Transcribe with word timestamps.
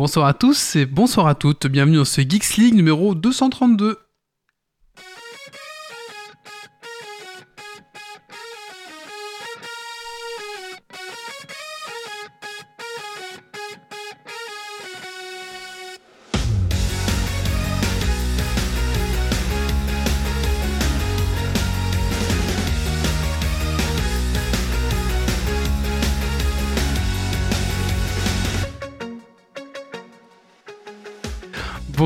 Bonsoir 0.00 0.24
à 0.24 0.32
tous 0.32 0.76
et 0.76 0.86
bonsoir 0.86 1.26
à 1.26 1.34
toutes, 1.34 1.66
bienvenue 1.66 1.98
dans 1.98 2.06
ce 2.06 2.22
Geeks 2.22 2.56
League 2.56 2.74
numéro 2.74 3.14
232. 3.14 3.98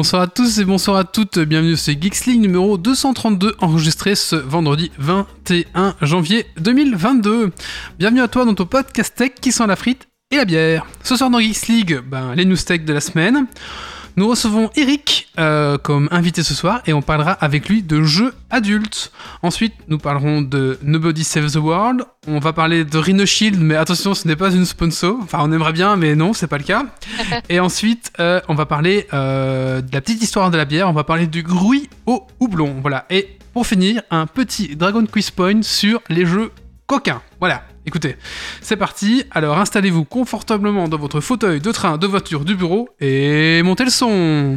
Bonsoir 0.04 0.20
à 0.20 0.26
tous 0.26 0.58
et 0.58 0.66
bonsoir 0.66 0.98
à 0.98 1.04
toutes, 1.04 1.38
bienvenue 1.38 1.78
sur 1.78 1.94
Geeks 1.98 2.26
League 2.26 2.40
numéro 2.42 2.76
232, 2.76 3.54
enregistré 3.60 4.14
ce 4.14 4.36
vendredi 4.36 4.92
21 4.98 5.96
janvier 6.02 6.44
2022. 6.58 7.50
Bienvenue 7.98 8.20
à 8.20 8.28
toi 8.28 8.44
dans 8.44 8.54
ton 8.54 8.66
podcast 8.66 9.14
tech 9.16 9.30
qui 9.40 9.50
sent 9.50 9.66
la 9.66 9.76
frite 9.76 10.06
et 10.30 10.36
la 10.36 10.44
bière. 10.44 10.84
Ce 11.02 11.16
soir 11.16 11.30
dans 11.30 11.40
Geeks 11.40 11.68
League, 11.68 12.00
ben, 12.06 12.34
les 12.34 12.44
news 12.44 12.54
tech 12.54 12.82
de 12.82 12.92
la 12.92 13.00
semaine. 13.00 13.46
Nous 14.16 14.28
recevons 14.28 14.70
Eric 14.76 15.28
euh, 15.40 15.76
comme 15.76 16.08
invité 16.12 16.44
ce 16.44 16.54
soir 16.54 16.82
et 16.86 16.92
on 16.92 17.02
parlera 17.02 17.32
avec 17.32 17.68
lui 17.68 17.82
de 17.82 18.04
jeux 18.04 18.32
adultes. 18.48 19.10
Ensuite, 19.42 19.74
nous 19.88 19.98
parlerons 19.98 20.40
de 20.40 20.78
Nobody 20.84 21.24
Saves 21.24 21.50
the 21.52 21.56
World. 21.56 22.04
On 22.28 22.38
va 22.38 22.52
parler 22.52 22.84
de 22.84 22.96
Rhino 22.96 23.26
Shield, 23.26 23.60
mais 23.60 23.74
attention, 23.74 24.14
ce 24.14 24.28
n'est 24.28 24.36
pas 24.36 24.52
une 24.52 24.66
sponsor. 24.66 25.16
Enfin, 25.20 25.38
on 25.42 25.50
aimerait 25.50 25.72
bien, 25.72 25.96
mais 25.96 26.14
non, 26.14 26.32
c'est 26.32 26.46
pas 26.46 26.58
le 26.58 26.64
cas. 26.64 26.86
et 27.48 27.58
ensuite, 27.58 28.12
euh, 28.20 28.40
on 28.46 28.54
va 28.54 28.66
parler 28.66 29.08
euh, 29.12 29.80
de 29.80 29.92
la 29.92 30.00
petite 30.00 30.22
histoire 30.22 30.52
de 30.52 30.56
la 30.56 30.64
bière. 30.64 30.88
On 30.88 30.92
va 30.92 31.04
parler 31.04 31.26
du 31.26 31.42
gruy 31.42 31.88
au 32.06 32.24
houblon. 32.38 32.76
Voilà. 32.82 33.06
Et 33.10 33.38
pour 33.52 33.66
finir, 33.66 34.02
un 34.12 34.26
petit 34.26 34.76
Dragon 34.76 35.04
Quiz 35.06 35.32
Point 35.32 35.62
sur 35.62 36.00
les 36.08 36.24
jeux 36.24 36.52
coquins. 36.86 37.20
Voilà. 37.40 37.64
Écoutez, 37.86 38.16
c'est 38.62 38.76
parti. 38.76 39.24
Alors 39.30 39.58
installez-vous 39.58 40.04
confortablement 40.04 40.88
dans 40.88 40.96
votre 40.96 41.20
fauteuil 41.20 41.60
de 41.60 41.70
train, 41.70 41.98
de 41.98 42.06
voiture, 42.06 42.44
du 42.44 42.54
bureau 42.54 42.88
et 43.00 43.62
montez 43.62 43.84
le 43.84 43.90
son. 43.90 44.56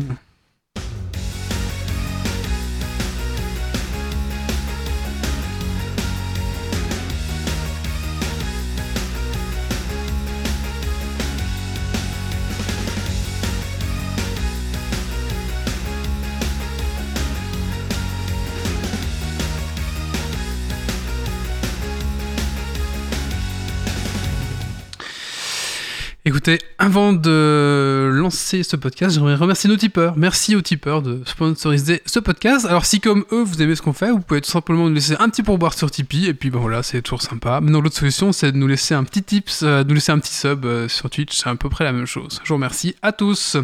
Écoutez, 26.28 26.60
avant 26.78 27.14
de 27.14 28.10
lancer 28.12 28.62
ce 28.64 28.76
podcast, 28.76 29.16
j'aimerais 29.16 29.36
remercier 29.36 29.70
nos 29.70 29.78
tipeurs. 29.78 30.18
Merci 30.18 30.58
aux 30.58 30.62
tipeurs 30.62 31.02
de 31.02 31.22
sponsoriser 31.26 32.02
ce 32.06 32.20
podcast. 32.20 32.66
Alors 32.66 32.84
si 32.84 33.00
comme 33.00 33.24
eux, 33.32 33.44
vous 33.44 33.62
aimez 33.62 33.76
ce 33.76 33.82
qu'on 33.82 33.94
fait, 33.94 34.12
vous 34.12 34.20
pouvez 34.20 34.42
tout 34.42 34.50
simplement 34.50 34.90
nous 34.90 34.94
laisser 34.94 35.16
un 35.20 35.30
petit 35.30 35.42
pourboire 35.42 35.74
sur 35.74 35.90
Tipeee, 35.90 36.26
et 36.26 36.34
puis 36.34 36.50
ben 36.50 36.60
voilà, 36.60 36.84
c'est 36.84 37.02
toujours 37.02 37.22
sympa. 37.22 37.62
Maintenant, 37.62 37.80
l'autre 37.80 37.96
solution, 37.96 38.34
c'est 38.34 38.52
de 38.52 38.58
nous 38.58 38.68
laisser 38.68 38.94
un 38.94 39.06
petit 39.06 39.24
tips, 39.24 39.64
euh, 39.64 39.86
de 39.86 39.88
nous 39.88 39.96
laisser 39.96 40.12
un 40.12 40.20
petit 40.20 40.34
sub 40.34 40.66
euh, 40.66 40.90
sur 40.90 41.10
Twitch, 41.10 41.34
c'est 41.34 41.48
à 41.48 41.56
peu 41.56 41.70
près 41.70 41.86
la 41.86 41.94
même 41.94 42.08
chose. 42.08 42.42
Je 42.44 42.50
vous 42.50 42.56
remercie 42.56 42.94
à 43.02 43.14
tous. 43.14 43.56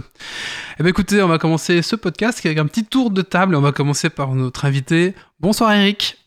Eh 0.79 0.83
bien 0.83 0.89
écoutez, 0.89 1.21
on 1.21 1.27
va 1.27 1.39
commencer 1.39 1.81
ce 1.81 1.97
podcast 1.97 2.45
avec 2.45 2.57
un 2.59 2.65
petit 2.67 2.85
tour 2.85 3.11
de 3.11 3.23
table, 3.23 3.55
on 3.55 3.61
va 3.61 3.73
commencer 3.73 4.09
par 4.09 4.35
notre 4.35 4.63
invité. 4.63 5.15
Bonsoir 5.41 5.73
Eric. 5.73 6.22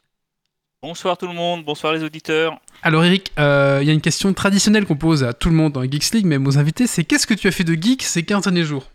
Bonsoir 0.87 1.19
tout 1.19 1.27
le 1.27 1.33
monde, 1.33 1.65
bonsoir 1.65 1.93
les 1.93 2.05
auditeurs. 2.05 2.61
Alors 2.81 3.05
Eric, 3.05 3.33
euh, 3.41 3.81
il 3.83 3.89
y 3.89 3.91
a 3.91 3.93
une 3.93 4.01
question 4.01 4.33
traditionnelle 4.33 4.87
qu'on 4.87 4.95
pose 4.95 5.25
à 5.25 5.33
tout 5.33 5.49
le 5.49 5.57
monde 5.57 5.73
dans 5.73 5.83
Geeks 5.83 6.13
League, 6.13 6.27
même 6.27 6.47
aux 6.47 6.59
invités, 6.59 6.87
c'est 6.87 7.03
qu'est-ce 7.03 7.27
que 7.27 7.35
tu 7.35 7.49
as 7.49 7.51
fait 7.51 7.65
de 7.65 7.75
geek 7.75 8.05
ces 8.05 8.23
15 8.23 8.45
derniers 8.45 8.63
jours? 8.63 8.89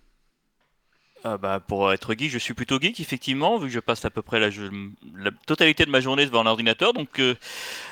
Euh, 1.26 1.38
bah, 1.38 1.60
Pour 1.60 1.92
être 1.92 2.14
geek, 2.14 2.32
je 2.32 2.38
suis 2.38 2.54
plutôt 2.54 2.80
geek, 2.80 3.02
effectivement, 3.02 3.58
vu 3.58 3.68
que 3.68 3.74
je 3.74 3.82
passe 3.82 4.06
à 4.06 4.10
peu 4.10 4.22
près 4.22 4.40
la, 4.40 4.48
la 5.18 5.32
totalité 5.46 5.84
de 5.84 5.90
ma 5.90 6.00
journée 6.00 6.26
devant 6.26 6.44
l'ordinateur. 6.44 6.94
Donc 6.94 7.20
euh, 7.20 7.36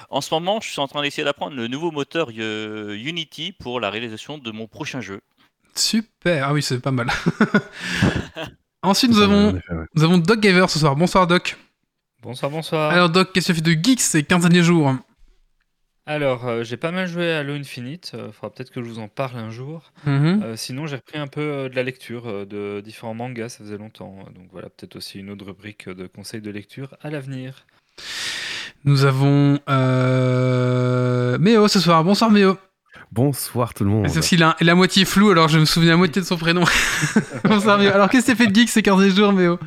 en 0.10 0.22
ce 0.22 0.34
moment, 0.34 0.62
je 0.62 0.70
suis 0.70 0.80
en 0.80 0.88
train 0.88 1.02
d'essayer 1.02 1.26
d'apprendre 1.26 1.58
le 1.58 1.68
nouveau 1.68 1.92
moteur 1.92 2.30
Unity 2.30 3.52
pour 3.52 3.82
la 3.82 3.90
réalisation 3.90 4.38
de 4.38 4.52
mon 4.52 4.68
prochain 4.68 5.02
jeu. 5.02 5.20
Super, 5.76 6.48
ah 6.48 6.54
oui, 6.54 6.64
c'est 6.64 6.80
pas 6.80 6.92
mal. 6.92 7.10
Ensuite, 8.82 9.12
nous 9.12 9.20
avons, 9.20 9.60
nous 9.94 10.04
avons 10.06 10.20
Doc 10.20 10.40
Gaver 10.40 10.68
ce 10.70 10.80
soir. 10.80 10.96
Bonsoir 10.96 11.28
Doc. 11.28 11.58
Bonsoir, 12.22 12.52
bonsoir. 12.52 12.92
Alors 12.92 13.10
Doc, 13.10 13.32
qu'est-ce 13.32 13.48
que 13.48 13.54
tu 13.54 13.60
as 13.60 13.64
fait 13.64 13.76
de 13.76 13.82
geek 13.82 14.02
ces 14.02 14.24
15 14.24 14.42
derniers 14.42 14.64
jours 14.64 14.94
alors, 16.06 16.48
euh, 16.48 16.64
j'ai 16.64 16.76
pas 16.76 16.90
mal 16.90 17.08
joué 17.08 17.32
à 17.32 17.38
Halo 17.42 17.54
Infinite, 17.54 18.14
il 18.16 18.20
euh, 18.20 18.32
faudra 18.32 18.50
peut-être 18.52 18.72
que 18.72 18.82
je 18.82 18.90
vous 18.90 18.98
en 18.98 19.08
parle 19.08 19.38
un 19.38 19.52
jour. 19.52 19.92
Mhm. 20.08 20.42
Euh, 20.44 20.56
sinon, 20.56 20.88
j'ai 20.88 20.96
repris 20.96 21.20
un 21.20 21.28
peu 21.28 21.70
de 21.70 21.76
la 21.76 21.84
lecture 21.84 22.48
de 22.48 22.82
différents 22.84 23.14
mangas, 23.14 23.50
ça 23.50 23.60
faisait 23.60 23.78
longtemps. 23.78 24.16
Donc 24.34 24.48
voilà, 24.52 24.70
peut-être 24.70 24.96
aussi 24.96 25.20
une 25.20 25.30
autre 25.30 25.46
rubrique 25.46 25.88
de 25.88 26.08
conseils 26.08 26.42
de 26.42 26.50
lecture 26.50 26.96
à 27.02 27.12
l'avenir. 27.12 27.68
Nous 28.86 29.06
avons 29.06 29.60
Méo 31.38 31.68
ce 31.68 31.80
soir. 31.80 32.04
Bonsoir 32.04 32.32
Méo. 32.32 32.58
Bonsoir 33.12 33.76
tout 33.76 33.84
le 33.84 33.92
monde. 33.92 34.08
C'est 34.08 34.18
aussi 34.18 34.36
la, 34.36 34.56
la 34.62 34.74
moitié 34.74 35.06
floue, 35.06 35.30
alors 35.30 35.48
je 35.48 35.60
me 35.60 35.66
souviens 35.66 35.92
la 35.92 35.98
moitié 35.98 36.24
de 36.24 36.28
son 36.28 36.38
prénom. 36.38 36.64
Bonsoir 37.44 37.78
Méo. 37.78 37.92
Alors 37.92 38.10
qu'est-ce 38.10 38.26
que 38.26 38.32
tu 38.32 38.38
fait 38.38 38.48
de 38.48 38.56
geek 38.56 38.70
ces 38.70 38.82
15 38.82 39.16
jours 39.16 39.32
Méo? 39.32 39.60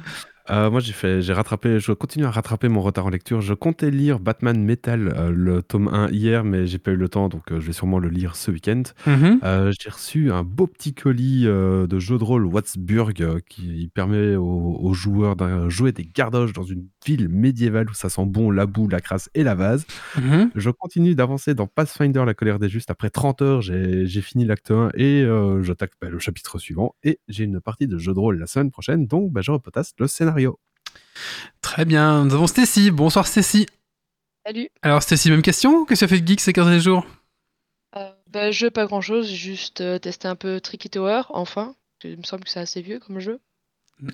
Euh, 0.52 0.70
moi, 0.70 0.80
j'ai 0.80 0.92
fait, 0.92 1.22
j'ai 1.22 1.32
rattrapé, 1.32 1.80
je 1.80 1.92
continue 1.92 2.26
à 2.26 2.30
rattraper 2.30 2.68
mon 2.68 2.82
retard 2.82 3.06
en 3.06 3.10
lecture. 3.10 3.40
Je 3.40 3.54
comptais 3.54 3.90
lire 3.90 4.20
Batman 4.20 4.62
Metal, 4.62 5.14
euh, 5.16 5.30
le 5.34 5.62
tome 5.62 5.88
1 5.88 6.10
hier, 6.10 6.44
mais 6.44 6.66
j'ai 6.66 6.78
pas 6.78 6.90
eu 6.90 6.96
le 6.96 7.08
temps, 7.08 7.30
donc 7.30 7.50
euh, 7.50 7.58
je 7.58 7.66
vais 7.66 7.72
sûrement 7.72 7.98
le 7.98 8.10
lire 8.10 8.36
ce 8.36 8.50
week-end. 8.50 8.82
Mhm. 9.06 9.40
j'ai 9.80 9.90
reçu 9.90 10.30
un 10.30 10.42
beau 10.42 10.66
petit 10.66 10.92
colis 10.94 11.44
de 11.44 11.98
jeu 11.98 12.18
de 12.18 12.24
rôle 12.24 12.44
Wattsburg 12.44 13.40
qui 13.48 13.90
permet 13.94 14.36
aux, 14.36 14.92
joueurs 14.92 15.36
de 15.36 15.68
jouer 15.68 15.92
des 15.92 16.04
gardoches 16.04 16.52
dans 16.52 16.62
une 16.62 16.86
ville 17.06 17.28
médiévale 17.28 17.88
où 17.88 17.94
ça 17.94 18.08
sent 18.08 18.26
bon 18.26 18.50
la 18.50 18.66
boue, 18.66 18.88
la 18.88 19.00
crasse 19.00 19.30
et 19.34 19.42
la 19.42 19.54
vase. 19.54 19.86
Mhm. 20.16 20.50
Je 20.54 20.70
continue 20.70 21.14
d'avancer 21.14 21.54
dans 21.54 21.66
Pathfinder, 21.66 22.24
la 22.26 22.34
colère 22.34 22.58
des 22.58 22.68
justes. 22.68 22.90
Après 22.90 23.10
30 23.10 23.42
heures, 23.42 23.62
j'ai, 23.62 24.06
fini 24.20 24.44
l'acte 24.44 24.70
1 24.70 24.90
et 24.94 25.26
j'attaque 25.62 25.92
bah, 26.00 26.10
le 26.10 26.18
chapitre 26.18 26.58
suivant. 26.58 26.94
Et 27.02 27.20
j'ai 27.28 27.44
une 27.44 27.60
partie 27.60 27.86
de 27.86 27.98
jeu 27.98 28.12
de 28.12 28.18
rôle 28.18 28.38
la 28.38 28.46
semaine 28.46 28.70
prochaine, 28.70 29.06
donc 29.06 29.32
bah, 29.32 29.40
je 29.40 29.50
repotasse 29.50 29.94
le 29.98 30.06
scénario. 30.06 30.41
Très 31.60 31.84
bien, 31.84 32.24
nous 32.24 32.34
avons 32.34 32.46
Stacy. 32.46 32.90
Bonsoir 32.90 33.26
Stacy. 33.26 33.66
Salut. 34.44 34.68
Alors 34.82 35.02
Stacy, 35.02 35.30
même 35.30 35.42
question? 35.42 35.84
Qu'est-ce 35.84 36.00
que 36.00 36.06
tu 36.06 36.12
as 36.12 36.16
fait 36.16 36.22
de 36.22 36.26
geek 36.26 36.40
ces 36.40 36.52
15 36.52 36.66
derniers 36.66 36.80
jours? 36.80 37.06
Euh, 37.96 38.10
bah, 38.28 38.50
Jeu, 38.50 38.70
pas 38.70 38.86
grand-chose, 38.86 39.30
juste 39.30 39.80
euh, 39.80 39.98
tester 39.98 40.28
un 40.28 40.36
peu 40.36 40.60
Tricky 40.60 40.90
Tower, 40.90 41.22
enfin. 41.30 41.74
Il 42.04 42.18
me 42.18 42.24
semble 42.24 42.42
que 42.42 42.50
c'est 42.50 42.60
assez 42.60 42.82
vieux 42.82 42.98
comme 42.98 43.20
jeu. 43.20 43.38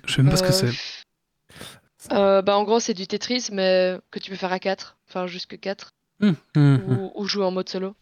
Je 0.05 0.13
sais 0.13 0.21
même 0.21 0.31
pas 0.31 0.37
ce 0.37 0.43
que 0.43 0.51
c'est. 0.51 2.13
Euh, 2.13 2.43
bah, 2.43 2.55
en 2.55 2.63
gros, 2.63 2.79
c'est 2.79 2.93
du 2.93 3.07
Tetris, 3.07 3.49
mais 3.51 3.97
que 4.11 4.19
tu 4.19 4.29
peux 4.29 4.37
faire 4.37 4.53
à 4.53 4.59
4, 4.59 4.97
enfin 5.09 5.25
jusque 5.25 5.59
4, 5.59 5.91
hum, 6.21 6.35
hum, 6.55 6.83
hum. 6.87 7.11
ou, 7.15 7.25
jouer 7.25 7.45
en 7.45 7.51
mode 7.51 7.67
solo. 7.67 7.95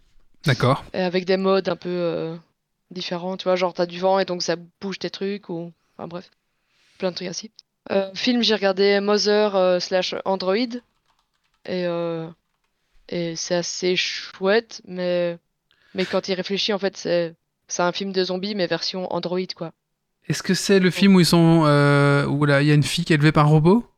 D'accord. 0.44 0.84
Et 0.94 1.00
avec 1.00 1.26
des 1.26 1.38
modes 1.38 1.70
un 1.70 1.78
peu 1.78 2.38
différents, 2.92 3.38
tu 3.38 3.46
vois, 3.46 3.56
genre 3.56 3.74
t'as 3.74 3.86
du 3.86 4.00
vent 4.00 4.20
et 4.20 4.26
donc 4.26 4.44
ça 4.44 4.58
bouge 4.82 5.00
tes 5.00 5.10
trucs, 5.10 5.50
ou. 5.50 5.72
Enfin 5.98 6.08
bref, 6.08 6.30
plein 6.98 7.12
de 7.12 7.16
trucs 7.16 7.30
ainsi. 7.30 7.52
Euh, 7.92 8.10
film, 8.14 8.42
j'ai 8.44 8.54
regardé 8.54 9.00
Mother 9.00 9.56
euh, 9.56 9.80
slash 9.80 10.16
Android. 10.26 10.56
Et, 11.66 11.86
euh, 11.86 12.28
et 13.10 13.36
c'est 13.36 13.56
assez 13.56 13.96
chouette, 13.96 14.82
mais, 14.86 15.38
mais 15.94 16.06
quand 16.06 16.28
il 16.28 16.34
réfléchit, 16.34 16.74
en 16.74 16.80
fait, 16.80 16.98
c'est, 16.98 17.36
un 17.80 17.92
film 17.92 18.12
de 18.12 18.24
zombies, 18.24 18.56
mais 18.56 18.68
version 18.68 19.12
Android, 19.14 19.40
quoi. 19.56 19.72
Est-ce 20.28 20.44
que 20.44 20.54
c'est 20.54 20.80
le 20.80 20.92
film 20.92 21.16
où 21.16 21.22
ils 21.22 21.26
sont 21.26 21.62
où 22.28 22.46
là 22.46 22.62
il 22.62 22.68
y 22.68 22.72
a 22.72 22.74
une 22.74 22.84
fille 22.84 23.06
qui 23.06 23.14
est 23.14 23.16
élevée 23.16 23.32
par 23.32 23.46
un 23.46 23.50
robot? 23.50 23.90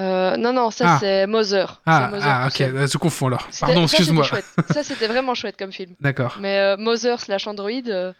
Non 0.00 0.52
non 0.52 0.72
ça 0.72 0.94
ah. 0.94 0.98
c'est 0.98 1.26
Mother. 1.28 1.82
Ah, 1.86 2.10
ah 2.20 2.48
ok 2.48 2.56
je 2.58 2.98
confonds 2.98 3.28
alors. 3.28 3.48
Pardon 3.60 3.84
excuse-moi. 3.84 4.26
Ça 4.70 4.82
c'était 4.82 5.06
vraiment 5.06 5.34
chouette 5.36 5.56
comme 5.56 5.70
film. 5.70 5.94
D'accord. 6.00 6.36
Mais 6.40 6.76
Mother 6.76 7.20
slash 7.20 7.46
Android 7.46 8.12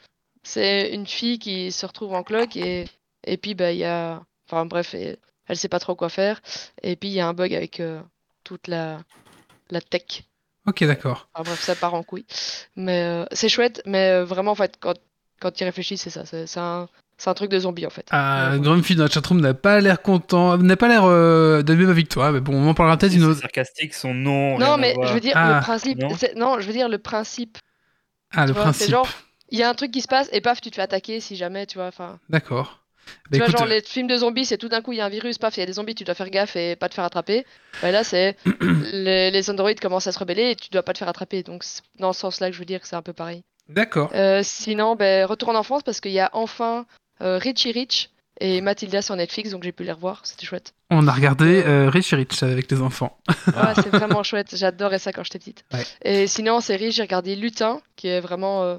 c'est 0.44 0.92
une 0.92 1.06
fille 1.06 1.40
qui 1.40 1.72
se 1.72 1.84
retrouve 1.84 2.14
en 2.14 2.22
cloque 2.22 2.56
et 2.56 2.84
et 3.24 3.36
puis 3.38 3.54
bah 3.54 3.72
il 3.72 3.78
y 3.78 3.84
a 3.84 4.22
Enfin 4.50 4.66
bref, 4.66 4.94
elle, 4.94 5.16
elle 5.46 5.56
sait 5.56 5.68
pas 5.68 5.78
trop 5.78 5.94
quoi 5.94 6.08
faire. 6.08 6.40
Et 6.82 6.96
puis 6.96 7.08
il 7.08 7.14
y 7.14 7.20
a 7.20 7.28
un 7.28 7.34
bug 7.34 7.54
avec 7.54 7.80
euh, 7.80 8.00
toute 8.44 8.66
la, 8.68 8.98
la 9.70 9.80
tech. 9.80 10.24
Ok, 10.66 10.84
d'accord. 10.84 11.28
Enfin 11.34 11.44
bref, 11.44 11.60
ça 11.60 11.74
part 11.74 11.94
en 11.94 12.02
couille. 12.02 12.26
Mais 12.76 13.02
euh, 13.02 13.24
c'est 13.32 13.48
chouette, 13.48 13.82
mais 13.86 14.10
euh, 14.10 14.24
vraiment 14.24 14.52
en 14.52 14.54
fait, 14.54 14.76
quand, 14.78 14.94
quand 15.40 15.50
tu 15.52 15.64
réfléchis, 15.64 15.96
c'est 15.96 16.10
ça. 16.10 16.24
C'est 16.26 16.58
un, 16.58 16.88
un, 17.26 17.34
truc 17.34 17.50
de 17.50 17.58
zombie 17.58 17.86
en 17.86 17.90
fait. 17.90 18.06
Ah, 18.10 18.52
Grumpy 18.58 18.94
dans 18.94 19.04
la 19.04 19.10
chatroom 19.10 19.40
n'a 19.40 19.54
pas 19.54 19.80
l'air 19.80 20.02
content, 20.02 20.58
n'a 20.58 20.76
pas 20.76 20.88
l'air 20.88 21.04
euh, 21.04 21.62
d'aimer 21.62 21.86
ma 21.86 21.92
victoire. 21.92 22.32
Mais 22.32 22.40
bon, 22.40 22.54
on 22.54 22.68
en 22.68 22.74
parlera 22.74 22.98
peut-être 22.98 23.14
une 23.14 23.24
autre. 23.24 23.40
sarcastique, 23.40 23.94
son 23.94 24.14
nom. 24.14 24.58
Non, 24.58 24.76
mais 24.76 24.94
je 25.02 25.12
veux 25.12 25.20
dire 25.20 25.32
ah. 25.36 25.54
le 25.54 25.60
principe. 25.62 25.98
Non. 26.36 26.60
je 26.60 26.66
veux 26.66 26.72
dire 26.72 26.88
le 26.88 26.98
principe. 26.98 27.58
Ah, 28.32 28.46
le 28.46 28.52
principe. 28.52 28.90
genre, 28.90 29.08
il 29.48 29.58
y 29.58 29.62
a 29.62 29.68
un 29.68 29.74
truc 29.74 29.90
qui 29.90 30.02
se 30.02 30.08
passe 30.08 30.28
et 30.32 30.40
paf, 30.40 30.60
tu 30.60 30.70
te 30.70 30.76
fais 30.76 30.82
attaquer 30.82 31.20
si 31.20 31.36
jamais, 31.36 31.66
tu 31.66 31.78
vois. 31.78 31.88
Enfin, 31.88 32.18
D'accord. 32.28 32.79
Tu 33.06 33.12
Bah, 33.30 33.38
vois, 33.38 33.46
écoute, 33.46 33.58
genre 33.58 33.66
les 33.66 33.80
films 33.82 34.06
de 34.06 34.16
zombies, 34.16 34.44
c'est 34.44 34.58
tout 34.58 34.68
d'un 34.68 34.82
coup 34.82 34.92
il 34.92 34.98
y 34.98 35.00
a 35.00 35.06
un 35.06 35.08
virus, 35.10 35.38
paf, 35.38 35.56
il 35.56 35.60
y 35.60 35.62
a 35.62 35.66
des 35.66 35.74
zombies, 35.74 35.94
tu 35.94 36.04
dois 36.04 36.14
faire 36.14 36.30
gaffe 36.30 36.56
et 36.56 36.76
pas 36.76 36.88
te 36.88 36.94
faire 36.94 37.04
attraper. 37.04 37.44
Bah, 37.82 37.90
là, 37.90 38.04
c'est 38.04 38.36
les, 38.92 39.30
les 39.30 39.50
androïdes 39.50 39.80
commencent 39.80 40.06
à 40.06 40.12
se 40.12 40.18
rebeller 40.18 40.50
et 40.50 40.56
tu 40.56 40.70
dois 40.70 40.82
pas 40.82 40.92
te 40.92 40.98
faire 40.98 41.08
attraper. 41.08 41.42
Donc, 41.42 41.64
c'est 41.64 41.82
dans 41.98 42.12
ce 42.12 42.20
sens-là 42.20 42.48
que 42.48 42.54
je 42.54 42.58
veux 42.58 42.64
dire 42.66 42.80
que 42.80 42.86
c'est 42.86 42.96
un 42.96 43.02
peu 43.02 43.12
pareil. 43.12 43.42
D'accord. 43.68 44.10
Euh, 44.14 44.40
sinon, 44.42 44.96
ben, 44.96 45.24
retour 45.26 45.48
en 45.50 45.54
enfance 45.54 45.82
parce 45.82 46.00
qu'il 46.00 46.12
y 46.12 46.20
a 46.20 46.30
enfin 46.32 46.86
euh, 47.22 47.38
Richie 47.38 47.70
Rich 47.72 48.10
et 48.40 48.62
Mathilda 48.62 49.02
sur 49.02 49.14
Netflix, 49.16 49.50
donc 49.50 49.62
j'ai 49.62 49.70
pu 49.72 49.84
les 49.84 49.92
revoir, 49.92 50.22
c'était 50.24 50.46
chouette. 50.46 50.72
On 50.88 51.06
a 51.06 51.12
regardé 51.12 51.62
euh, 51.66 51.90
Rich 51.90 52.14
et 52.14 52.16
Rich 52.16 52.42
avec 52.42 52.70
les 52.70 52.80
enfants. 52.80 53.18
Ouais, 53.48 53.74
c'est 53.74 53.90
vraiment 53.90 54.22
chouette, 54.22 54.56
j'adorais 54.56 54.98
ça 54.98 55.12
quand 55.12 55.22
j'étais 55.24 55.38
petite. 55.38 55.64
Ouais. 55.74 55.84
Et 56.02 56.26
sinon, 56.26 56.54
en 56.54 56.60
série, 56.60 56.90
j'ai 56.90 57.02
regardé 57.02 57.36
Lutin, 57.36 57.80
qui 57.96 58.08
est 58.08 58.20
vraiment 58.20 58.62
euh, 58.62 58.78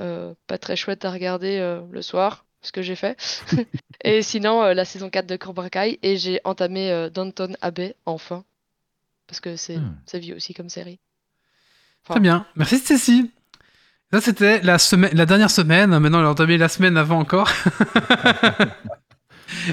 euh, 0.00 0.34
pas 0.46 0.58
très 0.58 0.76
chouette 0.76 1.04
à 1.04 1.10
regarder 1.10 1.58
euh, 1.58 1.80
le 1.92 2.02
soir, 2.02 2.44
ce 2.62 2.72
que 2.72 2.82
j'ai 2.82 2.96
fait. 2.96 3.16
et 4.04 4.22
sinon, 4.22 4.62
euh, 4.62 4.74
la 4.74 4.84
saison 4.84 5.10
4 5.10 5.26
de 5.26 5.36
Cobra 5.36 5.68
Kai, 5.70 5.98
et 6.02 6.16
j'ai 6.16 6.40
entamé 6.44 6.90
euh, 6.90 7.10
Downton 7.10 7.56
Abbey, 7.60 7.94
enfin. 8.06 8.44
Parce 9.26 9.40
que 9.40 9.56
c'est 9.56 9.78
Hmm. 9.78 9.94
vieux 10.14 10.36
aussi 10.36 10.54
comme 10.54 10.68
série. 10.68 10.98
Très 12.08 12.20
bien. 12.20 12.46
Merci 12.56 12.78
Stécie. 12.78 13.30
Ça, 14.12 14.20
c'était 14.20 14.60
la, 14.62 14.78
semaine, 14.78 15.12
la 15.14 15.24
dernière 15.26 15.50
semaine. 15.52 15.96
Maintenant, 15.98 16.20
on 16.20 16.24
a 16.26 16.30
entamé 16.30 16.58
la 16.58 16.68
semaine 16.68 16.96
avant 16.96 17.18
encore. 17.20 17.48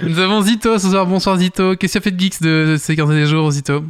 Nous 0.03 0.19
avons 0.19 0.41
Zito 0.41 0.77
ce 0.77 0.89
soir. 0.89 1.05
Bonsoir 1.07 1.37
Zito. 1.37 1.75
Qu'est-ce 1.75 1.97
que 1.97 2.03
tu 2.03 2.07
as 2.07 2.11
fait 2.11 2.11
de 2.15 2.19
geeks 2.19 2.41
de, 2.41 2.65
de 2.71 2.77
ces 2.77 2.95
15 2.95 3.09
derniers 3.09 3.25
jours, 3.25 3.49
Zito? 3.51 3.83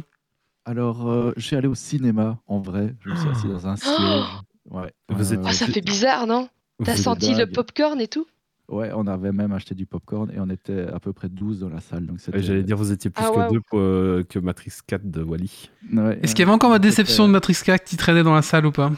Alors, 0.64 1.08
euh, 1.10 1.32
je 1.36 1.44
suis 1.46 1.56
allé 1.56 1.68
au 1.68 1.74
cinéma, 1.74 2.38
en 2.46 2.60
vrai. 2.60 2.94
Je 3.04 3.10
me 3.10 3.16
suis 3.16 3.28
assis 3.28 3.46
dans 3.48 3.66
un 3.66 3.76
siège. 3.76 4.24
Ouais. 4.70 4.92
Vous 5.08 5.34
êtes- 5.34 5.40
Ah, 5.44 5.52
ça 5.52 5.66
fait 5.66 5.80
bizarre, 5.80 6.26
non? 6.26 6.48
T'as 6.84 6.96
senti 6.96 7.34
le 7.34 7.46
popcorn 7.46 8.00
et 8.00 8.08
tout? 8.08 8.26
Ouais, 8.68 8.90
on 8.94 9.06
avait 9.06 9.32
même 9.32 9.52
acheté 9.52 9.74
du 9.74 9.86
popcorn 9.86 10.30
et 10.30 10.38
on 10.40 10.50
était 10.50 10.82
à 10.88 11.00
peu 11.00 11.14
près 11.14 11.28
12 11.30 11.60
dans 11.60 11.70
la 11.70 11.80
salle. 11.80 12.06
Donc 12.06 12.20
c'était... 12.20 12.42
J'allais 12.42 12.62
dire, 12.62 12.76
vous 12.76 12.92
étiez 12.92 13.08
plus 13.10 13.24
Ah, 13.26 13.30
que 13.30 13.36
waouh. 13.38 13.52
deux 13.52 13.60
pour, 13.62 13.78
euh, 13.80 14.22
que 14.28 14.38
Matrix 14.38 14.72
4 14.86 15.10
de 15.10 15.22
Wally. 15.22 15.70
Ouais, 15.92 16.18
Est-ce 16.22 16.34
qu'il 16.34 16.40
y 16.40 16.46
avait 16.46 16.52
encore 16.52 16.68
ma 16.68 16.76
c'était- 16.76 16.88
déception 16.88 17.26
de 17.28 17.32
Matrix 17.32 17.56
4 17.64 17.82
qui 17.84 17.96
traînait 17.96 18.22
dans 18.22 18.34
la 18.34 18.42
salle 18.42 18.66
ou 18.66 18.72
pas? 18.72 18.92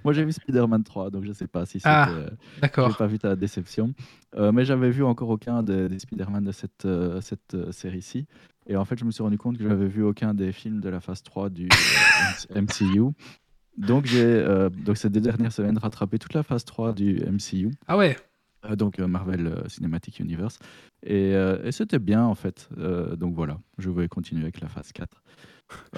Moi, 0.03 0.13
j'ai 0.13 0.23
vu 0.25 0.31
Spider-Man 0.31 0.83
3, 0.83 1.09
donc 1.09 1.23
je 1.25 1.31
sais 1.31 1.47
pas 1.47 1.65
si 1.65 1.73
c'était. 1.79 1.87
Ah, 1.89 2.09
euh, 2.11 2.29
J'ai 2.55 2.61
D'accord. 2.61 2.95
pas 2.97 3.07
vu 3.07 3.17
ta 3.17 3.35
déception. 3.35 3.93
Euh, 4.35 4.51
mais 4.51 4.63
j'avais 4.65 4.91
vu 4.91 5.03
encore 5.03 5.29
aucun 5.29 5.63
des, 5.63 5.89
des 5.89 5.99
Spider-Man 5.99 6.43
de 6.43 6.51
cette, 6.51 6.85
euh, 6.85 7.19
cette 7.21 7.53
euh, 7.55 7.71
série-ci. 7.71 8.27
Et 8.67 8.75
en 8.75 8.85
fait, 8.85 8.99
je 8.99 9.05
me 9.05 9.11
suis 9.11 9.23
rendu 9.23 9.37
compte 9.39 9.57
que 9.57 9.63
j'avais 9.67 9.87
vu 9.87 10.03
aucun 10.03 10.33
des 10.35 10.51
films 10.51 10.81
de 10.81 10.89
la 10.89 10.99
phase 10.99 11.23
3 11.23 11.49
du 11.49 11.67
euh, 12.55 12.61
MCU. 12.61 13.01
Donc, 13.81 14.05
j'ai 14.05 14.21
euh, 14.23 14.69
donc 14.69 14.97
ces 14.97 15.09
deux 15.09 15.21
dernières 15.21 15.51
semaines 15.51 15.77
rattrapé 15.77 16.19
toute 16.19 16.33
la 16.33 16.43
phase 16.43 16.65
3 16.65 16.93
du 16.93 17.19
MCU, 17.25 17.71
Ah 17.87 17.97
ouais. 17.97 18.15
euh, 18.65 18.75
donc 18.75 18.99
euh, 18.99 19.07
Marvel 19.07 19.63
Cinematic 19.67 20.19
Universe. 20.19 20.59
Et, 21.03 21.31
et 21.31 21.71
c'était 21.71 21.99
bien 21.99 22.23
en 22.23 22.35
fait. 22.35 22.69
Donc 23.17 23.33
voilà, 23.33 23.59
je 23.79 23.89
vais 23.89 24.07
continuer 24.07 24.43
avec 24.43 24.61
la 24.61 24.67
phase 24.67 24.91
4. 24.91 25.21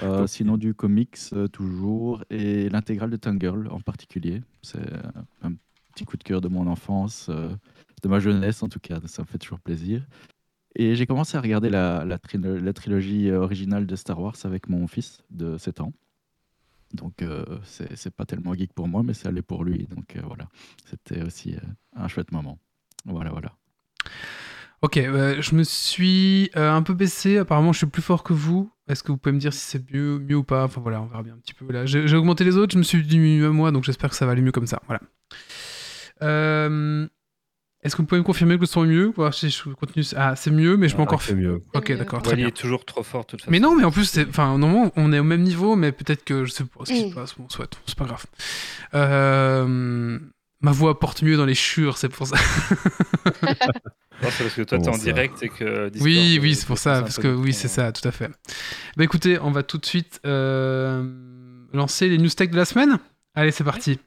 Euh, 0.02 0.22
Ok. 0.22 0.28
Sinon, 0.28 0.56
du 0.56 0.72
comics 0.72 1.18
toujours, 1.52 2.24
et 2.30 2.68
l'intégrale 2.70 3.10
de 3.10 3.16
Tangirl 3.16 3.68
en 3.70 3.80
particulier. 3.80 4.42
C'est 4.62 4.78
un 5.42 5.52
petit 5.92 6.04
coup 6.04 6.16
de 6.16 6.22
cœur 6.24 6.40
de 6.40 6.48
mon 6.48 6.66
enfance, 6.68 7.28
de 7.28 8.08
ma 8.08 8.18
jeunesse 8.18 8.62
en 8.62 8.68
tout 8.68 8.80
cas, 8.80 8.98
ça 9.06 9.22
me 9.22 9.26
fait 9.26 9.38
toujours 9.38 9.60
plaisir. 9.60 10.06
Et 10.76 10.94
j'ai 10.96 11.06
commencé 11.06 11.36
à 11.36 11.40
regarder 11.40 11.70
la, 11.70 12.04
la, 12.04 12.18
trilo- 12.18 12.58
la 12.58 12.72
trilogie 12.72 13.30
originale 13.30 13.86
de 13.86 13.94
Star 13.94 14.18
Wars 14.20 14.34
avec 14.44 14.68
mon 14.68 14.86
fils 14.88 15.22
de 15.30 15.56
7 15.58 15.80
ans. 15.80 15.92
Donc 16.94 17.22
euh, 17.22 17.44
c'est 17.64 18.14
pas 18.14 18.24
tellement 18.24 18.54
geek 18.54 18.72
pour 18.72 18.88
moi, 18.88 19.02
mais 19.02 19.14
ça 19.14 19.28
allait 19.28 19.42
pour 19.42 19.64
lui. 19.64 19.86
Donc 19.90 20.16
euh, 20.16 20.20
voilà, 20.24 20.48
c'était 20.88 21.22
aussi 21.22 21.54
euh, 21.54 21.60
un 21.96 22.08
chouette 22.08 22.32
moment. 22.32 22.58
Voilà, 23.04 23.30
voilà. 23.30 23.52
Ok, 24.80 24.96
je 24.96 25.54
me 25.54 25.62
suis 25.62 26.50
un 26.54 26.82
peu 26.82 26.94
baissé. 26.94 27.38
Apparemment, 27.38 27.72
je 27.72 27.78
suis 27.78 27.86
plus 27.86 28.02
fort 28.02 28.22
que 28.22 28.32
vous. 28.34 28.70
Est-ce 28.86 29.02
que 29.02 29.12
vous 29.12 29.18
pouvez 29.18 29.32
me 29.32 29.40
dire 29.40 29.52
si 29.52 29.60
c'est 29.60 29.90
mieux, 29.90 30.36
ou 30.36 30.44
pas? 30.44 30.64
Enfin 30.64 30.80
voilà, 30.82 31.00
on 31.00 31.06
verra 31.06 31.22
bien 31.22 31.34
un 31.34 31.38
petit 31.38 31.54
peu. 31.54 31.66
J'ai 31.86 32.16
augmenté 32.16 32.44
les 32.44 32.56
autres, 32.56 32.74
je 32.74 32.78
me 32.78 32.82
suis 32.82 33.02
diminué 33.02 33.48
moi, 33.48 33.70
donc 33.70 33.84
j'espère 33.84 34.10
que 34.10 34.16
ça 34.16 34.26
va 34.26 34.32
aller 34.32 34.42
mieux 34.42 34.52
comme 34.52 34.66
ça. 34.66 34.82
Voilà. 34.86 35.00
Euh, 36.22 37.08
Est-ce 37.84 37.94
que 37.94 38.00
vous 38.02 38.06
pouvez 38.06 38.20
me 38.20 38.24
confirmer 38.24 38.56
que 38.56 38.60
le 38.62 38.66
son 38.66 38.84
est 38.84 38.88
mieux. 38.88 39.12
Ah, 40.16 40.34
c'est 40.36 40.50
mieux, 40.50 40.76
mais 40.78 40.88
je 40.88 40.96
peux 40.96 41.02
Ah, 41.02 41.04
encore. 41.04 41.20
c'est 41.22 41.34
mieux. 41.34 41.62
Ok, 41.74 41.92
d'accord, 41.92 42.22
très 42.22 42.34
bien. 42.34 42.48
est 42.48 42.56
toujours 42.56 42.84
trop 42.86 43.02
fort, 43.02 43.22
de 43.22 43.26
toute 43.26 43.40
façon. 43.42 43.50
Mais 43.50 43.60
non, 43.60 43.76
mais 43.76 43.84
en 43.84 43.90
plus, 43.90 44.06
c'est, 44.06 44.26
enfin, 44.26 44.56
normalement, 44.56 44.90
on 44.96 45.12
est 45.12 45.18
au 45.18 45.24
même 45.24 45.42
niveau, 45.42 45.76
mais 45.76 45.92
peut-être 45.92 46.24
que 46.24 46.46
je 46.46 46.50
sais 46.50 46.64
pas 46.64 46.84
ce 46.84 46.92
qui 46.92 47.10
se 47.10 47.14
passe. 47.14 47.34
Bon, 47.36 47.46
soit, 47.50 47.68
c'est 47.86 47.98
pas 47.98 48.06
grave. 48.06 48.24
Euh, 48.94 50.18
ma 50.62 50.72
voix 50.72 50.98
porte 50.98 51.22
mieux 51.22 51.36
dans 51.36 51.44
les 51.44 51.54
chures, 51.54 51.98
c'est 51.98 52.08
pour 52.08 52.26
ça. 52.26 52.36
Non, 54.22 54.28
c'est 54.30 54.44
parce 54.44 54.54
que 54.54 54.62
toi, 54.62 54.78
t'es 54.78 54.88
en 54.88 54.96
direct 54.96 55.42
et 55.42 55.48
que. 55.48 55.88
Discord, 55.88 56.06
oui, 56.06 56.38
oui, 56.40 56.54
c'est 56.54 56.66
pour 56.66 56.78
ça, 56.78 57.00
parce 57.02 57.18
que 57.18 57.26
oui, 57.26 57.52
c'est 57.52 57.66
ça, 57.68 57.90
tout 57.90 58.06
à 58.06 58.12
fait. 58.12 58.30
Bah 58.96 59.02
écoutez, 59.02 59.40
on 59.40 59.50
va 59.50 59.64
tout 59.64 59.76
de 59.76 59.84
suite 59.84 60.20
euh, 60.24 61.04
lancer 61.72 62.08
les 62.08 62.16
news 62.18 62.28
tech 62.28 62.48
de 62.50 62.56
la 62.56 62.64
semaine. 62.64 62.98
Allez, 63.34 63.50
c'est 63.50 63.64
parti. 63.64 63.98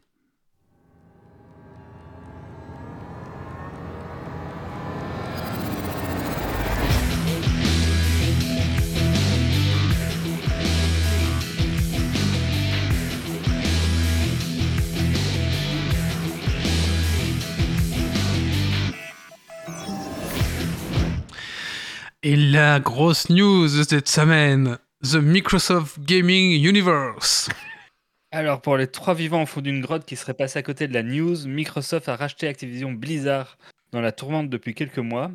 Et 22.27 22.35
la 22.35 22.81
grosse 22.81 23.29
news 23.29 23.63
de 23.69 23.83
cette 23.83 24.09
semaine, 24.09 24.77
The 25.01 25.15
Microsoft 25.15 25.97
Gaming 26.01 26.61
Universe. 26.61 27.47
Alors, 28.31 28.61
pour 28.61 28.75
les 28.75 28.87
trois 28.87 29.13
vivants 29.13 29.43
au 29.43 29.45
fond 29.45 29.61
d'une 29.61 29.79
grotte 29.79 30.03
qui 30.05 30.17
seraient 30.17 30.33
passés 30.33 30.59
à 30.59 30.61
côté 30.63 30.89
de 30.89 30.93
la 30.93 31.03
news, 31.03 31.47
Microsoft 31.47 32.09
a 32.09 32.17
racheté 32.17 32.49
Activision 32.49 32.91
Blizzard 32.91 33.57
dans 33.93 34.01
la 34.01 34.11
tourmente 34.11 34.49
depuis 34.49 34.73
quelques 34.75 34.97
mois 34.99 35.31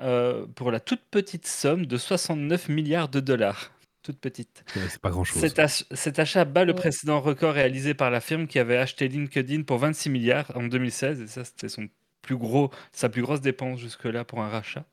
euh, 0.00 0.46
pour 0.56 0.72
la 0.72 0.80
toute 0.80 1.02
petite 1.12 1.46
somme 1.46 1.86
de 1.86 1.96
69 1.96 2.70
milliards 2.70 3.08
de 3.08 3.20
dollars. 3.20 3.70
Toute 4.02 4.18
petite. 4.18 4.64
Ouais, 4.74 4.82
C'est 4.88 5.00
pas 5.00 5.10
grand 5.10 5.22
chose. 5.22 5.40
Cet, 5.40 5.60
ach- 5.60 5.84
cet 5.92 6.18
achat 6.18 6.44
bat 6.44 6.64
le 6.64 6.72
Ouais. 6.72 6.78
précédent 6.80 7.20
record 7.20 7.54
réalisé 7.54 7.94
par 7.94 8.10
la 8.10 8.20
firme 8.20 8.48
qui 8.48 8.58
avait 8.58 8.78
acheté 8.78 9.06
LinkedIn 9.06 9.62
pour 9.62 9.78
26 9.78 10.10
milliards 10.10 10.50
en 10.56 10.64
2016, 10.64 11.20
et 11.20 11.26
ça 11.28 11.44
c'était 11.44 11.68
son 11.68 11.86
plus 12.22 12.36
gros, 12.36 12.72
sa 12.90 13.08
plus 13.08 13.22
grosse 13.22 13.40
dépense 13.40 13.78
jusque-là 13.78 14.24
pour 14.24 14.42
un 14.42 14.48
rachat. 14.48 14.84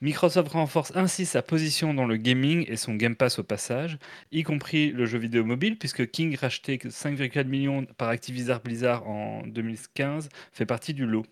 Microsoft 0.00 0.52
renforce 0.52 0.92
ainsi 0.94 1.26
sa 1.26 1.42
position 1.42 1.92
dans 1.92 2.06
le 2.06 2.16
gaming 2.16 2.64
et 2.68 2.76
son 2.76 2.94
Game 2.94 3.16
Pass 3.16 3.40
au 3.40 3.42
passage, 3.42 3.98
y 4.30 4.44
compris 4.44 4.92
le 4.92 5.06
jeu 5.06 5.18
vidéo 5.18 5.44
mobile, 5.44 5.76
puisque 5.76 6.08
King, 6.10 6.36
racheté 6.36 6.76
5,4 6.78 7.46
millions 7.46 7.84
par 7.96 8.08
Activision 8.08 8.60
Blizzard 8.62 9.08
en 9.08 9.42
2015, 9.46 10.28
fait 10.52 10.66
partie 10.66 10.94
du 10.94 11.04
lot. 11.04 11.26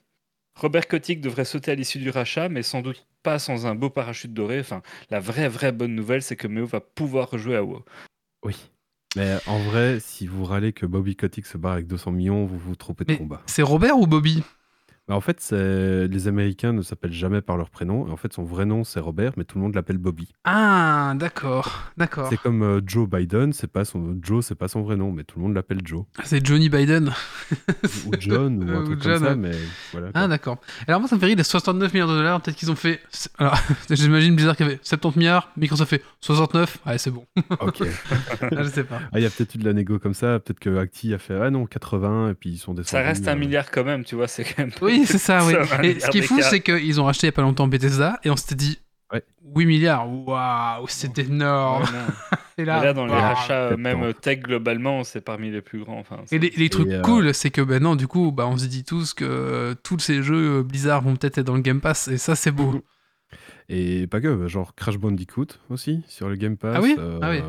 Robert 0.56 0.88
Kotick 0.88 1.20
devrait 1.20 1.44
sauter 1.44 1.70
à 1.70 1.75
l'issue 1.75 1.99
du 1.99 2.11
rachat, 2.11 2.49
mais 2.49 2.62
sans 2.62 2.80
doute 2.80 3.06
pas 3.23 3.38
sans 3.38 3.66
un 3.66 3.75
beau 3.75 3.90
parachute 3.90 4.32
doré. 4.32 4.61
Enfin, 4.61 4.82
la 5.11 5.20
vraie, 5.20 5.49
vraie 5.49 5.73
bonne 5.73 5.94
nouvelle, 5.94 6.23
c'est 6.23 6.37
que 6.37 6.49
Meo 6.49 6.64
va 6.64 6.80
pouvoir 6.80 7.30
rejouer 7.30 7.56
à 7.56 7.62
WoW. 7.62 7.85
Oui. 8.44 8.56
Mais 9.16 9.37
en 9.46 9.58
vrai, 9.58 9.99
si 10.00 10.26
vous 10.26 10.44
râlez 10.44 10.73
que 10.73 10.87
Bobby 10.87 11.14
Kotick 11.16 11.46
se 11.46 11.56
barre 11.58 11.73
avec 11.75 11.87
200 11.87 12.11
millions, 12.12 12.46
vous 12.46 12.58
vous 12.58 12.75
trompez 12.76 13.04
de 13.04 13.12
Mais 13.12 13.18
combat. 13.18 13.42
c'est 13.46 13.62
Robert 13.62 13.99
ou 13.99 14.06
Bobby? 14.06 14.42
Bah, 15.08 15.14
en 15.14 15.20
fait, 15.20 15.40
c'est- 15.40 16.08
les 16.08 16.26
Américains 16.28 16.72
ne 16.72 16.82
s'appellent 16.82 17.12
jamais 17.12 17.40
par 17.40 17.56
leur 17.56 17.70
prénom. 17.70 18.08
Et 18.08 18.10
en 18.10 18.16
fait, 18.16 18.32
son 18.32 18.42
vrai 18.42 18.66
nom, 18.66 18.82
c'est 18.82 18.98
Robert, 18.98 19.32
mais 19.36 19.44
tout 19.44 19.56
le 19.58 19.62
monde 19.62 19.75
l'appelle 19.75 19.98
Bobby. 19.98 20.28
Ah, 20.44 21.14
d'accord, 21.16 21.92
d'accord. 21.96 22.26
C'est 22.28 22.36
comme 22.36 22.62
euh, 22.62 22.80
Joe 22.84 23.08
Biden, 23.08 23.52
c'est 23.52 23.70
pas 23.70 23.84
son 23.84 24.18
Joe, 24.20 24.44
c'est 24.44 24.54
pas 24.56 24.66
son 24.68 24.82
vrai 24.82 24.96
nom, 24.96 25.12
mais 25.12 25.22
tout 25.25 25.38
le 25.38 25.44
monde 25.44 25.54
l'appelle 25.54 25.80
Joe. 25.84 26.04
C'est 26.25 26.44
Johnny 26.44 26.68
Biden. 26.68 27.12
Ou 28.06 28.12
John, 28.18 28.64
ou 28.64 28.70
un 28.76 28.80
Ou 28.82 28.84
truc 28.86 29.02
John, 29.02 29.12
comme 29.14 29.22
ça, 29.25 29.30
ouais. 29.30 29.36
mais 29.36 29.52
voilà. 29.92 30.10
quoi. 30.12 30.20
Ah, 30.22 30.28
d'accord. 30.28 30.58
Alors, 30.88 31.00
moi, 31.00 31.08
ça 31.08 31.14
me 31.16 31.20
fait 31.20 31.26
rire, 31.26 31.36
les 31.36 31.44
69 31.44 31.92
milliards 31.92 32.08
de 32.08 32.14
dollars, 32.16 32.40
peut-être 32.40 32.56
qu'ils 32.56 32.70
ont 32.72 32.76
fait. 32.76 33.00
Alors, 33.38 33.56
j'imagine 33.90 34.34
Blizzard 34.34 34.56
qui 34.56 34.64
avait 34.64 34.80
70 34.82 35.18
milliards, 35.18 35.50
Microsoft 35.56 35.90
fait 35.90 36.02
69. 36.20 36.78
Ouais, 36.84 36.98
c'est 36.98 37.10
bon. 37.12 37.25
ok. 37.60 37.82
Ah, 38.40 38.62
je 38.62 38.68
sais 38.68 38.84
pas. 38.84 39.00
Ah, 39.12 39.18
il 39.18 39.22
y 39.22 39.26
a 39.26 39.30
peut-être 39.30 39.54
eu 39.54 39.58
de 39.58 39.64
la 39.64 39.72
négo 39.72 39.98
comme 39.98 40.14
ça, 40.14 40.38
peut-être 40.38 40.58
que 40.60 40.76
Acti 40.78 41.12
a 41.14 41.18
fait 41.18 41.34
ah 41.40 41.50
non 41.50 41.66
80 41.66 42.30
et 42.30 42.34
puis 42.34 42.50
ils 42.50 42.58
sont 42.58 42.75
descendus. 42.75 42.90
Ça 42.90 43.00
reste 43.06 43.26
un 43.28 43.32
euh, 43.34 43.38
milliard 43.38 43.70
quand 43.70 43.84
même, 43.84 44.04
tu 44.04 44.14
vois, 44.14 44.28
c'est 44.28 44.44
quand 44.44 44.58
même. 44.58 44.70
Oui, 44.82 44.95
c'est 45.06 45.18
ça, 45.18 45.44
oui. 45.46 45.54
Et 45.82 46.00
ce 46.00 46.08
qui 46.10 46.18
est 46.18 46.22
fou, 46.22 46.40
c'est 46.40 46.60
qu'ils 46.60 47.00
ont 47.00 47.04
racheté 47.04 47.26
il 47.26 47.28
y 47.28 47.30
a 47.30 47.32
pas 47.32 47.42
longtemps 47.42 47.66
Bethesda 47.68 48.18
et 48.24 48.30
on 48.30 48.36
s'était 48.36 48.54
dit 48.54 48.78
Ouais. 49.12 49.22
8 49.54 49.66
milliards. 49.66 50.08
Waouh, 50.10 50.86
c'est 50.88 51.16
énorme. 51.20 51.82
Ouais. 51.84 51.88
Et 52.58 52.64
là, 52.64 52.82
là, 52.82 52.92
dans 52.94 53.04
les 53.04 53.12
euh, 53.50 53.76
même 53.76 54.14
tech 54.14 54.40
globalement, 54.40 55.04
c'est 55.04 55.20
parmi 55.20 55.50
les 55.50 55.60
plus 55.60 55.80
grands. 55.84 55.98
Enfin, 55.98 56.22
Et 56.32 56.38
les, 56.38 56.48
les 56.56 56.70
trucs 56.70 56.88
euh, 56.88 57.02
cool, 57.02 57.34
c'est 57.34 57.50
que 57.50 57.60
ben 57.60 57.82
non, 57.82 57.96
du 57.96 58.08
coup, 58.08 58.32
bah, 58.32 58.46
on 58.48 58.56
se 58.56 58.64
dit 58.64 58.82
tous 58.82 59.12
que 59.12 59.26
euh, 59.26 59.74
tous 59.82 59.98
ces 59.98 60.22
jeux 60.22 60.60
euh, 60.60 60.62
Blizzard 60.62 61.02
vont 61.02 61.14
peut-être 61.16 61.36
être 61.36 61.46
dans 61.46 61.54
le 61.54 61.60
Game 61.60 61.82
Pass, 61.82 62.08
et 62.08 62.16
ça, 62.16 62.34
c'est 62.34 62.50
beau. 62.52 62.82
Et 63.68 64.06
pas 64.06 64.20
que, 64.22 64.46
genre 64.48 64.74
Crash 64.74 64.96
Bandicoot 64.96 65.46
aussi 65.68 66.02
sur 66.08 66.28
le 66.30 66.36
Game 66.36 66.56
Pass. 66.56 66.76
Ah 66.76 66.80
oui? 66.80 66.96
euh, 66.98 67.18
Ah 67.20 67.30
oui. 67.30 67.40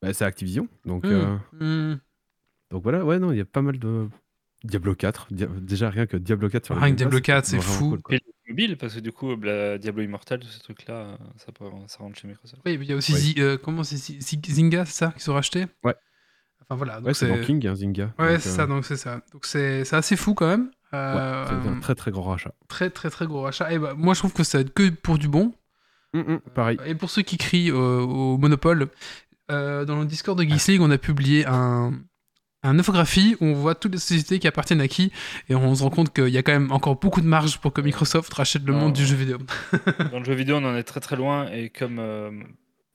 bah, 0.00 0.12
c'est 0.14 0.24
Activision, 0.24 0.68
donc 0.86 1.04
Hmm. 1.04 1.36
euh, 1.60 1.92
Hmm. 1.92 1.98
donc 2.70 2.82
voilà, 2.84 3.04
ouais, 3.04 3.18
non, 3.18 3.32
il 3.32 3.38
y 3.38 3.40
a 3.40 3.44
pas 3.44 3.62
mal 3.62 3.78
de. 3.78 4.08
Diablo 4.64 4.94
4, 4.94 5.28
Dia- 5.30 5.46
déjà 5.60 5.90
rien 5.90 6.06
que 6.06 6.16
Diablo 6.16 6.48
4 6.48 6.66
sur 6.66 6.76
Rien 6.76 6.90
que 6.92 6.96
Diablo 6.96 7.18
Pass, 7.18 7.26
4, 7.26 7.44
c'est 7.46 7.60
fou. 7.60 7.90
cool, 7.90 8.02
quoi. 8.02 8.14
Et 8.16 8.20
les 8.46 8.52
mobiles, 8.52 8.76
parce 8.78 8.94
que 8.94 9.00
du 9.00 9.12
coup, 9.12 9.36
la 9.36 9.78
Diablo 9.78 10.02
Immortal, 10.02 10.40
ce 10.42 10.58
truc-là, 10.60 10.94
euh, 10.94 11.16
ça, 11.36 11.52
peut- 11.52 11.64
ça 11.86 11.98
rentre 11.98 12.18
chez 12.18 12.26
Microsoft. 12.26 12.62
Oui, 12.64 12.78
mais 12.78 12.84
il 12.84 12.88
y 12.90 12.92
a 12.92 12.96
aussi 12.96 13.12
Ouais. 13.36 13.42
Euh, 13.42 13.56
comment 13.62 13.84
c'est 13.84 13.96
Zynga, 13.96 14.84
c'est 14.86 14.92
ça, 14.94 15.12
qui 15.16 15.22
sont 15.22 15.34
rachetés? 15.34 15.66
Ouais. 15.84 15.94
Enfin 16.62 16.76
voilà, 16.76 16.96
donc 16.96 17.08
Ouais, 17.08 17.14
c'est 17.14 17.26
c'est. 17.28 17.38
dans 17.38 17.44
King, 17.44 17.66
hein, 17.66 17.74
Zynga. 17.74 18.14
Ouais, 18.18 18.38
c'est 18.40 18.48
euh, 18.48 18.52
ça, 18.56 18.66
donc 18.66 18.86
c'est 18.86 18.96
ça. 18.96 19.20
Donc 19.32 19.44
c'est 19.44 19.84
c'est 19.84 19.96
assez 19.96 20.16
fou 20.16 20.32
quand 20.32 20.46
même. 20.48 20.70
ouais, 20.92 20.98
Euh, 20.98 21.44
c'est 21.62 21.68
un 21.68 21.80
très 21.80 21.94
très 21.94 22.10
grand 22.10 22.22
rachat. 22.22 22.54
très 22.68 22.88
très 22.88 23.10
très 23.10 23.26
gros 23.26 23.42
rachat. 23.42 23.70
Et 23.70 23.78
bah, 23.78 23.92
moi 23.94 24.14
je 24.14 24.20
trouve 24.20 24.32
que 24.32 24.44
ça 24.44 24.58
va 24.58 24.62
être 24.62 24.72
que 24.72 24.88
pour 24.88 25.18
du 25.18 25.28
bon. 25.28 25.52
Hum, 26.14 26.24
hum, 26.26 26.40
pareil. 26.54 26.78
Et 26.86 26.94
pour 26.94 27.10
ceux 27.10 27.20
qui 27.22 27.36
crient 27.36 27.70
euh, 27.70 28.00
au 28.00 28.38
monopole, 28.38 28.88
euh, 29.50 29.84
dans 29.84 29.98
le 30.00 30.06
Discord 30.06 30.38
de 30.38 30.44
Geeks 30.44 30.68
League, 30.68 30.80
on 30.80 30.90
a 30.90 30.96
publié 30.96 31.44
un, 31.46 31.92
un 32.64 32.78
infographie 32.78 33.36
où 33.40 33.44
on 33.46 33.54
voit 33.54 33.74
toutes 33.74 33.92
les 33.92 33.98
sociétés 33.98 34.38
qui 34.40 34.48
appartiennent 34.48 34.80
à 34.80 34.88
qui, 34.88 35.12
et 35.48 35.54
on 35.54 35.74
se 35.74 35.82
rend 35.82 35.90
compte 35.90 36.12
qu'il 36.12 36.28
y 36.28 36.38
a 36.38 36.42
quand 36.42 36.52
même 36.52 36.72
encore 36.72 36.96
beaucoup 36.96 37.20
de 37.20 37.26
marge 37.26 37.58
pour 37.58 37.72
que 37.72 37.80
Microsoft 37.80 38.32
rachète 38.34 38.64
le 38.64 38.72
Non. 38.72 38.80
monde 38.80 38.92
du 38.94 39.06
jeu 39.06 39.14
vidéo. 39.16 39.38
Dans 40.10 40.18
le 40.18 40.24
jeu 40.24 40.34
vidéo, 40.34 40.56
on 40.56 40.64
en 40.64 40.74
est 40.76 40.82
très 40.82 41.00
très 41.00 41.16
loin. 41.16 41.48
Et 41.52 41.68
comme 41.70 41.98
euh, 42.00 42.30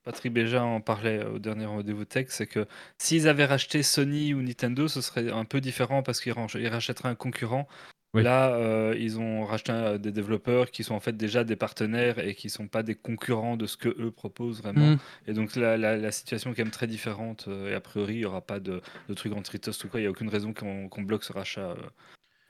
Patrick 0.04 0.34
Béja 0.34 0.64
en 0.64 0.82
parlait 0.82 1.24
au 1.26 1.40
dernier 1.40 1.66
rendez-vous 1.66 2.06
tech, 2.06 2.26
c'est 2.30 2.48
que 2.48 2.68
s'ils 2.98 3.28
avaient 3.28 3.46
racheté 3.46 3.84
Sony 3.84 4.34
ou 4.34 4.42
Nintendo, 4.42 4.88
ce 4.88 5.02
serait 5.02 5.32
un 5.32 5.46
peu 5.46 5.62
différent 5.62 6.02
parce 6.04 6.20
qu'ils 6.20 6.34
rach- 6.34 6.60
ils 6.60 6.68
rachèteraient 6.68 7.10
un 7.10 7.16
concurrent. 7.16 7.68
Oui. 8.16 8.24
Là, 8.24 8.56
euh, 8.56 8.96
ils 8.98 9.20
ont 9.20 9.46
racheté 9.46 9.72
euh, 9.72 9.98
des 10.00 10.12
développeurs 10.12 10.72
qui 10.72 10.84
sont 10.84 10.96
en 10.96 11.00
fait 11.00 11.16
déjà 11.16 11.44
des 11.44 11.56
partenaires 11.56 12.18
et 12.18 12.34
qui 12.34 12.50
sont 12.50 12.68
pas 12.68 12.82
des 12.82 12.96
concurrents 12.96 13.56
de 13.56 13.68
ce 13.68 13.78
que 13.78 13.90
eux 13.90 14.10
proposent 14.10 14.64
vraiment. 14.64 14.92
Mm. 14.94 14.98
Et 15.28 15.34
donc 15.34 15.56
la, 15.56 15.78
la- 15.78 15.96
la 15.96 16.12
situation 16.12 16.52
est 16.52 16.56
quand 16.56 16.64
même 16.64 16.72
très 16.72 16.88
différente. 16.88 17.46
euh, 17.48 17.70
Et 17.70 17.76
a 17.76 17.80
priori, 17.82 18.16
il 18.16 18.20
y 18.22 18.26
aura 18.26 18.42
pas 18.42 18.60
de, 18.60 18.82
de 19.10 19.14
truc 19.14 19.34
en 19.34 19.42
tritost 19.44 19.84
ou 19.84 19.90
quoi. 19.90 20.00
Il 20.00 20.04
y 20.04 20.08
a 20.08 20.10
aucune 20.10 20.30
raison 20.30 20.54
qu'on 20.54 21.02
bloque 21.04 21.24
ce 21.24 21.34
rachat 21.34 21.62
euh, 21.62 21.76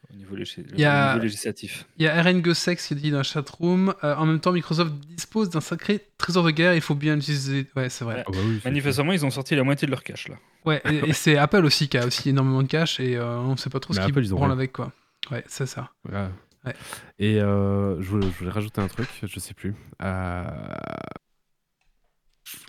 au, 0.09 0.15
niveau 0.15 0.37
légis- 0.37 0.63
Il 0.73 0.79
y 0.79 0.85
a- 0.85 1.09
au 1.09 1.13
niveau 1.15 1.23
législatif. 1.25 1.85
Il 1.97 2.05
y 2.05 2.07
a 2.07 2.21
RN 2.23 2.39
Gossex 2.41 2.87
qui 2.87 2.95
dit 2.95 3.11
dans 3.11 3.17
la 3.17 3.23
chatroom 3.23 3.93
euh, 4.05 4.15
en 4.15 4.25
même 4.25 4.39
temps, 4.39 4.53
Microsoft 4.53 4.93
dispose 5.09 5.49
d'un 5.49 5.59
sacré 5.59 5.99
trésor 6.17 6.45
de 6.45 6.51
guerre, 6.51 6.73
il 6.73 6.79
faut 6.81 6.95
bien 6.95 7.15
l'utiliser. 7.15 7.67
Ouais, 7.75 7.89
c'est 7.89 8.05
vrai. 8.05 8.15
Ouais. 8.15 8.23
Ah 8.27 8.31
bah 8.31 8.37
oui, 8.45 8.61
Manifestement, 8.63 9.11
ils 9.11 9.25
ont 9.25 9.29
sorti 9.29 9.55
la 9.57 9.63
moitié 9.65 9.87
de 9.87 9.91
leur 9.91 10.03
cash 10.03 10.29
là. 10.29 10.35
Ouais, 10.65 10.81
et, 10.89 11.09
et 11.09 11.13
c'est 11.13 11.35
Apple 11.45 11.65
aussi 11.65 11.89
qui 11.89 11.97
a 11.97 12.05
aussi 12.05 12.29
énormément 12.29 12.63
de 12.63 12.67
cash 12.69 13.01
et 13.01 13.17
euh, 13.17 13.37
on 13.39 13.57
sait 13.57 13.69
pas 13.69 13.81
trop 13.81 13.93
Mais 13.93 13.99
ce 14.01 14.05
qu'ils 14.05 14.33
rien. 14.33 14.51
avec 14.51 14.71
quoi. 14.71 14.93
Ouais, 15.31 15.43
c'est 15.47 15.65
ça. 15.65 15.91
Voilà. 16.03 16.31
Ouais. 16.65 16.73
Et 17.19 17.39
euh, 17.41 18.01
je, 18.01 18.09
voulais, 18.09 18.27
je 18.31 18.37
voulais 18.39 18.51
rajouter 18.51 18.81
un 18.81 18.87
truc, 18.87 19.07
je 19.23 19.39
sais 19.39 19.53
plus. 19.53 19.75
Euh, 20.01 20.43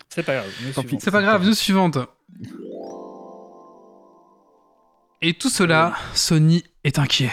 C'est 0.09 0.23
pas 0.23 0.35
grave. 0.35 0.49
C'est 0.99 1.11
pas 1.11 1.21
grave, 1.21 1.45
news 1.45 1.53
suivante. 1.53 1.97
Et 5.21 5.33
tout 5.33 5.49
cela, 5.49 5.95
Sony 6.13 6.63
est 6.83 6.97
inquiet. 6.99 7.31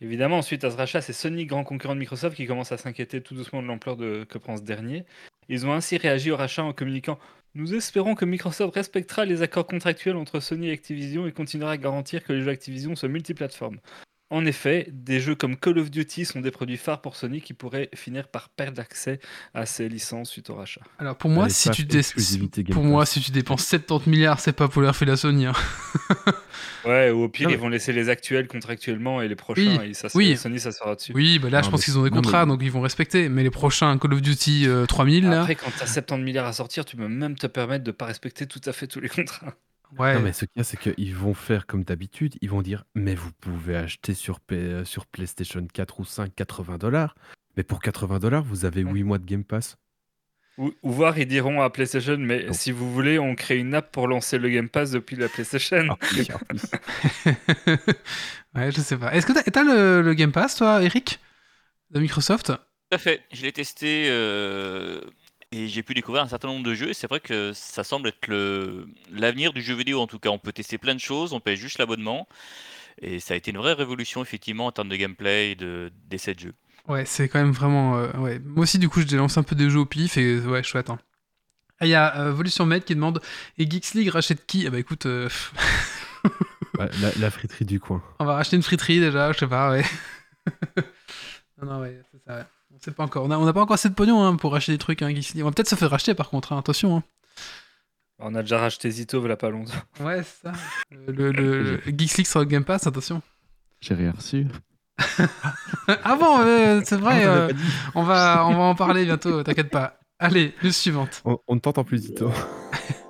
Évidemment, 0.00 0.42
suite 0.42 0.64
à 0.64 0.70
ce 0.70 0.76
rachat, 0.76 1.00
c'est 1.00 1.12
Sony, 1.12 1.46
grand 1.46 1.64
concurrent 1.64 1.94
de 1.94 2.00
Microsoft, 2.00 2.36
qui 2.36 2.46
commence 2.46 2.72
à 2.72 2.76
s'inquiéter 2.76 3.22
tout 3.22 3.34
doucement 3.34 3.62
de 3.62 3.66
l'ampleur 3.68 3.96
de- 3.96 4.24
que 4.28 4.36
prend 4.38 4.56
ce 4.56 4.62
dernier. 4.62 5.04
Ils 5.48 5.66
ont 5.66 5.72
ainsi 5.72 5.96
réagi 5.96 6.30
au 6.30 6.36
rachat 6.36 6.64
en 6.64 6.72
communiquant 6.72 7.18
Nous 7.56 7.74
espérons 7.74 8.14
que 8.14 8.26
Microsoft 8.26 8.74
respectera 8.74 9.24
les 9.24 9.40
accords 9.40 9.66
contractuels 9.66 10.16
entre 10.16 10.40
Sony 10.40 10.68
et 10.68 10.72
Activision 10.72 11.26
et 11.26 11.32
continuera 11.32 11.70
à 11.70 11.76
garantir 11.78 12.22
que 12.22 12.34
les 12.34 12.42
jeux 12.42 12.50
Activision 12.50 12.94
soient 12.94 13.08
multiplateformes. 13.08 13.80
En 14.28 14.44
effet, 14.44 14.88
des 14.90 15.20
jeux 15.20 15.36
comme 15.36 15.56
Call 15.56 15.78
of 15.78 15.88
Duty 15.88 16.24
sont 16.24 16.40
des 16.40 16.50
produits 16.50 16.76
phares 16.76 17.00
pour 17.00 17.14
Sony 17.14 17.40
qui 17.40 17.54
pourraient 17.54 17.88
finir 17.94 18.26
par 18.26 18.48
perdre 18.48 18.80
accès 18.80 19.20
à 19.54 19.66
ces 19.66 19.88
licences 19.88 20.30
suite 20.30 20.50
au 20.50 20.56
rachat. 20.56 20.80
Alors 20.98 21.14
pour 21.16 21.30
moi, 21.30 21.48
si 21.48 21.70
tu, 21.70 21.84
dé- 21.84 22.00
pour 22.72 22.82
moi, 22.82 23.06
si 23.06 23.20
tu 23.20 23.30
dépenses 23.30 23.64
70 23.64 24.10
milliards, 24.10 24.40
c'est 24.40 24.52
pas 24.52 24.66
pour 24.66 24.82
leur 24.82 24.96
faire 24.96 25.06
la 25.06 25.16
Sony. 25.16 25.46
hein. 25.46 25.52
Ouais, 26.84 27.10
ou 27.10 27.24
au 27.24 27.28
pire, 27.28 27.48
Non, 27.48 27.50
ils 27.50 27.56
mais- 27.56 27.62
vont 27.62 27.68
laisser 27.68 27.92
les 27.92 28.08
actuels 28.08 28.46
contractuellement 28.46 29.20
et 29.20 29.28
les 29.28 29.34
prochains, 29.36 29.78
Oui, 29.80 29.90
et 29.90 29.94
ça, 29.94 30.08
oui. 30.14 30.36
Sony, 30.36 30.60
ça 30.60 30.70
sera 30.72 30.94
dessus. 30.94 31.12
Oui, 31.14 31.38
bah 31.40 31.50
là, 31.50 31.62
je 31.62 31.68
pense 31.70 31.80
mais- 31.80 31.84
qu'ils 31.84 31.98
ont 31.98 32.02
des 32.04 32.10
non, 32.10 32.16
mais- 32.16 32.22
contrats, 32.22 32.46
donc 32.46 32.60
ils 32.62 32.70
vont 32.70 32.80
respecter. 32.80 33.28
Mais 33.28 33.42
les 33.42 33.50
prochains 33.50 33.96
Call 33.98 34.14
of 34.14 34.22
Duty 34.22 34.66
euh, 34.68 34.86
3000, 34.86 35.24
là, 35.28 35.40
Après, 35.40 35.54
quand 35.56 35.70
tu 35.76 35.82
as 35.82 35.86
70 35.86 36.22
milliards 36.24 36.46
à 36.46 36.52
sortir, 36.52 36.84
tu 36.84 36.96
peux 36.96 37.08
même 37.08 37.36
te 37.36 37.46
permettre 37.48 37.84
de 37.84 37.90
pas 37.90 38.06
respecter 38.06 38.46
tout 38.46 38.60
à 38.66 38.72
fait 38.72 38.86
tous 38.86 39.00
les 39.00 39.08
contrats. 39.08 39.54
Ouais. 39.98 40.14
Non, 40.14 40.20
mais 40.20 40.32
ce 40.32 40.44
qu'il 40.44 40.58
y 40.58 40.60
a, 40.60 40.64
c'est 40.64 40.76
qu'ils 40.78 41.14
vont 41.14 41.34
faire 41.34 41.66
comme 41.66 41.84
d'habitude. 41.84 42.36
Ils 42.40 42.50
vont 42.50 42.62
dire 42.62 42.84
Mais 42.94 43.14
vous 43.14 43.30
pouvez 43.32 43.76
acheter 43.76 44.14
sur, 44.14 44.40
P- 44.40 44.54
euh, 44.56 44.84
sur 44.84 45.06
PlayStation 45.06 45.66
4 45.66 46.00
ou 46.00 46.04
5 46.04 46.34
80 46.34 46.78
dollars. 46.78 47.14
Mais 47.56 47.62
pour 47.62 47.80
80 47.80 48.18
dollars, 48.18 48.42
vous 48.44 48.64
avez 48.64 48.84
Ouais. 48.84 48.92
8 48.92 49.02
mois 49.04 49.18
de 49.18 49.24
Game 49.24 49.44
Pass. 49.44 49.76
Ou, 50.58 50.72
ou 50.82 50.90
voir, 50.90 51.18
ils 51.18 51.26
diront 51.26 51.60
à 51.60 51.68
PlayStation, 51.68 52.16
mais 52.18 52.46
Non. 52.46 52.52
si 52.54 52.72
vous 52.72 52.90
voulez, 52.90 53.18
on 53.18 53.34
crée 53.34 53.58
une 53.58 53.74
app 53.74 53.92
pour 53.92 54.08
lancer 54.08 54.38
le 54.38 54.48
Game 54.48 54.70
Pass 54.70 54.90
depuis 54.90 55.14
la 55.16 55.28
PlayStation. 55.28 55.86
Ah, 55.90 55.96
oui, 56.16 56.28
en 56.32 56.38
plus. 56.38 56.62
ouais, 58.54 58.72
je 58.72 58.80
sais 58.80 58.96
pas. 58.96 59.12
Est-ce 59.14 59.26
que 59.26 59.32
t'as 59.32 59.42
t'as 59.42 59.62
le, 59.64 60.02
le 60.02 60.14
Game 60.14 60.32
Pass, 60.32 60.56
toi, 60.56 60.82
Eric 60.82 61.20
De 61.90 62.00
Microsoft? 62.00 62.46
Tout 62.48 62.94
à 62.94 62.98
fait. 62.98 63.22
Je 63.32 63.42
l'ai 63.42 63.52
testé 63.52 64.06
euh, 64.08 65.00
et 65.52 65.68
j'ai 65.68 65.82
pu 65.82 65.94
découvrir 65.94 66.22
un 66.24 66.28
certain 66.28 66.48
nombre 66.48 66.64
de 66.64 66.74
jeux. 66.74 66.90
Et 66.90 66.94
c'est 66.94 67.08
vrai 67.08 67.20
que 67.20 67.52
ça 67.54 67.84
semble 67.84 68.08
être 68.08 68.26
le- 68.26 68.88
l'avenir 69.10 69.52
du 69.52 69.62
jeu 69.62 69.74
vidéo. 69.74 70.00
En 70.00 70.06
tout 70.06 70.18
cas, 70.18 70.28
on 70.30 70.38
peut 70.38 70.52
tester 70.52 70.78
plein 70.78 70.94
de 70.94 71.00
choses. 71.00 71.32
On 71.32 71.40
paye 71.40 71.56
juste 71.56 71.78
l'abonnement. 71.78 72.26
Et 73.00 73.20
ça 73.20 73.34
a 73.34 73.36
été 73.36 73.50
une 73.50 73.58
vraie 73.58 73.74
révolution, 73.74 74.22
effectivement, 74.22 74.66
en 74.66 74.72
termes 74.72 74.88
de 74.88 74.96
gameplay 74.96 75.52
et 75.52 75.54
de- 75.54 75.92
d'essais 76.08 76.34
de 76.34 76.40
jeu. 76.40 76.54
Ouais, 76.88 77.04
c'est 77.04 77.28
quand 77.28 77.38
même 77.40 77.52
vraiment. 77.52 77.96
euh, 77.98 78.12
ouais. 78.18 78.38
Moi 78.40 78.62
aussi, 78.64 78.78
du 78.78 78.88
coup, 78.88 79.00
je 79.06 79.16
lance 79.16 79.36
un 79.38 79.42
peu 79.42 79.54
des 79.56 79.68
jeux 79.70 79.80
au 79.80 79.86
pif 79.86 80.16
et 80.16 80.38
ouais, 80.40 80.62
chouette. 80.62 80.90
hein. 80.90 80.98
Ah, 81.80 81.86
Il 81.86 81.90
y 81.90 81.94
a 81.94 82.18
euh, 82.20 82.32
Volution 82.32 82.64
Med 82.64 82.84
qui 82.84 82.94
demande 82.94 83.20
Et 83.58 83.68
Geeks 83.70 83.92
League 83.94 84.08
rachète 84.08 84.46
qui? 84.46 84.66
Ah 84.66 84.70
bah 84.70 84.78
écoute, 84.78 85.04
euh, 85.06 85.28
Ouais, 86.78 86.88
la, 87.00 87.10
la 87.18 87.30
friterie 87.30 87.64
du 87.64 87.80
coin. 87.80 88.02
on 88.18 88.24
va 88.24 88.34
racheter 88.34 88.56
une 88.56 88.62
friterie 88.62 89.00
déjà, 89.00 89.32
je 89.32 89.38
sais 89.38 89.46
pas, 89.46 89.70
ouais. 89.70 89.84
non, 91.62 91.66
non, 91.66 91.80
ouais, 91.80 92.00
c'est 92.12 92.22
ça. 92.26 92.36
ouais. 92.38 92.44
On 92.76 92.78
sait 92.80 92.90
pas 92.92 93.04
encore. 93.04 93.24
On 93.24 93.28
n'a 93.44 93.52
pas 93.52 93.62
encore 93.62 93.74
assez 93.74 93.88
de 93.88 93.94
pognon 93.94 94.22
hein, 94.22 94.36
pour 94.36 94.52
racheter 94.52 94.72
des 94.72 94.78
trucs, 94.78 95.00
hein. 95.02 95.12
On 95.36 95.44
va 95.44 95.50
peut-être 95.50 95.68
se 95.68 95.74
faire 95.74 95.90
racheter 95.90 96.14
par 96.14 96.28
contre, 96.30 96.52
hein, 96.52 96.58
attention. 96.58 96.96
hein. 96.98 97.02
On 98.18 98.34
a 98.34 98.42
déjà 98.42 98.58
racheté 98.58 98.90
Zito, 98.90 99.20
voilà 99.20 99.36
pas 99.36 99.50
longtemps. 99.50 99.72
Ouais, 100.00 100.22
c'est 100.22 100.48
ça. 100.48 100.52
Le, 100.90 101.12
le, 101.12 101.32
le- 101.32 101.62
le 101.76 101.80
Geeks 101.98 102.16
League 102.18 102.26
sur 102.26 102.38
le 102.40 102.46
Game 102.46 102.64
Pass, 102.64 102.86
attention. 102.86 103.20
J'ai 103.80 103.94
rien 103.94 104.12
reçu. 104.12 104.46
Ah 105.88 106.16
bon, 106.16 106.40
euh, 106.40 106.80
c'est 106.84 106.96
vrai, 106.96 107.22
Ah, 107.24 107.28
euh, 107.28 107.52
on, 107.94 108.02
va, 108.02 108.44
on 108.46 108.52
va 108.54 108.62
en 108.62 108.74
parler 108.74 109.04
bientôt, 109.04 109.42
t'inquiète 109.44 109.70
pas. 109.70 110.00
Allez, 110.18 110.54
news 110.64 110.72
suivante. 110.72 111.20
On, 111.24 111.38
on 111.46 111.54
ne 111.56 111.60
t'entend 111.60 111.84
plus, 111.84 111.98
Zito. 111.98 112.30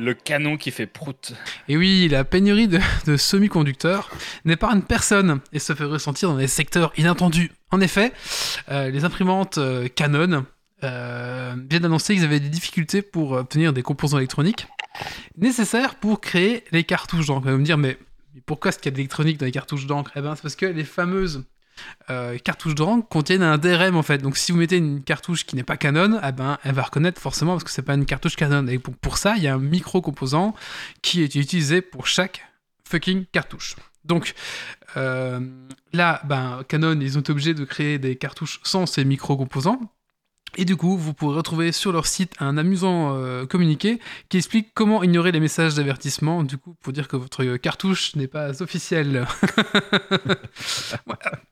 Le 0.00 0.14
canon 0.14 0.56
qui 0.56 0.70
fait 0.70 0.86
prout. 0.86 1.32
Et 1.66 1.76
oui, 1.76 2.06
la 2.08 2.22
pénurie 2.22 2.68
de, 2.68 3.16
semi-conducteurs 3.16 4.08
n'épargne 4.44 4.80
personne 4.82 5.40
et 5.52 5.58
se 5.58 5.74
fait 5.74 5.82
ressentir 5.82 6.28
dans 6.28 6.36
des 6.36 6.46
secteurs 6.46 6.92
inattendus. 6.96 7.50
En 7.72 7.80
effet, 7.80 8.12
euh, 8.68 8.90
les 8.90 9.04
imprimantes 9.04 9.58
euh, 9.58 9.88
Canon 9.88 10.46
euh, 10.84 11.56
viennent 11.68 11.82
d'annoncer 11.82 12.14
qu'ils 12.14 12.22
avaient 12.22 12.38
des 12.38 12.48
difficultés 12.48 13.02
pour 13.02 13.32
obtenir 13.32 13.72
des 13.72 13.82
composants 13.82 14.18
électroniques 14.18 14.68
nécessaires 15.36 15.96
pour 15.96 16.20
créer 16.20 16.62
les 16.70 16.84
cartouches 16.84 17.26
d'encre. 17.26 17.42
Vous 17.42 17.48
allez 17.48 17.58
me 17.58 17.64
dire, 17.64 17.78
mais 17.78 17.98
pourquoi 18.46 18.68
est-ce 18.68 18.78
qu'il 18.78 18.86
y 18.86 18.88
a 18.88 18.92
de 18.92 18.98
l'électronique 18.98 19.38
dans 19.38 19.46
les 19.46 19.52
cartouches 19.52 19.86
d'encre? 19.86 20.12
Eh 20.14 20.20
ben, 20.20 20.36
c'est 20.36 20.42
parce 20.42 20.54
que 20.54 20.66
les 20.66 20.84
fameuses 20.84 21.44
euh, 22.10 22.38
cartouches 22.38 22.74
d'encre 22.74 23.08
contiennent 23.08 23.42
un 23.42 23.58
DRM 23.58 23.96
en 23.96 24.02
fait. 24.02 24.18
Donc 24.18 24.36
si 24.36 24.52
vous 24.52 24.58
mettez 24.58 24.76
une 24.76 25.02
cartouche 25.02 25.44
qui 25.44 25.56
n'est 25.56 25.62
pas 25.62 25.76
Canon, 25.76 26.20
eh 26.26 26.32
ben, 26.32 26.58
elle 26.64 26.74
va 26.74 26.82
reconnaître 26.82 27.20
forcément 27.20 27.52
parce 27.52 27.64
que 27.64 27.70
c'est 27.70 27.82
pas 27.82 27.94
une 27.94 28.06
cartouche 28.06 28.36
Canon. 28.36 28.66
Et 28.66 28.78
pour, 28.78 28.94
pour 28.96 29.18
ça, 29.18 29.34
il 29.36 29.42
y 29.42 29.48
a 29.48 29.54
un 29.54 29.58
micro-composant 29.58 30.54
qui 31.02 31.22
est 31.22 31.34
utilisé 31.34 31.80
pour 31.82 32.06
chaque 32.06 32.44
fucking 32.84 33.26
cartouche. 33.32 33.76
Donc 34.04 34.34
euh, 34.96 35.40
là, 35.92 36.20
ben, 36.24 36.62
Canon, 36.68 36.98
ils 37.00 37.16
ont 37.18 37.20
été 37.20 37.32
obligés 37.32 37.54
de 37.54 37.64
créer 37.64 37.98
des 37.98 38.16
cartouches 38.16 38.60
sans 38.62 38.86
ces 38.86 39.04
micro-composants. 39.04 39.80
Et 40.56 40.64
du 40.64 40.76
coup, 40.76 40.96
vous 40.96 41.12
pourrez 41.12 41.36
retrouver 41.36 41.72
sur 41.72 41.92
leur 41.92 42.06
site 42.06 42.34
un 42.40 42.56
amusant 42.56 43.14
euh, 43.14 43.44
communiqué 43.44 44.00
qui 44.28 44.38
explique 44.38 44.72
comment 44.72 45.02
ignorer 45.02 45.30
les 45.30 45.40
messages 45.40 45.74
d'avertissement, 45.74 46.42
du 46.42 46.56
coup, 46.56 46.74
pour 46.80 46.92
dire 46.92 47.06
que 47.06 47.16
votre 47.16 47.56
cartouche 47.56 48.16
n'est 48.16 48.28
pas 48.28 48.62
officielle. 48.62 49.26
Voilà. 51.06 51.42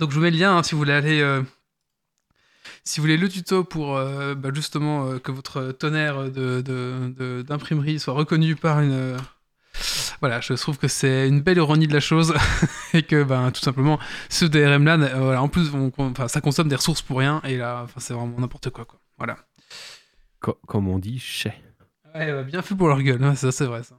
Donc 0.00 0.10
je 0.10 0.16
vous 0.16 0.20
mets 0.22 0.30
le 0.30 0.38
lien 0.38 0.56
hein, 0.56 0.62
si 0.62 0.72
vous 0.72 0.78
voulez 0.78 0.92
aller... 0.92 1.20
euh, 1.20 1.42
si 2.84 3.00
vous 3.00 3.04
voulez 3.04 3.16
le 3.16 3.28
tuto 3.28 3.64
pour 3.64 3.96
euh, 3.96 4.34
bah, 4.34 4.50
justement 4.54 5.06
euh, 5.06 5.18
que 5.18 5.32
votre 5.32 5.72
tonnerre 5.72 6.24
de- 6.30 6.60
de- 6.60 7.12
de- 7.16 7.42
d'imprimerie 7.42 7.98
soit 7.98 8.14
reconnu 8.14 8.56
par 8.56 8.80
une... 8.80 9.16
voilà, 10.20 10.40
je 10.40 10.52
trouve 10.54 10.76
que 10.78 10.88
c'est 10.88 11.26
une 11.28 11.40
belle 11.40 11.56
ironie 11.58 11.86
de 11.88 11.94
la 11.94 12.00
chose 12.00 12.34
et 12.92 13.02
que 13.02 13.22
ben, 13.22 13.50
tout 13.50 13.60
simplement 13.60 13.98
ce 14.28 14.44
DRM 14.44 14.84
là, 14.84 14.96
voilà, 14.96 15.42
en 15.42 15.48
plus 15.48 15.70
on- 15.74 15.90
on- 15.96 16.28
ça 16.28 16.40
consomme 16.40 16.68
des 16.68 16.76
ressources 16.76 17.02
pour 17.02 17.18
rien 17.18 17.40
et 17.44 17.56
là 17.56 17.86
c'est 17.98 18.14
vraiment 18.14 18.38
n'importe 18.38 18.70
quoi, 18.70 18.84
quoi. 18.84 19.00
Voilà. 19.18 19.36
Co- 20.40 20.58
comme 20.66 20.88
on 20.88 20.98
dit, 20.98 21.18
chais. 21.18 21.54
Ouais, 22.14 22.32
ouais, 22.32 22.44
bien 22.44 22.62
fait 22.62 22.74
pour 22.74 22.88
leur 22.88 23.00
gueule, 23.02 23.22
hein, 23.24 23.34
ça 23.34 23.50
c'est 23.50 23.64
vrai 23.66 23.82
ça. 23.82 23.96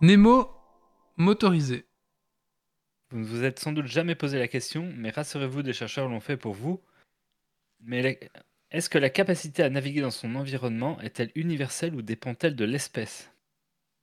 Nemo 0.00 0.48
motorisé. 1.16 1.87
Vous 3.10 3.18
ne 3.20 3.24
vous 3.24 3.44
êtes 3.44 3.58
sans 3.58 3.72
doute 3.72 3.86
jamais 3.86 4.14
posé 4.14 4.38
la 4.38 4.48
question, 4.48 4.92
mais 4.96 5.10
rassurez-vous, 5.10 5.62
des 5.62 5.72
chercheurs 5.72 6.08
l'ont 6.08 6.20
fait 6.20 6.36
pour 6.36 6.54
vous. 6.54 6.80
Mais 7.80 8.02
la- 8.02 8.28
Est-ce 8.70 8.90
que 8.90 8.98
la 8.98 9.08
capacité 9.08 9.62
à 9.62 9.70
naviguer 9.70 10.02
dans 10.02 10.10
son 10.10 10.34
environnement 10.34 11.00
est-elle 11.00 11.30
universelle 11.34 11.94
ou 11.94 12.02
dépend-elle 12.02 12.54
de 12.54 12.66
l'espèce? 12.66 13.32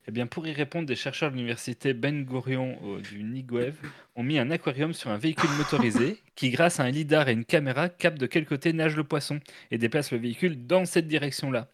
Eh 0.07 0.11
bien, 0.11 0.25
pour 0.27 0.47
y 0.47 0.53
répondre, 0.53 0.87
des 0.87 0.95
chercheurs 0.95 1.29
de 1.31 1.35
l'université 1.35 1.93
Ben 1.93 2.23
Gurion 2.25 2.99
du 2.99 3.23
Niguev 3.23 3.75
ont 4.15 4.23
mis 4.23 4.39
un 4.39 4.49
aquarium 4.51 4.93
sur 4.93 5.09
un 5.11 5.17
véhicule 5.17 5.49
motorisé 5.57 6.19
qui, 6.35 6.49
grâce 6.49 6.79
à 6.79 6.83
un 6.83 6.89
lidar 6.91 7.27
et 7.29 7.33
une 7.33 7.45
caméra, 7.45 7.89
capte 7.89 8.19
de 8.19 8.25
quel 8.27 8.45
côté 8.45 8.73
nage 8.73 8.95
le 8.95 9.03
poisson 9.03 9.39
et 9.71 9.77
déplace 9.77 10.11
le 10.11 10.17
véhicule 10.17 10.65
dans 10.65 10.85
cette 10.85 11.07
direction-là. 11.07 11.67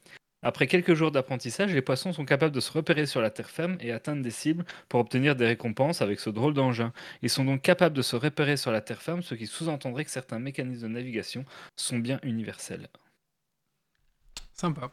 Après 0.44 0.66
quelques 0.66 0.96
jours 0.96 1.12
d'apprentissage, 1.12 1.72
les 1.72 1.82
poissons 1.82 2.14
sont 2.14 2.26
capables 2.26 2.54
de 2.54 2.60
se 2.60 2.72
repérer 2.72 3.06
sur 3.06 3.22
la 3.22 3.30
terre 3.30 3.50
ferme 3.50 3.78
et 3.80 3.92
atteindre 3.92 4.24
des 4.24 4.32
cibles 4.32 4.66
pour 4.90 5.00
obtenir 5.00 5.36
des 5.36 5.46
récompenses 5.46 6.02
avec 6.02 6.20
ce 6.20 6.32
drôle 6.32 6.54
d'engin. 6.54 6.94
Ils 7.22 7.30
sont 7.30 7.46
donc 7.46 7.62
capables 7.62 7.96
de 7.96 8.02
se 8.02 8.16
repérer 8.16 8.58
sur 8.58 8.72
la 8.72 8.82
terre 8.82 9.02
ferme, 9.02 9.22
ce 9.22 9.36
qui 9.36 9.46
sous-entendrait 9.46 10.06
que 10.06 10.12
certains 10.12 10.40
mécanismes 10.40 10.84
de 10.84 10.88
navigation 10.88 11.46
sont 11.76 12.00
bien 12.00 12.20
universels. 12.24 12.88
Sympa. 14.54 14.92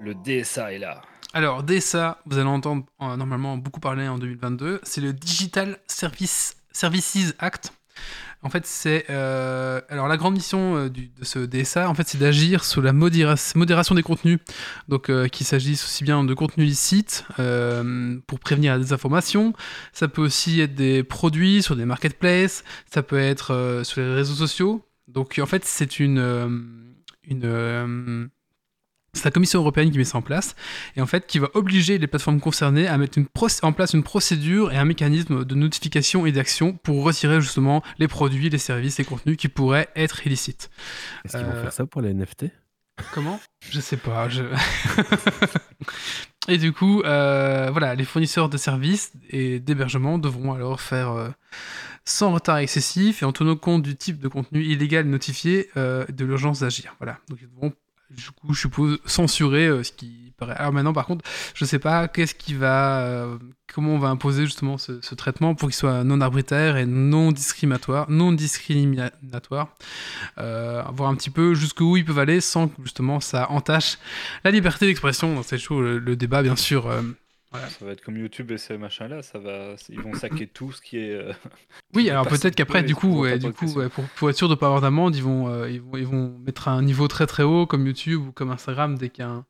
Le 0.00 0.14
DSA 0.14 0.74
est 0.74 0.78
là. 0.78 1.02
Alors, 1.34 1.62
DSA, 1.62 2.22
vous 2.26 2.38
allez 2.38 2.48
entendre 2.48 2.84
euh, 3.02 3.16
normalement 3.16 3.58
beaucoup 3.58 3.80
parler 3.80 4.08
en 4.08 4.18
2022, 4.18 4.80
c'est 4.82 5.00
le 5.00 5.12
Digital 5.12 5.78
Service, 5.86 6.56
Services 6.72 7.34
Act. 7.38 7.72
En 8.42 8.50
fait, 8.50 8.66
c'est. 8.66 9.04
euh, 9.10 9.80
alors, 9.88 10.06
la 10.06 10.16
grande 10.16 10.34
mission 10.34 10.76
euh, 10.76 10.88
de 10.88 11.08
ce 11.22 11.40
DSA, 11.40 11.88
en 11.90 11.94
fait, 11.94 12.06
c'est 12.06 12.18
d'agir 12.18 12.64
sur 12.64 12.80
la 12.82 12.92
modéra- 12.92 13.34
modération 13.56 13.94
des 13.96 14.02
contenus. 14.04 14.38
Donc, 14.88 15.10
euh, 15.10 15.26
qu'il 15.26 15.44
s'agisse 15.44 15.84
aussi 15.84 16.04
bien 16.04 16.22
de 16.22 16.34
contenus 16.34 16.66
illicites 16.66 17.24
euh, 17.40 18.16
pour 18.28 18.38
prévenir 18.38 18.74
la 18.74 18.78
désinformation. 18.78 19.54
Ça 19.92 20.06
peut 20.06 20.22
aussi 20.22 20.60
être 20.60 20.74
des 20.76 21.02
produits 21.02 21.62
sur 21.62 21.74
des 21.74 21.84
marketplaces. 21.84 22.62
Ça 22.92 23.02
peut 23.02 23.18
être 23.18 23.80
sur 23.84 24.00
les 24.00 24.14
réseaux 24.14 24.34
sociaux. 24.34 24.84
Donc, 25.08 25.38
en 25.42 25.46
fait, 25.46 25.64
c'est 25.64 25.98
une. 25.98 26.78
une 27.24 28.28
c'est 29.18 29.24
la 29.26 29.30
Commission 29.30 29.60
européenne 29.60 29.90
qui 29.90 29.98
met 29.98 30.04
ça 30.04 30.18
en 30.18 30.22
place 30.22 30.56
et 30.96 31.00
en 31.00 31.06
fait 31.06 31.26
qui 31.26 31.38
va 31.38 31.48
obliger 31.54 31.98
les 31.98 32.06
plateformes 32.06 32.40
concernées 32.40 32.86
à 32.86 32.96
mettre 32.96 33.18
une 33.18 33.26
en 33.62 33.72
place 33.72 33.94
une 33.94 34.02
procédure 34.02 34.72
et 34.72 34.76
un 34.76 34.84
mécanisme 34.84 35.44
de 35.44 35.54
notification 35.54 36.26
et 36.26 36.32
d'action 36.32 36.72
pour 36.72 37.04
retirer 37.04 37.40
justement 37.40 37.82
les 37.98 38.08
produits, 38.08 38.50
les 38.50 38.58
services, 38.58 38.98
les 38.98 39.04
contenus 39.04 39.36
qui 39.36 39.48
pourraient 39.48 39.88
être 39.96 40.26
illicites. 40.26 40.70
Est-ce 41.24 41.36
qu'ils 41.36 41.46
vont 41.46 41.52
Euh, 41.52 41.62
faire 41.62 41.72
ça 41.72 41.86
pour 41.86 42.02
les 42.02 42.12
NFT 42.12 42.46
Comment? 43.12 43.40
Je 43.70 43.80
sais 43.80 43.96
pas. 43.96 44.28
Je... 44.28 44.42
et 46.48 46.58
du 46.58 46.72
coup, 46.72 47.02
euh, 47.02 47.68
voilà, 47.70 47.94
les 47.94 48.04
fournisseurs 48.04 48.48
de 48.48 48.56
services 48.56 49.12
et 49.30 49.60
d'hébergement 49.60 50.18
devront 50.18 50.52
alors 50.52 50.80
faire 50.80 51.12
euh, 51.12 51.28
sans 52.04 52.32
retard 52.32 52.58
excessif 52.58 53.22
et 53.22 53.24
en 53.24 53.32
tenant 53.32 53.56
compte 53.56 53.82
du 53.82 53.94
type 53.96 54.18
de 54.18 54.28
contenu 54.28 54.64
illégal 54.64 55.06
notifié 55.06 55.70
de 55.76 56.24
l'urgence 56.24 56.60
d'agir. 56.60 56.96
Voilà. 56.98 57.18
Donc 57.28 57.38
ils 57.40 57.48
devront, 57.48 57.72
du 58.10 58.30
coup, 58.30 58.54
je 58.54 58.60
suppose, 58.60 58.98
censurer 59.04 59.66
euh, 59.66 59.82
ce 59.82 59.92
qui 59.92 60.32
paraît. 60.38 60.54
Alors 60.54 60.72
maintenant, 60.72 60.92
par 60.92 61.06
contre, 61.06 61.24
je 61.54 61.64
sais 61.64 61.78
pas 61.78 62.08
qu'est-ce 62.08 62.34
qui 62.34 62.54
va, 62.54 63.00
euh, 63.00 63.38
comment 63.72 63.94
on 63.94 63.98
va 63.98 64.08
imposer 64.08 64.44
justement 64.44 64.78
ce, 64.78 65.14
traitement 65.14 65.54
pour 65.54 65.68
qu'il 65.68 65.76
soit 65.76 66.04
non 66.04 66.20
arbitraire 66.20 66.76
et 66.76 66.86
non 66.86 67.32
discriminatoire, 67.32 68.10
non 68.10 68.32
discriminatoire 68.32 69.76
euh, 70.38 70.82
voir 70.92 71.10
un 71.10 71.16
petit 71.16 71.30
peu 71.30 71.54
jusqu'où 71.54 71.96
ils 71.96 72.04
peuvent 72.04 72.18
aller 72.18 72.40
sans 72.40 72.68
que 72.68 72.82
justement 72.82 73.20
ça 73.20 73.50
entache 73.50 73.98
la 74.44 74.50
liberté 74.50 74.86
d'expression 74.86 75.42
cette 75.42 75.60
show. 75.60 75.80
Le, 75.80 75.98
le 75.98 76.16
débat, 76.16 76.42
bien 76.42 76.56
sûr. 76.56 76.90
Ça 77.52 77.84
va 77.86 77.92
être 77.92 78.02
comme 78.02 78.16
YouTube 78.18 78.50
et 78.50 78.58
ces 78.58 78.76
machins-là. 78.76 79.22
Ça 79.22 79.38
va, 79.38 79.74
ils 79.88 80.00
vont 80.00 80.12
saquer 80.14 80.46
tout 80.52 80.70
ce 80.72 80.82
qui 80.82 80.98
est. 80.98 81.12
euh, 81.14 81.32
Oui, 81.94 82.04
Qui 82.04 82.10
alors 82.10 82.26
peut-être 82.26 82.54
qu'après, 82.54 82.82
du 82.82 82.94
coup, 82.94 83.20
ouais, 83.20 83.38
du 83.38 83.52
coup, 83.52 83.66
ouais, 83.72 83.88
pour, 83.88 84.04
pour 84.04 84.28
être 84.28 84.36
sûr 84.36 84.48
de 84.50 84.54
pas 84.54 84.66
avoir 84.66 84.80
d'amende, 84.82 85.16
ils 85.16 85.22
vont, 85.22 85.48
euh, 85.48 85.70
ils 85.70 85.80
vont, 85.80 85.96
ils 85.96 86.06
vont 86.06 86.38
mettre 86.44 86.68
un 86.68 86.82
niveau 86.82 87.08
très 87.08 87.26
très 87.26 87.42
haut 87.44 87.66
comme 87.66 87.86
YouTube 87.86 88.20
ou 88.28 88.32
comme 88.32 88.50
Instagram 88.50 88.98
dès 88.98 89.08
qu'il 89.08 89.24
y 89.24 89.26
a 89.26 89.30
un, 89.30 89.46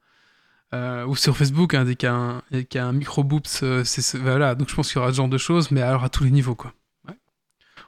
euh, 0.74 1.06
ou 1.06 1.16
sur 1.16 1.36
Facebook 1.36 1.74
hein, 1.74 1.84
dès 1.84 1.96
qu'il 1.96 2.06
y 2.08 2.10
a 2.10 2.14
un, 2.14 2.88
un 2.88 2.92
micro 2.92 3.24
boops. 3.24 3.62
euh, 3.64 3.82
voilà, 4.20 4.54
donc 4.54 4.68
je 4.68 4.74
pense 4.76 4.88
qu'il 4.92 4.98
y 4.98 5.02
aura 5.02 5.10
ce 5.10 5.16
genre 5.16 5.28
de 5.28 5.38
choses, 5.38 5.70
mais 5.72 5.80
alors 5.82 6.04
à 6.04 6.08
tous 6.08 6.22
les 6.24 6.30
niveaux 6.30 6.54
quoi. 6.54 6.72
Ouais. 7.08 7.14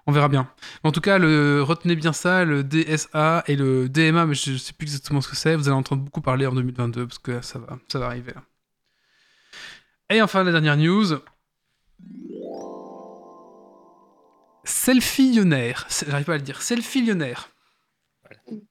On 0.08 0.12
verra 0.12 0.28
bien. 0.28 0.50
En 0.82 0.90
tout 0.90 1.00
cas, 1.02 1.18
le, 1.18 1.62
retenez 1.62 1.94
bien 1.94 2.12
ça, 2.12 2.44
le 2.44 2.64
DSA 2.64 3.44
et 3.46 3.54
le 3.54 3.88
DMA, 3.88 4.26
mais 4.26 4.34
je, 4.34 4.52
je 4.52 4.56
sais 4.56 4.72
plus 4.72 4.86
exactement 4.86 5.20
ce 5.20 5.28
que 5.28 5.36
c'est. 5.36 5.54
Vous 5.54 5.68
allez 5.68 5.76
entendre 5.76 6.02
beaucoup 6.02 6.20
parler 6.22 6.46
en 6.46 6.52
2022 6.54 7.06
parce 7.06 7.18
que 7.18 7.40
ça 7.42 7.60
va, 7.60 7.78
ça 7.86 7.98
va 8.00 8.06
arriver. 8.06 8.32
là. 8.34 8.42
Et 10.12 10.20
enfin, 10.20 10.42
la 10.42 10.50
dernière 10.50 10.76
news. 10.76 11.20
Selfie-lionnaire. 14.64 15.86
J'arrive 16.08 16.26
pas 16.26 16.34
à 16.34 16.36
le 16.36 16.42
dire. 16.42 16.62
Selfie-lionnaire. 16.62 17.50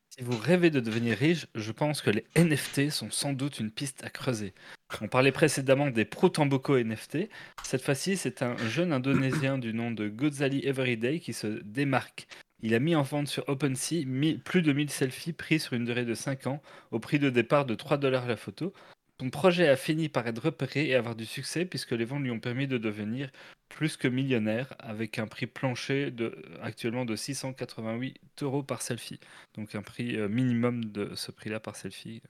Si 0.09 0.21
vous 0.21 0.37
rêvez 0.37 0.69
de 0.69 0.81
devenir 0.81 1.17
riche, 1.17 1.47
je 1.55 1.71
pense 1.71 2.01
que 2.01 2.09
les 2.09 2.25
NFT 2.35 2.89
sont 2.89 3.09
sans 3.09 3.31
doute 3.31 3.61
une 3.61 3.71
piste 3.71 4.03
à 4.03 4.09
creuser. 4.09 4.53
On 4.99 5.07
parlait 5.07 5.31
précédemment 5.31 5.89
des 5.89 6.03
Protamboko 6.03 6.77
NFT. 6.77 7.29
Cette 7.63 7.83
fois-ci, 7.83 8.17
c'est 8.17 8.41
un 8.41 8.57
jeune 8.57 8.91
indonésien 8.91 9.57
du 9.57 9.73
nom 9.73 9.91
de 9.91 10.09
Gozali 10.09 10.65
Everyday 10.65 11.21
qui 11.21 11.31
se 11.31 11.47
démarque. 11.63 12.27
Il 12.61 12.75
a 12.75 12.79
mis 12.79 12.97
en 12.97 13.03
vente 13.03 13.29
sur 13.29 13.47
OpenSea 13.47 14.03
plus 14.43 14.61
de 14.61 14.73
1000 14.73 14.89
selfies 14.89 15.31
pris 15.31 15.61
sur 15.61 15.71
une 15.71 15.85
durée 15.85 16.03
de 16.03 16.15
5 16.15 16.47
ans 16.47 16.61
au 16.91 16.99
prix 16.99 17.17
de 17.17 17.29
départ 17.29 17.65
de 17.65 17.75
3 17.75 17.95
dollars 17.97 18.27
la 18.27 18.35
photo. 18.35 18.73
Son 19.21 19.29
projet 19.29 19.67
a 19.67 19.75
fini 19.75 20.07
par 20.09 20.25
être 20.27 20.41
repéré 20.41 20.87
et 20.87 20.95
avoir 20.95 21.15
du 21.15 21.25
succès 21.25 21.65
puisque 21.65 21.91
les 21.91 22.05
ventes 22.05 22.23
lui 22.23 22.31
ont 22.31 22.39
permis 22.39 22.67
de 22.67 22.77
devenir 22.77 23.29
plus 23.67 23.97
que 23.97 24.07
millionnaire 24.07 24.73
avec 24.79 25.19
un 25.19 25.27
prix 25.27 25.45
plancher 25.45 26.09
de, 26.09 26.33
actuellement 26.61 27.03
de 27.05 27.15
688 27.15 28.15
euros 28.43 28.63
par 28.63 28.81
selfie. 28.81 29.19
Donc 29.55 29.75
un 29.75 29.81
prix 29.81 30.15
euh, 30.15 30.29
minimum 30.29 30.85
de 30.85 31.11
ce 31.15 31.31
prix-là 31.31 31.59
par 31.59 31.75
selfie. 31.75 32.21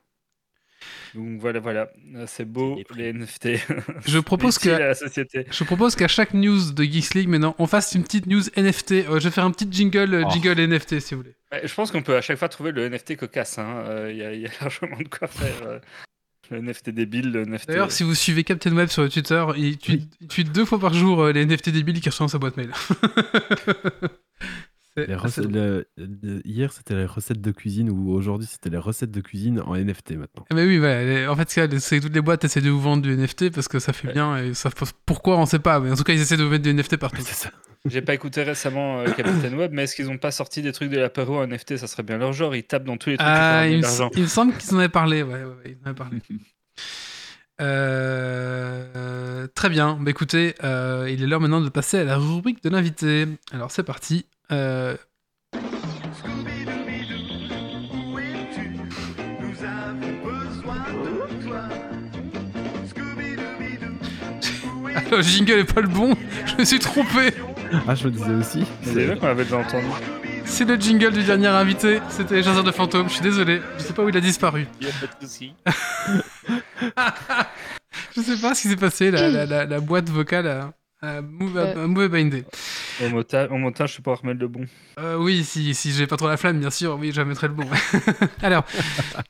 Donc 1.13 1.39
voilà, 1.41 1.60
voilà, 1.60 1.89
Euh, 2.15 2.25
c'est 2.28 2.45
beau 2.45 2.82
les 2.95 3.13
NFT. 3.13 3.49
Je 4.08 4.19
propose 4.19 4.58
que 4.58 4.69
à 4.69 4.80
la 4.80 4.95
société. 4.95 5.45
Je 5.52 5.63
propose 5.65 5.95
qu'à 5.95 6.08
chaque 6.08 6.34
news 6.34 6.71
de 6.71 6.84
Geeks 6.84 7.13
League, 7.15 7.28
maintenant, 7.28 7.56
on 7.60 7.67
fasse 7.67 7.93
une 7.95 8.04
petite 8.04 8.25
news 8.28 8.43
NFT. 8.56 8.91
Euh, 8.93 9.19
je 9.19 9.25
vais 9.28 9.32
faire 9.32 9.43
un 9.45 9.52
petit 9.52 9.67
jingle, 9.69 10.23
Oh. 10.25 10.30
jingle 10.32 10.60
NFT, 10.60 10.99
si 11.02 11.13
vous 11.15 11.21
voulez. 11.21 11.36
Je 11.63 11.73
pense 11.73 11.91
qu'on 11.91 12.02
peut 12.02 12.15
à 12.15 12.21
chaque 12.21 12.38
fois 12.39 12.47
trouver 12.49 12.71
le 12.71 12.86
NFT 12.89 13.17
cocasse. 13.17 13.58
hein. 13.60 13.84
Euh, 13.88 14.12
y, 14.12 14.17
il 14.38 14.41
y 14.41 14.45
a 14.47 14.49
largement 14.62 14.97
de 14.97 15.08
quoi 15.10 15.28
faire. 15.28 15.82
Le 16.49 16.62
NFT 16.62 16.89
débile. 16.89 17.45
D'ailleurs, 17.67 17.91
si 17.91 18.03
vous 18.03 18.15
suivez 18.15 18.43
Captain 18.43 18.75
Web 18.75 18.89
sur 18.89 19.09
Twitter, 19.09 19.45
il 19.57 19.77
tweet, 19.77 20.09
tweet 20.29 20.51
deux 20.51 20.65
fois 20.65 20.79
par 20.79 20.93
jour 20.93 21.21
euh, 21.21 21.31
les 21.31 21.45
NFT 21.45 21.69
débiles 21.69 22.01
qui 22.01 22.09
reçoivent 22.09 22.29
sa 22.29 22.38
boîte 22.38 22.57
mail. 22.57 22.71
C'est 25.05 25.07
Les 25.07 25.13
assez 25.13 25.23
recettes- 25.41 25.43
drôle. 25.45 25.53
le- 25.53 25.88
le- 26.23 26.41
Hier, 26.47 26.71
c'était 26.71 26.95
les 26.95 27.05
recettes 27.05 27.41
de 27.41 27.51
cuisine, 27.51 27.89
ou 27.89 28.12
aujourd'hui, 28.12 28.47
c'était 28.49 28.69
les 28.69 28.77
recettes 28.77 29.12
de 29.12 29.21
cuisine 29.21 29.62
en 29.65 29.75
NFT 29.75 30.12
maintenant. 30.17 30.45
Mais 30.53 30.65
oui, 30.65 30.77
voilà, 30.77 31.03
les- 31.03 31.27
en 31.27 31.35
fait, 31.35 31.49
c'est 31.49 31.79
c'est 31.79 31.97
que 31.99 32.03
toutes 32.05 32.15
les 32.15 32.21
boîtes 32.21 32.43
essaient 32.43 32.62
de 32.62 32.69
vous 32.69 32.79
vendre 32.81 33.01
du 33.03 33.12
NFT 33.15 33.49
parce 33.51 33.67
que 33.67 33.79
ça 33.79 33.93
fait 33.93 34.07
Ouais. 34.07 34.13
bien 34.13 34.38
et 34.38 34.53
ça, 34.53 34.69
pourquoi 35.05 35.38
on 35.38 35.45
sait 35.45 35.59
pas, 35.59 35.79
mais 35.79 35.91
en 35.91 35.95
tout 35.95 36.03
cas, 36.03 36.13
ils 36.13 36.21
essaient 36.21 36.38
de 36.38 36.43
vous 36.43 36.49
mettre 36.49 36.63
du 36.63 36.69
NFT 36.73 36.97
partout. 36.97 37.21
C'est 37.23 37.33
ça. 37.33 37.51
J'ai 37.85 38.01
pas 38.01 38.13
écouté 38.13 38.43
récemment 38.43 38.99
euh, 38.99 39.05
Captain 39.15 39.53
Web, 39.57 39.71
mais 39.73 39.83
est-ce 39.83 39.95
qu'ils 39.95 40.09
ont 40.09 40.17
pas 40.17 40.31
sorti 40.31 40.62
des 40.62 40.73
trucs 40.73 40.89
de 40.89 40.97
l'apéro 40.99 41.38
en 41.39 41.43
NFT 41.47 41.77
Ça 41.77 41.88
serait 41.88 42.03
bien 42.03 42.17
leur 42.17 42.33
genre. 42.33 42.53
Ils 42.55 42.63
tapent 42.63 42.83
dans 42.83 42.97
tous 42.97 43.12
les 43.12 43.17
trucs 43.17 43.27
Ah, 43.29 43.67
il, 43.67 43.71
de 43.71 43.77
me, 43.77 43.81
l'argent. 43.83 44.09
il 44.15 44.23
me 44.23 44.27
semble 44.27 44.53
qu'ils 44.57 44.75
en 44.75 44.79
avaient 44.79 44.89
parlé, 44.89 45.23
ouais, 45.23 45.33
ouais, 45.33 45.43
ouais, 45.45 45.53
ils 45.65 45.77
en 45.83 45.85
avaient 45.88 45.95
parlé. 45.95 46.17
Euh, 47.62 49.47
très 49.53 49.69
bien, 49.69 49.97
bah 49.99 50.09
écoutez, 50.12 50.55
euh, 50.63 51.09
il 51.12 51.21
est 51.23 51.27
l'heure 51.27 51.41
maintenant 51.41 51.59
de 51.62 51.69
passer 51.69 51.97
à 51.99 52.03
la 52.05 52.17
rubrique 52.17 52.63
de 52.63 52.69
l'invité. 52.69 53.27
Alors 53.51 53.71
c'est 53.71 53.83
parti. 53.83 54.25
Euh, 54.51 54.95
Où 55.53 55.59
es-tu 58.19 58.71
Nous 59.39 59.63
avons 59.63 60.13
besoin 60.23 60.85
de 60.89 61.43
toi. 61.45 61.62
Scooby-Dooby-Doo, 62.88 63.93
où 64.81 64.89
es-tu 64.89 65.15
le 65.15 65.21
jingle 65.21 65.51
est 65.59 65.73
pas 65.73 65.81
le 65.81 65.88
bon, 65.88 66.15
je 66.45 66.55
me 66.57 66.65
suis 66.65 66.79
trompé. 66.79 67.33
Ah, 67.88 67.93
je 67.95 68.05
le 68.05 68.12
disais 68.12 68.33
aussi. 68.33 68.65
C'est 68.81 69.05
vrai 69.05 69.17
qu'on 69.17 69.27
avait 69.27 69.43
déjà 69.43 69.57
entendu. 69.57 69.85
C'est 70.45 70.65
le 70.65 70.75
jingle 70.77 71.12
du 71.13 71.23
dernier 71.23 71.47
invité, 71.47 71.99
c'était 72.09 72.35
les 72.35 72.43
chasseurs 72.43 72.63
de 72.63 72.71
fantômes, 72.71 73.07
je 73.07 73.13
suis 73.13 73.21
désolé, 73.21 73.62
je 73.77 73.83
sais 73.83 73.93
pas 73.93 74.03
où 74.03 74.09
il 74.09 74.17
a 74.17 74.21
disparu. 74.21 74.65
Il 74.81 74.88
a 74.88 74.91
pas 74.91 75.05
de 75.05 75.27
souci. 75.27 75.53
Je 78.15 78.21
sais 78.21 78.38
pas 78.41 78.53
ce 78.55 78.62
qui 78.63 78.67
s'est 78.69 78.75
passé, 78.75 79.12
la, 79.12 79.29
la, 79.29 79.45
la, 79.45 79.65
la 79.65 79.79
boîte 79.79 80.09
vocale 80.09 80.47
a, 80.47 80.71
a- 81.01 81.17
a 81.17 81.88
mauvais 81.88 82.09
bindé. 82.09 82.43
Au 83.03 83.09
montage, 83.09 83.49
au 83.51 83.57
montage, 83.57 83.91
je 83.93 83.97
peux 83.97 84.03
pas 84.03 84.15
remettre 84.15 84.39
le 84.39 84.47
bon. 84.47 84.65
Euh, 84.99 85.15
oui, 85.17 85.43
si, 85.43 85.73
si 85.73 85.91
j'ai 85.93 86.07
pas 86.07 86.17
trop 86.17 86.27
la 86.27 86.38
flamme, 86.38 86.59
bien 86.59 86.69
sûr, 86.69 86.97
oui, 86.99 87.12
je 87.13 87.21
mettrai 87.21 87.47
le 87.47 87.53
bon. 87.53 87.67
Alors, 88.41 88.65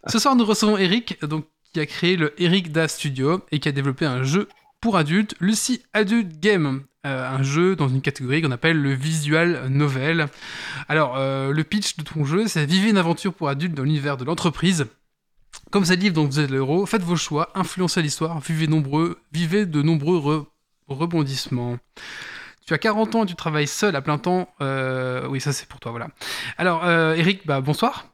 ce 0.07 0.17
soir, 0.19 0.35
nous 0.35 0.45
recevons 0.45 0.77
Eric, 0.77 1.23
donc, 1.25 1.45
qui 1.73 1.79
a 1.79 1.85
créé 1.85 2.15
le 2.15 2.33
Eric 2.41 2.71
Da 2.71 2.87
Studio 2.87 3.41
et 3.51 3.59
qui 3.59 3.69
a 3.69 3.71
développé 3.71 4.05
un 4.05 4.23
jeu 4.23 4.47
pour 4.81 4.97
adultes, 4.97 5.35
Lucy 5.39 5.81
Adult 5.93 6.39
Game, 6.39 6.81
euh, 7.05 7.29
un 7.29 7.43
jeu 7.43 7.75
dans 7.75 7.87
une 7.89 8.01
catégorie 8.01 8.41
qu'on 8.41 8.51
appelle 8.51 8.81
le 8.81 8.93
visual 8.93 9.67
novel. 9.69 10.27
Alors, 10.87 11.15
euh, 11.17 11.51
le 11.51 11.63
pitch 11.63 11.97
de 11.97 12.03
ton 12.03 12.25
jeu, 12.25 12.47
c'est 12.47 12.65
vivez 12.65 12.89
une 12.89 12.97
aventure 12.97 13.33
pour 13.33 13.49
adultes 13.49 13.75
dans 13.75 13.83
l'univers 13.83 14.17
de 14.17 14.23
l'entreprise. 14.25 14.87
Comme 15.71 15.85
ça 15.85 15.95
livre, 15.95 16.15
donc 16.15 16.31
vous 16.31 16.39
êtes 16.39 16.49
l'héros, 16.49 16.85
faites 16.85 17.03
vos 17.03 17.15
choix, 17.15 17.49
influencez 17.55 18.01
l'histoire, 18.01 18.39
vivez, 18.39 18.67
nombreux, 18.67 19.19
vivez 19.31 19.65
de 19.65 19.81
nombreux 19.81 20.17
re- 20.89 20.97
rebondissements. 20.97 21.77
Tu 22.65 22.73
as 22.73 22.77
40 22.77 23.15
ans 23.15 23.23
et 23.23 23.25
tu 23.27 23.35
travailles 23.35 23.67
seul 23.67 23.95
à 23.95 24.01
plein 24.01 24.17
temps. 24.17 24.47
Euh, 24.61 25.27
oui, 25.27 25.41
ça 25.41 25.53
c'est 25.53 25.67
pour 25.67 25.79
toi, 25.79 25.91
voilà. 25.91 26.07
Alors, 26.57 26.85
euh, 26.85 27.15
Eric, 27.15 27.45
bah, 27.47 27.61
bonsoir. 27.61 28.05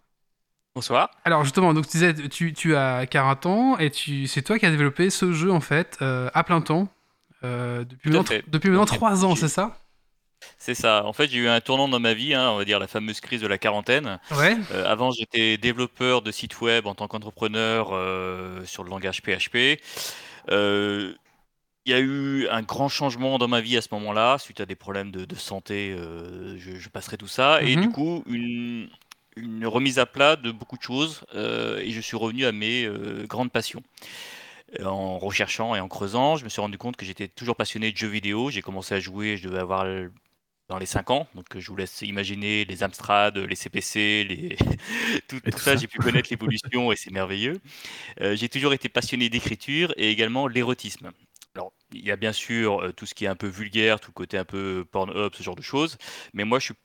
Bonsoir. 0.76 1.10
Alors 1.24 1.44
justement, 1.44 1.74
donc 1.74 1.86
tu 1.86 1.92
disais, 1.98 2.14
tu, 2.30 2.54
tu 2.54 2.76
as 2.76 3.06
40 3.06 3.46
ans 3.46 3.78
et 3.78 3.90
tu, 3.90 4.28
c'est 4.28 4.42
toi 4.42 4.60
qui 4.60 4.66
as 4.66 4.72
développé 4.72 5.10
ce 5.10 5.32
jeu 5.32 5.52
en 5.52 5.62
fait 5.62 5.98
euh, 6.02 6.30
à 6.34 6.44
plein 6.44 6.60
temps 6.62 6.90
euh, 7.46 7.86
depuis, 7.86 8.10
maintenant, 8.10 8.24
fait. 8.26 8.44
depuis 8.48 8.70
maintenant 8.70 8.86
Tout 8.86 8.92
à 8.92 8.96
fait. 8.96 8.98
3 9.00 9.26
ans, 9.26 9.36
c'est 9.36 9.48
ça? 9.48 9.78
C'est 10.58 10.76
ça. 10.76 11.06
En 11.06 11.14
fait, 11.14 11.28
j'ai 11.30 11.38
eu 11.40 11.48
un 11.48 11.60
tournant 11.62 11.88
dans 11.88 12.00
ma 12.00 12.14
vie, 12.14 12.34
hein, 12.34 12.50
on 12.52 12.58
va 12.58 12.66
dire 12.66 12.78
la 12.80 12.88
fameuse 12.88 13.20
crise 13.22 13.42
de 13.42 13.48
la 13.48 13.58
quarantaine. 13.58 14.20
Ouais. 14.38 14.58
Euh, 14.74 14.86
avant, 14.92 15.12
j'étais 15.12 15.58
développeur 15.58 16.22
de 16.22 16.32
sites 16.32 16.60
web 16.62 16.88
en 16.88 16.94
tant 16.94 17.08
qu'entrepreneur 17.08 17.90
euh, 17.94 18.64
sur 18.66 18.84
le 18.84 18.90
langage 18.90 19.22
PHP. 19.22 19.80
Euh, 20.52 21.14
Il 21.86 21.92
y 21.92 21.94
a 21.94 22.00
eu 22.00 22.48
un 22.48 22.64
grand 22.64 22.90
changement 22.90 23.38
dans 23.38 23.48
ma 23.48 23.62
vie 23.62 23.78
à 23.78 23.82
ce 23.82 23.90
moment-là, 23.92 24.38
suite 24.40 24.60
à 24.60 24.66
des 24.66 24.76
problèmes 24.76 25.12
de, 25.12 25.24
de 25.26 25.36
santé. 25.36 25.92
euh, 25.98 26.58
je, 26.58 26.76
je 26.80 26.90
passerai 26.90 27.18
tout 27.18 27.28
ça. 27.28 27.62
Et 27.64 27.76
Mhm. 27.76 27.78
du 27.78 27.90
coup, 27.90 28.24
une, 28.28 28.90
une 29.36 29.68
remise 29.68 30.00
à 30.00 30.08
plat 30.08 30.36
de 30.36 30.52
beaucoup 30.52 30.78
de 30.78 30.82
choses. 30.82 31.22
euh, 31.36 31.78
et 31.80 31.92
je 31.92 32.02
suis 32.02 32.18
revenu 32.18 32.46
à 32.46 32.52
mes 32.52 32.86
euh, 32.86 33.26
grandes 33.28 33.52
passions. 33.52 33.84
En 34.84 35.20
recherchant 35.20 35.76
et 35.76 35.80
en 35.80 35.88
creusant, 35.88 36.38
je 36.38 36.44
me 36.44 36.50
suis 36.50 36.62
rendu 36.62 36.78
compte 36.78 36.98
que 36.98 37.06
j'étais 37.06 37.28
toujours 37.30 37.56
passionné 37.56 37.92
de 37.92 37.98
jeux 37.98 38.08
vidéo. 38.10 38.50
J'ai 38.52 38.62
commencé 38.62 38.96
à 38.96 39.00
jouer, 39.00 39.38
je 39.38 39.48
devais 39.48 39.60
avoir 39.60 39.86
dans 40.70 40.78
les 40.80 40.86
5 40.88 41.12
ans. 41.12 41.28
Donc, 41.36 41.46
je 41.58 41.68
vous 41.70 41.78
laisse 41.78 42.02
imaginer 42.04 42.66
les 42.66 42.84
Amstrad, 42.84 43.38
les 43.38 43.56
CPC, 43.56 44.26
les... 44.26 44.58
tout, 45.30 45.42
Et 45.46 45.52
tout 45.52 45.54
tout 45.54 45.64
ça, 45.64 45.76
ça. 45.76 45.78
j'ai 45.78 45.88
pu 45.88 46.00
connaître 46.00 46.30
l'évolution 46.32 46.92
et 46.92 46.96
c'est 46.98 47.12
merveilleux. 47.12 47.60
Euh, 48.22 48.36
j'ai 48.36 48.50
toujours 48.50 48.74
été 48.74 48.90
passionné 48.90 49.30
d'écriture 49.30 49.94
et 49.98 50.12
également 50.12 50.48
l'érotisme. 50.48 51.12
Alors, 51.56 51.74
il 51.94 52.06
y 52.06 52.12
a 52.12 52.16
bien 52.18 52.34
sûr 52.34 52.82
euh, 52.82 52.92
tout 52.92 53.06
ce 53.06 53.14
qui 53.14 53.26
est 53.26 53.30
un 53.30 53.36
peu 53.36 53.48
vulgaire, 53.48 54.00
tout 54.00 54.12
le 54.12 54.14
côté 54.14 54.38
un 54.38 54.46
peu 54.46 54.86
Pornhub, 54.92 55.34
ce 55.34 55.44
genre 55.44 55.56
de 55.56 55.62
choses. 55.62 55.98
Mais 56.34 56.44
moi, 56.44 56.60
je 56.60 56.66
suis 56.66 56.76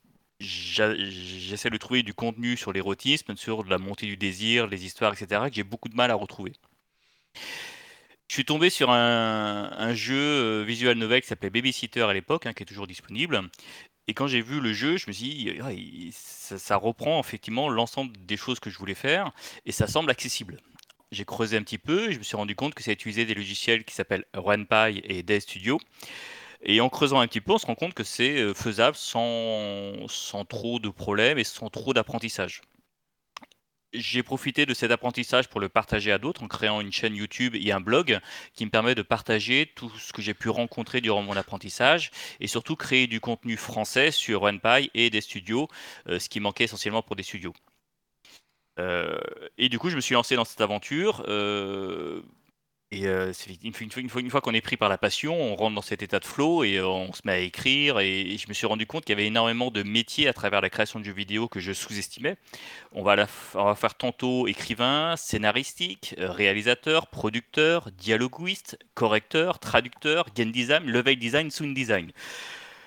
j'essaie 0.40 1.70
de 1.70 1.76
trouver 1.76 2.02
du 2.02 2.14
contenu 2.14 2.56
sur 2.56 2.72
l'érotisme, 2.72 3.36
sur 3.36 3.64
la 3.64 3.78
montée 3.78 4.06
du 4.06 4.16
désir, 4.16 4.66
les 4.66 4.84
histoires, 4.86 5.12
etc., 5.12 5.42
que 5.48 5.54
j'ai 5.54 5.64
beaucoup 5.64 5.88
de 5.88 5.94
mal 5.94 6.10
à 6.10 6.14
retrouver. 6.14 6.52
Je 8.28 8.34
suis 8.34 8.44
tombé 8.44 8.70
sur 8.70 8.90
un, 8.90 9.94
jeu 9.94 10.14
euh, 10.16 10.64
visual 10.64 10.96
novel 10.96 11.20
qui 11.20 11.28
s'appelait 11.28 11.50
Babysitter 11.50 12.02
à 12.02 12.12
l'époque, 12.12 12.46
hein, 12.46 12.52
qui 12.52 12.62
est 12.62 12.66
toujours 12.66 12.86
disponible. 12.86 13.42
Et 14.06 14.14
quand 14.14 14.28
j'ai 14.28 14.40
vu 14.40 14.60
le 14.60 14.72
jeu, 14.72 14.96
je 14.96 15.06
me 15.08 15.12
suis 15.12 15.28
dit, 15.28 16.10
ça 16.12 16.76
reprend 16.76 17.20
effectivement 17.20 17.68
l'ensemble 17.68 18.12
des 18.16 18.36
choses 18.36 18.60
que 18.60 18.70
je 18.70 18.78
voulais 18.78 18.94
faire 18.94 19.32
et 19.66 19.72
ça 19.72 19.86
semble 19.86 20.10
accessible. 20.10 20.58
J'ai 21.12 21.24
creusé 21.24 21.56
un 21.56 21.62
petit 21.62 21.78
peu 21.78 22.08
et 22.08 22.12
je 22.12 22.18
me 22.18 22.22
suis 22.22 22.36
rendu 22.36 22.54
compte 22.54 22.74
que 22.74 22.82
ça 22.82 22.92
utilisait 22.92 23.24
des 23.24 23.34
logiciels 23.34 23.84
qui 23.84 23.94
s'appellent 23.94 24.26
RunPy 24.32 25.00
et 25.04 25.22
Dev 25.22 25.40
Studio. 25.40 25.80
Et 26.62 26.80
en 26.80 26.88
creusant 26.88 27.20
un 27.20 27.26
petit 27.26 27.40
peu, 27.40 27.52
on 27.52 27.58
se 27.58 27.66
rend 27.66 27.74
compte 27.74 27.94
que 27.94 28.04
c'est 28.04 28.38
euh, 28.38 28.54
faisable 28.54 28.96
sans, 28.96 30.06
sans 30.08 30.44
trop 30.44 30.78
de 30.78 30.88
problèmes 30.88 31.38
et 31.38 31.44
sans 31.44 31.68
trop 31.68 31.94
d'apprentissage. 31.94 32.60
J'ai 33.92 34.22
profité 34.22 34.66
de 34.66 34.74
cet 34.74 34.92
apprentissage 34.92 35.48
pour 35.48 35.58
le 35.58 35.68
partager 35.68 36.12
à 36.12 36.18
d'autres 36.18 36.44
en 36.44 36.48
créant 36.48 36.80
une 36.80 36.92
chaîne 36.92 37.16
YouTube 37.16 37.56
et 37.56 37.72
un 37.72 37.80
blog 37.80 38.20
qui 38.54 38.64
me 38.64 38.70
permet 38.70 38.94
de 38.94 39.02
partager 39.02 39.72
tout 39.74 39.90
ce 39.98 40.12
que 40.12 40.22
j'ai 40.22 40.34
pu 40.34 40.48
rencontrer 40.48 41.00
durant 41.00 41.22
mon 41.22 41.36
apprentissage 41.36 42.12
et 42.38 42.46
surtout 42.46 42.76
créer 42.76 43.08
du 43.08 43.18
contenu 43.18 43.56
français 43.56 44.12
sur 44.12 44.42
RunPy 44.42 44.90
et 44.94 45.10
des 45.10 45.20
studios, 45.20 45.66
euh, 46.08 46.20
ce 46.20 46.28
qui 46.28 46.38
manquait 46.38 46.64
essentiellement 46.64 47.02
pour 47.02 47.16
des 47.16 47.24
studios. 47.24 47.54
Euh, 48.80 49.18
et 49.58 49.68
du 49.68 49.78
coup, 49.78 49.90
je 49.90 49.96
me 49.96 50.00
suis 50.00 50.14
lancé 50.14 50.36
dans 50.36 50.44
cette 50.44 50.60
aventure. 50.60 51.24
euh, 51.28 52.22
et 52.92 53.06
euh, 53.06 53.32
une 53.62 54.30
fois, 54.30 54.40
qu'on 54.40 54.52
est 54.52 54.60
pris 54.60 54.76
par 54.76 54.88
la 54.88 54.98
passion, 54.98 55.40
on 55.40 55.54
rentre 55.54 55.76
dans 55.76 55.82
cet 55.82 56.02
état 56.02 56.18
de 56.18 56.24
flow 56.24 56.64
et 56.64 56.80
on 56.80 57.12
se 57.12 57.20
met 57.24 57.32
à 57.32 57.38
écrire. 57.38 58.00
Et, 58.00 58.36
je 58.36 58.48
me 58.48 58.52
suis 58.52 58.66
rendu 58.66 58.84
compte 58.84 59.04
qu'il 59.04 59.12
y 59.12 59.18
avait 59.18 59.28
énormément 59.28 59.70
de 59.70 59.84
métiers 59.84 60.26
à 60.26 60.32
travers 60.32 60.60
la 60.60 60.70
création 60.70 60.98
de 60.98 61.04
jeux 61.04 61.12
vidéo 61.12 61.46
que 61.46 61.60
je 61.60 61.72
sous-estimais. 61.72 62.36
On 62.92 63.04
va, 63.04 63.28
faire 63.28 63.94
tantôt 63.94 64.48
écrivain, 64.48 65.14
scénaristique, 65.16 66.16
réalisateur, 66.18 67.06
producteur, 67.06 67.92
dialoguiste, 67.92 68.76
correcteur, 68.94 69.60
traducteur, 69.60 70.26
game 70.34 70.50
design, 70.50 70.84
level 70.84 71.16
design, 71.16 71.52
sound 71.52 71.74
design. 71.74 72.10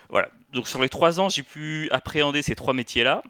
Voilà. 0.10 0.30
Donc 0.52 0.68
sur 0.68 0.82
les 0.82 0.90
trois 0.90 1.22
ans, 1.22 1.30
j'ai 1.30 1.44
pu 1.44 1.88
appréhender 1.92 2.42
ces 2.42 2.56
trois 2.56 2.74
métiers-là. 2.74 3.24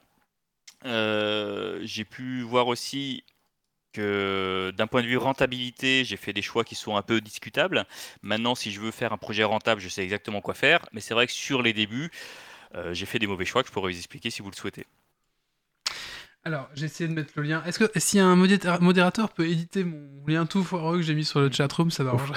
Euh, 0.85 1.79
j'ai 1.83 2.05
pu 2.05 2.41
voir 2.41 2.67
aussi 2.67 3.23
que 3.93 4.73
d'un 4.75 4.87
point 4.87 5.01
de 5.03 5.07
vue 5.07 5.17
rentabilité, 5.17 6.03
j'ai 6.03 6.17
fait 6.17 6.33
des 6.33 6.41
choix 6.41 6.63
qui 6.63 6.75
sont 6.75 6.95
un 6.97 7.01
peu 7.03 7.21
discutables. 7.21 7.85
Maintenant, 8.23 8.55
si 8.55 8.71
je 8.71 8.79
veux 8.81 8.91
faire 8.91 9.13
un 9.13 9.17
projet 9.17 9.43
rentable, 9.43 9.79
je 9.81 9.89
sais 9.89 10.03
exactement 10.03 10.41
quoi 10.41 10.55
faire. 10.55 10.85
Mais 10.93 10.99
c'est 11.01 11.13
vrai 11.13 11.27
que 11.27 11.33
sur 11.33 11.61
les 11.61 11.73
débuts, 11.73 12.09
euh, 12.75 12.93
j'ai 12.93 13.05
fait 13.05 13.19
des 13.19 13.27
mauvais 13.27 13.45
choix 13.45 13.61
que 13.61 13.69
je 13.69 13.73
pourrais 13.73 13.91
vous 13.91 13.97
expliquer 13.97 14.29
si 14.31 14.41
vous 14.41 14.49
le 14.49 14.55
souhaitez. 14.55 14.85
Alors, 16.45 16.69
j'ai 16.73 16.85
essayé 16.87 17.07
de 17.07 17.13
mettre 17.13 17.31
le 17.37 17.43
lien. 17.43 17.63
Est-ce 17.65 17.79
que 17.79 17.99
si 17.99 18.19
un 18.19 18.35
modéra- 18.35 18.79
modérateur 18.81 19.29
peut 19.31 19.47
éditer 19.47 19.85
mon 19.85 20.25
lien 20.27 20.45
tout 20.45 20.63
foireux 20.63 20.97
que 20.97 21.03
j'ai 21.03 21.15
mis 21.15 21.23
sur 21.23 21.39
le 21.39 21.49
chatroom, 21.49 21.89
ça 21.89 22.03
m'arrange. 22.03 22.33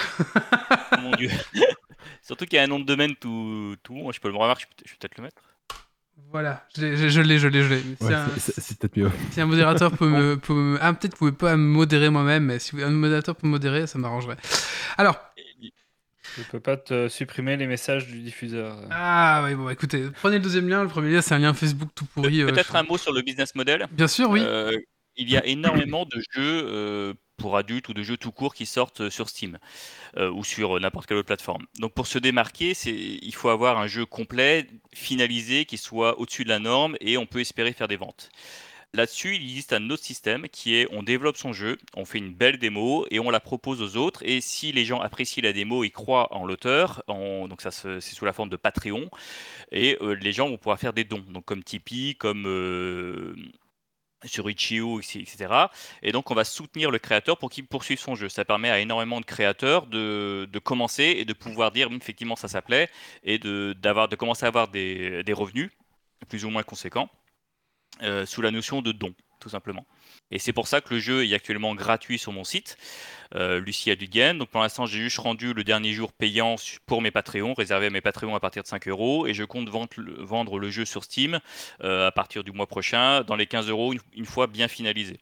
Mon 1.00 1.10
dieu. 1.16 1.30
Surtout 2.22 2.44
qu'il 2.44 2.56
y 2.56 2.58
a 2.60 2.62
un 2.62 2.68
nom 2.68 2.78
de 2.78 2.84
domaine 2.84 3.16
tout, 3.16 3.74
tout. 3.82 4.10
Je 4.12 4.20
peux 4.20 4.28
le 4.28 4.36
remarquer, 4.36 4.64
je 4.64 4.76
peux- 4.76 4.84
je 4.86 4.92
vais 4.92 4.96
peut-être 5.00 5.16
le 5.18 5.24
mettre. 5.24 5.42
Voilà, 6.32 6.66
je 6.76 6.82
l'ai, 6.82 6.96
je 7.10 7.20
l'ai, 7.20 7.38
je 7.38 7.48
l'ai, 7.48 7.60
Ouais, 8.00 8.14
c'est- 8.38 8.78
peut-être 8.78 8.96
mieux. 8.96 9.10
si 9.30 9.40
un 9.40 9.46
modérateur 9.46 9.92
peut 9.96 10.08
me, 10.08 10.36
peut 10.36 10.52
me- 10.54 10.78
Ah, 10.82 10.92
peut-être 10.92 11.12
que 11.14 11.18
vous 11.18 11.30
pouvez 11.32 11.32
pas 11.32 11.56
me 11.56 11.62
modérer 11.62 12.10
moi-même, 12.10 12.44
mais 12.44 12.58
si 12.58 12.74
un 12.82 12.90
modérateur 12.90 13.36
peut 13.36 13.46
me 13.46 13.52
modérer, 13.52 13.86
ça 13.86 13.98
m'arrangerait. 13.98 14.36
Alors, 14.98 15.18
Je 16.36 16.42
peux 16.50 16.60
pas 16.60 16.76
te 16.76 17.08
supprimer 17.08 17.56
les 17.56 17.66
messages 17.66 18.08
du 18.08 18.20
diffuseur. 18.20 18.76
ah 18.90 19.42
oui, 19.44 19.54
bon, 19.54 19.70
écoutez, 19.70 20.04
prenez 20.20 20.36
le 20.36 20.42
deuxième 20.42 20.68
lien. 20.68 20.82
Le 20.82 20.88
premier 20.88 21.10
lien, 21.10 21.22
c'est 21.22 21.34
un 21.34 21.38
lien 21.38 21.54
Facebook 21.54 21.88
tout 21.94 22.04
pourri. 22.06 22.42
euh, 22.42 22.46
Peut-être 22.48 22.76
un 22.76 22.82
mot 22.82 22.98
sur 22.98 23.12
le 23.12 23.22
business 23.22 23.54
model. 23.54 23.86
Bien 23.92 24.08
sûr, 24.08 24.28
oui. 24.28 24.40
Euh, 24.42 24.76
il 25.16 25.30
y 25.30 25.36
a 25.38 25.46
énormément 25.46 26.04
de 26.04 26.20
jeux 26.34 26.62
euh, 26.66 27.14
pour 27.36 27.56
adultes 27.56 27.88
ou 27.88 27.94
de 27.94 28.02
jeux 28.02 28.16
tout 28.16 28.32
court 28.32 28.54
qui 28.54 28.66
sortent 28.66 29.02
euh, 29.02 29.10
sur 29.10 29.28
Steam 29.28 29.58
euh, 30.16 30.30
ou 30.30 30.44
sur 30.44 30.76
euh, 30.76 30.80
n'importe 30.80 31.06
quelle 31.06 31.18
autre 31.18 31.26
plateforme. 31.26 31.66
Donc 31.78 31.92
pour 31.92 32.06
se 32.06 32.18
démarquer, 32.18 32.72
il 32.86 33.34
faut 33.34 33.48
avoir 33.48 33.78
un 33.78 33.86
jeu 33.86 34.06
complet, 34.06 34.66
finalisé, 34.94 35.64
qui 35.64 35.78
soit 35.78 36.18
au-dessus 36.18 36.44
de 36.44 36.48
la 36.48 36.58
norme 36.58 36.96
et 37.00 37.16
on 37.18 37.26
peut 37.26 37.40
espérer 37.40 37.72
faire 37.72 37.88
des 37.88 37.96
ventes. 37.96 38.30
Là-dessus, 38.94 39.34
il 39.36 39.42
existe 39.42 39.74
un 39.74 39.90
autre 39.90 40.04
système 40.04 40.48
qui 40.48 40.74
est 40.76 40.86
on 40.90 41.02
développe 41.02 41.36
son 41.36 41.52
jeu, 41.52 41.76
on 41.96 42.06
fait 42.06 42.18
une 42.18 42.32
belle 42.32 42.56
démo 42.58 43.04
et 43.10 43.18
on 43.18 43.30
la 43.30 43.40
propose 43.40 43.82
aux 43.82 43.96
autres. 43.98 44.22
Et 44.24 44.40
si 44.40 44.72
les 44.72 44.86
gens 44.86 45.00
apprécient 45.00 45.42
la 45.42 45.52
démo 45.52 45.84
et 45.84 45.90
croient 45.90 46.32
en 46.32 46.46
l'auteur, 46.46 47.02
on- 47.08 47.46
donc 47.46 47.60
ça 47.60 47.70
c'est 47.70 48.00
sous 48.00 48.24
la 48.24 48.32
forme 48.32 48.48
de 48.48 48.56
Patreon, 48.56 49.10
et 49.70 49.98
les 50.20 50.32
gens 50.32 50.48
vont 50.48 50.56
pouvoir 50.56 50.78
faire 50.78 50.94
des 50.94 51.04
dons, 51.04 51.24
donc 51.28 51.44
comme 51.44 51.62
Tipeee, 51.62 52.14
comme 52.14 52.46
sur 54.24 54.48
Itch.io, 54.48 55.00
etc. 55.00 55.66
Et 56.02 56.12
donc 56.12 56.30
on 56.30 56.34
va 56.34 56.44
soutenir 56.44 56.90
le 56.90 56.98
créateur 56.98 57.38
pour 57.38 57.50
qu'il 57.50 57.66
poursuive 57.66 57.98
son 57.98 58.14
jeu. 58.14 58.28
Ça 58.28 58.44
permet 58.44 58.70
à 58.70 58.80
énormément 58.80 59.20
de 59.20 59.26
créateurs 59.26 59.86
de, 59.86 60.48
de 60.50 60.58
commencer 60.58 61.16
et 61.18 61.24
de 61.24 61.32
pouvoir 61.32 61.70
dire 61.70 61.88
effectivement 61.92 62.36
ça 62.36 62.48
s'appelait 62.48 62.88
et 63.22 63.38
de, 63.38 63.76
commencer 64.16 64.44
à 64.44 64.48
avoir 64.48 64.68
des, 64.68 65.22
des 65.22 65.32
revenus 65.32 65.70
plus 66.28 66.44
ou 66.44 66.50
moins 66.50 66.62
conséquents 66.62 67.10
euh, 68.02 68.26
sous 68.26 68.42
la 68.42 68.50
notion 68.50 68.82
de 68.82 68.92
don, 68.92 69.14
tout 69.40 69.48
simplement. 69.48 69.86
Et 70.30 70.38
c'est 70.38 70.52
pour 70.52 70.68
ça 70.68 70.80
que 70.80 70.92
le 70.94 71.00
jeu 71.00 71.26
est 71.26 71.34
actuellement 71.34 71.74
gratuit 71.74 72.18
sur 72.18 72.32
mon 72.32 72.44
site, 72.44 72.76
euh, 73.34 73.60
Lucie. 73.60 73.90
Donc 74.34 74.48
pour 74.48 74.60
l'instant, 74.60 74.86
j'ai 74.86 74.98
juste 74.98 75.18
rendu 75.18 75.52
le 75.52 75.64
dernier 75.64 75.92
jour 75.92 76.12
payant 76.12 76.56
pour 76.86 77.02
mes 77.02 77.10
Patreons, 77.10 77.54
réservé 77.54 77.86
à 77.86 77.90
mes 77.90 78.00
Patreons 78.00 78.34
à 78.34 78.40
partir 78.40 78.62
de 78.62 78.68
5 78.68 78.88
euros. 78.88 79.26
Et 79.26 79.34
je 79.34 79.44
compte 79.44 79.68
vendre 79.68 79.88
le, 79.96 80.14
vendre 80.22 80.58
le 80.58 80.70
jeu 80.70 80.84
sur 80.84 81.04
Steam 81.04 81.40
euh, 81.82 82.06
à 82.06 82.12
partir 82.12 82.44
du 82.44 82.52
mois 82.52 82.66
prochain, 82.66 83.22
dans 83.22 83.36
les 83.36 83.46
15 83.46 83.68
euros, 83.68 83.94
une, 84.14 84.26
fois 84.26 84.46
bien 84.46 84.68
finalisé. 84.68 85.18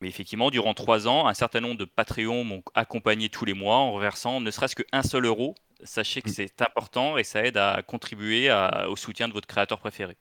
Mais 0.00 0.08
effectivement, 0.08 0.50
durant 0.50 0.74
3 0.74 1.08
ans, 1.08 1.26
un 1.26 1.34
certain 1.34 1.60
nombre 1.60 1.76
de 1.78 1.84
Patreons 1.84 2.44
m'ont 2.44 2.62
accompagné 2.74 3.28
tous 3.28 3.44
les 3.44 3.54
mois 3.54 3.76
en 3.76 3.92
reversant 3.92 4.40
ne 4.40 4.50
serait-ce 4.50 4.76
qu'un 4.76 5.02
seul 5.02 5.24
euro. 5.24 5.54
Sachez 5.84 6.22
que 6.22 6.30
c'est 6.30 6.60
important 6.62 7.18
et 7.18 7.24
ça 7.24 7.44
aide 7.44 7.56
à 7.56 7.82
contribuer 7.82 8.48
à- 8.48 8.88
au 8.90 8.96
soutien 8.96 9.28
de 9.28 9.32
votre 9.32 9.46
créateur 9.46 9.78
préféré. 9.78 10.16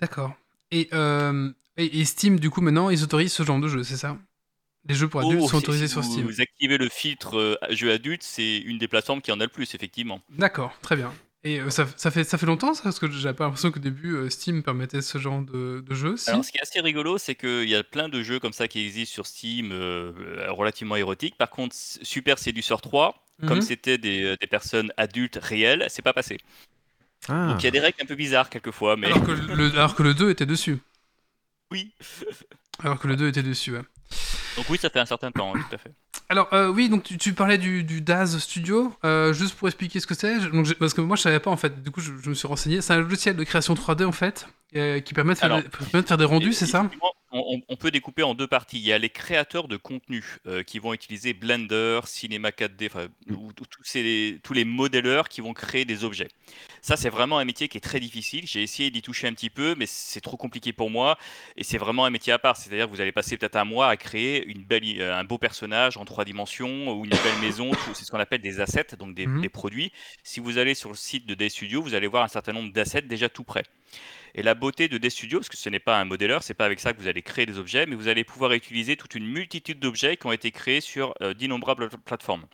D'accord. 0.00 0.32
Et, 0.70 0.88
euh, 0.92 1.50
et, 1.76 2.00
et 2.00 2.04
Steam, 2.04 2.38
du 2.38 2.50
coup, 2.50 2.60
maintenant, 2.60 2.90
ils 2.90 3.02
autorisent 3.02 3.32
ce 3.32 3.42
genre 3.42 3.58
de 3.58 3.68
jeu, 3.68 3.82
c'est 3.82 3.96
ça? 3.96 4.16
Les 4.88 4.94
jeux 4.94 5.08
pour 5.08 5.20
adultes 5.20 5.40
Oh, 5.42 5.48
sont 5.48 5.58
si- 5.58 5.64
autorisés 5.64 5.86
si 5.86 5.92
sur 5.92 6.02
Steam. 6.04 6.26
Vous 6.26 6.40
activez 6.40 6.78
le 6.78 6.88
filtre 6.88 7.36
euh, 7.38 7.56
jeu 7.70 7.92
adulte, 7.92 8.22
c'est 8.22 8.58
une 8.58 8.78
des 8.78 8.88
plateformes 8.88 9.20
qui 9.20 9.30
en 9.32 9.40
a 9.40 9.44
le 9.44 9.48
plus, 9.50 9.74
effectivement. 9.74 10.22
D'accord, 10.30 10.74
très 10.82 10.96
bien. 10.96 11.12
Et 11.44 11.60
euh, 11.60 11.70
ça, 11.70 11.86
ça 11.96 12.10
fait, 12.10 12.24
ça 12.24 12.36
fait 12.36 12.46
longtemps, 12.46 12.74
ça 12.74 12.82
Parce 12.84 12.98
que 12.98 13.08
j'avais 13.10 13.34
pas 13.36 13.44
l'impression 13.44 13.70
qu'au 13.70 13.78
début, 13.78 14.14
euh, 14.14 14.28
Steam 14.30 14.62
permettait 14.62 15.02
ce 15.02 15.18
genre 15.18 15.40
de, 15.42 15.84
de 15.86 15.94
jeu. 15.94 16.16
Si 16.16 16.30
Alors, 16.30 16.44
ce 16.44 16.50
qui 16.50 16.58
est 16.58 16.62
assez 16.62 16.80
rigolo, 16.80 17.16
c'est 17.18 17.34
qu'il 17.36 17.68
y 17.68 17.76
a 17.76 17.84
plein 17.84 18.08
de 18.08 18.22
jeux 18.22 18.40
comme 18.40 18.52
ça 18.52 18.66
qui 18.66 18.80
existent 18.84 19.12
sur 19.14 19.26
Steam, 19.26 19.70
euh, 19.72 20.12
relativement 20.48 20.96
érotiques. 20.96 21.36
Par 21.36 21.48
contre, 21.50 21.76
Super 21.76 22.38
Seducer 22.40 22.74
3, 22.82 23.14
comme 23.46 23.58
Mhm. 23.58 23.62
c'était 23.62 23.98
des, 23.98 24.36
des 24.40 24.46
personnes 24.48 24.92
adultes 24.96 25.38
réelles, 25.40 25.86
c'est 25.90 26.02
pas 26.02 26.12
passé. 26.12 26.38
Ah, 27.28 27.48
Donc, 27.52 27.62
il 27.62 27.66
y 27.66 27.68
a 27.68 27.72
des 27.72 27.80
règles 27.80 27.98
un 28.02 28.06
peu 28.06 28.16
bizarres 28.16 28.50
quelquefois, 28.50 28.96
mais 28.96 29.06
alors, 29.06 29.24
que 29.24 29.30
le, 29.32 29.70
alors 29.72 29.94
que 29.94 30.02
le 30.02 30.14
2 30.14 30.30
était 30.30 30.46
dessus. 30.46 30.78
oui. 31.70 31.92
Alors 32.80 32.98
que 32.98 33.06
le 33.06 33.14
2 33.16 33.28
était 33.28 33.42
dessus, 33.44 33.72
ouais. 33.72 33.82
Donc 34.56 34.66
oui, 34.70 34.78
ça 34.80 34.90
fait 34.90 35.00
un 35.00 35.06
certain 35.06 35.30
temps, 35.30 35.52
tout 35.52 35.74
à 35.74 35.78
fait. 35.78 35.92
Alors 36.28 36.48
euh, 36.52 36.68
oui, 36.68 36.88
donc 36.88 37.04
tu, 37.04 37.16
tu 37.16 37.32
parlais 37.32 37.58
du, 37.58 37.84
du 37.84 38.00
Daz 38.00 38.38
Studio, 38.38 38.92
Euh, 39.04 39.32
juste 39.32 39.54
pour 39.54 39.68
expliquer 39.68 40.00
ce 40.00 40.06
que 40.06 40.14
c'est, 40.14 40.34
parce 40.78 40.92
que 40.94 41.00
moi 41.00 41.16
je 41.16 41.22
savais 41.22 41.40
pas 41.40 41.50
en 41.50 41.56
fait, 41.56 41.82
du 41.82 41.90
coup 41.90 42.00
je, 42.00 42.12
je 42.22 42.28
me 42.30 42.34
suis 42.34 42.46
renseigné, 42.48 42.80
c'est 42.80 42.92
un 42.92 43.00
logiciel 43.00 43.36
de 43.36 43.44
création 43.44 43.74
3D 43.74 44.04
en 44.04 44.12
fait, 44.12 44.46
euh, 44.76 45.00
qui 45.00 45.14
permet 45.14 45.34
de 45.34 45.38
faire, 45.38 45.46
Alors, 45.46 45.62
des, 45.62 45.68
permet 45.68 46.02
de 46.02 46.08
faire 46.08 46.18
des 46.18 46.24
rendus, 46.24 46.52
c'est 46.52 46.66
ça? 46.66 46.88
On, 47.30 47.76
peut 47.76 47.90
découper 47.90 48.22
en 48.22 48.34
deux 48.34 48.46
parties. 48.46 48.78
Il 48.78 48.84
y 48.86 48.92
a 48.92 48.98
les 48.98 49.10
créateurs 49.10 49.68
de 49.68 49.76
contenu 49.76 50.24
euh, 50.46 50.62
qui 50.62 50.78
vont 50.78 50.92
utiliser 50.94 51.34
Blender, 51.34 52.00
Cinema 52.06 52.50
4D, 52.50 52.86
enfin, 52.86 53.08
Mm. 53.26 53.34
ou- 53.34 53.48
ou 53.48 53.52
tous 53.52 53.82
ces- 53.84 54.38
tous 54.42 54.52
les 54.54 54.64
modéleurs 54.64 55.28
qui 55.28 55.40
vont 55.40 55.52
créer 55.52 55.84
des 55.84 56.04
objets. 56.04 56.28
Ça, 56.80 56.96
c'est 56.96 57.10
vraiment 57.10 57.38
un 57.38 57.44
métier 57.44 57.68
qui 57.68 57.76
est 57.76 57.80
très 57.82 58.00
difficile. 58.00 58.46
J'ai 58.46 58.62
essayé 58.62 58.90
d'y 58.90 59.02
toucher 59.02 59.26
un 59.28 59.34
petit 59.34 59.50
peu, 59.50 59.74
mais 59.76 59.86
c'est 59.86 60.20
trop 60.20 60.36
compliqué 60.36 60.72
pour 60.72 60.90
moi. 60.90 61.18
Et 61.56 61.64
c'est 61.64 61.78
vraiment 61.78 62.04
un 62.04 62.10
métier 62.10 62.32
à 62.32 62.38
part. 62.38 62.56
C'est-à-dire 62.56 62.86
que 62.86 62.90
vous 62.92 63.00
allez 63.00 63.12
passer 63.12 63.36
peut-être 63.36 63.56
un 63.56 63.64
mois 63.64 63.88
à 63.88 63.96
créer 63.96 64.46
une 64.46 64.64
belle, 64.64 64.84
i- 64.84 65.00
euh, 65.00 65.14
un 65.16 65.24
beau 65.24 65.38
personnage 65.38 65.96
en 65.96 66.04
trois 66.04 66.24
dimensions 66.24 66.92
ou 66.92 67.04
une 67.04 67.10
belle 67.10 67.38
maison. 67.42 67.70
C'est 67.94 68.04
ce 68.04 68.10
qu'on 68.10 68.20
appelle 68.20 68.40
des 68.40 68.60
assets, 68.60 68.96
donc 68.98 69.14
des, 69.14 69.26
Mhm. 69.26 69.42
des 69.42 69.48
produits. 69.48 69.92
Si 70.22 70.40
vous 70.40 70.56
allez 70.58 70.74
sur 70.74 70.88
le 70.90 70.96
site 70.96 71.26
de 71.26 71.34
Day 71.34 71.48
Studio, 71.50 71.82
vous 71.82 71.94
allez 71.94 72.06
voir 72.06 72.24
un 72.24 72.28
certain 72.28 72.52
nombre 72.52 72.72
d'assets 72.72 73.02
déjà 73.02 73.28
tout 73.28 73.44
prêts. 73.44 73.64
Et 74.34 74.42
la 74.42 74.54
beauté 74.54 74.88
de 74.88 74.98
Day 74.98 75.10
Studio, 75.10 75.38
parce 75.38 75.48
que 75.48 75.56
ce 75.56 75.68
n'est 75.68 75.80
pas 75.80 75.98
un 75.98 76.04
modéleur, 76.04 76.42
c'est 76.42 76.54
pas 76.54 76.66
avec 76.66 76.80
ça 76.80 76.92
que 76.92 77.00
vous 77.00 77.08
allez 77.08 77.22
créer 77.22 77.46
des 77.46 77.58
objets, 77.58 77.86
mais 77.86 77.96
vous 77.96 78.08
allez 78.08 78.24
pouvoir 78.24 78.52
utiliser 78.52 78.96
toute 78.96 79.14
une 79.14 79.26
multitude 79.26 79.80
d'objets 79.80 80.16
qui 80.16 80.26
ont 80.26 80.32
été 80.32 80.50
créés 80.50 80.80
sur 80.80 81.14
euh, 81.22 81.34
d'innombrables 81.34 81.88
plateformes. 82.04 82.46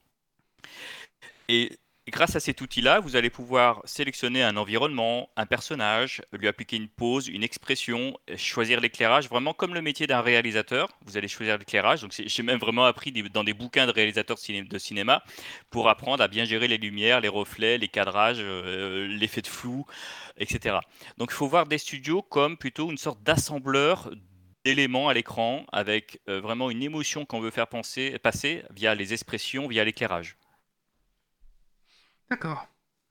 Et 1.49 1.79
grâce 2.11 2.37
à 2.37 2.41
cet 2.41 2.61
outil-là, 2.61 3.01
vous 3.01 3.17
allez 3.17 3.31
pouvoir 3.31 3.81
sélectionner 3.85 4.43
un 4.43 4.57
environnement, 4.57 5.31
un 5.37 5.47
personnage, 5.47 6.23
lui 6.33 6.49
appliquer 6.49 6.77
une 6.77 6.89
pose, 6.89 7.29
une 7.29 7.43
expression, 7.43 8.19
euh, 8.31 8.37
choisir 8.37 8.81
l'éclairage, 8.81 9.29
vraiment 9.29 9.55
comme 9.55 9.75
le 9.75 9.83
métier 9.83 10.07
d'un 10.07 10.21
réalisateur. 10.21 10.89
Vous 11.07 11.17
allez 11.17 11.29
choisir 11.29 11.59
l'éclairage. 11.59 12.03
Donc 12.03 12.13
j'ai 12.15 12.43
même 12.43 12.59
vraiment 12.59 12.85
appris 12.85 13.13
dans 13.13 13.45
des 13.45 13.55
bouquins 13.55 13.87
de 13.87 13.93
réalisateurs 13.93 14.37
de 14.37 14.79
cinéma 14.79 15.23
pour 15.71 15.89
apprendre 15.89 16.23
à 16.23 16.29
bien 16.29 16.45
gérer 16.45 16.69
les 16.69 16.79
lumières, 16.79 17.21
les 17.21 17.29
reflets, 17.29 17.79
les 17.79 17.89
cadrages, 17.89 18.39
euh, 18.41 19.07
l'effet 19.09 19.41
de 19.41 19.47
flou, 19.47 19.87
etc. 20.37 20.79
Donc 21.17 21.31
il 21.31 21.35
faut 21.35 21.49
voir 21.49 21.67
des 21.67 21.79
studios 21.79 22.23
comme 22.23 22.57
plutôt 22.57 22.91
une 22.91 22.99
sorte 22.99 23.23
d'assembleur 23.23 24.11
d'éléments 24.65 25.09
à 25.09 25.15
l'écran 25.15 25.65
avec 25.73 26.21
euh, 26.29 26.41
vraiment 26.41 26.71
une 26.71 26.83
émotion 26.83 27.25
qu'on 27.25 27.41
veut 27.41 27.51
faire 27.51 27.67
passer 27.67 28.65
via 28.75 28.95
les 28.95 29.13
expressions, 29.13 29.69
via 29.69 29.85
l'éclairage. 29.85 30.37
D'accord, 32.31 32.67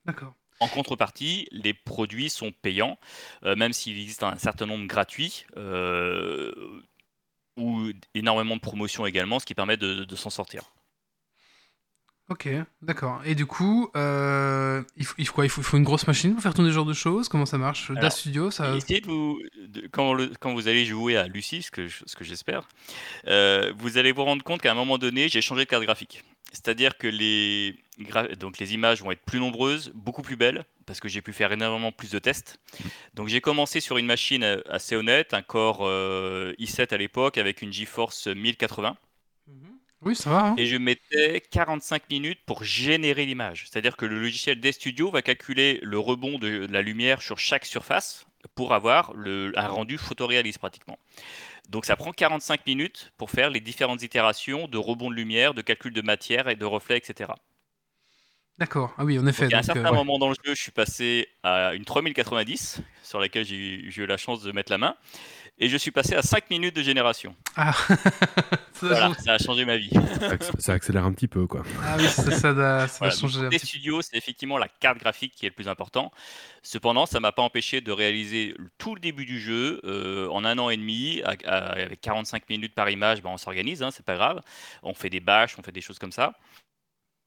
d'accord. 0.06 0.34
En 0.60 0.67
contrepartie, 0.67 1.47
les 1.52 1.73
produits 1.73 2.30
sont 2.30 2.52
payants, 2.52 2.97
euh, 3.43 3.56
même 3.56 3.73
s'il 3.73 3.99
existe 3.99 4.23
un 4.23 4.38
certain 4.38 4.65
nombre 4.65 4.88
gratuits 4.88 5.45
euh, 5.58 6.82
ou 7.58 7.91
énormément 8.13 8.56
de 8.56 8.62
promotions 8.62 9.06
également, 9.06 9.39
ce 9.39 9.45
qui 9.45 9.56
permet 9.56 9.78
de, 9.78 10.04
de 10.06 10.15
s'en 10.15 10.30
sortir. 10.30 10.73
Ok, 12.30 12.48
d'accord. 12.82 13.22
Et 13.26 13.36
du 13.36 13.46
coup, 13.46 13.90
euh, 13.98 14.82
il, 14.96 15.06
faut, 15.06 15.14
il, 15.18 15.28
faut 15.28 15.34
quoi? 15.34 15.46
Il, 15.46 15.50
faut, 15.50 15.62
il 15.62 15.64
faut 15.66 15.78
une 15.78 15.84
grosse 15.84 16.08
machine 16.08 16.34
pour 16.34 16.42
faire 16.42 16.54
tourner 16.54 16.70
ce 16.70 16.76
genre 16.76 16.86
de 16.86 16.94
choses? 16.94 17.28
Comment 17.28 17.46
ça 17.46 17.58
marche? 17.58 17.90
Alors, 17.92 18.02
DAS 18.02 18.10
Studio, 18.12 18.50
ça... 18.50 18.74
Essayez 18.76 19.02
de 19.02 19.08
vous, 19.08 19.40
de- 19.68 19.88
quand, 19.92 20.14
le- 20.14 20.32
quand 20.40 20.54
vous 20.54 20.68
allez 20.70 20.86
jouer 20.86 21.18
à 21.18 21.28
Lucie, 21.28 21.62
ce 21.64 21.70
que, 21.70 21.88
je- 21.88 22.04
ce 22.06 22.16
que 22.16 22.24
j'espère, 22.24 22.68
euh, 23.28 23.74
vous 23.78 23.98
allez 23.98 24.14
vous 24.14 24.24
rendre 24.24 24.42
compte 24.44 24.62
qu'à 24.62 24.72
un 24.72 24.76
moment 24.76 24.98
donné, 24.98 25.28
j'ai 25.28 25.42
changé 25.42 25.66
de 25.66 25.70
carte 25.70 25.84
graphique. 25.84 26.24
C'est-à-dire 26.54 26.98
que 26.98 27.08
les, 27.08 27.76
donc 28.40 28.58
les 28.60 28.74
images 28.74 29.02
vont 29.02 29.12
être 29.12 29.24
plus 29.26 29.40
nombreuses, 29.40 29.92
beaucoup 29.94 30.22
plus 30.22 30.36
belles, 30.38 30.64
parce 30.86 31.00
que 31.00 31.10
j'ai 31.10 31.22
pu 31.22 31.34
faire 31.34 31.52
énormément 31.52 31.92
plus 31.92 32.12
de 32.12 32.20
tests. 32.20 32.58
Donc 33.16 33.28
j'ai 33.28 33.42
commencé 33.42 33.80
sur 33.82 33.98
une 33.98 34.06
machine 34.06 34.44
euh, 34.44 34.62
assez 34.70 34.96
honnête, 34.96 35.34
un 35.34 35.42
Core 35.42 35.80
euh, 35.82 36.54
i7 36.60 36.94
à 36.94 36.98
l'époque, 36.98 37.38
avec 37.38 37.62
une 37.62 37.74
GeForce 37.74 38.28
1080. 38.28 38.96
Oui, 40.06 40.16
ça 40.16 40.30
va. 40.30 40.46
hein 40.48 40.56
Et 40.58 40.66
je 40.68 40.78
mettais 40.78 41.42
45 41.52 42.10
minutes 42.10 42.39
pour 42.46 42.63
générer 42.63 43.26
l'image. 43.26 43.66
C'est-à-dire 43.70 43.98
que 43.98 44.06
le 44.06 44.20
logiciel 44.20 44.60
des 44.60 44.72
studios 44.72 45.10
va 45.12 45.22
calculer 45.22 45.80
le 45.84 45.98
rebond 46.00 46.38
de 46.39 46.68
la 46.70 46.82
lumière 46.82 47.22
sur 47.22 47.39
chaque 47.39 47.66
surface 47.66 48.26
pour 48.56 48.74
avoir 48.74 49.13
le- 49.13 49.54
un 49.56 49.68
rendu 49.68 49.98
photoréaliste 49.98 50.60
pratiquement. 50.60 51.00
Donc 51.70 51.86
ça 51.86 51.96
prend 51.98 52.12
45 52.13 52.66
minutes 52.68 53.12
pour 53.18 53.32
faire 53.32 53.50
les 53.52 53.62
différentes 53.62 54.04
itérations 54.04 54.68
de 54.68 54.78
rebond 54.78 55.10
de 55.12 55.16
lumière, 55.16 55.54
de 55.54 55.62
calcul 55.62 55.94
de 55.94 56.02
matière 56.02 56.50
et 56.50 56.56
de 56.56 56.66
reflets, 56.66 56.98
etc. 56.98 57.34
D'accord. 58.60 58.94
Ah 58.98 59.04
oui, 59.06 59.18
en 59.18 59.26
effet. 59.26 59.46
Donc, 59.46 59.54
à 59.54 59.58
un 59.58 59.62
donc, 59.62 59.66
certain 59.66 59.89
euh, 59.89 59.96
moment 59.96 60.20
dans 60.20 60.30
le 60.30 60.36
jeu, 60.46 60.54
je 60.54 60.62
suis 60.62 60.72
passé 60.72 61.28
à 61.42 61.74
une 61.74 61.86
3090 61.86 62.82
sur 63.02 63.20
laquelle 63.20 63.46
j'ai 63.46 63.56
eu 63.56 64.06
la 64.06 64.18
chance 64.18 64.44
de 64.44 64.52
mettre 64.52 64.72
la 64.72 64.78
main. 64.78 64.96
Et 65.60 65.70
je 65.70 65.78
suis 65.78 65.92
passé 65.92 66.16
à 66.16 66.22
5 66.24 66.50
minutes 66.50 66.76
de 66.76 66.82
génération. 66.82 67.36
Ah, 67.56 67.74
ça, 67.88 67.98
Voilà, 68.82 69.08
change- 69.10 69.18
ça 69.18 69.34
a 69.34 69.38
changé 69.38 69.66
ma 69.66 69.78
vie. 69.78 69.92
Ça 70.20 70.30
acc- 70.36 70.60
Ça 70.60 70.74
accélère 70.74 71.06
un 71.06 71.13
petit 71.13 71.28
peu, 71.28 71.46
quoi. 71.46 71.62
ah 71.84 71.96
oui, 71.98 72.08
ça, 72.08 72.24
Voilà, 73.00 73.13
donc, 73.13 73.36
un 73.36 73.50
les 73.50 73.60
studios, 73.60 74.02
c'est 74.02 74.18
effectivement 74.18 74.58
la 74.58 74.68
carte 74.68 74.98
graphique 74.98 75.34
qui 75.36 75.46
est 75.46 75.50
le 75.50 75.56
plus 75.56 75.68
important. 75.68 76.12
Cependant, 76.63 77.06
ça 77.06 77.20
m'a 77.20 77.32
pas 77.32 77.44
empêché 77.44 77.82
de 77.82 77.92
réaliser 77.92 78.56
tout 78.80 78.96
le 78.96 79.00
début 79.00 79.26
du 79.26 79.39
jeu 79.39 79.80
euh, 79.84 80.28
en 80.30 80.44
un 80.44 80.58
an 80.58 80.70
et 80.72 80.78
demi, 80.78 81.22
à- 81.24 81.36
à- 81.46 81.72
avec 81.84 82.02
45 82.02 82.50
minutes 82.50 82.74
par 82.74 82.89
image. 82.89 83.22
Ben, 83.22 83.30
on 83.30 83.38
s'organise, 83.38 83.84
hein, 83.84 83.92
c'est 83.92 84.06
pas 84.06 84.16
grave. 84.16 84.42
On 84.82 84.96
fait 84.96 85.12
des 85.12 85.20
bâches, 85.20 85.56
on 85.60 85.62
fait 85.63 85.72
des 85.72 85.82
choses 85.82 86.00
comme 86.00 86.12
ça. 86.12 86.34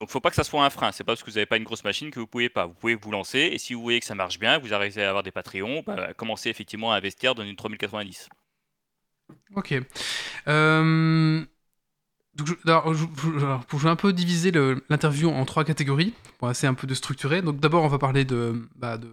Donc, 0.00 0.10
faut 0.10 0.20
pas 0.20 0.28
que 0.30 0.36
ça 0.36 0.44
soit 0.44 0.64
un 0.64 0.70
frein. 0.70 0.92
C'est 0.92 1.04
pas 1.04 1.12
parce 1.12 1.22
que 1.22 1.30
vous 1.30 1.36
n'avez 1.36 1.46
pas 1.46 1.56
une 1.56 1.64
grosse 1.64 1.82
machine 1.84 2.10
que 2.10 2.20
vous 2.20 2.26
pouvez 2.26 2.48
pas. 2.50 2.66
Vous 2.66 2.74
pouvez 2.74 2.94
vous 2.96 3.10
lancer 3.10 3.38
et 3.38 3.58
si 3.58 3.72
vous 3.74 3.80
voyez 3.82 3.98
que 4.00 4.06
ça 4.06 4.14
marche 4.14 4.38
bien, 4.38 4.58
vous 4.58 4.74
arrivez 4.74 5.02
à 5.02 5.08
avoir 5.08 5.22
des 5.22 5.30
Patreons, 5.30 5.82
bah, 5.86 6.12
commencez 6.14 6.50
effectivement 6.50 6.92
à 6.92 6.96
investir 6.96 7.34
dans 7.34 7.44
une 7.44 7.56
3090. 7.56 8.28
Ok. 9.54 9.74
Euh, 10.48 11.44
donc, 12.34 12.48
alors, 12.66 12.92
je- 12.94 13.04
alors, 13.38 13.64
je 13.72 13.76
vais 13.78 13.88
un 13.88 13.96
peu 13.96 14.12
diviser 14.12 14.52
l'interview 14.90 15.30
en 15.30 15.44
trois 15.46 15.64
catégories, 15.64 16.12
pour 16.38 16.50
essayer 16.50 16.68
un 16.68 16.74
peu 16.74 16.86
de 16.86 16.94
structurer. 16.94 17.40
Donc 17.42 17.58
d'abord, 17.58 17.82
on 17.82 17.88
va 17.88 17.98
parler 17.98 18.24
de, 18.24 18.68
bah, 18.76 18.98
de- 18.98 19.10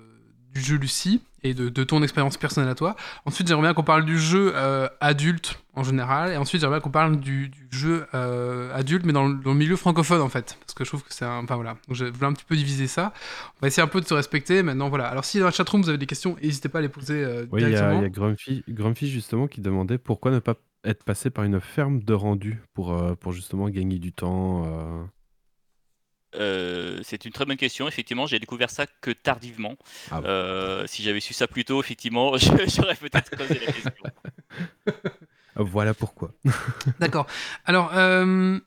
du 0.53 0.61
jeu 0.61 0.77
Lucie 0.77 1.21
et 1.43 1.53
de, 1.53 1.67
de 1.67 1.83
ton 1.83 2.01
expérience 2.03 2.37
personnelle 2.37 2.69
à 2.69 2.75
toi. 2.75 2.95
Ensuite, 3.25 3.47
j'aimerais 3.47 3.63
bien 3.63 3.73
qu'on 3.73 3.83
parle 3.83 4.05
du 4.05 4.17
jeu 4.17 4.53
euh, 4.55 4.87
adulte 5.01 5.59
en 5.73 5.83
général. 5.83 6.31
Et 6.31 6.37
ensuite, 6.37 6.61
j'aimerais 6.61 6.77
bien 6.77 6.81
qu'on 6.81 6.91
parle 6.91 7.19
du, 7.19 7.49
du 7.49 7.67
jeu 7.71 8.05
euh, 8.13 8.73
adulte, 8.73 9.05
mais 9.05 9.11
dans 9.13 9.27
le, 9.27 9.35
dans 9.35 9.51
le 9.51 9.57
milieu 9.57 9.75
francophone 9.75 10.21
en 10.21 10.29
fait. 10.29 10.57
Parce 10.61 10.73
que 10.73 10.83
je 10.85 10.89
trouve 10.89 11.03
que 11.03 11.13
c'est 11.13 11.25
un... 11.25 11.43
Enfin 11.43 11.55
voilà. 11.55 11.71
Donc 11.87 11.97
je 11.97 12.05
voulais 12.05 12.27
un 12.27 12.33
petit 12.33 12.45
peu 12.45 12.55
diviser 12.55 12.87
ça. 12.87 13.11
On 13.57 13.61
va 13.61 13.67
essayer 13.67 13.83
un 13.83 13.87
peu 13.87 13.99
de 13.99 14.05
se 14.05 14.13
respecter. 14.13 14.63
Maintenant, 14.63 14.89
voilà. 14.89 15.07
Alors 15.07 15.25
si 15.25 15.39
dans 15.39 15.45
la 15.45 15.51
chatroom, 15.51 15.81
vous 15.81 15.89
avez 15.89 15.97
des 15.97 16.05
questions, 16.05 16.37
n'hésitez 16.41 16.69
pas 16.69 16.79
à 16.79 16.81
les 16.81 16.89
poser 16.89 17.23
euh, 17.23 17.45
Oui, 17.51 17.61
il 17.61 17.63
y 17.63 17.65
a, 17.65 17.69
directement. 17.69 17.99
il 17.99 18.03
y 18.03 18.05
a 18.05 18.09
Grumpy, 18.09 18.63
Grumpy, 18.69 19.09
justement 19.09 19.47
qui 19.47 19.59
demandait 19.59 19.97
pourquoi 19.97 20.31
ne 20.31 20.39
pas 20.39 20.55
être 20.85 21.03
passé 21.03 21.29
par 21.29 21.43
une 21.43 21.59
ferme 21.59 22.01
de 22.03 22.13
rendu 22.13 22.61
pour, 22.73 22.97
pour 23.17 23.31
justement 23.31 23.69
gagner 23.69 23.99
du 23.99 24.13
temps. 24.13 24.65
Euh. 26.35 26.97
Euh, 26.97 26.99
c'est 27.03 27.25
une 27.25 27.31
très 27.31 27.45
bonne 27.45 27.57
question. 27.57 27.87
Effectivement, 27.87 28.25
j'ai 28.27 28.39
découvert 28.39 28.69
ça 28.69 28.85
que 29.01 29.11
tardivement. 29.11 29.75
Ah 30.11 30.21
bon. 30.21 30.27
Euh, 30.27 30.87
si 30.87 31.03
j'avais 31.03 31.19
su 31.19 31.33
ça 31.33 31.47
plus 31.47 31.65
tôt, 31.65 31.81
effectivement, 31.81 32.37
je- 32.37 32.47
j'aurais 32.67 32.95
peut-être 32.95 33.35
posé 33.35 33.59
la 33.65 33.71
question. 33.71 34.03
Ah, 34.87 34.91
Voilà 35.63 35.93
pourquoi. 35.93 36.31
D'accord. 36.99 37.27
Alors, 37.65 37.91
euh, 37.95 38.59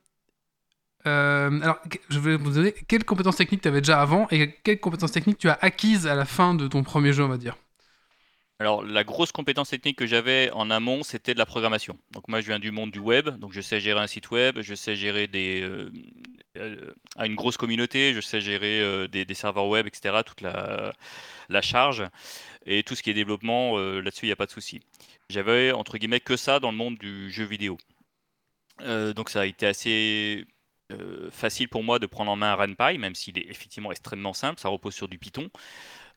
euh, 1.07 1.61
alors, 1.61 1.79
je 2.09 2.19
vais 2.19 2.37
vous 2.37 2.51
donner 2.51 2.73
quelles 2.73 3.05
compétences 3.05 3.37
techniques 3.37 3.63
tu 3.63 3.69
avais 3.69 3.81
déjà 3.81 4.01
avant 4.01 4.27
et 4.31 4.53
quelles 4.65 4.81
compétences 4.81 5.13
techniques 5.13 5.39
tu 5.39 5.49
as 5.49 5.59
acquises 5.61 6.07
à 6.07 6.15
la 6.15 6.25
fin 6.25 6.55
de 6.55 6.67
ton 6.69 6.83
premier 6.83 7.13
jeu, 7.13 7.25
on 7.25 7.29
va 7.29 7.39
dire? 7.39 7.57
Alors, 8.59 8.83
la 8.83 9.05
grosse 9.05 9.33
compétence 9.33 9.69
technique 9.69 9.99
que 9.99 10.07
j'avais 10.07 10.51
en 10.53 10.71
amont, 10.71 11.03
c'était 11.03 11.35
de 11.35 11.39
la 11.39 11.45
programmation. 11.45 11.99
Donc, 12.13 12.27
moi, 12.29 12.41
je 12.41 12.47
viens 12.47 12.59
du 12.59 12.71
monde 12.71 12.91
du 12.91 12.99
web, 12.99 13.29
donc 13.39 13.53
je 13.53 13.61
sais 13.61 13.81
gérer 13.81 14.01
un 14.01 14.07
site 14.07 14.31
web, 14.31 14.61
je 14.63 14.75
sais 14.75 14.97
gérer 14.97 15.27
des, 15.27 15.61
euh, 15.61 15.91
euh, 16.57 16.95
à 17.17 17.27
une 17.27 17.35
grosse 17.35 17.59
communauté, 17.59 18.15
je 18.15 18.21
sais 18.23 18.41
gérer 18.41 18.81
euh, 18.81 19.09
des, 19.09 19.35
serveurs 19.35 19.67
web, 19.67 19.87
etc., 19.87 20.21
toute 20.25 20.41
la, 20.41 20.95
charge 21.61 22.09
et 22.65 22.83
tout 22.83 22.95
ce 22.95 23.03
qui 23.03 23.11
est 23.11 23.15
développement, 23.15 23.77
là-dessus, 23.77 24.25
il 24.25 24.29
n'y 24.29 24.33
a 24.33 24.37
pas 24.37 24.47
de 24.47 24.51
souci. 24.51 24.81
J'avais, 25.29 25.73
entre 25.73 25.99
guillemets, 25.99 26.21
que 26.21 26.37
ça 26.37 26.59
dans 26.59 26.71
le 26.71 26.77
monde 26.79 26.97
du 26.97 27.31
jeu 27.31 27.45
vidéo. 27.45 27.77
Donc, 28.81 29.29
ça 29.29 29.43
a 29.43 29.47
été 29.47 29.67
assez 29.67 30.47
facile 31.31 31.69
pour 31.69 31.83
moi 31.85 31.99
de 31.99 32.07
prendre 32.07 32.31
en 32.31 32.37
main 32.37 32.53
un 32.53 32.55
RenPy, 32.55 32.99
même 32.99 33.15
s'il 33.15 33.39
est 33.39 33.49
effectivement 33.51 33.93
extrêmement 33.93 34.33
simple, 34.33 34.61
ça 34.61 34.69
repose 34.69 34.95
sur 34.95 35.09
du 35.09 35.19
Python. 35.19 35.51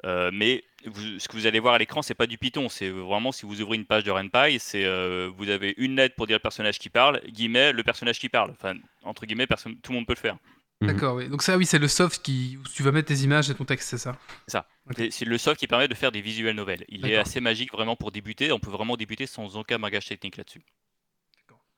Mais 0.04 0.64
vous- 0.86 1.20
ce 1.20 1.28
que 1.28 1.34
vous 1.34 1.46
allez 1.48 1.60
voir 1.60 1.74
à 1.74 1.78
l'écran, 1.78 2.02
c'est 2.02 2.14
pas 2.14 2.28
du 2.28 2.38
Python. 2.38 2.70
C'est 2.70 2.90
vraiment 2.90 3.32
si 3.32 3.46
vous 3.46 3.62
ouvrez 3.62 3.76
une 3.78 3.86
page 3.86 4.04
de 4.04 4.12
RenPy, 4.12 4.60
c'est 4.60 4.86
euh, 4.86 5.30
vous 5.36 5.50
avez 5.50 5.74
une 5.78 5.96
lettre 5.96 6.16
pour 6.16 6.28
dire 6.28 6.38
le 6.38 6.42
personnage 6.42 6.80
qui 6.80 6.90
parle, 6.90 7.22
guillemets 7.28 7.72
le 7.74 7.84
personnage 7.84 8.20
qui 8.20 8.30
parle. 8.30 8.52
Enfin 8.52 8.76
entre 9.04 9.26
guillemets, 9.26 9.48
personne, 9.48 9.78
tout 9.78 9.92
le 9.92 9.98
monde 9.98 10.08
peut 10.08 10.14
le 10.14 10.20
faire. 10.20 10.38
Mhm. 10.82 10.88
D'accord, 10.88 11.16
oui. 11.16 11.28
Donc 11.28 11.42
ça, 11.44 11.58
oui, 11.58 11.66
c'est 11.66 11.80
le 11.80 11.90
soft 11.90 12.22
qui, 12.24 12.58
où 12.58 12.64
tu 12.64 12.84
vas 12.84 12.94
mettre 12.94 13.10
tes 13.10 13.20
images 13.24 13.50
et 13.50 13.56
ton 13.56 13.66
texte, 13.66 13.90
c'est 13.90 13.98
ça? 13.98 14.18
Ok. 14.90 15.00
Et 15.00 15.12
C'est 15.12 15.26
le 15.26 15.38
soft 15.38 15.60
qui 15.60 15.68
permet 15.68 15.90
de 15.90 15.94
faire 15.94 16.12
des 16.14 16.22
visuels 16.22 16.56
novels. 16.56 16.86
Il 16.88 17.06
est 17.06 17.10
D'accord. 17.10 17.28
assez 17.28 17.42
magique 17.42 17.74
vraiment 17.74 17.98
pour 17.98 18.12
débuter. 18.14 18.54
On 18.54 18.60
peut 18.60 18.72
vraiment 18.72 18.96
débuter 18.96 19.28
sans 19.28 19.58
aucun 19.58 19.78
bagage 19.78 20.06
technique 20.08 20.38
là-dessus. 20.38 20.62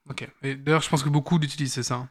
Ok. 0.09 0.27
Et 0.43 0.55
d'ailleurs, 0.55 0.81
je 0.81 0.89
pense 0.89 1.03
que 1.03 1.09
beaucoup 1.09 1.37
l'utilisent, 1.39 1.73
c'est 1.73 1.83
ça 1.83 1.95
hein? 1.95 2.09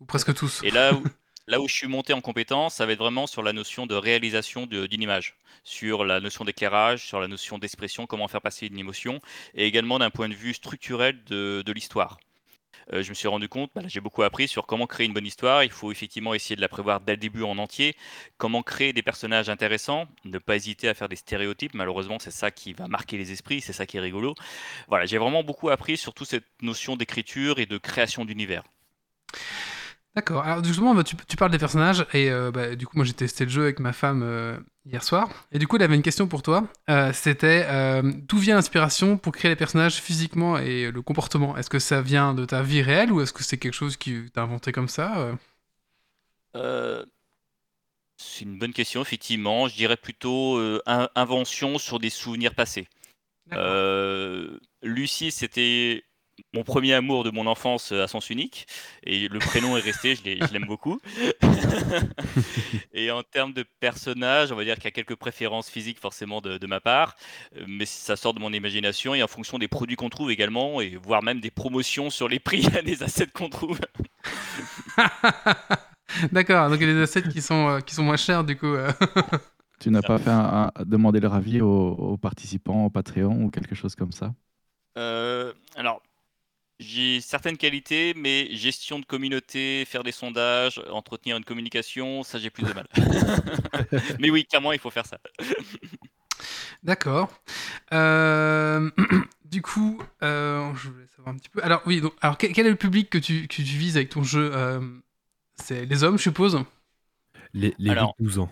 Ou 0.00 0.04
presque 0.04 0.34
tous. 0.34 0.62
Et 0.62 0.70
là 0.70 0.92
où, 0.94 1.02
là 1.46 1.60
où 1.60 1.68
je 1.68 1.74
suis 1.74 1.86
monté 1.86 2.12
en 2.12 2.20
compétence, 2.20 2.74
ça 2.74 2.86
va 2.86 2.92
être 2.92 2.98
vraiment 2.98 3.26
sur 3.26 3.42
la 3.42 3.52
notion 3.52 3.86
de 3.86 3.94
réalisation 3.94 4.66
d'une 4.66 5.02
image, 5.02 5.36
sur 5.64 6.04
la 6.04 6.20
notion 6.20 6.44
d'éclairage, 6.44 7.06
sur 7.06 7.20
la 7.20 7.28
notion 7.28 7.58
d'expression, 7.58 8.06
comment 8.06 8.28
faire 8.28 8.42
passer 8.42 8.66
une 8.66 8.78
émotion, 8.78 9.20
et 9.54 9.66
également 9.66 9.98
d'un 9.98 10.10
point 10.10 10.28
de 10.28 10.34
vue 10.34 10.54
structurel 10.54 11.22
de, 11.24 11.72
l'histoire. 11.72 12.18
euh, 12.92 13.02
je 13.02 13.08
me 13.10 13.14
suis 13.14 13.28
rendu 13.28 13.48
compte, 13.48 13.70
bah, 13.74 13.82
j'ai 13.86 14.00
beaucoup 14.00 14.22
appris 14.22 14.48
sur 14.48 14.66
comment 14.66 14.86
créer 14.86 15.06
une 15.06 15.12
bonne 15.12 15.26
histoire. 15.26 15.64
Il 15.64 15.70
faut 15.70 15.90
effectivement 15.90 16.34
essayer 16.34 16.56
de 16.56 16.60
la 16.60 16.68
prévoir 16.68 17.00
dès 17.00 17.12
le 17.12 17.18
début 17.18 17.42
en 17.42 17.58
entier. 17.58 17.96
Comment 18.38 18.62
créer 18.62 18.92
des 18.92 19.02
personnages 19.02 19.48
intéressants, 19.48 20.06
ne 20.24 20.38
pas 20.38 20.56
hésiter 20.56 20.88
à 20.88 20.94
faire 20.94 21.08
des 21.08 21.16
stéréotypes. 21.16 21.74
Malheureusement, 21.74 22.18
c'est 22.20 22.30
ça 22.30 22.50
qui 22.50 22.72
va 22.74 22.86
marquer 22.86 23.16
les 23.18 23.32
esprits, 23.32 23.60
c'est 23.60 23.72
ça 23.72 23.86
qui 23.86 23.96
est 23.96 24.00
rigolo. 24.00 24.34
Voilà, 24.88 25.04
j'ai 25.06 25.18
vraiment 25.18 25.42
beaucoup 25.42 25.70
appris 25.70 25.96
sur 25.96 26.14
toute 26.14 26.28
cette 26.28 26.46
notion 26.62 26.96
d'écriture 26.96 27.58
et 27.58 27.66
de 27.66 27.78
création 27.78 28.24
d'univers. 28.24 28.62
D'accord. 30.16 30.42
Alors 30.44 30.64
justement, 30.64 30.94
bah, 30.94 31.04
tu, 31.04 31.14
tu 31.28 31.36
parles 31.36 31.50
des 31.50 31.58
personnages 31.58 32.06
et 32.14 32.30
euh, 32.30 32.50
bah, 32.50 32.74
du 32.74 32.86
coup, 32.86 32.96
moi 32.96 33.04
j'ai 33.04 33.12
testé 33.12 33.44
le 33.44 33.50
jeu 33.50 33.64
avec 33.64 33.80
ma 33.80 33.92
femme 33.92 34.22
euh, 34.22 34.58
hier 34.86 35.04
soir 35.04 35.28
et 35.52 35.58
du 35.58 35.66
coup, 35.66 35.76
elle 35.76 35.82
avait 35.82 35.94
une 35.94 36.00
question 36.02 36.26
pour 36.26 36.42
toi. 36.42 36.66
Euh, 36.88 37.12
C'était 37.12 37.66
d'où 38.02 38.38
vient 38.38 38.54
l'inspiration 38.54 39.18
pour 39.18 39.34
créer 39.34 39.50
les 39.50 39.56
personnages 39.56 39.96
physiquement 40.00 40.56
et 40.56 40.90
le 40.90 41.02
comportement? 41.02 41.54
Est-ce 41.58 41.68
que 41.68 41.78
ça 41.78 42.00
vient 42.00 42.32
de 42.32 42.46
ta 42.46 42.62
vie 42.62 42.80
réelle 42.80 43.12
ou 43.12 43.20
est-ce 43.20 43.34
que 43.34 43.44
c'est 43.44 43.58
quelque 43.58 43.74
chose 43.74 43.98
que 43.98 44.28
t'as 44.28 44.42
inventé 44.42 44.72
comme 44.72 44.88
ça 44.88 45.36
c'est 48.18 48.44
une 48.44 48.58
bonne 48.58 48.72
question, 48.72 49.02
effectivement. 49.02 49.68
Je 49.68 49.74
dirais 49.76 49.96
plutôt 49.96 50.58
in- 50.86 51.08
invention 51.14 51.78
sur 51.78 51.98
des 51.98 52.10
souvenirs 52.10 52.54
passés. 52.54 52.88
Lucie, 54.82 55.30
c'était 55.30 56.05
mon 56.52 56.64
premier 56.64 56.94
amour 56.94 57.24
de 57.24 57.30
mon 57.30 57.46
enfance 57.46 57.92
euh, 57.92 58.02
à 58.04 58.08
sens 58.08 58.30
unique. 58.30 58.66
Et 59.04 59.28
le 59.28 59.40
prénom 59.40 59.76
est 59.76 59.80
resté, 59.80 60.14
je 60.16 60.24
l'ai- 60.24 60.42
je 60.42 60.52
l'aime 60.52 60.66
beaucoup. 60.66 61.00
Et 62.92 63.10
en 63.10 63.22
termes 63.22 63.52
de 63.52 63.64
personnage, 63.80 64.52
on 64.52 64.56
va 64.56 64.64
dire 64.64 64.74
qu'il 64.76 64.84
y 64.84 64.88
a 64.88 64.90
quelques 64.92 65.16
préférences 65.16 65.68
physiques 65.70 65.98
forcément 66.00 66.40
de, 66.40 66.58
de 66.58 66.66
ma 66.66 66.80
part. 66.80 67.14
Euh, 67.56 67.64
Mais 67.68 67.86
ça 67.86 68.16
sort 68.16 68.34
de 68.34 68.40
mon 68.40 68.52
imagination 68.52 69.14
et 69.14 69.22
en 69.22 69.28
fonction 69.28 69.58
des 69.58 69.68
produits 69.68 69.96
qu'on 69.96 70.08
trouve 70.10 70.30
également, 70.30 70.80
et 70.80 70.96
voire 70.96 71.22
même 71.22 71.40
des 71.40 71.50
promotions 71.50 72.10
sur 72.10 72.28
les 72.28 72.38
prix 72.38 72.66
des 72.84 73.02
assets 73.02 73.26
qu'on 73.28 73.48
trouve. 73.48 73.80
D'accord. 76.32 76.70
Donc 76.70 76.78
il 76.80 76.86
y 76.88 76.90
a 76.90 76.94
des 76.94 77.02
assets 77.02 77.22
qui 77.28 77.42
sont 77.42 77.68
euh, 77.68 77.80
qui 77.80 77.94
sont 77.94 78.02
moins 78.04 78.16
chers 78.16 78.44
du 78.44 78.56
coup. 78.56 78.66
euh. 78.66 78.90
Tu 79.80 79.90
n'as 79.90 80.02
pas 80.02 80.18
fait 80.18 80.30
un, 80.30 80.70
un- 80.76 80.84
demander 80.84 81.20
leur 81.20 81.34
avis 81.34 81.60
aux, 81.60 81.68
aux 81.92 82.16
participants 82.18 82.86
au 82.86 82.90
Patreon 82.90 83.44
ou 83.44 83.50
quelque 83.50 83.74
chose 83.74 83.94
comme 83.94 84.12
ça? 84.12 84.34
Euh, 84.98 85.52
alors, 85.74 86.02
j'ai 86.78 87.20
certaines 87.20 87.56
qualités, 87.56 88.12
mais 88.14 88.48
gestion 88.54 88.98
de 88.98 89.04
communauté, 89.04 89.84
faire 89.86 90.02
des 90.02 90.12
sondages, 90.12 90.80
entretenir 90.90 91.36
une 91.36 91.44
communication, 91.44 92.22
ça 92.22 92.38
j'ai 92.38 92.50
plus 92.50 92.64
de 92.64 92.72
mal. 92.72 92.86
mais 94.20 94.30
oui, 94.30 94.44
clairement, 94.44 94.72
il 94.72 94.78
faut 94.78 94.90
faire 94.90 95.06
ça. 95.06 95.18
D'accord. 96.82 97.32
Euh, 97.92 98.90
du 99.44 99.62
coup, 99.62 100.00
euh, 100.22 100.72
je 100.74 100.88
voulais 100.88 101.06
savoir 101.16 101.34
un 101.34 101.38
petit 101.38 101.48
peu. 101.48 101.62
Alors 101.62 101.82
oui. 101.86 102.00
Donc, 102.00 102.14
alors 102.20 102.38
quel, 102.38 102.52
quel 102.52 102.66
est 102.66 102.70
le 102.70 102.76
public 102.76 103.10
que 103.10 103.18
tu 103.18 103.48
que 103.48 103.56
tu 103.56 103.62
vises 103.62 103.96
avec 103.96 104.10
ton 104.10 104.22
jeu 104.22 104.50
euh, 104.54 104.80
C'est 105.54 105.86
les 105.86 106.04
hommes, 106.04 106.18
je 106.18 106.22
suppose? 106.22 106.62
Les, 107.54 107.74
les 107.78 107.90
Alors. 107.90 108.14
8-12 108.20 108.40
ans. 108.40 108.50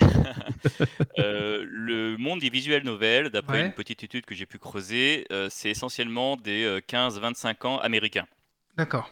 Euh, 1.18 1.64
le 1.68 2.16
monde 2.16 2.40
des 2.40 2.50
visuels 2.50 2.84
novels, 2.84 3.30
d'après 3.30 3.58
Ouais. 3.58 3.66
une 3.66 3.72
petite 3.72 4.04
étude 4.04 4.24
que 4.24 4.34
j'ai 4.34 4.46
pu 4.46 4.58
creuser, 4.58 5.26
euh, 5.32 5.48
c'est 5.50 5.70
essentiellement 5.70 6.36
des 6.36 6.64
euh, 6.64 6.80
15-25 6.80 7.64
ans 7.66 7.78
américains. 7.78 8.26
D'accord. 8.76 9.10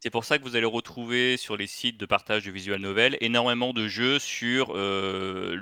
C'est 0.00 0.10
pour 0.10 0.24
ça 0.26 0.38
que 0.38 0.42
vous 0.44 0.54
allez 0.54 0.66
retrouver 0.66 1.38
sur 1.38 1.56
les 1.56 1.66
sites 1.66 1.96
de 1.98 2.04
partage 2.04 2.44
de 2.44 2.50
visual 2.50 2.78
novels 2.78 3.16
énormément 3.22 3.72
de 3.72 3.88
jeux 3.88 4.18
sur 4.18 4.72
euh, 4.76 5.56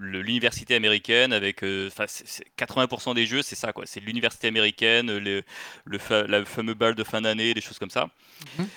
l'université 0.00 0.74
américaine 0.74 1.34
avec 1.34 1.62
euh, 1.62 1.88
enfin, 1.88 2.06
c'est- 2.08 2.26
c'est 2.26 2.44
80% 2.56 3.12
des 3.12 3.26
jeux 3.26 3.42
c'est 3.42 3.56
ça 3.56 3.74
quoi 3.74 3.84
c'est 3.84 4.00
l'université 4.00 4.48
américaine 4.48 5.18
le, 5.18 5.42
le 5.84 5.98
fa- 5.98 6.26
la 6.26 6.44
fameux 6.46 6.72
bal 6.74 6.94
de 6.94 7.04
fin 7.04 7.20
d'année 7.20 7.52
des 7.52 7.60
choses 7.60 7.78
comme 7.78 7.90
ça 7.90 8.08
Mhm. 8.40 8.70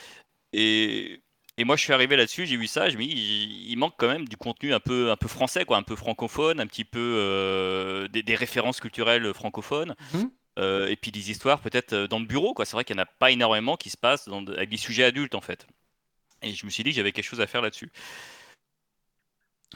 et, 0.54 1.22
et 1.58 1.64
moi 1.64 1.76
je 1.76 1.82
suis 1.84 1.94
arrivé 1.94 2.16
là-dessus 2.16 2.46
j'ai 2.46 2.58
vu 2.58 2.68
ça 2.68 2.90
je 2.90 2.98
me 2.98 3.04
dis 3.04 3.10
il, 3.10 3.72
il 3.72 3.78
manque 3.78 3.96
quand 3.98 4.08
même 4.08 4.28
du 4.28 4.38
contenu 4.38 4.74
un 4.74 4.80
peu 4.80 5.12
un 5.12 5.16
peu 5.18 5.28
français 5.28 5.66
quoi 5.66 5.78
un 5.78 5.84
peu 5.84 5.96
francophone 5.96 6.60
un 6.60 6.68
petit 6.68 6.86
peu 6.86 7.00
euh, 7.18 8.08
des, 8.10 8.24
des 8.24 8.36
références 8.36 8.80
culturelles 8.80 9.34
francophones 9.34 9.96
Mhm. 10.14 10.32
euh, 10.60 10.88
et 10.88 10.96
puis 10.96 11.12
des 11.12 11.32
histoires 11.32 11.60
peut-être 11.62 11.94
euh, 11.94 12.08
dans 12.08 12.20
le 12.20 12.26
bureau, 12.26 12.54
quoi. 12.56 12.66
C'est 12.66 12.74
vrai 12.74 12.84
qu'il 12.84 12.96
n'y 12.96 13.02
en 13.02 13.04
a 13.04 13.08
pas 13.20 13.32
énormément 13.32 13.78
qui 13.78 13.90
se 13.92 13.98
passent 13.98 14.28
dans 14.28 14.44
avec 14.48 14.70
des 14.70 14.78
sujets 14.78 15.04
adultes, 15.04 15.36
en 15.36 15.42
fait. 15.42 15.68
Et 16.42 16.54
je 16.54 16.66
me 16.66 16.72
suis 16.72 16.84
dit 16.84 16.90
que 16.92 16.96
j'avais 16.96 17.12
quelque 17.12 17.26
chose 17.26 17.42
à 17.42 17.48
faire 17.48 17.62
là-dessus. 17.62 17.92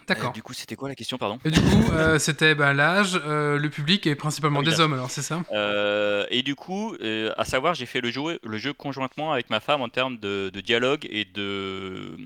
D'accord. 0.07 0.29
Euh, 0.29 0.33
du 0.33 0.41
coup, 0.43 0.53
c'était 0.53 0.75
quoi 0.75 0.89
la 0.89 0.95
question, 0.95 1.17
pardon? 1.17 1.39
Et 1.45 1.51
du 1.51 1.59
coup, 1.59 1.91
euh, 1.91 2.17
c'était 2.19 2.55
bah, 2.55 2.73
l'âge, 2.73 3.19
euh, 3.25 3.57
le 3.57 3.69
public 3.69 4.07
et 4.07 4.15
principalement 4.15 4.59
Ah 4.59 4.63
oui, 4.65 4.69
des 4.69 4.79
hommes, 4.79 4.93
alors 4.93 5.09
c'est 5.09 5.21
ça? 5.21 5.41
Euh, 5.53 6.25
Et 6.29 6.43
du 6.43 6.55
coup, 6.55 6.95
euh, 7.01 7.33
à 7.37 7.45
savoir, 7.45 7.73
j'ai 7.73 7.85
fait 7.85 8.01
le 8.01 8.09
jeu, 8.09 8.39
le 8.43 8.57
jeu 8.57 8.73
conjointement 8.73 9.31
avec 9.33 9.49
ma 9.49 9.59
femme 9.59 9.81
en 9.81 9.89
termes 9.89 10.17
de, 10.17 10.49
de 10.53 10.61
dialogue 10.61 11.07
et 11.09 11.25
de 11.25 12.17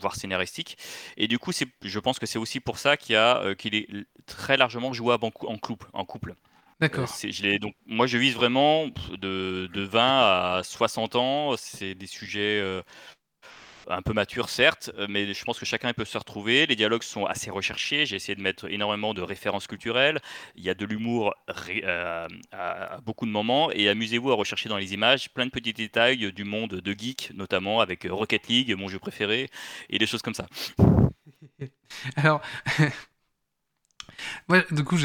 voire 0.00 0.14
scénaristique. 0.16 0.76
Et 1.16 1.28
du 1.28 1.38
coup, 1.38 1.52
je 1.82 1.98
pense 1.98 2.18
que 2.18 2.26
c'est 2.26 2.38
aussi 2.38 2.60
pour 2.60 2.78
ça 2.78 2.96
qu'il 2.96 3.16
euh, 3.16 3.54
est 3.72 3.88
très 4.26 4.56
largement 4.56 4.92
jouable 4.92 5.24
en, 5.24 5.30
cou- 5.30 5.46
en 5.48 5.58
couple. 5.58 5.86
En 5.92 6.04
couple. 6.04 6.30
Euh, 6.30 6.34
D'accord. 6.80 7.08
donc, 7.60 7.74
moi, 7.86 8.06
je 8.06 8.16
vise 8.18 8.34
vraiment 8.34 8.86
de, 9.10 9.68
de 9.72 9.82
20 9.82 10.58
à 10.58 10.62
60 10.62 11.16
ans. 11.16 11.54
C'est 11.56 11.94
des 11.94 12.06
sujets 12.06 12.60
euh, 12.60 12.82
un 13.90 14.02
peu 14.02 14.12
matures, 14.12 14.48
certes, 14.48 14.90
euh, 14.98 15.06
mais 15.08 15.32
je 15.32 15.44
pense 15.44 15.58
que 15.58 15.66
chacun 15.66 15.92
peut 15.92 16.04
se 16.04 16.18
retrouver. 16.18 16.66
Les 16.66 16.76
dialogues 16.76 17.02
sont 17.02 17.24
assez 17.24 17.50
recherchés. 17.50 18.06
J'ai 18.06 18.16
essayé 18.16 18.34
de 18.34 18.42
mettre 18.42 18.70
énormément 18.70 19.14
de 19.14 19.22
références 19.22 19.66
culturelles. 19.66 20.20
Il 20.56 20.64
y 20.64 20.70
a 20.70 20.74
de 20.74 20.84
l'humour 20.84 21.34
euh, 21.68 22.28
à, 22.52 22.98
beaucoup 23.04 23.26
de 23.26 23.30
moments. 23.30 23.70
Et 23.72 23.88
amusez-vous 23.88 24.30
à 24.30 24.34
rechercher 24.34 24.68
dans 24.68 24.76
les 24.76 24.94
images 24.94 25.30
plein 25.30 25.46
de 25.46 25.50
petits 25.50 25.72
détails 25.72 26.32
du 26.32 26.44
monde 26.44 26.74
de 26.74 26.92
geek, 26.92 27.32
notamment 27.34 27.80
avec 27.80 28.04
euh, 28.04 28.12
Rocket 28.12 28.48
League, 28.48 28.74
mon 28.76 28.88
jeu 28.88 28.98
préféré, 28.98 29.48
et 29.90 29.98
des 29.98 30.06
choses 30.06 30.22
comme 30.22 30.34
ça. 30.34 30.46
Alors, 32.16 32.40
ouais, 34.48 34.64
du 34.70 34.84
coup, 34.84 34.96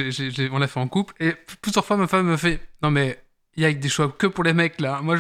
on 0.52 0.58
l'a 0.58 0.68
fait 0.68 0.80
en 0.80 0.88
couple 0.88 1.14
et 1.20 1.34
plusieurs 1.62 1.86
fois 1.86 1.98
ma 1.98 2.08
femme 2.08 2.28
me 2.28 2.38
fait 2.38 2.60
Non, 2.82 2.92
mais 2.92 3.23
il 3.56 3.64
y 3.64 3.66
a 3.66 3.74
des 3.74 3.90
choix 3.90 4.10
que 4.10 4.28
pour 4.28 4.44
les 4.44 4.54
mecs 4.54 4.80
là. 4.82 5.00
Moi. 5.02 5.18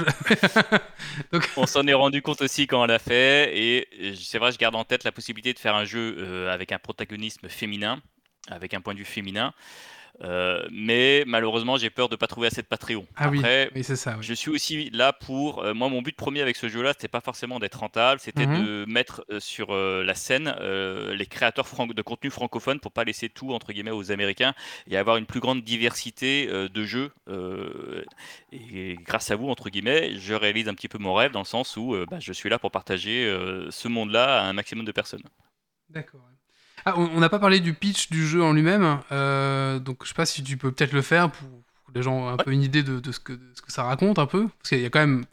Donc, 1.31 1.49
On 1.55 1.65
s'en 1.65 1.85
est 1.85 1.93
rendu 1.93 2.21
compte 2.21 2.41
aussi 2.41 2.67
quand 2.67 2.81
on 2.81 2.85
l'a 2.85 2.99
fait, 2.99 3.57
et 3.57 4.15
c'est 4.15 4.39
vrai, 4.39 4.51
je 4.51 4.57
garde 4.57 4.75
en 4.75 4.83
tête 4.83 5.03
la 5.03 5.11
possibilité 5.11 5.53
de 5.53 5.59
faire 5.59 5.75
un 5.75 5.85
jeu 5.85 6.15
euh, 6.17 6.53
avec 6.53 6.71
un 6.71 6.79
protagonisme 6.79 7.47
féminin, 7.47 8.01
avec 8.49 8.73
un 8.73 8.81
point 8.81 8.93
de 8.93 8.99
vue 8.99 9.05
féminin. 9.05 9.53
Euh, 10.21 10.65
mais 10.71 11.23
malheureusement, 11.25 11.77
j'ai 11.77 11.89
peur 11.89 12.07
de 12.07 12.15
pas 12.15 12.27
trouver 12.27 12.47
assez 12.47 12.61
de 12.61 12.67
Patreon. 12.67 13.05
ah 13.15 13.29
oui, 13.29 13.39
Après, 13.39 13.71
oui 13.75 13.83
c'est 13.83 13.95
ça. 13.95 14.15
oui. 14.17 14.23
je 14.23 14.33
suis 14.33 14.51
aussi 14.51 14.89
là 14.91 15.11
pour. 15.11 15.63
euh, 15.63 15.73
moi, 15.73 15.89
mon 15.89 16.01
but 16.01 16.15
premier 16.15 16.41
avec 16.41 16.55
ce 16.55 16.69
jeu-là, 16.69 16.91
c'était 16.93 17.07
pas 17.07 17.19
forcément 17.21 17.59
d'être 17.59 17.79
rentable, 17.79 18.19
c'était 18.19 18.45
Mhm. 18.45 18.63
de 18.63 18.85
mettre 18.87 19.25
euh, 19.31 19.39
sur 19.39 19.73
la 19.75 20.13
scène 20.15 20.53
les 21.13 21.25
créateurs 21.25 21.65
de 21.93 22.01
contenu 22.01 22.29
francophone 22.29 22.79
pour 22.79 22.91
pas 22.91 23.03
laisser 23.03 23.27
tout 23.29 23.53
entre 23.53 23.73
guillemets 23.73 23.91
aux 23.91 24.11
Américains 24.11 24.53
et 24.87 24.97
avoir 24.97 25.17
une 25.17 25.25
plus 25.25 25.39
grande 25.39 25.63
diversité 25.63 26.47
de 26.47 26.83
jeux. 26.85 27.11
et 28.51 28.95
grâce 29.03 29.31
à 29.31 29.35
vous, 29.35 29.49
entre 29.49 29.69
guillemets, 29.69 30.15
je 30.17 30.33
réalise 30.33 30.67
un 30.69 30.73
petit 30.75 30.87
peu 30.87 30.97
mon 30.97 31.13
rêve 31.13 31.31
dans 31.31 31.39
le 31.39 31.45
sens 31.45 31.75
où 31.77 31.95
bah, 32.09 32.19
je 32.19 32.33
suis 32.33 32.49
là 32.49 32.59
pour 32.59 32.71
partager 32.71 33.25
ce 33.69 33.87
monde-là 33.87 34.41
à 34.41 34.45
un 34.45 34.53
maximum 34.53 34.85
de 34.85 34.91
personnes. 34.91 35.23
D'accord. 35.89 36.21
Ah, 36.85 36.95
on 36.97 37.19
n'a 37.19 37.29
pas 37.29 37.39
parlé 37.39 37.61
du 37.61 37.73
pitch 37.73 38.09
du 38.09 38.27
jeu 38.27 38.43
en 38.43 38.51
lui-même, 38.51 38.99
euh, 39.13 39.79
donc 39.79 40.03
je 40.03 40.09
sais 40.09 40.13
pas 40.13 40.25
si 40.25 40.43
tu 40.43 40.57
peux 40.57 40.71
peut-être 40.71 40.91
le 40.91 41.01
faire 41.01 41.31
pour 41.31 41.47
que 41.87 41.93
les 41.95 42.03
gens 42.03 42.27
aient 42.27 42.33
un 42.33 42.37
peu 42.37 42.51
une 42.51 42.61
idée 42.61 42.83
de, 42.83 42.99
de 42.99 43.11
ce, 43.13 43.21
que, 43.21 43.31
de 43.31 43.51
ce 43.53 43.61
que 43.61 43.71
ça 43.71 43.83
raconte 43.83 44.19
un 44.19 44.25
peu, 44.25 44.47
parce 44.47 44.69
qu'il 44.69 44.81
y 44.81 44.85
a 44.85 44.89
quand 44.89 44.99
même, 44.99 45.23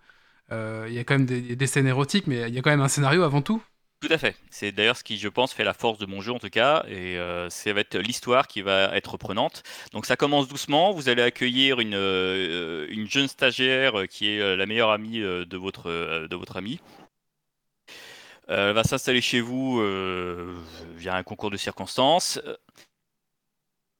euh, 0.52 0.86
il 0.88 0.94
y 0.94 1.00
a 1.00 1.04
quand 1.04 1.14
même 1.14 1.26
des, 1.26 1.56
des 1.56 1.66
scènes 1.66 1.88
érotiques, 1.88 2.28
mais 2.28 2.48
il 2.48 2.54
y 2.54 2.58
a 2.58 2.62
quand 2.62 2.70
même 2.70 2.80
un 2.80 2.88
scénario 2.88 3.24
avant 3.24 3.42
tout. 3.42 3.60
Tout 4.00 4.12
à 4.12 4.16
fait. 4.16 4.34
C'est 4.50 4.72
d'ailleurs 4.72 4.96
ce 4.96 5.04
qui, 5.04 5.18
je 5.18 5.28
pense, 5.28 5.52
fait 5.52 5.64
la 5.64 5.74
force 5.74 5.98
de 5.98 6.06
mon 6.06 6.20
jeu 6.22 6.32
en 6.32 6.38
tout 6.38 6.48
cas, 6.48 6.84
et 6.88 7.18
euh, 7.18 7.50
ça 7.50 7.72
va 7.72 7.80
être 7.80 7.98
l'histoire 7.98 8.46
qui 8.46 8.62
va 8.62 8.96
être 8.96 9.16
prenante. 9.18 9.62
Donc 9.92 10.06
ça 10.06 10.16
commence 10.16 10.48
doucement. 10.48 10.92
Vous 10.92 11.08
allez 11.08 11.22
accueillir 11.22 11.80
une, 11.80 11.94
euh, 11.94 12.86
une 12.90 13.10
jeune 13.10 13.28
stagiaire 13.28 14.04
qui 14.08 14.28
est 14.28 14.56
la 14.56 14.66
meilleure 14.66 14.90
amie 14.90 15.18
de 15.18 15.56
votre 15.56 15.90
de 16.26 16.36
votre 16.36 16.56
ami. 16.56 16.80
Euh, 18.50 18.70
elle 18.70 18.74
va 18.74 18.84
s'installer 18.84 19.20
chez 19.20 19.40
vous 19.40 19.80
euh, 19.80 20.56
via 20.96 21.14
un 21.14 21.22
concours 21.22 21.50
de 21.50 21.56
circonstances. 21.56 22.40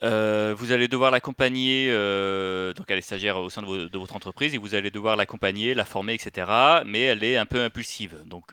Euh, 0.03 0.55
vous 0.57 0.73
allez 0.73 0.89
devoir 0.89 1.11
l'accompagner, 1.11 1.89
euh, 1.91 2.73
donc 2.73 2.87
elle 2.91 2.99
est 2.99 3.03
stagiaire 3.03 3.37
au 3.39 3.51
sein 3.51 3.61
de, 3.61 3.67
vo- 3.67 3.89
de 3.89 3.99
votre 3.99 4.17
entreprise, 4.17 4.55
et 4.55 4.59
vous 4.59 4.75
allez 4.75 4.91
devoir 4.91 5.15
l'accompagner, 5.17 5.75
la 5.75 5.85
former, 5.85 6.15
etc. 6.15 6.51
Mais 6.87 7.03
elle 7.03 7.23
est 7.23 7.37
un 7.37 7.45
peu 7.47 7.63
impulsive. 7.63 8.23
Donc 8.25 8.47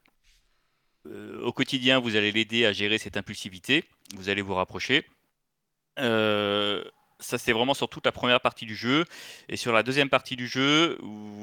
euh, 1.08 1.42
au 1.44 1.54
quotidien, 1.54 2.00
vous 2.00 2.16
allez 2.18 2.32
l'aider 2.32 2.66
à 2.66 2.74
gérer 2.74 2.98
cette 2.98 3.18
impulsivité. 3.18 3.86
Vous 4.16 4.30
allez 4.30 4.42
vous 4.42 4.56
rapprocher. 4.56 5.06
Ça, 7.20 7.40
c'est 7.40 7.52
vraiment 7.52 7.74
sur 7.74 7.90
toute 7.90 8.06
la 8.06 8.12
première 8.12 8.40
partie 8.40 8.66
du 8.66 8.76
jeu. 8.76 9.04
Et 9.50 9.58
sur 9.58 9.74
la 9.74 9.82
deuxième 9.82 10.10
partie 10.10 10.36
du 10.36 10.48
jeu, 10.48 11.00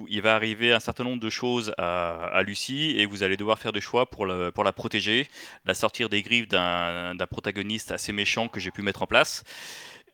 il 0.08 0.22
va 0.22 0.36
arriver 0.36 0.72
un 0.72 0.80
certain 0.80 1.02
nombre 1.04 1.20
de 1.20 1.30
choses 1.30 1.74
à, 1.78 2.42
Lucie 2.44 2.94
et 2.96 3.06
vous 3.06 3.22
allez 3.22 3.36
devoir 3.36 3.58
faire 3.58 3.72
des 3.72 3.80
choix 3.80 4.06
pour, 4.08 4.26
la 4.26 4.72
protéger, 4.72 5.28
la 5.64 5.74
sortir 5.74 6.08
des 6.08 6.22
griffes 6.22 6.48
d'un 6.48 7.16
protagoniste 7.28 7.90
assez 7.90 8.12
méchant 8.12 8.48
que 8.48 8.60
j'ai 8.60 8.70
pu 8.70 8.82
mettre 8.82 9.02
en 9.02 9.06
place. 9.06 9.42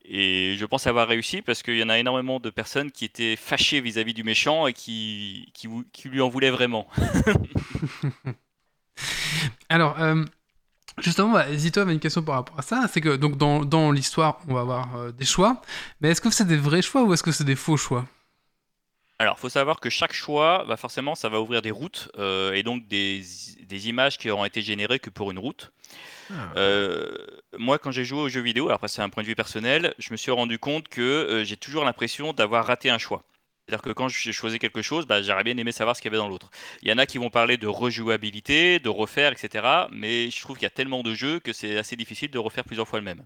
Et 0.05 0.57
je 0.59 0.65
pense 0.65 0.87
avoir 0.87 1.07
réussi 1.09 1.43
parce 1.43 1.63
qu'il 1.63 1.77
y 1.77 1.83
en 1.83 1.91
a 1.91 1.99
énormément 1.99 2.41
de 2.41 2.49
personnes 2.51 2.91
qui 2.91 3.05
étaient 3.05 3.37
fâchées 3.37 3.81
vis-à-vis 3.81 4.15
du 4.15 4.25
méchant 4.25 4.67
et 4.67 4.73
qui 4.73 5.53
lui 6.05 6.21
en 6.23 6.29
voulaient 6.29 6.51
vraiment. 6.51 6.89
Alors, 9.69 10.01
euh, 10.01 10.25
justement, 11.01 11.33
bah, 11.33 11.47
Zito 11.53 11.81
avait 11.81 11.93
une 11.93 12.01
question 12.01 12.23
par 12.23 12.37
rapport 12.37 12.59
à 12.59 12.63
ça. 12.63 12.87
C'est 12.93 13.01
que 13.01 13.17
donc 13.17 13.37
dans, 13.37 13.65
dans 13.65 13.91
l'histoire, 13.91 14.41
on 14.49 14.55
va 14.55 14.61
avoir 14.61 14.97
euh, 14.97 15.13
des 15.13 15.25
choix. 15.25 15.63
Mais 16.01 16.11
est-ce 16.11 16.21
que 16.21 16.31
c'est 16.31 16.47
des 16.47 16.57
vrais 16.57 16.83
choix 16.83 17.03
ou 17.03 17.13
est-ce 17.13 17.23
que 17.23 17.33
c'est 17.33 17.45
des 17.45 17.57
faux 17.57 17.77
choix? 17.77 18.07
Alors, 19.19 19.39
faut 19.39 19.51
savoir 19.51 19.81
que 19.81 19.91
chaque 19.91 20.15
choix, 20.15 20.65
bah 20.67 20.79
forcément, 20.79 21.15
ça 21.15 21.29
va 21.29 21.43
ouvrir 21.43 21.61
des 21.61 21.71
routes 21.71 22.11
euh, 22.19 22.55
et 22.55 22.63
donc 22.63 22.89
des, 22.89 23.23
des 23.69 23.89
images 23.89 24.17
qui 24.17 24.31
auront 24.31 24.47
été 24.47 24.63
générées 24.63 24.99
que 24.99 25.11
pour 25.11 25.31
une 25.31 25.39
route. 25.39 25.73
Ah. 26.31 26.35
Euh, 26.57 27.19
moi, 27.59 27.79
quand 27.79 27.91
j'ai 27.91 28.07
joué 28.07 28.21
aux 28.21 28.29
jeux 28.31 28.41
vidéo, 28.41 28.67
alors 28.67 28.77
après 28.77 28.89
c'est 28.89 29.03
un 29.03 29.11
point 29.11 29.23
de 29.23 29.29
vue 29.29 29.35
personnel, 29.35 29.95
je 29.99 30.11
me 30.13 30.17
suis 30.17 30.31
rendu 30.31 30.59
compte 30.59 30.89
que 30.89 31.03
euh, 31.03 31.45
j'ai 31.45 31.59
toujours 31.59 31.85
l'impression 31.85 32.33
d'avoir 32.33 32.65
raté 32.65 32.89
un 32.89 32.97
choix. 32.97 33.23
C'est-à-dire 33.71 33.83
que 33.83 33.93
quand 33.93 34.09
j'ai 34.09 34.33
choisi 34.33 34.59
quelque 34.59 34.83
chose, 34.83 35.07
bah, 35.07 35.23
j'aurais 35.23 35.45
bien 35.45 35.57
aimé 35.57 35.71
savoir 35.71 35.95
ce 35.95 36.03
qu'il 36.03 36.11
y 36.11 36.13
avait 36.13 36.21
dans 36.21 36.29
l'autre. 36.29 36.51
Il 36.83 36.89
y 36.89 36.93
en 36.93 36.99
a 36.99 37.07
qui 37.07 37.19
vont 37.19 37.31
parler 37.31 37.57
de 37.57 37.69
rejouabilité, 37.69 38.81
de 38.81 38.89
refaire, 38.89 39.31
etc. 39.31 39.87
Mais 39.93 40.29
je 40.29 40.41
trouve 40.41 40.57
qu'il 40.57 40.65
y 40.65 40.67
a 40.67 40.71
tellement 40.71 41.05
de 41.05 41.15
jeux 41.15 41.39
que 41.39 41.53
c'est 41.53 41.79
assez 41.79 41.95
difficile 41.95 42.33
de 42.33 42.39
refaire 42.39 42.65
plusieurs 42.65 42.89
fois 42.89 42.99
le 42.99 43.05
même. 43.05 43.23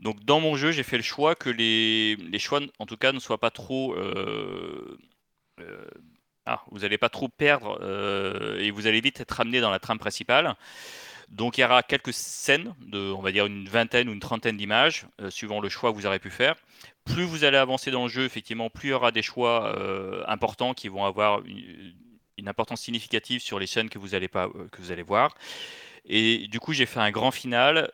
Donc 0.00 0.24
dans 0.24 0.40
mon 0.40 0.56
jeu, 0.56 0.72
j'ai 0.72 0.82
fait 0.82 0.96
le 0.96 1.04
choix 1.04 1.36
que 1.36 1.48
les, 1.48 2.16
les 2.16 2.38
choix, 2.40 2.60
en 2.80 2.86
tout 2.86 2.96
cas, 2.96 3.12
ne 3.12 3.20
soient 3.20 3.38
pas 3.38 3.50
trop... 3.52 3.94
euh, 3.94 4.98
euh, 5.60 5.84
ah, 6.44 6.64
vous 6.72 6.80
n'allez 6.80 6.98
pas 6.98 7.10
trop 7.10 7.28
perdre 7.28 7.78
euh, 7.82 8.58
et 8.58 8.70
vous 8.70 8.86
allez 8.86 9.00
vite 9.00 9.20
être 9.20 9.40
amené 9.40 9.60
dans 9.60 9.70
la 9.70 9.78
trame 9.78 9.98
principale. 9.98 10.56
Donc 11.28 11.58
il 11.58 11.60
y 11.60 11.64
aura 11.64 11.82
quelques 11.82 12.12
scènes, 12.12 12.74
de, 12.80 13.12
on 13.12 13.20
va 13.20 13.32
dire 13.32 13.46
une 13.46 13.68
vingtaine 13.68 14.08
ou 14.08 14.12
une 14.12 14.20
trentaine 14.20 14.56
d'images, 14.56 15.06
euh, 15.20 15.30
suivant 15.30 15.60
le 15.60 15.68
choix 15.68 15.90
que 15.92 15.96
vous 15.96 16.06
aurez 16.06 16.18
pu 16.18 16.30
faire. 16.30 16.56
Plus 17.04 17.24
vous 17.24 17.44
allez 17.44 17.58
avancer 17.58 17.90
dans 17.90 18.04
le 18.04 18.08
jeu, 18.08 18.24
effectivement, 18.24 18.70
plus 18.70 18.88
il 18.88 18.92
y 18.92 18.94
aura 18.94 19.12
des 19.12 19.22
choix 19.22 19.74
euh, 19.76 20.24
importants 20.26 20.74
qui 20.74 20.88
vont 20.88 21.04
avoir 21.04 21.44
une, 21.44 21.94
une 22.38 22.48
importance 22.48 22.80
significative 22.80 23.42
sur 23.42 23.58
les 23.58 23.66
scènes 23.66 23.90
que 23.90 23.98
vous 23.98 24.14
allez, 24.14 24.28
pas, 24.28 24.46
euh, 24.46 24.68
que 24.72 24.80
vous 24.80 24.92
allez 24.92 25.02
voir. 25.02 25.34
Et 26.04 26.46
du 26.48 26.60
coup, 26.60 26.72
j'ai 26.72 26.86
fait 26.86 27.00
un 27.00 27.10
grand 27.10 27.30
final 27.30 27.92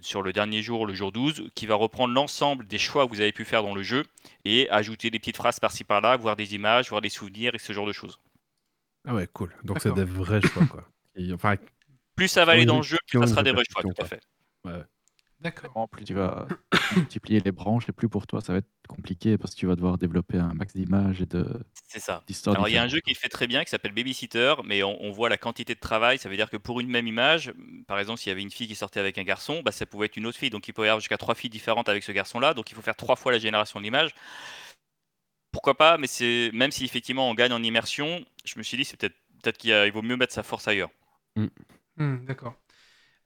sur 0.00 0.22
le 0.22 0.32
dernier 0.32 0.62
jour, 0.62 0.86
le 0.86 0.92
jour 0.92 1.12
12, 1.12 1.50
qui 1.54 1.66
va 1.66 1.74
reprendre 1.74 2.14
l'ensemble 2.14 2.66
des 2.66 2.78
choix 2.78 3.06
que 3.06 3.10
vous 3.10 3.20
avez 3.20 3.32
pu 3.32 3.44
faire 3.44 3.62
dans 3.62 3.74
le 3.74 3.82
jeu 3.82 4.04
et 4.44 4.68
ajouter 4.70 5.10
des 5.10 5.18
petites 5.18 5.36
phrases 5.36 5.58
par-ci 5.58 5.84
par-là, 5.84 6.16
voir 6.16 6.36
des 6.36 6.54
images, 6.54 6.90
voir 6.90 7.00
des 7.00 7.08
souvenirs 7.08 7.54
et 7.54 7.58
ce 7.58 7.72
genre 7.72 7.86
de 7.86 7.92
choses. 7.92 8.18
Ah 9.06 9.14
ouais, 9.14 9.26
cool. 9.32 9.54
Donc 9.64 9.78
c'est 9.80 9.94
des 9.94 10.04
vrais 10.04 10.42
choix, 10.42 10.66
quoi. 10.66 10.84
Et, 11.16 11.32
enfin, 11.32 11.56
Plus 12.18 12.28
ça 12.28 12.44
va 12.44 12.52
aller 12.52 12.66
dans 12.66 12.78
le 12.78 12.82
jeu, 12.82 12.98
plus 13.06 13.20
ça 13.20 13.26
sera 13.28 13.42
des 13.44 13.52
vrais 13.52 13.64
choix, 13.70 13.82
tout 13.82 14.02
à 14.02 14.04
fait. 14.04 14.20
D'accord. 15.40 15.88
Plus 15.88 16.04
tu 16.04 16.14
vas 16.14 16.48
multiplier 16.96 17.38
les 17.38 17.52
branches 17.52 17.88
et 17.88 17.92
plus 17.92 18.08
pour 18.08 18.26
toi 18.26 18.40
ça 18.40 18.52
va 18.52 18.58
être 18.58 18.66
compliqué 18.88 19.38
parce 19.38 19.54
que 19.54 19.60
tu 19.60 19.66
vas 19.66 19.76
devoir 19.76 19.96
développer 19.96 20.36
un 20.36 20.52
max 20.52 20.74
d'images 20.74 21.22
et 21.22 21.26
de 21.26 21.46
C'est 21.86 22.00
ça. 22.00 22.24
d'histoires 22.26 22.56
Alors 22.56 22.68
il 22.68 22.74
y 22.74 22.76
a 22.76 22.82
un 22.82 22.88
jeu 22.88 22.98
qui 22.98 23.14
fait 23.14 23.28
très 23.28 23.46
bien 23.46 23.62
qui 23.62 23.70
s'appelle 23.70 23.92
Babysitter, 23.92 24.54
mais 24.64 24.82
on, 24.82 25.00
on 25.00 25.12
voit 25.12 25.28
la 25.28 25.36
quantité 25.36 25.76
de 25.76 25.78
travail. 25.78 26.18
Ça 26.18 26.28
veut 26.28 26.34
dire 26.34 26.50
que 26.50 26.56
pour 26.56 26.80
une 26.80 26.88
même 26.88 27.06
image, 27.06 27.52
par 27.86 28.00
exemple, 28.00 28.18
s'il 28.18 28.30
y 28.30 28.32
avait 28.32 28.42
une 28.42 28.50
fille 28.50 28.66
qui 28.66 28.74
sortait 28.74 28.98
avec 28.98 29.16
un 29.16 29.22
garçon, 29.22 29.62
bah, 29.64 29.70
ça 29.70 29.86
pouvait 29.86 30.06
être 30.06 30.16
une 30.16 30.26
autre 30.26 30.38
fille. 30.38 30.50
Donc 30.50 30.66
il 30.66 30.72
peut 30.72 30.82
y 30.82 30.88
avoir 30.88 30.98
jusqu'à 30.98 31.18
trois 31.18 31.36
filles 31.36 31.50
différentes 31.50 31.88
avec 31.88 32.02
ce 32.02 32.10
garçon-là. 32.10 32.52
Donc 32.52 32.72
il 32.72 32.74
faut 32.74 32.82
faire 32.82 32.96
trois 32.96 33.14
fois 33.14 33.30
la 33.30 33.38
génération 33.38 33.78
de 33.78 33.84
l'image. 33.84 34.10
Pourquoi 35.52 35.76
pas 35.76 35.98
Mais 35.98 36.08
c'est 36.08 36.50
même 36.52 36.72
si 36.72 36.84
effectivement 36.84 37.30
on 37.30 37.34
gagne 37.34 37.52
en 37.52 37.62
immersion, 37.62 38.24
je 38.44 38.58
me 38.58 38.64
suis 38.64 38.76
dit 38.76 38.84
c'est 38.84 38.96
peut-être 38.96 39.16
peut-être 39.40 39.58
qu'il 39.58 39.92
vaut 39.92 40.02
mieux 40.02 40.16
mettre 40.16 40.32
sa 40.32 40.42
force 40.42 40.66
ailleurs. 40.66 40.90
Hmm, 41.98 42.24
D'accord. 42.26 42.54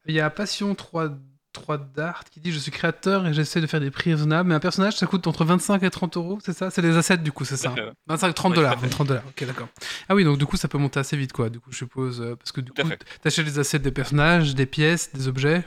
Il 0.07 0.15
y 0.15 0.21
a 0.21 0.31
Passion 0.31 0.75
3, 0.75 1.11
3 1.53 1.79
Dart 1.79 2.25
qui 2.25 2.41
dit 2.41 2.53
Je 2.53 2.59
suis 2.59 2.71
créateur 2.73 3.27
et 3.27 3.35
j'essaie 3.35 3.61
de 3.61 3.67
faire 3.67 3.81
des 3.81 3.91
prix 3.91 4.13
raisonnables, 4.13 4.49
mais 4.49 4.55
un 4.55 4.61
personnage 4.61 4.97
ça 4.97 5.07
coûte 5.07 5.27
entre 5.27 5.45
25 5.45 5.83
et 5.83 5.91
30 5.91 6.17
euros, 6.17 6.39
c'est 6.43 6.53
ça? 6.55 6.71
C'est 6.71 6.83
des 6.83 6.97
assets 6.97 7.19
du 7.19 7.31
coup, 7.33 7.45
c'est 7.45 7.57
ça 7.57 7.71
Tout 7.77 7.81
à 7.81 7.85
fait. 7.87 7.93
25 8.09 8.35
30 8.35 8.51
Ouais, 8.51 8.55
tout 8.57 8.61
à 8.61 8.63
dollars, 8.65 8.81
fait. 8.81 8.89
30 8.89 9.07
dollars, 9.09 9.25
ok 9.29 9.45
d'accord. 9.47 9.69
Ah 10.09 10.15
oui, 10.15 10.25
donc 10.25 10.39
du 10.39 10.47
coup 10.47 10.57
ça 10.57 10.69
peut 10.69 10.79
monter 10.79 10.99
assez 11.01 11.17
vite 11.17 11.33
quoi, 11.33 11.51
du 11.51 11.61
coup 11.61 11.71
je 11.71 11.77
suppose, 11.77 12.21
euh, 12.21 12.35
parce 12.37 12.53
que 12.53 12.61
du 12.61 12.73
Tout 12.73 12.83
coup 12.83 12.89
t'achètes 13.23 13.45
des 13.47 13.59
assets 13.59 13.79
des 13.81 13.93
personnages, 13.93 14.55
des 14.55 14.67
pièces, 14.67 15.13
des 15.13 15.29
objets, 15.29 15.65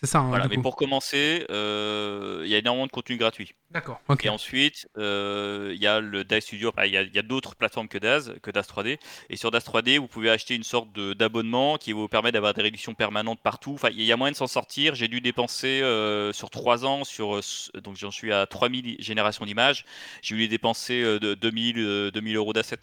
c'est 0.00 0.06
ça 0.06 0.18
hein, 0.18 0.28
Voilà, 0.28 0.46
mais 0.48 0.56
coup. 0.56 0.62
pour 0.62 0.76
commencer, 0.76 1.46
euh, 1.50 2.42
il 2.44 2.50
y 2.50 2.54
a 2.54 2.58
énormément 2.58 2.86
de 2.86 2.92
contenu 2.92 3.16
gratuit. 3.16 3.54
D'accord. 3.70 4.00
Et 4.22 4.28
ensuite, 4.28 4.88
euh, 4.98 5.72
il 5.74 5.82
y 5.82 5.86
a 5.86 6.00
le 6.00 6.22
DAZ 6.22 6.42
Studio. 6.42 6.68
Enfin, 6.68 6.86
il 6.86 6.92
y 6.92 7.18
a, 7.18 7.22
d'autres 7.22 7.56
plateformes 7.56 7.88
que 7.88 7.98
DAZ, 7.98 8.34
que 8.42 8.50
DAZ 8.50 8.66
3D. 8.66 8.98
Et 9.30 9.36
sur 9.36 9.50
DAZ 9.50 9.64
3D, 9.64 9.98
vous 9.98 10.06
pouvez 10.06 10.30
acheter 10.30 10.54
une 10.54 10.64
sorte 10.64 10.92
d'abonnement 10.92 11.78
qui 11.78 11.92
vous 11.92 12.08
permet 12.08 12.30
d'avoir 12.30 12.54
des 12.54 12.62
réductions 12.62 12.94
permanentes 12.94 13.40
partout. 13.40 13.72
Enfin, 13.74 13.88
il 13.90 14.02
y 14.02 14.12
a 14.12 14.16
moyen 14.16 14.32
de 14.32 14.36
s'en 14.36 14.46
sortir. 14.46 14.94
J'ai 14.94 15.08
dû 15.08 15.20
dépenser 15.20 15.80
euh, 15.82 16.32
sur 16.32 16.50
3 16.50 16.84
ans, 16.84 17.04
sur, 17.04 17.40
donc 17.82 17.96
j'en 17.96 18.10
suis 18.10 18.32
à 18.32 18.46
3000 18.46 18.96
générations 18.98 19.46
d'images. 19.46 19.84
J'ai 20.22 20.36
dû 20.36 20.48
dépenser 20.48 21.02
euh, 21.02 21.18
de 21.18 21.34
2000, 21.34 21.78
euh, 21.78 22.10
2000 22.10 22.36
euros 22.36 22.52
d'assets. 22.52 22.80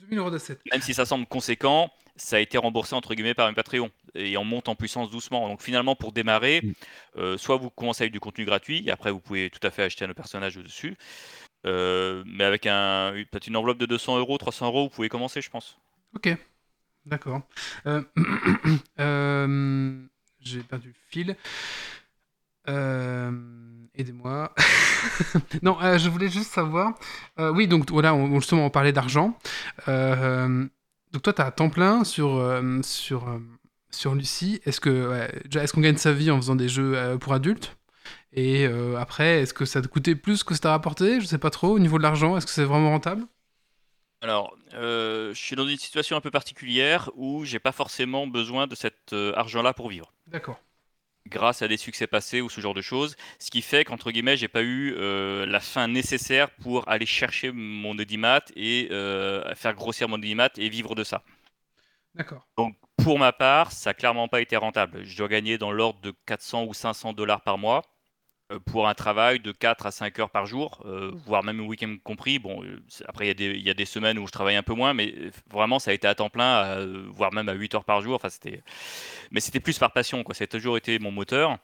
2000 0.00 0.18
euros 0.18 0.30
d'assets. 0.30 0.58
Même 0.72 0.82
si 0.82 0.94
ça 0.94 1.04
semble 1.04 1.26
conséquent, 1.26 1.90
ça 2.16 2.36
a 2.36 2.38
été 2.40 2.56
remboursé 2.58 2.94
entre 2.94 3.14
guillemets 3.14 3.34
par 3.34 3.46
un 3.46 3.54
Patreon. 3.54 3.90
Et 4.14 4.36
on 4.36 4.44
monte 4.44 4.68
en 4.68 4.74
puissance 4.74 5.10
doucement. 5.10 5.48
Donc 5.48 5.62
finalement, 5.62 5.94
pour 5.96 6.12
démarrer, 6.12 6.60
Mm. 6.62 6.72
euh, 7.18 7.38
soit 7.38 7.56
vous 7.56 7.70
commencez 7.70 8.04
avec 8.04 8.12
du 8.12 8.20
contenu 8.20 8.44
gratuit, 8.44 8.82
et 8.86 8.90
après 8.90 9.10
vous 9.10 9.20
pouvez 9.20 9.50
tout 9.50 9.64
à 9.66 9.70
fait 9.70 9.82
acheter 9.82 10.04
un 10.04 10.12
personnage 10.14 10.56
dessus. 10.56 10.96
Euh, 11.66 12.22
mais 12.26 12.44
avec 12.44 12.66
un, 12.66 13.12
peut-être 13.30 13.48
une 13.48 13.56
enveloppe 13.56 13.78
de 13.78 13.86
200 13.86 14.18
euros, 14.18 14.38
300 14.38 14.66
euros, 14.66 14.84
vous 14.84 14.90
pouvez 14.90 15.08
commencer, 15.08 15.40
je 15.42 15.50
pense. 15.50 15.76
Ok, 16.14 16.28
d'accord. 17.04 17.42
Euh, 17.86 18.02
euh, 19.00 19.98
J'ai 20.40 20.60
perdu 20.60 20.88
le 20.88 20.94
fil. 21.10 21.36
Euh, 22.68 23.30
Aidez-moi. 23.96 24.52
non, 25.62 25.78
euh, 25.82 25.96
je 25.98 26.10
voulais 26.10 26.28
juste 26.28 26.52
savoir. 26.52 26.94
euh, 27.38 27.50
oui, 27.50 27.66
donc 27.66 27.90
voilà, 27.90 28.14
on, 28.14 28.38
justement, 28.40 28.66
on 28.66 28.70
parlait 28.70 28.92
d'argent. 28.92 29.38
Euh, 29.88 30.66
donc 31.12 31.22
toi, 31.22 31.32
tu 31.32 31.40
as 31.40 31.46
un 31.46 31.50
temps 31.50 31.70
plein 31.70 32.04
sur, 32.04 32.42
sur, 32.82 33.40
sur 33.90 34.14
Lucie. 34.14 34.60
Est-ce 34.66 34.80
que 34.80 35.08
ouais, 35.08 35.62
est-ce 35.62 35.72
qu'on 35.72 35.80
gagne 35.80 35.96
sa 35.96 36.12
vie 36.12 36.30
en 36.30 36.36
faisant 36.36 36.56
des 36.56 36.68
jeux 36.68 37.16
pour 37.20 37.32
adultes? 37.32 37.76
Et 38.34 38.66
après, 38.98 39.40
est-ce 39.40 39.54
que 39.54 39.64
ça 39.64 39.80
te 39.80 39.86
coûtait 39.86 40.14
plus 40.14 40.44
que 40.44 40.52
ça 40.52 40.60
t'a 40.60 40.70
rapporté? 40.72 41.20
Je 41.20 41.26
sais 41.26 41.38
pas 41.38 41.48
trop. 41.48 41.68
Au 41.68 41.78
niveau 41.78 41.96
de 41.96 42.02
l'argent, 42.02 42.36
est-ce 42.36 42.44
que 42.44 42.52
c'est 42.52 42.64
vraiment 42.64 42.90
rentable? 42.90 43.24
Alors, 44.20 44.54
je 44.72 45.32
suis 45.34 45.56
dans 45.56 45.66
une 45.66 45.78
situation 45.78 46.16
un 46.16 46.20
peu 46.20 46.30
particulière 46.30 47.08
où 47.14 47.46
j'ai 47.46 47.60
pas 47.60 47.72
forcément 47.72 48.26
besoin 48.26 48.66
de 48.66 48.74
cet 48.74 49.14
argent-là 49.14 49.72
pour 49.72 49.88
vivre. 49.88 50.12
D'accord. 50.26 50.60
Grâce 51.26 51.62
à 51.62 51.68
des 51.68 51.76
succès 51.76 52.06
passés 52.06 52.40
ou 52.40 52.48
ce 52.48 52.60
genre 52.60 52.74
de 52.74 52.82
choses, 52.82 53.16
ce 53.38 53.50
qui 53.50 53.62
fait 53.62 53.84
qu'entre 53.84 54.10
guillemets, 54.10 54.36
j'ai 54.36 54.48
pas 54.48 54.62
eu 54.62 54.94
euh, 54.96 55.46
la 55.46 55.60
fin 55.60 55.88
nécessaire 55.88 56.50
pour 56.50 56.88
aller 56.88 57.06
chercher 57.06 57.52
mon 57.52 57.98
audimat 57.98 58.42
et 58.54 58.88
euh, 58.90 59.54
faire 59.54 59.74
grossir 59.74 60.08
mon 60.08 60.16
audimat 60.16 60.50
et 60.56 60.68
vivre 60.68 60.94
de 60.94 61.04
ça. 61.04 61.22
D'accord. 62.14 62.46
Donc 62.56 62.76
pour 63.02 63.18
ma 63.18 63.32
part, 63.32 63.72
ça 63.72 63.90
n'a 63.90 63.94
clairement 63.94 64.28
pas 64.28 64.40
été 64.40 64.56
rentable. 64.56 65.04
Je 65.04 65.16
dois 65.16 65.28
gagner 65.28 65.58
dans 65.58 65.70
l'ordre 65.70 66.00
de 66.00 66.14
400 66.26 66.64
ou 66.64 66.74
500 66.74 67.12
dollars 67.12 67.42
par 67.42 67.58
mois 67.58 67.82
pour 68.66 68.88
un 68.88 68.94
travail 68.94 69.40
de 69.40 69.52
4 69.52 69.86
à 69.86 69.90
5 69.90 70.18
heures 70.20 70.30
par 70.30 70.46
jour, 70.46 70.82
euh, 70.86 71.10
voire 71.26 71.42
même 71.42 71.58
le 71.58 71.64
week-end 71.64 71.96
compris. 72.04 72.38
Bon, 72.38 72.62
euh, 72.64 72.80
après, 73.06 73.28
il 73.30 73.60
y, 73.60 73.70
a 73.70 73.74
des- 73.74 73.84
semaines 73.84 74.18
où 74.18 74.26
je 74.26 74.32
travaille 74.32 74.56
un 74.56 74.62
peu 74.62 74.74
moins, 74.74 74.94
mais 74.94 75.14
euh, 75.16 75.30
vraiment, 75.50 75.78
ça 75.78 75.90
a 75.90 75.94
été 75.94 76.06
à 76.06 76.14
temps 76.14 76.30
plein, 76.30 76.64
euh, 76.64 77.04
voire 77.10 77.32
même 77.32 77.48
à 77.48 77.54
8 77.54 77.74
heures 77.74 77.84
par 77.84 78.00
jour. 78.02 78.14
Enfin. 78.16 78.28
Mais 79.30 79.40
c'était 79.40 79.60
plus 79.60 79.78
par 79.78 79.92
passion. 79.92 80.24
Ça 80.32 80.44
a 80.44 80.46
toujours 80.46 80.76
été 80.76 80.98
mon 80.98 81.10
moteur. 81.12 81.58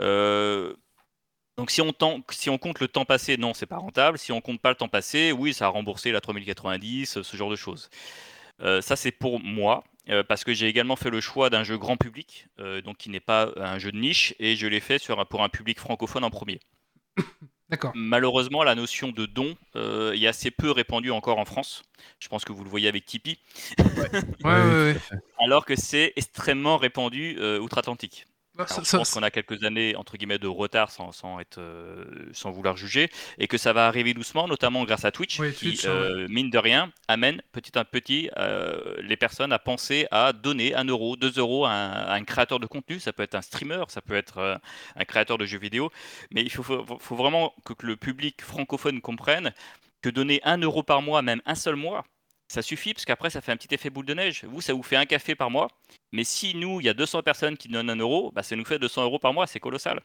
Euh, 0.00 0.74
Donc 1.58 1.70
si 1.70 1.80
on, 1.82 1.92
compte 2.58 2.80
le 2.80 2.88
temps 2.88 3.04
passé, 3.04 3.36
non, 3.36 3.54
c'est 3.54 3.66
pas 3.66 3.76
rentable. 3.78 4.18
Si 4.18 4.32
on 4.32 4.40
compte 4.40 4.60
pas 4.60 4.70
le 4.70 4.76
temps 4.76 4.88
passé, 4.88 5.32
oui, 5.32 5.52
ça 5.54 5.66
a 5.66 5.68
remboursé 5.68 6.12
la 6.12 6.20
3090, 6.20 7.22
ce 7.22 7.36
genre 7.36 7.50
de 7.50 7.56
choses. 7.56 7.90
Euh, 8.62 8.80
ça, 8.82 8.96
c'est 8.96 9.12
pour 9.12 9.40
moi, 9.40 9.84
euh, 10.10 10.22
parce 10.22 10.44
que 10.44 10.52
j'ai 10.52 10.66
également 10.66 10.96
fait 10.96 11.10
le 11.10 11.20
choix 11.20 11.50
d'un 11.50 11.62
jeu 11.62 11.78
grand 11.78 11.96
public, 11.96 12.48
euh, 12.58 12.80
donc 12.80 12.96
qui 12.98 13.10
n'est 13.10 13.20
pas 13.20 13.50
un 13.56 13.78
jeu 13.78 13.92
de 13.92 13.98
niche, 13.98 14.34
et 14.38 14.56
je 14.56 14.66
l'ai 14.66 14.80
fait 14.80 14.98
sur 14.98 15.26
pour 15.28 15.42
un 15.42 15.48
public 15.48 15.78
francophone 15.78 16.24
en 16.24 16.30
premier. 16.30 16.60
D'accord. 17.68 17.92
Malheureusement, 17.94 18.64
la 18.64 18.74
notion 18.74 19.12
de 19.12 19.26
don 19.26 19.56
euh, 19.76 20.12
est 20.12 20.26
assez 20.26 20.50
peu 20.50 20.72
répandue 20.72 21.12
encore 21.12 21.38
en 21.38 21.44
France. 21.44 21.84
Je 22.18 22.26
pense 22.26 22.44
que 22.44 22.52
vous 22.52 22.64
le 22.64 22.70
voyez 22.70 22.88
avec 22.88 23.04
Tipeee, 23.04 23.38
Ouais, 24.44 24.96
alors 25.38 25.64
que 25.64 25.76
c'est 25.76 26.12
extrêmement 26.16 26.78
répandu 26.78 27.38
outre-Atlantique. 27.60 28.26
Alors, 28.60 28.68
ça- 28.68 28.82
je 28.84 28.92
pense 28.94 29.10
qu'on 29.10 29.22
a 29.22 29.30
quelques 29.30 29.64
années 29.64 29.96
entre 29.96 30.16
guillemets 30.16 30.38
de 30.38 30.46
retard 30.48 30.90
sans, 30.90 31.12
sans 31.12 31.40
être 31.40 31.58
euh, 31.58 32.04
sans 32.32 32.50
vouloir 32.50 32.76
juger 32.76 33.10
et 33.38 33.48
que 33.48 33.58
ça 33.58 33.72
va 33.72 33.86
arriver 33.86 34.14
doucement, 34.14 34.46
notamment 34.48 34.84
grâce 34.84 35.04
à 35.04 35.12
Twitch, 35.12 35.38
Oui, 35.38 35.52
qui 35.54 35.80
euh, 35.86 36.26
mine 36.28 36.50
de 36.50 36.58
rien 36.58 36.92
amène 37.08 37.42
petit 37.52 37.76
à 37.78 37.84
petit 37.84 38.30
euh, 38.36 38.96
les 39.02 39.16
personnes 39.16 39.52
à 39.52 39.58
penser 39.58 40.06
à 40.10 40.32
donner 40.32 40.74
un 40.74 40.84
euro, 40.84 41.16
2 41.16 41.32
euros 41.38 41.64
à 41.66 41.70
un, 41.70 41.90
à 41.92 42.14
un 42.14 42.24
créateur 42.24 42.60
de 42.60 42.66
contenu. 42.66 43.00
Ça 43.00 43.12
peut 43.12 43.22
être 43.22 43.34
un 43.34 43.42
streamer, 43.42 43.84
ça 43.88 44.00
peut 44.02 44.14
être 44.14 44.60
un 44.96 45.04
créateur 45.04 45.38
de 45.38 45.46
jeux 45.46 45.58
vidéo, 45.58 45.90
mais 46.30 46.42
il 46.42 46.50
faut, 46.50 46.62
faut, 46.62 46.98
faut 46.98 47.16
vraiment 47.16 47.54
que, 47.64 47.72
que 47.72 47.86
le 47.86 47.96
public 47.96 48.42
francophone 48.42 49.00
comprenne 49.00 49.52
que 50.02 50.08
donner 50.10 50.40
un 50.44 50.58
euro 50.58 50.82
par 50.82 51.02
mois, 51.02 51.22
même 51.22 51.42
un 51.46 51.54
seul 51.54 51.76
mois, 51.76 52.04
ça 52.50 52.62
suffit 52.62 52.94
parce 52.94 53.04
qu'après 53.04 53.30
ça 53.30 53.40
fait 53.40 53.52
un 53.52 53.56
petit 53.56 53.72
effet 53.72 53.90
boule 53.90 54.06
de 54.06 54.14
neige. 54.14 54.44
Vous, 54.44 54.60
ça 54.60 54.72
vous 54.72 54.82
fait 54.82 54.96
un 54.96 55.06
café 55.06 55.34
par 55.36 55.50
mois. 55.50 55.68
Mais 56.12 56.24
si 56.24 56.56
nous, 56.56 56.80
il 56.80 56.86
y 56.86 56.88
a 56.88 56.94
200 56.94 57.22
personnes 57.22 57.56
qui 57.56 57.68
donnent 57.68 57.90
un 57.90 57.96
euro, 57.96 58.32
bah, 58.34 58.42
ça 58.42 58.56
nous 58.56 58.64
fait 58.64 58.78
200 58.80 59.04
euros 59.04 59.20
par 59.20 59.32
mois, 59.32 59.46
c'est 59.46 59.60
colossal. 59.60 60.00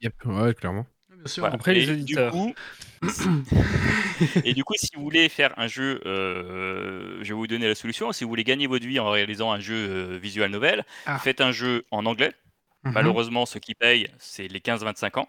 Yep, 0.00 0.24
ouais, 0.24 0.54
clairement. 0.54 0.86
Bien 1.14 1.26
sûr. 1.26 1.42
Voilà. 1.42 1.54
Après, 1.56 1.74
les 1.74 1.88
Et 1.88 1.92
auditeurs. 1.92 2.32
Du 2.32 2.38
coup, 2.38 2.54
et 4.44 4.54
du 4.54 4.64
coup, 4.64 4.72
si 4.76 4.88
vous 4.94 5.02
voulez 5.02 5.28
faire 5.28 5.52
un 5.58 5.66
jeu, 5.66 6.00
euh, 6.06 7.18
je 7.22 7.28
vais 7.28 7.34
vous 7.34 7.46
donner 7.46 7.68
la 7.68 7.74
solution. 7.74 8.12
Si 8.12 8.24
vous 8.24 8.30
voulez 8.30 8.44
gagner 8.44 8.66
votre 8.66 8.86
vie 8.86 8.98
en 8.98 9.10
réalisant 9.10 9.52
un 9.52 9.60
jeu 9.60 9.74
euh, 9.74 10.18
visual 10.18 10.50
novel, 10.50 10.84
Ah. 11.04 11.18
faites 11.18 11.40
un 11.42 11.52
jeu 11.52 11.84
en 11.90 12.06
anglais. 12.06 12.32
Mhm. 12.84 12.92
Malheureusement, 12.92 13.44
ce 13.46 13.58
qui 13.58 13.74
paye, 13.74 14.08
c'est 14.18 14.48
les 14.48 14.60
15-25 14.60 15.18
ans. 15.18 15.28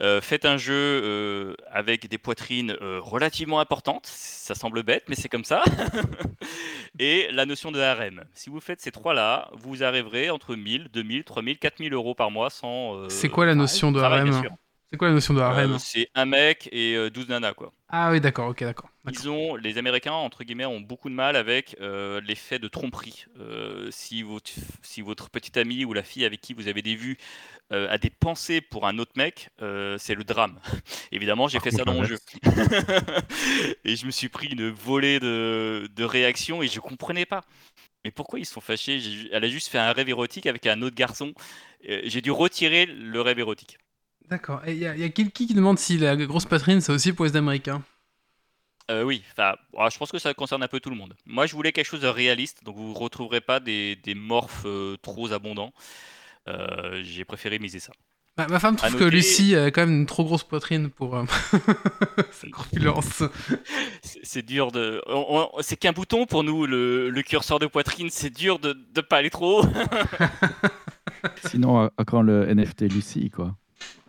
Euh, 0.00 0.20
faites 0.20 0.44
un 0.44 0.56
jeu 0.56 0.74
euh, 0.74 1.54
avec 1.70 2.08
des 2.08 2.18
poitrines 2.18 2.76
euh, 2.80 3.00
relativement 3.00 3.60
importantes. 3.60 4.06
Ça 4.06 4.54
semble 4.54 4.82
bête, 4.82 5.04
mais 5.08 5.14
c'est 5.14 5.28
comme 5.28 5.44
ça. 5.44 5.62
Et 6.98 7.28
la 7.32 7.46
notion 7.46 7.70
de 7.70 7.80
harem. 7.80 8.24
Si 8.34 8.50
vous 8.50 8.60
faites 8.60 8.80
ces 8.80 8.90
trois-là, 8.90 9.50
vous 9.54 9.82
arriverez 9.82 10.30
entre 10.30 10.56
1000, 10.56 10.88
2000, 10.92 11.24
3000, 11.24 11.58
4000 11.58 11.92
euros 11.92 12.14
par 12.14 12.30
mois 12.30 12.50
sans. 12.50 13.08
C'est 13.08 13.28
quoi 13.28 13.46
la 13.46 13.54
notion 13.54 13.92
de 13.92 14.00
harem. 14.00 14.42
C'est 14.90 14.96
quoi 14.98 15.08
la 15.08 15.14
notion 15.14 15.34
de 15.34 15.40
harem 15.40 15.72
Euh, 15.74 15.78
C'est 15.78 16.10
un 16.14 16.24
mec 16.24 16.68
et 16.72 16.94
euh, 16.96 17.10
12 17.10 17.28
nanas, 17.28 17.54
quoi. 17.54 17.72
Ah 17.88 18.10
oui, 18.10 18.20
d'accord, 18.20 18.48
ok, 18.48 18.60
d'accord. 18.64 18.90
Ils 19.10 19.28
ont, 19.30 19.56
les 19.56 19.78
Américains, 19.78 20.12
entre 20.12 20.44
guillemets, 20.44 20.66
ont 20.66 20.80
beaucoup 20.80 21.08
de 21.08 21.14
mal 21.14 21.36
avec 21.36 21.76
euh, 21.80 22.20
l'effet 22.20 22.58
de 22.58 22.68
tromperie. 22.68 23.24
Euh, 23.38 23.88
si, 23.90 24.22
votre, 24.22 24.50
si 24.82 25.00
votre 25.00 25.30
petite 25.30 25.56
amie 25.56 25.86
ou 25.86 25.94
la 25.94 26.02
fille 26.02 26.26
avec 26.26 26.42
qui 26.42 26.52
vous 26.52 26.68
avez 26.68 26.82
des 26.82 26.94
vues 26.94 27.16
euh, 27.72 27.88
a 27.90 27.98
des 27.98 28.10
pensées 28.10 28.60
pour 28.60 28.86
un 28.86 28.98
autre 28.98 29.12
mec, 29.16 29.50
euh, 29.62 29.96
c'est 29.98 30.14
le 30.14 30.24
drame. 30.24 30.60
Évidemment, 31.12 31.48
j'ai 31.48 31.60
fait 31.60 31.70
ça 31.70 31.84
dans 31.84 31.94
mon 31.94 32.04
jeu. 32.04 32.18
et 33.84 33.96
je 33.96 34.06
me 34.06 34.10
suis 34.10 34.28
pris 34.28 34.48
une 34.48 34.70
volée 34.70 35.20
de, 35.20 35.88
de 35.94 36.04
réactions 36.04 36.62
et 36.62 36.68
je 36.68 36.80
comprenais 36.80 37.26
pas. 37.26 37.42
Mais 38.04 38.10
pourquoi 38.12 38.38
ils 38.40 38.46
sont 38.46 38.60
fâchés? 38.60 39.00
Elle 39.32 39.44
a 39.44 39.48
juste 39.48 39.68
fait 39.68 39.78
un 39.78 39.92
rêve 39.92 40.08
érotique 40.08 40.46
avec 40.46 40.66
un 40.66 40.82
autre 40.82 40.96
garçon. 40.96 41.34
Euh, 41.88 42.02
J'ai 42.04 42.22
dû 42.22 42.30
retirer 42.30 42.86
le 42.86 43.20
rêve 43.20 43.38
érotique. 43.40 43.78
D'accord. 44.28 44.60
Et 44.66 44.72
il 44.72 44.78
y 44.78 44.86
a, 44.86 44.96
y 44.96 45.04
a 45.04 45.08
quelqu'un 45.08 45.46
qui 45.46 45.54
demande 45.54 45.78
si 45.78 45.96
la 45.96 46.16
grosse 46.16 46.44
poitrine, 46.44 46.80
c'est 46.80 46.92
aussi 46.92 47.12
pour 47.12 47.24
les 47.24 47.36
Américains. 47.36 47.82
Euh, 48.90 49.02
oui, 49.02 49.22
je 49.36 49.98
pense 49.98 50.10
que 50.10 50.18
ça 50.18 50.32
concerne 50.32 50.62
un 50.62 50.68
peu 50.68 50.80
tout 50.80 50.90
le 50.90 50.96
monde. 50.96 51.14
Moi, 51.26 51.46
je 51.46 51.54
voulais 51.54 51.72
quelque 51.72 51.86
chose 51.86 52.00
de 52.00 52.08
réaliste, 52.08 52.64
donc 52.64 52.76
vous 52.76 52.92
ne 52.92 52.98
retrouverez 52.98 53.42
pas 53.42 53.60
des, 53.60 53.96
des 53.96 54.14
morphes 54.14 54.62
euh, 54.64 54.96
trop 55.02 55.32
abondants. 55.32 55.72
Euh, 56.48 57.02
J'ai 57.02 57.24
préféré 57.24 57.58
miser 57.58 57.80
ça. 57.80 57.92
Ma, 58.38 58.46
ma 58.46 58.60
femme 58.60 58.76
trouve 58.76 58.96
que 58.96 59.04
Lucie 59.04 59.56
a 59.56 59.70
quand 59.72 59.80
même 59.82 60.00
une 60.00 60.06
trop 60.06 60.24
grosse 60.24 60.44
poitrine 60.44 60.90
pour 60.90 61.16
euh, 61.16 61.24
sa 62.30 62.48
corpulence. 62.48 63.24
C'est 64.02 64.20
c'est 64.22 64.42
dur 64.46 64.70
de. 64.70 65.02
C'est 65.60 65.76
qu'un 65.76 65.92
bouton 65.92 66.24
pour 66.24 66.44
nous, 66.44 66.64
le, 66.64 67.10
le 67.10 67.22
curseur 67.22 67.58
de 67.58 67.66
poitrine, 67.66 68.08
c'est 68.10 68.30
dur 68.30 68.58
de 68.60 68.78
ne 68.94 69.00
pas 69.00 69.16
aller 69.16 69.30
trop 69.30 69.62
haut. 69.62 69.66
Sinon, 71.44 71.80
à, 71.80 71.92
à 71.96 72.04
quand 72.04 72.22
le 72.22 72.46
NFT 72.54 72.82
Lucie, 72.82 73.28
quoi 73.30 73.56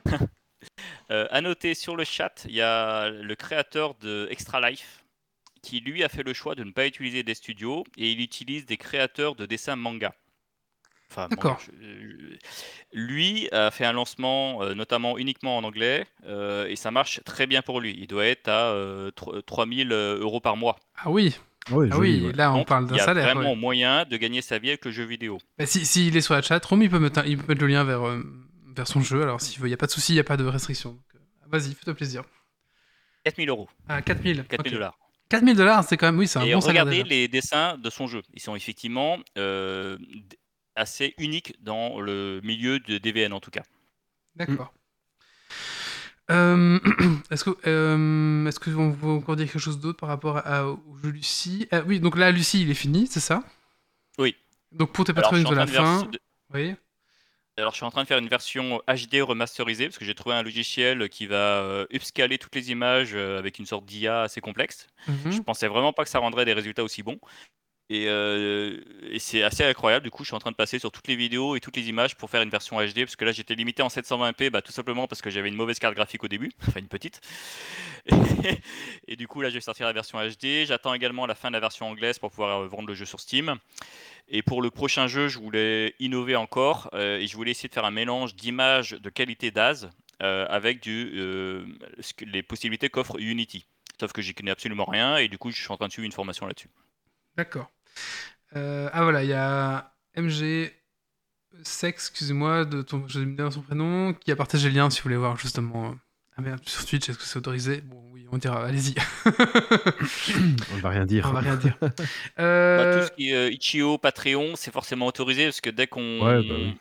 Euh, 1.12 1.26
à 1.32 1.42
noter 1.42 1.74
sur 1.74 1.96
le 1.96 2.04
chat, 2.04 2.46
il 2.48 2.54
y 2.56 2.62
a 2.62 3.10
le 3.10 3.36
créateur 3.36 3.96
de 3.96 4.28
Extra 4.30 4.60
Life 4.70 5.04
qui 5.64 5.80
lui 5.80 6.04
a 6.04 6.10
fait 6.10 6.22
le 6.22 6.34
choix 6.34 6.54
de 6.54 6.64
ne 6.64 6.72
pas 6.72 6.86
utiliser 6.86 7.24
des 7.24 7.34
studios 7.34 7.84
et 7.98 8.12
il 8.12 8.22
utilise 8.22 8.66
des 8.66 8.78
créateurs 8.78 9.36
de 9.36 9.46
dessins 9.48 9.76
manga. 9.76 10.14
Enfin, 11.10 11.28
D'accord. 11.30 11.60
je- 11.66 11.72
je- 11.82 12.38
lui 12.94 13.50
a 13.52 13.72
fait 13.72 13.86
un 13.86 13.94
lancement 13.94 14.62
euh, 14.62 14.76
notamment 14.76 15.18
uniquement 15.18 15.58
en 15.58 15.64
anglais 15.64 16.06
euh, 16.26 16.68
et 16.68 16.76
ça 16.76 16.92
marche 16.92 17.22
très 17.26 17.48
bien 17.48 17.62
pour 17.64 17.82
lui. 17.82 17.96
Il 17.98 18.06
doit 18.08 18.26
être 18.26 18.48
à 18.48 18.72
euh, 18.74 19.10
tro- 19.12 19.42
3000 19.42 19.92
euros 19.92 20.40
par 20.42 20.56
mois. 20.58 20.78
Ah 20.98 21.10
oui, 21.10 21.36
ah 21.72 21.72
joli, 21.72 22.20
oui, 22.22 22.26
ouais. 22.28 22.34
là 22.34 22.54
on 22.54 22.58
Donc, 22.60 22.68
parle 22.68 22.86
il 22.86 22.90
d'un 22.92 22.98
y 22.98 23.00
a 23.00 23.06
salaire. 23.06 23.24
vraiment 23.26 23.52
ouais. 23.52 23.56
moyen 23.56 24.06
de 24.06 24.18
gagner 24.18 24.42
sa 24.44 24.60
vie 24.60 24.70
avec 24.70 24.86
le 24.86 24.92
jeu 24.92 25.04
vidéo. 25.06 25.40
Bah, 25.58 25.66
si, 25.66 25.86
s'il 25.86 26.16
est 26.16 26.22
sur 26.22 26.36
la 26.36 26.42
chat, 26.44 26.64
Romy 26.64 26.86
il 26.86 26.92
peut 26.92 27.00
mettre, 27.00 27.20
un- 27.20 27.26
il 27.26 27.38
peut 27.38 27.46
mettre 27.48 27.62
le 27.62 27.68
lien 27.68 27.84
vers, 27.84 28.04
son 28.88 29.02
jeu, 29.02 29.22
alors 29.24 29.42
s'il 29.42 29.60
veut, 29.60 29.68
il 29.68 29.72
n'y 29.72 29.74
a 29.74 29.78
pas 29.78 29.86
de 29.88 29.92
souci, 29.92 30.14
il 30.14 30.16
n'y 30.16 30.22
a 30.22 30.24
pas 30.26 30.38
de 30.38 30.46
restriction. 30.46 31.00
Euh, 31.16 31.20
Vas-y, 31.48 31.74
fais-toi 31.74 31.94
plaisir. 31.96 32.24
4000 33.24 33.50
euros, 33.50 33.70
Ah, 33.88 34.02
4000. 34.02 34.46
4000 34.46 34.60
ok. 34.60 34.74
dollars. 34.74 34.98
4000 35.30 35.56
dollars, 35.56 35.84
c'est 35.84 35.98
quand 35.98 36.08
même, 36.08 36.18
oui, 36.18 36.28
c'est 36.28 36.40
un 36.40 36.44
Et 36.46 36.54
bon 36.54 36.62
salaire 36.62 36.86
regardez 36.86 37.04
les 37.04 37.28
dessins 37.28 37.78
de 37.78 37.90
son 37.90 38.08
jeu. 38.08 38.22
Ils 38.34 38.42
sont 38.42 38.56
effectivement 38.56 39.18
euh, 39.38 39.98
assez 40.76 41.14
uniques 41.18 41.56
dans 41.64 42.00
le 42.00 42.40
milieu 42.44 42.80
de 42.80 42.98
DVN 42.98 43.34
en 43.34 43.40
tout 43.40 43.52
cas. 43.52 43.64
D'accord. 44.36 44.74
Euh, 46.32 46.80
est-ce 47.32 47.44
que 47.44 47.58
euh, 47.68 48.46
est-ce 48.46 48.60
que 48.60 48.70
on 48.72 48.92
veut 48.92 49.10
encore 49.10 49.36
dire 49.36 49.48
quelque 49.48 49.60
chose 49.60 49.80
d'autre 49.80 49.98
par 50.00 50.10
rapport 50.10 50.38
à- 50.38 50.68
au 50.68 50.98
jeu 51.04 51.10
Lucie? 51.10 51.68
Ah 51.72 51.82
Oui, 51.86 52.00
donc 52.00 52.18
là 52.18 52.32
Lucie, 52.32 52.62
il 52.62 52.70
est 52.70 52.76
fini, 52.76 53.08
c'est 53.08 53.20
ça? 53.20 53.44
Oui. 54.20 54.36
Donc 54.72 54.94
pour 54.94 55.06
tes 55.06 55.14
patrons 55.14 55.42
de 55.42 55.56
la 55.56 55.66
fin, 55.66 56.04
de- 56.04 56.20
oui. 56.54 56.76
Alors, 57.60 57.74
je 57.74 57.78
suis 57.78 57.86
en 57.86 57.92
train 57.92 58.04
de 58.04 58.08
faire 58.08 58.18
une 58.18 58.28
version 58.28 58.82
HD 58.88 59.22
remasterisée 59.22 59.88
parce 59.88 59.98
que 59.98 60.06
j'ai 60.06 60.16
trouvé 60.16 60.36
un 60.36 60.44
logiciel 60.44 61.10
qui 61.10 61.28
va 61.28 61.62
euh, 61.62 61.86
upscaler 61.94 62.38
toutes 62.38 62.56
les 62.56 62.72
images 62.72 63.12
euh, 63.14 63.38
avec 63.38 63.60
une 63.60 63.66
sorte 63.66 63.86
d'IA 63.86 64.22
assez 64.24 64.42
complexe. 64.42 64.88
Mhm. 65.08 65.32
Je 65.32 65.42
pensais 65.42 65.68
vraiment 65.68 65.94
pas 65.94 66.04
que 66.04 66.10
ça 66.10 66.20
rendrait 66.20 66.46
des 66.46 66.54
résultats 66.54 66.84
aussi 66.84 67.04
bons. 67.04 67.20
Et, 67.92 68.06
euh, 68.08 68.80
et 69.10 69.18
c'est 69.18 69.42
assez 69.42 69.64
incroyable. 69.64 70.04
Du 70.04 70.12
coup, 70.12 70.24
je 70.24 70.30
suis 70.30 70.36
en 70.36 70.40
train 70.40 70.52
de 70.52 70.56
passer 70.56 70.78
sur 70.78 70.92
toutes 70.92 71.08
les 71.08 71.16
vidéos 71.16 71.56
et 71.56 71.60
toutes 71.60 71.76
les 71.76 71.90
images 71.90 72.16
pour 72.16 72.30
faire 72.30 72.44
une 72.44 72.50
version 72.50 72.78
HD 72.78 73.00
parce 73.00 73.16
que 73.16 73.26
là, 73.26 73.32
j'étais 73.32 73.56
limité 73.56 73.82
en 73.82 73.88
720p, 73.88 74.52
bah, 74.52 74.62
tout 74.62 74.72
simplement 74.72 75.08
parce 75.08 75.24
que 75.24 75.32
j'avais 75.32 75.50
une 75.50 75.56
mauvaise 75.56 75.80
carte 75.80 75.96
graphique 75.96 76.24
au 76.24 76.28
début, 76.28 76.52
enfin 76.68 76.80
une 76.80 76.88
petite. 76.88 77.20
Et, 79.08 79.16
du 79.16 79.28
coup, 79.28 79.42
là, 79.42 79.50
je 79.50 79.56
vais 79.56 79.62
sortir 79.62 79.88
la 79.88 79.94
version 79.94 80.20
HD. 80.20 80.66
J'attends 80.66 80.94
également 80.94 81.26
la 81.26 81.36
fin 81.36 81.50
de 81.50 81.54
la 81.54 81.60
version 81.60 81.88
anglaise 81.88 82.20
pour 82.20 82.30
pouvoir 82.30 82.62
euh, 82.62 82.68
vendre 82.68 82.88
le 82.88 82.94
jeu 82.94 83.06
sur 83.06 83.20
Steam. 83.20 83.56
Et 84.28 84.44
pour 84.44 84.62
le 84.62 84.70
prochain 84.70 85.08
jeu, 85.08 85.28
je 85.28 85.40
voulais 85.40 85.96
innover 86.00 86.36
encore 86.36 86.90
euh, 86.94 87.18
et 87.18 87.26
je 87.26 87.36
voulais 87.36 87.52
essayer 87.52 87.70
de 87.70 87.74
faire 87.74 87.86
un 87.86 87.92
mélange 87.92 88.36
d'images 88.36 88.92
de 88.92 89.10
qualité 89.10 89.52
euh, 89.56 90.46
avec 90.48 90.86
les 90.86 92.44
possibilités 92.44 92.90
qu'offre 92.90 93.20
Unity. 93.20 93.66
Sauf 94.00 94.14
que 94.14 94.22
j'y 94.22 94.36
connais 94.36 94.52
absolument 94.52 94.86
rien 94.86 95.18
et 95.18 95.28
du 95.28 95.40
coup, 95.40 95.50
je 95.50 95.60
suis 95.60 95.72
en 95.72 95.78
train 95.78 95.88
de 95.88 95.92
suivre 95.92 96.06
une 96.06 96.12
formation 96.12 96.46
là-dessus. 96.46 96.70
D'accord. 97.36 97.72
Euh, 98.56 98.90
ah 98.94 99.04
voilà, 99.04 99.24
il 99.24 99.30
y 99.30 99.34
a 99.34 99.94
MG 100.18 100.72
Sex, 101.64 102.08
excusez-moi, 102.10 102.66
de 102.66 102.82
ton, 102.82 103.08
je 103.08 103.20
me 103.20 103.36
donne 103.36 103.52
son 103.52 103.62
prénom, 103.62 104.14
qui 104.14 104.32
a 104.32 104.36
partagé 104.36 104.70
le 104.70 104.76
lien 104.76 104.90
si 104.90 105.00
vous 105.00 105.04
voulez 105.04 105.18
voir 105.18 105.38
justement. 105.38 105.90
euh, 105.92 105.94
Ah 106.38 106.42
merde, 106.42 106.62
sur 106.66 106.86
Twitch, 106.86 107.10
est-ce 107.10 107.18
que 107.18 107.24
c'est 107.26 107.38
autorisé? 107.38 107.82
Bon, 107.82 108.02
oui, 108.14 108.26
on 108.32 108.38
dira, 108.38 108.66
allez-y. 108.66 108.96
On 110.74 110.78
va 110.78 110.90
rien 110.90 111.06
dire. 111.06 111.26
on 111.30 111.34
va 111.34 111.40
rien 111.42 111.56
dire. 111.58 111.78
Bah, 111.82 111.90
Euh, 112.40 113.02
tout 113.02 113.08
ce 113.08 113.12
qui 113.12 113.30
est 113.32 113.36
euh, 113.36 113.52
Itch.io, 113.52 113.98
Patreon, 113.98 114.54
c'est 114.56 114.72
forcément 114.72 115.08
autorisé 115.08 115.46
parce 115.46 115.62
que 115.62 115.70
dès 115.70 115.88
qu'on 115.88 116.26
Ouais, 116.26 116.42
bah 116.48 116.56
oui. 116.58 116.74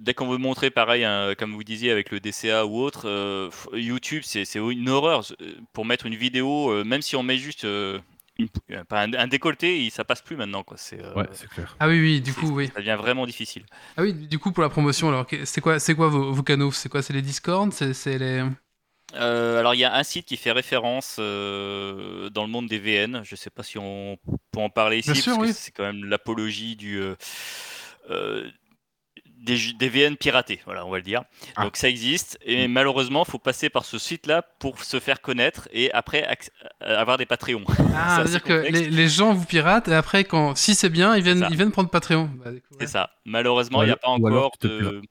dès 0.00 0.14
qu'on 0.14 0.28
veut 0.28 0.38
montrer 0.38 0.70
pareil, 0.70 1.04
hein, 1.04 1.34
comme 1.38 1.52
vous 1.54 1.64
disiez 1.64 1.90
avec 1.90 2.10
le 2.10 2.20
DCA 2.20 2.66
ou 2.66 2.78
autre, 2.80 3.08
euh, 3.08 3.50
YouTube 3.72 4.22
c'est 4.24 4.44
une 4.56 4.88
horreur 4.88 5.24
pour 5.72 5.84
mettre 5.86 6.06
une 6.06 6.16
vidéo, 6.16 6.70
euh, 6.70 6.84
même 6.84 7.02
si 7.02 7.16
on 7.16 7.22
met 7.22 7.38
juste 7.38 7.64
euh, 7.64 7.98
une- 8.38 8.48
euh, 8.70 8.84
un, 8.90 9.12
un 9.14 9.26
décolleté, 9.26 9.88
ça 9.90 10.04
passe 10.04 10.22
plus 10.22 10.36
maintenant 10.36 10.62
quoi. 10.62 10.76
C'est 10.76 11.02
euh, 11.02 11.14
Ouais, 11.14 11.26
c'est 11.32 11.48
clair. 11.48 11.74
Ah 11.80 11.88
oui, 11.88 12.00
oui, 12.00 12.20
du 12.20 12.32
coup, 12.32 12.48
oui. 12.50 12.70
ça 12.74 12.80
devient 12.80 12.96
vraiment 12.98 13.26
difficile. 13.26 13.64
Ah 13.96 14.02
oui, 14.02 14.12
du 14.12 14.38
coup, 14.38 14.52
pour 14.52 14.62
la 14.62 14.68
promotion, 14.68 15.08
alors, 15.08 15.26
c'est 15.44 15.60
quoi, 15.60 15.78
c'est 15.78 15.94
quoi 15.94 16.08
vos, 16.08 16.32
vos 16.32 16.42
canaux? 16.42 16.72
C'est 16.72 16.88
quoi? 16.88 17.02
C'est 17.02 17.12
les 17.12 17.22
Discord 17.22 17.72
C'est 17.72 17.94
c'est 17.94 18.18
les. 18.18 18.44
Euh, 19.14 19.60
alors 19.60 19.74
il 19.74 19.78
y 19.78 19.84
a 19.84 19.94
un 19.94 20.02
site 20.02 20.26
qui 20.26 20.36
fait 20.36 20.50
référence 20.50 21.16
euh, 21.20 22.28
dans 22.30 22.42
le 22.44 22.50
monde 22.50 22.66
des 22.68 22.78
VN. 22.78 23.22
Je 23.24 23.36
sais 23.36 23.50
pas 23.50 23.62
si 23.62 23.78
on 23.78 24.18
peut 24.50 24.60
en 24.60 24.68
parler 24.68 24.98
ici 24.98 25.12
Bien 25.12 25.20
sûr, 25.22 25.36
parce 25.38 25.52
que 25.52 25.52
oui. 25.52 25.58
c'est 25.58 25.70
quand 25.70 25.84
même 25.84 26.04
l'apologie 26.04 26.74
du 26.76 27.00
euh, 27.00 27.14
euh, 28.10 28.50
des, 29.46 29.88
VN 29.88 30.16
piratés. 30.16 30.60
Voilà, 30.66 30.84
on 30.84 30.90
va 30.90 30.98
le 30.98 31.02
dire. 31.02 31.22
Ah. 31.56 31.64
Donc 31.64 31.76
ça 31.76 31.88
existe 31.88 32.38
et 32.42 32.68
malheureusement, 32.68 33.24
faut 33.24 33.38
passer 33.38 33.70
par 33.70 33.84
ce 33.84 33.98
site-là 33.98 34.42
pour 34.58 34.82
se 34.82 35.00
faire 35.00 35.20
connaître 35.20 35.68
et 35.72 35.90
après 35.92 36.26
euh, 36.82 36.98
avoir 36.98 37.16
des 37.16 37.26
Patreons. 37.26 37.64
Ah, 37.94 38.16
c'est-à-dire 38.26 38.42
que 38.42 38.70
les, 38.70 38.88
les 38.88 39.08
gens 39.08 39.32
vous 39.32 39.46
piratent 39.46 39.88
et 39.88 39.94
après, 39.94 40.24
quand 40.24 40.56
si 40.56 40.74
c'est 40.74 40.90
bien, 40.90 41.16
ils 41.16 41.22
viennent, 41.22 41.46
ils 41.50 41.56
viennent 41.56 41.72
prendre 41.72 41.90
Patreon. 41.90 42.30
Bah. 42.44 42.50
C'est 42.80 42.88
ça. 42.88 43.10
Malheureusement, 43.24 43.82
il 43.82 43.86
n'y 43.86 43.92
a 43.92 43.96
pas 43.96 44.08
encore 44.08 44.52
tu 44.60 44.68
de. 44.68 45.02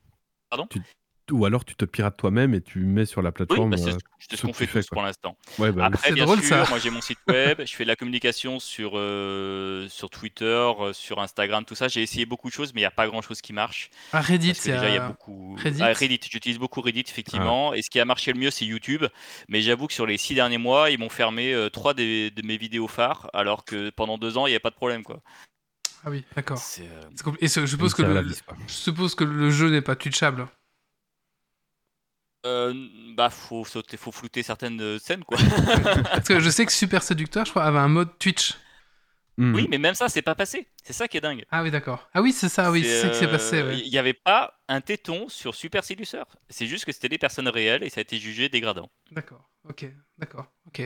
Ou 1.31 1.43
alors 1.45 1.65
tu 1.65 1.75
te 1.75 1.85
pirates 1.85 2.17
toi-même 2.17 2.53
et 2.53 2.61
tu 2.61 2.79
mets 2.79 3.05
sur 3.07 3.21
la 3.23 3.29
Oui, 3.29 3.33
plateforme. 3.33 3.71
bah, 3.71 3.77
c'est 3.77 3.93
euh, 3.93 3.97
c'est 4.19 4.35
ce 4.35 4.37
ce 4.37 4.45
qu'on 4.45 4.53
fait 4.53 4.67
tous 4.67 4.85
pour 4.87 5.01
l'instant. 5.01 5.35
Ouais, 5.57 5.71
bah, 5.71 5.85
Après, 5.85 6.09
C'est 6.09 6.13
bien 6.13 6.25
drôle, 6.25 6.39
sûr, 6.39 6.49
ça. 6.49 6.65
moi 6.69 6.77
j'ai 6.77 6.91
mon 6.91 7.01
site 7.01 7.17
web, 7.27 7.61
je 7.65 7.75
fais 7.75 7.83
de 7.83 7.87
la 7.87 7.95
communication 7.95 8.59
sur, 8.59 8.91
euh, 8.95 9.87
sur 9.89 10.09
Twitter, 10.11 10.45
euh, 10.45 10.93
sur 10.93 11.19
Instagram, 11.19 11.65
tout 11.65 11.73
ça. 11.75 11.87
J'ai 11.87 12.03
essayé 12.03 12.25
beaucoup 12.27 12.47
de 12.49 12.53
choses, 12.53 12.73
mais 12.75 12.81
il 12.81 12.83
n'y 12.83 12.87
a 12.87 12.91
pas 12.91 13.07
grand 13.07 13.21
chose 13.23 13.41
qui 13.41 13.53
marche. 13.53 13.89
Ah, 14.13 14.21
Reddit, 14.21 14.53
c'est. 14.55 14.71
déjà, 14.73 14.87
il 14.89 14.93
y 14.95 14.97
a 14.97 15.03
euh, 15.05 15.07
beaucoup. 15.07 15.55
Reddit. 15.55 15.81
Ah, 15.81 15.93
Reddit, 15.93 16.19
j'utilise 16.29 16.59
beaucoup 16.59 16.81
Reddit, 16.81 17.05
effectivement. 17.07 17.73
Et 17.73 17.81
ce 17.81 17.89
qui 17.89 17.99
a 17.99 18.05
marché 18.05 18.31
le 18.31 18.39
mieux, 18.39 18.51
c'est 18.51 18.65
YouTube. 18.65 19.05
Mais 19.49 19.61
j'avoue 19.61 19.87
que 19.87 19.93
sur 19.93 20.05
les 20.05 20.17
six 20.17 20.35
derniers 20.35 20.59
mois, 20.59 20.91
ils 20.91 20.99
m'ont 20.99 21.09
fermé 21.09 21.53
euh, 21.53 21.69
trois 21.69 21.93
des- 21.95 22.29
de 22.29 22.41
mes 22.45 22.57
vidéos 22.57 22.87
phares, 22.87 23.29
alors 23.33 23.65
que 23.65 23.89
pendant 23.89 24.17
deux 24.19 24.37
ans, 24.37 24.45
il 24.47 24.51
n'y 24.51 24.55
a 24.55 24.59
pas 24.59 24.69
de 24.69 24.75
problème. 24.75 25.03
Quoi. 25.03 25.21
Ah 26.03 26.11
oui, 26.11 26.23
d'accord. 26.35 26.61
Euh, 26.81 27.33
Et 27.41 27.47
ce- 27.47 27.61
je 27.61 27.65
suppose 27.65 27.95
que 27.95 28.03
le, 28.03 28.27
je 28.67 28.73
suppose 28.73 29.15
que 29.15 29.23
le 29.23 29.49
jeu 29.49 29.69
n'est 29.71 29.81
pas 29.81 29.95
twitchable. 29.95 30.47
Euh, 32.45 32.73
bah, 33.15 33.29
faut, 33.29 33.65
sauter, 33.65 33.97
faut 33.97 34.11
flouter 34.11 34.43
certaines 34.43 34.81
euh, 34.81 34.99
scènes, 34.99 35.23
quoi. 35.23 35.37
Parce 36.03 36.27
que 36.27 36.39
je 36.39 36.49
sais 36.49 36.65
que 36.65 36.71
Super 36.71 37.03
Séducteur, 37.03 37.45
je 37.45 37.51
crois, 37.51 37.63
avait 37.63 37.79
un 37.79 37.87
mode 37.87 38.17
Twitch. 38.19 38.53
Mhm. 39.37 39.55
Oui, 39.55 39.67
mais 39.69 39.77
même 39.77 39.95
ça, 39.95 40.07
c'est 40.07 40.21
pas 40.21 40.35
passé. 40.35 40.67
C'est 40.83 40.93
ça 40.93 41.07
qui 41.07 41.17
est 41.17 41.21
dingue. 41.21 41.43
Ah 41.51 41.61
oui, 41.61 41.71
d'accord. 41.71 42.07
Ah 42.13 42.21
oui, 42.21 42.31
c'est 42.31 42.47
ça, 42.47 42.71
oui, 42.71 42.83
c'est 42.83 43.01
ça 43.01 43.09
qui 43.09 43.17
s'est 43.17 43.27
passé. 43.27 43.57
euh, 43.57 43.67
ouais. 43.69 43.79
Il 43.79 43.91
n'y 43.91 43.97
avait 43.97 44.13
pas 44.13 44.53
un 44.69 44.79
téton 44.79 45.27
sur 45.27 45.55
Super 45.55 45.83
Seducer. 45.83 46.23
C'est 46.49 46.67
juste 46.67 46.85
que 46.85 46.91
c'était 46.93 47.09
des 47.09 47.17
personnes 47.17 47.49
réelles 47.49 47.83
et 47.83 47.89
ça 47.89 47.99
a 47.99 48.01
été 48.01 48.17
jugé 48.17 48.47
dégradant. 48.47 48.89
D'accord, 49.11 49.49
ok, 49.67 49.87
d'accord, 50.17 50.45
ok. 50.67 50.83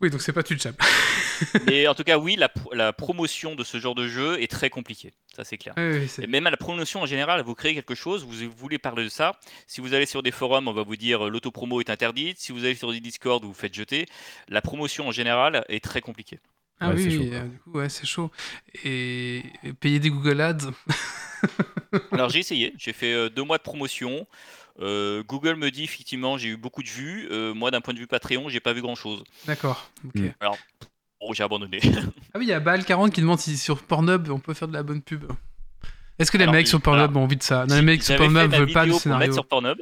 Oui, 0.00 0.08
donc 0.10 0.22
c'est 0.22 0.32
pas 0.32 0.42
touchable. 0.42 0.76
Mais 1.66 1.86
en 1.86 1.94
tout 1.94 2.04
cas, 2.04 2.16
oui, 2.18 2.36
la, 2.36 2.48
pro- 2.48 2.72
la 2.74 2.92
promotion 2.92 3.54
de 3.54 3.64
ce 3.64 3.78
genre 3.78 3.94
de 3.94 4.08
jeu 4.08 4.40
est 4.40 4.50
très 4.50 4.70
compliquée. 4.70 5.12
Ça, 5.36 5.44
c'est 5.44 5.58
clair. 5.58 5.74
oui, 5.76 5.98
oui, 6.00 6.08
c'est- 6.08 6.24
Et 6.24 6.26
même 6.26 6.46
à 6.46 6.50
la 6.50 6.56
promotion 6.56 7.02
en 7.02 7.06
général, 7.06 7.42
vous 7.42 7.54
créez 7.54 7.74
quelque 7.74 7.94
chose, 7.94 8.24
vous 8.24 8.50
voulez 8.56 8.78
parler 8.78 9.04
de 9.04 9.08
ça. 9.08 9.38
Si 9.66 9.80
vous 9.80 9.92
allez 9.94 10.06
sur 10.06 10.22
des 10.22 10.30
forums, 10.30 10.68
on 10.68 10.72
va 10.72 10.82
vous 10.82 10.96
dire 10.96 11.26
euh, 11.26 11.30
l'autopromo 11.30 11.80
est 11.80 11.90
interdite. 11.90 12.38
Si 12.38 12.52
vous 12.52 12.64
allez 12.64 12.74
sur 12.74 12.90
des 12.92 13.00
Discord, 13.00 13.42
vous 13.42 13.48
vous 13.48 13.54
faites 13.54 13.74
jeter. 13.74 14.06
La 14.48 14.62
promotion 14.62 15.08
en 15.08 15.12
général 15.12 15.64
est 15.68 15.82
très 15.84 16.00
compliquée. 16.00 16.40
Ah 16.82 16.88
Ouais, 16.90 16.94
oui, 16.94 17.14
chaud, 17.14 17.24
euh, 17.34 17.44
du 17.44 17.58
coup, 17.58 17.72
ouais, 17.72 17.88
c'est 17.90 18.06
chaud. 18.06 18.30
Et... 18.84 19.42
et 19.64 19.72
payer 19.78 19.98
des 19.98 20.08
Google 20.08 20.40
Ads. 20.40 20.70
Alors 22.12 22.28
j'ai 22.30 22.38
essayé, 22.38 22.72
j'ai 22.78 22.92
fait 22.92 23.12
euh, 23.12 23.28
deux 23.28 23.42
mois 23.42 23.58
de 23.58 23.62
promotion. 23.62 24.26
Euh, 24.80 25.22
Google 25.24 25.56
me 25.56 25.70
dit 25.70 25.84
effectivement 25.84 26.38
j'ai 26.38 26.48
eu 26.48 26.56
beaucoup 26.56 26.82
de 26.82 26.88
vues. 26.88 27.28
Euh, 27.30 27.52
moi 27.54 27.70
d'un 27.70 27.80
point 27.80 27.92
de 27.94 27.98
vue 27.98 28.06
Patreon, 28.06 28.48
j'ai 28.48 28.60
pas 28.60 28.72
vu 28.72 28.80
grand 28.80 28.94
chose. 28.94 29.22
D'accord. 29.46 29.90
ok. 30.06 30.14
Mm. 30.20 30.30
Bon, 31.20 31.32
j'ai 31.34 31.42
abandonné. 31.42 31.80
Ah 32.32 32.38
oui, 32.38 32.44
il 32.46 32.48
y 32.48 32.52
a 32.52 32.60
Bal40 32.60 33.10
qui 33.10 33.20
demande 33.20 33.40
si 33.40 33.58
sur 33.58 33.82
Pornhub 33.82 34.30
on 34.30 34.38
peut 34.38 34.54
faire 34.54 34.68
de 34.68 34.72
la 34.72 34.82
bonne 34.84 35.02
pub. 35.02 35.24
Est-ce 36.18 36.30
que 36.30 36.36
les 36.38 36.44
Alors, 36.44 36.54
mecs 36.54 36.68
sur 36.68 36.80
Pornhub 36.80 37.10
voilà. 37.10 37.20
ont 37.20 37.24
envie 37.24 37.36
de 37.36 37.42
ça? 37.42 37.66
Non, 37.66 37.74
les 37.74 37.82
mecs 37.82 38.02
sur 38.04 38.16
Pornhub 38.16 38.50
veulent 38.52 38.72
pas 38.72 38.84
du 38.84 38.90
pour 38.92 39.00
scénario. 39.00 39.20
mettre 39.26 39.34
sur 39.34 39.46
Pornhub. 39.46 39.78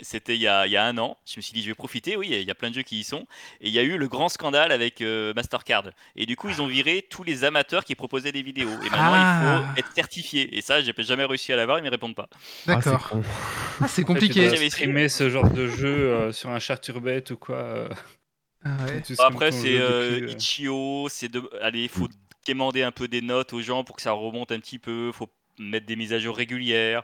C'était 0.00 0.34
il, 0.34 0.42
y 0.42 0.46
a- 0.46 0.66
il 0.66 0.72
y 0.72 0.76
a 0.76 0.84
un 0.84 0.98
an. 0.98 1.16
Je 1.26 1.38
me 1.38 1.42
suis 1.42 1.52
dit, 1.54 1.62
je 1.62 1.68
vais 1.68 1.74
profiter. 1.74 2.16
Oui, 2.16 2.28
il 2.30 2.42
y 2.42 2.50
a- 2.50 2.54
plein 2.54 2.68
de 2.70 2.74
jeux 2.74 2.82
qui 2.82 3.00
y 3.00 3.04
sont. 3.04 3.26
Et 3.62 3.68
il 3.68 3.70
y 3.72 3.78
a 3.78 3.82
eu 3.82 3.96
le 3.96 4.08
grand 4.08 4.28
scandale 4.28 4.70
avec 4.72 5.00
euh, 5.00 5.32
Mastercard. 5.34 5.84
Et 6.16 6.26
du 6.26 6.36
coup, 6.36 6.48
ils 6.50 6.60
ont 6.60 6.66
viré 6.66 7.06
tous 7.08 7.22
les 7.22 7.44
amateurs 7.44 7.84
qui 7.84 7.94
proposaient 7.94 8.32
des 8.32 8.42
vidéos. 8.42 8.68
Et 8.84 8.90
maintenant, 8.90 9.12
Ah. 9.14 9.62
il 9.62 9.66
faut 9.72 9.78
être 9.78 9.94
certifié. 9.94 10.56
Et 10.56 10.60
ça, 10.60 10.82
j'ai 10.82 10.92
jamais 10.98 11.24
réussi 11.24 11.52
à 11.52 11.56
l'avoir. 11.56 11.78
Ils 11.78 11.84
me 11.84 11.90
répondent 11.90 12.14
pas. 12.14 12.28
Ah, 12.32 12.36
c'est 12.62 12.66
D'accord. 12.90 13.10
Ah, 13.12 13.18
c'est 13.80 13.82
En 13.82 13.86
fait, 13.88 13.94
tu 14.02 14.04
compliqué. 14.04 14.50
J'avais 14.50 14.68
streamer 14.70 15.08
ce 15.08 15.30
genre 15.30 15.48
de 15.50 15.66
jeu 15.66 15.88
euh, 15.88 16.32
sur 16.32 16.50
un 16.50 16.58
charturbette 16.58 17.30
ou 17.30 17.36
quoi. 17.38 17.56
euh, 17.56 17.88
Ah 18.64 18.76
ouais. 18.86 19.02
Après, 19.20 19.50
c'est 19.52 19.78
euh, 19.78 20.20
depuis, 20.20 20.32
Itch.io. 20.32 21.08
C'est 21.08 21.28
de... 21.30 21.42
Allez, 21.62 21.84
il 21.84 21.88
faut 21.88 22.08
quémander 22.44 22.82
un 22.82 22.92
peu 22.92 23.08
des 23.08 23.22
notes 23.22 23.52
aux 23.54 23.62
gens 23.62 23.82
pour 23.82 23.96
que 23.96 24.02
ça 24.02 24.12
remonte 24.12 24.52
un 24.52 24.60
petit 24.60 24.78
peu. 24.78 25.10
faut 25.12 25.30
mettre 25.58 25.86
des 25.86 25.96
mises 25.96 26.12
à 26.12 26.18
jour 26.18 26.36
régulières. 26.36 27.02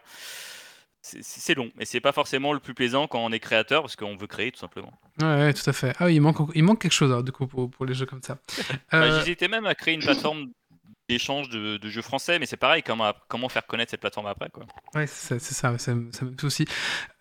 C'est- 1.05 1.55
long. 1.55 1.71
Et 1.81 1.85
c'est 1.85 2.01
pas 2.01 2.13
forcément 2.13 2.53
le 2.53 2.61
plus 2.61 2.75
plaisant 2.75 3.09
quand 3.09 3.19
on 3.25 3.33
est 3.33 3.41
créateur 3.41 3.83
parce 3.83 3.97
qu'on 3.97 4.17
veut 4.17 4.29
créer 4.29 4.53
tout 4.53 4.61
simplement. 4.61 4.93
Ouais, 5.21 5.27
ouais, 5.27 5.53
tout 5.53 5.69
à 5.69 5.73
fait. 5.73 5.93
Ah 5.99 6.07
oui, 6.07 6.15
il 6.15 6.21
manque, 6.21 6.39
il 6.55 6.63
manque 6.63 6.81
quelque 6.81 6.93
chose 6.93 7.11
alors, 7.11 7.25
du 7.25 7.33
coup 7.33 7.47
pour, 7.49 7.69
pour 7.71 7.85
les 7.87 7.95
jeux 7.95 8.07
comme 8.07 8.23
ça. 8.23 8.39
Bah, 8.93 8.99
Euh, 8.99 9.19
J'hésitais 9.19 9.49
même 9.49 9.67
à 9.67 9.75
créer 9.75 9.95
une 9.95 10.01
plateforme 10.01 10.51
d'échange 11.09 11.49
de, 11.49 11.77
de 11.77 11.89
jeux 11.89 12.01
français, 12.03 12.39
mais 12.39 12.47
c'est 12.47 12.57
pareil, 12.57 12.83
comment, 12.85 13.13
comment 13.29 13.49
faire 13.49 13.67
connaître 13.67 13.91
cette 13.91 14.01
plateforme 14.01 14.27
après 14.29 14.49
quoi. 14.51 14.65
Ouais, 14.95 15.09
c'est 15.09 15.41
ça, 15.41 15.71
c'est 15.75 15.81
ça, 15.81 15.93
même 15.95 16.11
souci. 16.39 16.65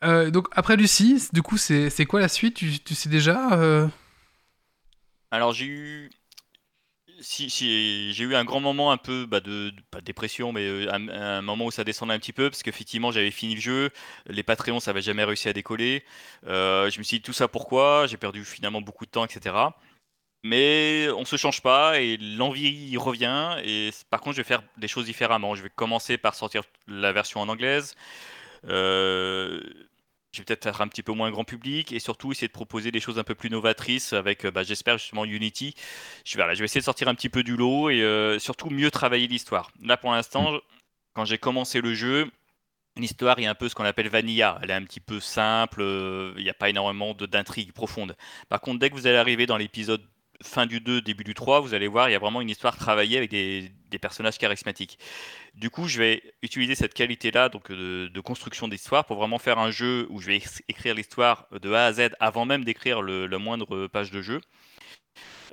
Euh, 0.04 0.30
donc 0.30 0.48
après 0.52 0.78
Lucie, 0.78 1.28
du 1.34 1.42
coup, 1.42 1.58
c'est 1.58 1.90
c'est 1.90 2.06
quoi 2.06 2.20
la 2.20 2.28
suite? 2.30 2.56
Tu, 2.58 2.80
tu 2.80 2.94
sais 2.94 3.10
déjà 3.10 3.54
euh, 3.54 3.88
Alors 5.32 5.54
j'ai 5.54 5.66
eu. 5.66 6.10
Si, 7.22 7.50
j'ai 7.50 8.24
eu 8.24 8.36
un 8.36 8.44
grand 8.44 8.60
moment 8.60 8.92
un 8.92 8.98
peu 8.98 9.26
bah, 9.26 9.40
de, 9.40 9.72
pas 9.92 10.00
de 10.00 10.06
dépression, 10.06 10.52
mais 10.52 10.68
euh, 10.68 10.92
un, 10.92 11.42
moment 11.42 11.66
où 11.66 11.72
ça 11.72 11.84
descendait 11.84 12.14
un 12.14 12.20
petit 12.20 12.34
peu, 12.34 12.50
parce 12.50 12.64
qu'effectivement 12.64 13.12
j'avais 13.12 13.32
fini 13.32 13.56
le 13.56 13.62
jeu, 13.62 13.90
les 14.28 14.44
Patreons 14.44 14.80
ça 14.80 14.92
avait 14.92 15.02
jamais 15.02 15.24
réussi 15.24 15.48
à 15.48 15.54
décoller. 15.54 16.04
Euh, 16.48 16.90
je 16.90 17.00
me 17.00 17.04
suis 17.04 17.18
dit 17.18 17.24
tout 17.24 17.34
ça 17.34 17.48
pourquoi, 17.48 18.08
j'ai 18.08 18.18
perdu 18.18 18.44
finalement 18.44 18.82
beaucoup 18.82 19.06
de 19.06 19.12
temps, 19.12 19.26
etc. 19.26 19.56
Mais 20.44 21.08
on 21.16 21.26
se 21.26 21.36
change 21.36 21.62
pas 21.62 22.00
et 22.00 22.18
l'envie 22.18 22.98
revient. 22.98 23.58
Et 23.64 23.92
par 24.10 24.22
contre, 24.22 24.38
je 24.38 24.42
vais 24.42 24.48
faire 24.48 24.64
des 24.78 24.88
choses 24.88 25.06
différemment. 25.06 25.54
Je 25.56 25.62
vais 25.62 25.70
commencer 25.70 26.18
par 26.18 26.34
sortir 26.34 26.64
la 26.88 27.12
version 27.12 27.42
en 27.42 27.50
anglaise. 27.50 27.96
Euh, 28.68 29.62
je 30.32 30.40
vais 30.40 30.46
peut-être 30.46 30.64
faire 30.64 30.82
un 30.82 30.88
petit 30.88 31.04
peu 31.04 31.12
moins 31.12 31.32
grand 31.32 31.44
public 31.44 31.92
et 31.92 32.00
surtout 32.00 32.32
essayer 32.32 32.48
de 32.48 32.54
proposer 32.54 32.92
des 32.92 33.00
choses 33.00 33.20
un 33.20 33.24
peu 33.24 33.36
plus 33.36 33.50
novatrices 33.50 34.14
avec, 34.14 34.46
euh, 34.46 34.52
bah, 34.52 34.64
j'espère 34.64 34.98
justement 34.98 35.26
Unity. 35.26 35.76
Je 36.26 36.38
vais, 36.38 36.44
voilà, 36.44 36.54
je 36.54 36.60
vais 36.60 36.66
essayer 36.66 36.82
de 36.82 36.86
sortir 36.86 37.08
un 37.08 37.16
petit 37.16 37.30
peu 37.30 37.44
du 37.44 37.56
lot 37.56 37.90
et 37.90 38.02
euh, 38.02 38.40
surtout 38.40 38.70
mieux 38.70 38.92
travailler 38.92 39.28
l'histoire. 39.28 39.72
Là, 39.84 39.98
pour 39.98 40.12
l'instant, 40.12 40.58
quand 41.14 41.26
j'ai 41.26 41.38
commencé 41.38 41.82
le 41.82 41.94
jeu, 41.94 42.30
L'histoire 42.98 43.40
est 43.40 43.46
un 43.46 43.56
peu 43.56 43.70
ce 43.70 43.76
qu'on 43.76 43.86
appelle 43.86 44.10
vanilla. 44.10 44.60
Elle 44.62 44.70
est 44.70 44.74
un 44.74 44.84
petit 44.84 45.00
peu 45.00 45.22
simple, 45.22 45.82
euh, 45.82 46.34
il 46.36 46.44
n'y 46.44 46.50
a 46.50 46.54
pas 46.54 46.70
énormément 46.70 47.14
d'intrigue 47.14 47.72
profonde. 47.72 48.18
Par 48.50 48.60
contre, 48.60 48.80
dès 48.80 48.90
que 48.90 48.96
vous 48.96 49.08
allez 49.08 49.18
arriver 49.18 49.46
dans 49.46 49.56
l'épisode 49.56 50.02
fin 50.44 50.66
du 50.66 50.80
2, 50.80 51.02
début 51.02 51.24
du 51.24 51.34
3, 51.34 51.60
vous 51.60 51.74
allez 51.74 51.88
voir, 51.88 52.10
il 52.10 52.14
y 52.14 52.16
a 52.16 52.20
vraiment 52.20 52.42
une 52.42 52.50
histoire 52.50 52.76
travaillée 52.78 53.18
avec 53.18 53.30
des, 53.30 53.72
personnages 54.02 54.38
charismatiques. 54.38 54.98
Du 55.56 55.70
coup, 55.70 55.88
je 55.88 56.00
vais 56.00 56.24
utiliser 56.42 56.76
cette 56.76 56.94
qualité-là 56.94 57.50
donc 57.50 57.72
de, 57.72 58.22
construction 58.22 58.68
d'histoire 58.68 59.06
pour 59.06 59.18
vraiment 59.18 59.40
faire 59.40 59.60
un 59.60 59.72
jeu 59.72 60.08
où 60.10 60.20
je 60.22 60.28
vais 60.28 60.42
écrire 60.68 60.96
l'histoire 60.96 61.48
de 61.52 61.72
A 61.74 61.86
à 61.86 61.94
Z 61.94 62.10
avant 62.20 62.46
même 62.46 62.64
d'écrire 62.64 63.02
le 63.02 63.38
moindre 63.38 63.88
page 63.88 64.12
de 64.12 64.22
jeu 64.22 64.42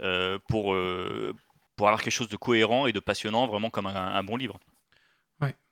euh, 0.03 0.39
pour, 0.49 0.75
euh, 0.75 1.35
pour 1.77 1.89
avoir 1.89 2.03
quelque 2.03 2.13
chose 2.13 2.29
de 2.29 2.37
cohérent 2.37 2.87
et 2.87 2.93
de 2.93 3.01
passionnant, 3.01 3.47
vraiment 3.49 3.71
comme 3.71 3.87
un, 3.87 4.23
bon 4.23 4.37
livre. 4.37 4.59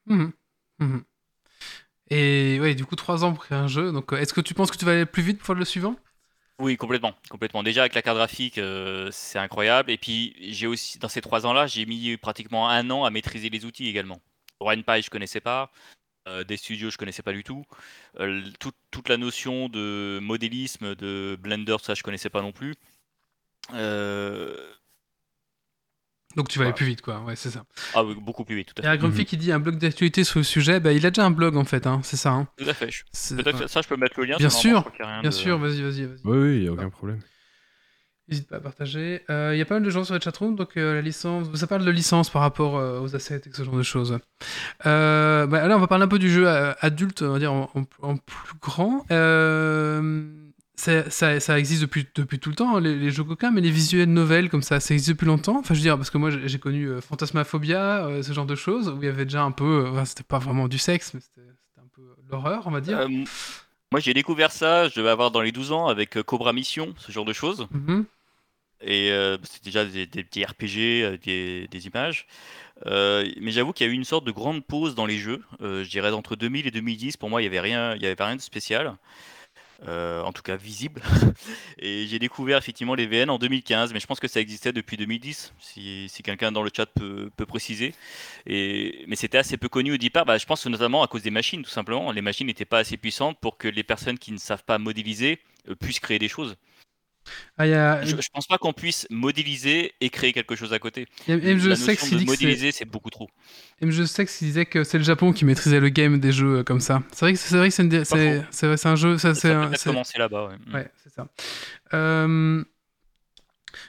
mhm, 0.07 0.33
mhm. 0.79 1.05
Et 2.11 2.59
ouais, 2.61 2.75
du 2.75 2.85
coup, 2.85 2.97
trois 2.97 3.25
ans 3.25 3.33
pour 3.33 3.45
créer 3.45 3.59
un 3.59 3.69
jeu. 3.69 3.93
Donc, 3.93 4.13
euh, 4.13 4.17
est-ce 4.17 4.33
que 4.33 4.41
tu 4.41 4.55
penses 4.55 4.71
que 4.71 4.77
tu 4.77 4.85
vas 4.85 4.93
aller 4.93 5.07
plus 5.07 5.23
vite 5.23 5.41
pour 5.41 5.55
le 5.55 5.65
suivant? 5.65 5.97
Oui, 6.59 6.77
complètement, 6.79 7.15
complètement. 7.29 7.63
Déjà 7.63 7.83
avec 7.83 7.95
la 7.95 8.01
carte 8.03 8.17
graphique, 8.17 8.57
euh, 8.57 9.11
c'est 9.13 9.39
incroyable. 9.39 9.91
Et 9.91 9.99
puis 9.99 10.35
j'ai 10.41 10.67
aussi, 10.67 10.99
dans 10.99 11.09
ces 11.09 11.21
trois 11.21 11.45
ans-là, 11.45 11.67
j'ai 11.67 11.85
mis 11.85 12.17
pratiquement 12.17 12.69
un 12.71 12.89
an 12.91 13.05
à 13.05 13.11
maîtriser 13.11 13.51
les 13.51 13.67
outils 13.67 13.89
également. 13.89 14.21
RenPy, 14.61 15.03
je 15.03 15.11
connaissais 15.11 15.41
pas. 15.41 15.71
euh, 16.29 16.45
des 16.45 16.57
studios, 16.59 16.91
je 16.91 16.99
connaissais 16.99 17.23
pas 17.23 17.33
du 17.33 17.45
tout. 17.45 17.65
Euh, 18.21 18.43
tout- 18.61 18.73
toute 18.93 19.09
la 19.11 19.17
notion 19.19 19.69
de 19.71 20.21
modélisme, 20.23 20.95
de 20.97 21.37
Blender, 21.41 21.77
ça, 21.83 21.95
je 21.95 22.03
connaissais 22.05 22.31
pas 22.31 22.43
non 22.43 22.53
plus. 22.53 22.75
Donc, 26.37 26.49
tu 26.49 26.59
vas 26.59 26.65
aller 26.65 26.71
Voilà. 26.73 26.77
plus 26.77 26.87
vite, 26.87 27.01
quoi. 27.03 27.21
Ouais, 27.27 27.35
c'est 27.35 27.51
ça. 27.51 27.65
Ah 27.95 28.05
oui, 28.05 28.15
beaucoup 28.21 28.45
plus 28.45 28.57
vite, 28.57 28.69
tout 28.69 28.75
Il 28.79 28.85
à 28.85 28.89
y 28.89 28.89
a 28.89 28.93
fait. 28.93 28.99
Grumpy 28.99 29.25
qui 29.25 29.37
dit 29.39 29.51
un 29.53 29.59
blog 29.59 29.79
d'actualité 29.79 30.23
sur 30.23 30.39
le 30.39 30.45
sujet. 30.45 30.79
Bah, 30.81 30.93
il 30.93 31.05
a 31.07 31.11
déjà 31.11 31.25
un 31.25 31.31
blog 31.31 31.57
en 31.57 31.65
fait, 31.65 31.87
hein, 31.87 32.01
c'est 32.05 32.17
ça. 32.19 32.31
hein. 32.33 32.47
Tout 32.59 32.69
à 32.69 32.75
fait. 32.75 32.87
Ouais. 32.87 33.69
ça, 33.69 33.81
je 33.83 33.89
peux 33.89 33.97
mettre 33.97 34.21
le 34.21 34.27
lien. 34.27 34.37
Bien 34.37 34.51
sûr, 34.51 34.91
Bien 34.99 35.23
de- 35.23 35.31
sûr, 35.31 35.59
vas-y, 35.59 35.81
vas-y, 35.83 36.05
vas-y. 36.05 36.21
Oui, 36.25 36.37
oui, 36.39 36.57
il 36.57 36.63
n'y 36.63 36.69
a 36.69 36.73
aucun 36.73 36.91
problème. 36.91 37.19
N'hésite 38.29 38.49
pas 38.49 38.57
à 38.57 38.61
partager. 38.61 39.23
Euh, 39.31 39.53
Il 39.55 39.59
y 39.59 39.63
a 39.63 39.65
pas 39.65 39.75
mal 39.77 39.85
de 39.85 39.89
gens 39.91 40.03
sur 40.03 40.13
la 40.13 40.19
chatroom, 40.21 40.57
donc 40.57 40.77
euh, 40.77 40.95
la 40.95 41.01
licence, 41.01 41.47
ça 41.55 41.69
parle 41.69 41.85
de 41.85 41.91
licence 41.93 42.29
par 42.29 42.43
rapport 42.43 42.77
euh, 42.77 42.99
aux 43.01 43.15
assets 43.15 43.43
et 43.47 43.53
ce 43.53 43.63
genre 43.63 43.77
de 43.77 43.85
choses. 43.85 44.19
Euh, 44.85 45.47
bah, 45.47 45.69
là, 45.69 45.77
on 45.77 45.81
va 45.81 45.87
parler 45.87 46.05
un 46.05 46.09
peu 46.09 46.19
du 46.19 46.29
jeu 46.29 46.49
euh, 46.49 46.73
adulte, 46.81 47.23
on 47.23 47.33
va 47.35 47.39
dire 47.39 47.53
en, 47.53 47.71
en- 47.75 47.85
en 48.03 48.17
plus 48.17 48.59
grand. 48.61 49.07
Euh, 49.13 50.25
ça, 50.77 51.09
ça- 51.11 51.41
ça 51.41 51.59
existe 51.59 51.81
depuis, 51.83 52.07
depuis 52.15 52.39
tout 52.39 52.51
le 52.51 52.57
temps, 52.57 52.77
hein, 52.77 52.81
les, 52.81 52.97
les 52.97 53.11
jeux 53.11 53.25
coquins, 53.25 53.51
mais 53.51 53.61
les 53.61 53.71
visuels 53.71 54.13
novels 54.13 54.51
comme 54.51 54.63
ça, 54.63 54.79
ça 54.81 54.95
existe 54.95 55.11
depuis 55.11 55.27
longtemps. 55.27 55.59
Enfin, 55.59 55.75
je 55.75 55.79
veux 55.81 55.83
dire, 55.85 55.97
parce 55.97 56.11
que 56.11 56.19
moi, 56.19 56.31
j'ai 56.31 56.59
connu 56.59 56.87
euh, 56.89 57.01
Fantasmaphobia, 57.01 58.07
euh, 58.07 58.23
ce 58.23 58.33
genre 58.33 58.47
de 58.47 58.55
choses, 58.55 58.89
où 58.89 58.99
il 59.03 59.07
y 59.07 59.09
avait 59.09 59.25
déjà 59.25 59.43
un 59.43 59.53
peu, 59.53 59.87
euh, 59.87 60.05
c'était 60.05 60.23
pas 60.23 60.39
vraiment 60.39 60.69
du 60.69 60.79
sexe, 60.79 61.15
mais 61.15 61.21
c'était 61.21 61.41
c'était 61.63 61.81
un 61.81 61.89
peu 61.95 62.03
l'horreur, 62.31 62.63
on 62.67 62.71
va 62.71 62.81
dire. 62.81 62.99
Euh, 62.99 63.09
moi, 63.91 64.01
j'ai 64.01 64.13
découvert 64.15 64.53
ça, 64.53 64.89
je 64.89 64.95
devais 64.99 65.09
avoir 65.11 65.31
dans 65.31 65.41
les 65.41 65.53
12 65.53 65.73
ans 65.73 65.87
avec 65.87 66.17
euh, 66.17 66.23
Cobra 66.23 66.53
Mission, 66.53 66.95
ce 66.99 67.11
genre 67.13 67.25
de 67.25 67.33
choses. 67.33 67.67
Mhm. 67.71 68.05
Et 68.83 69.11
euh, 69.11 69.39
c'est 69.45 69.65
déjà 69.65 69.85
des, 69.87 70.05
des 70.07 70.23
petits 70.23 70.45
RPG, 70.45 71.03
euh, 71.03 71.17
des, 71.25 71.67
des 71.71 71.87
images. 71.87 72.27
Euh, 72.85 73.27
mais 73.41 73.51
j'avoue 73.53 73.73
qu'il 73.73 73.87
y 73.87 73.89
a 73.89 73.93
eu 73.93 73.97
une 73.97 74.05
sorte 74.05 74.27
de 74.27 74.33
grande 74.33 74.63
pause 74.63 74.95
dans 74.95 75.07
les 75.07 75.17
jeux. 75.17 75.43
Euh, 75.63 75.83
je 75.83 75.89
dirais 75.89 76.11
entre 76.13 76.37
2000 76.37 76.67
et 76.67 76.71
2010, 76.71 77.17
pour 77.17 77.31
moi, 77.31 77.41
il 77.41 77.45
n'y 77.45 77.49
avait 77.49 77.61
rien, 77.61 77.95
il 77.95 78.03
y 78.03 78.07
avait 78.07 78.23
rien 78.23 78.37
de 78.37 78.41
spécial. 78.43 78.95
Euh, 79.87 80.23
en 80.23 80.33
tout 80.33 80.43
cas 80.43 80.57
visible. 80.57 81.03
et 81.79 82.07
j'ai 82.07 82.19
découvert 82.19 82.57
effectivement 82.57 82.95
les 82.95 83.07
VN 83.07 83.29
en 83.29 83.39
2015, 83.39 83.93
mais 83.93 84.01
je 84.01 84.07
pense 84.07 84.21
que 84.21 84.29
ça 84.29 84.41
existait 84.41 84.73
depuis 84.73 84.97
2010, 84.97 85.53
si, 85.61 86.09
si 86.09 86.23
quelqu'un 86.23 86.51
dans 86.51 86.63
le 86.63 86.71
chat 86.75 86.87
peut, 86.87 87.31
peut 87.37 87.45
préciser. 87.45 87.95
Et, 88.47 89.05
mais 89.07 89.17
c'était 89.17 89.39
assez 89.39 89.59
peu 89.59 89.69
connu 89.69 89.93
au 89.93 89.97
départ, 89.99 90.25
bah, 90.25 90.39
je 90.39 90.47
pense 90.47 90.67
notamment 90.67 91.03
à 91.03 91.09
cause 91.09 91.23
des 91.23 91.31
machines, 91.31 91.63
tout 91.63 91.71
simplement. 91.71 92.11
Les 92.11 92.23
machines 92.23 92.47
n'étaient 92.47 92.65
pas 92.65 92.79
assez 92.79 92.97
puissantes 92.97 93.39
pour 93.39 93.59
que 93.59 93.69
les 93.69 93.83
personnes 93.83 94.19
qui 94.19 94.33
ne 94.33 94.39
savent 94.39 94.65
pas 94.65 94.79
modéliser 94.79 95.41
euh, 95.69 95.75
puissent 95.75 96.01
créer 96.01 96.19
des 96.19 96.29
choses. 96.29 96.57
Ah, 97.59 97.67
il 97.67 97.71
y 97.71 97.75
a, 97.75 98.05
Je, 98.05 98.17
je 98.21 98.29
pense 98.33 98.47
pas 98.47 98.59
qu'on 98.59 98.73
puisse 98.73 99.07
modéliser 99.11 99.95
et 100.01 100.11
créer 100.11 100.33
quelque 100.33 100.57
chose 100.57 100.73
à 100.73 100.79
côté. 100.79 101.07
La 101.27 101.77
Sex 101.77 102.11
de 102.11 102.25
modéliser, 102.25 102.73
c'est 102.73 102.85
beaucoup 102.85 103.11
trop. 103.11 103.29
MJ 103.83 104.05
Sex 104.05 104.41
il 104.43 104.47
disait 104.47 104.67
que 104.67 104.85
c'est 104.85 104.99
le 104.99 105.05
Japon 105.05 105.33
qui 105.33 105.45
maîtrisait 105.45 105.81
le 105.81 105.89
game 105.89 106.19
des 106.21 106.33
jeux 106.33 106.59
euh, 106.59 106.65
comme 106.65 106.81
ça. 106.81 107.03
C'est 107.13 107.21
vrai 107.27 107.33
que 107.33 107.39
c'est 107.39 107.57
vrai 107.57 107.69
que 107.69 107.75
c'est 108.77 108.87
un 108.87 108.97
jeu 108.97 109.19
ça 109.19 109.35
c'est 109.35 109.55
commencer 109.85 110.19
là-bas. 110.19 110.49
ouais. 110.49 110.57
Mm. 110.67 110.75
ouais 110.75 110.91
c'est 111.03 111.13
ça. 111.13 111.29
Euh, 111.95 112.65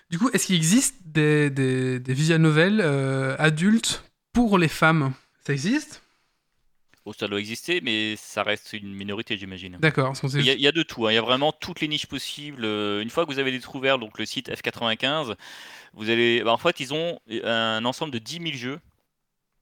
Du 0.10 0.20
coup, 0.20 0.30
est-ce 0.34 0.48
qu'il 0.48 0.56
existe 0.56 0.96
des, 1.06 1.50
des, 1.50 2.00
des 2.00 2.14
visual 2.14 2.42
novels 2.42 2.82
euh, 2.84 3.36
adultes 3.40 4.04
pour 4.34 4.58
les 4.58 4.68
femmes? 4.68 5.14
Ça 5.46 5.54
existe? 5.54 6.02
Bon, 7.08 7.14
ça 7.14 7.30
doit 7.30 7.40
exister, 7.40 7.80
mais 7.80 8.18
ça 8.18 8.44
reste 8.44 8.74
une 8.74 8.94
minorité, 8.94 9.38
j'imagine. 9.38 9.78
D'accord. 9.78 10.14
Il 10.34 10.42
y, 10.42 10.50
a, 10.50 10.56
y 10.56 10.74
de 10.74 10.84
tout, 10.84 11.08
hein. 11.08 11.12
il 11.14 11.16
y 11.16 11.18
a 11.18 11.22
vraiment 11.22 11.54
toutes 11.54 11.80
les 11.80 11.88
niches 11.88 12.06
possibles. 12.06 12.66
Euh, 12.66 13.02
Une 13.02 13.10
fois 13.10 13.26
que 13.26 13.32
vous 13.32 13.40
avez 13.40 13.50
découvert 13.54 13.98
donc, 13.98 14.20
le 14.20 14.26
site 14.26 14.50
F95, 14.50 15.34
vous 15.94 16.10
allez. 16.10 16.44
bah, 16.44 16.52
en 16.52 16.58
fait, 16.58 16.82
ils 16.82 16.94
ont 16.94 17.22
un 17.46 17.86
ensemble 17.86 18.12
de 18.12 18.20
10 18.20 18.40
000 18.42 18.56
jeux 18.58 18.82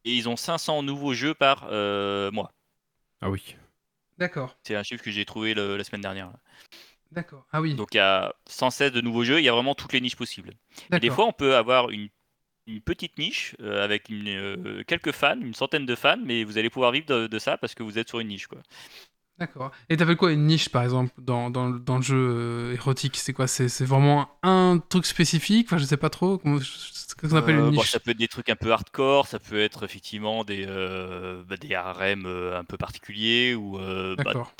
et 0.05 0.15
ils 0.15 0.27
ont 0.27 0.35
500 0.35 0.81
nouveaux 0.81 1.13
jeux 1.13 1.35
par 1.35 1.67
euh, 1.69 2.31
mois. 2.31 2.51
Ah 3.21 3.29
oui. 3.29 3.55
D'accord. 4.17 4.57
C'est 4.63 4.75
un 4.75 4.81
chiffre 4.81 5.03
que 5.03 5.11
j'ai 5.11 5.23
trouvé 5.25 5.53
le- 5.53 5.77
la 5.77 5.83
semaine 5.83 6.01
dernière. 6.01 6.31
D'accord. 7.11 7.45
Ah 7.51 7.61
oui. 7.61 7.75
Donc 7.75 7.89
il 7.93 7.97
y 7.97 7.99
a 7.99 8.33
116 8.47 8.91
de 8.91 9.01
nouveaux 9.01 9.23
jeux, 9.23 9.37
il 9.39 9.43
y 9.45 9.49
a 9.49 9.53
vraiment 9.53 9.75
toutes 9.75 9.93
les 9.93 10.01
niches 10.01 10.15
possibles. 10.15 10.55
Et 10.91 10.99
des 10.99 11.11
fois, 11.11 11.25
on 11.27 11.31
peut 11.31 11.55
avoir 11.55 11.91
une, 11.91 12.09
une 12.67 12.81
petite 12.81 13.17
niche 13.17 13.55
euh, 13.61 13.83
avec 13.83 14.09
une, 14.09 14.27
euh, 14.29 14.83
quelques 14.87 15.11
fans, 15.11 15.39
une 15.39 15.53
centaine 15.53 15.85
de 15.85 15.95
fans, 15.95 16.17
mais 16.23 16.43
vous 16.43 16.57
allez 16.57 16.69
pouvoir 16.69 16.91
vivre 16.91 17.05
de, 17.07 17.27
de 17.27 17.39
ça 17.39 17.57
parce 17.57 17.75
que 17.75 17.83
vous 17.83 17.97
êtes 17.99 18.09
sur 18.09 18.19
une 18.19 18.29
niche. 18.29 18.47
Quoi. 18.47 18.59
D'accord. 19.37 19.71
Et 19.89 19.97
t'appelles 19.97 20.15
quoi 20.15 20.31
une 20.31 20.45
niche, 20.47 20.69
par 20.69 20.83
exemple, 20.83 21.11
dans, 21.17 21.49
dans, 21.49 21.67
le- 21.67 21.79
dans 21.79 21.97
le 21.97 22.01
jeu 22.01 22.15
euh, 22.15 22.73
érotique? 22.73 23.17
C'est 23.17 23.33
quoi? 23.33 23.47
C'est 23.47 23.83
vraiment 23.83 24.29
un 24.43 24.79
truc 24.89 25.05
spécifique? 25.05 25.67
Enfin, 25.67 25.77
je 25.77 25.83
sais 25.83 25.97
pas 25.97 26.09
trop. 26.09 26.37
Comment, 26.37 26.59
ce 26.61 27.15
qu'on 27.15 27.35
appelle 27.35 27.57
une 27.57 27.71
bon, 27.71 27.71
niche? 27.71 27.91
ça 27.91 27.99
peut 27.99 28.11
être 28.11 28.17
des 28.17 28.27
trucs 28.27 28.49
un 28.49 28.55
peu 28.55 28.71
hardcore, 28.71 29.27
ça 29.27 29.39
peut 29.39 29.59
être 29.59 29.83
effectivement 29.83 30.43
des, 30.43 30.65
bah, 31.47 31.57
des 31.57 31.75
harem 31.75 32.25
un 32.25 32.63
peu 32.63 32.77
particuliers 32.77 33.55
ou 33.55 33.77
bah, 34.23 34.23
D'accord. 34.23 34.51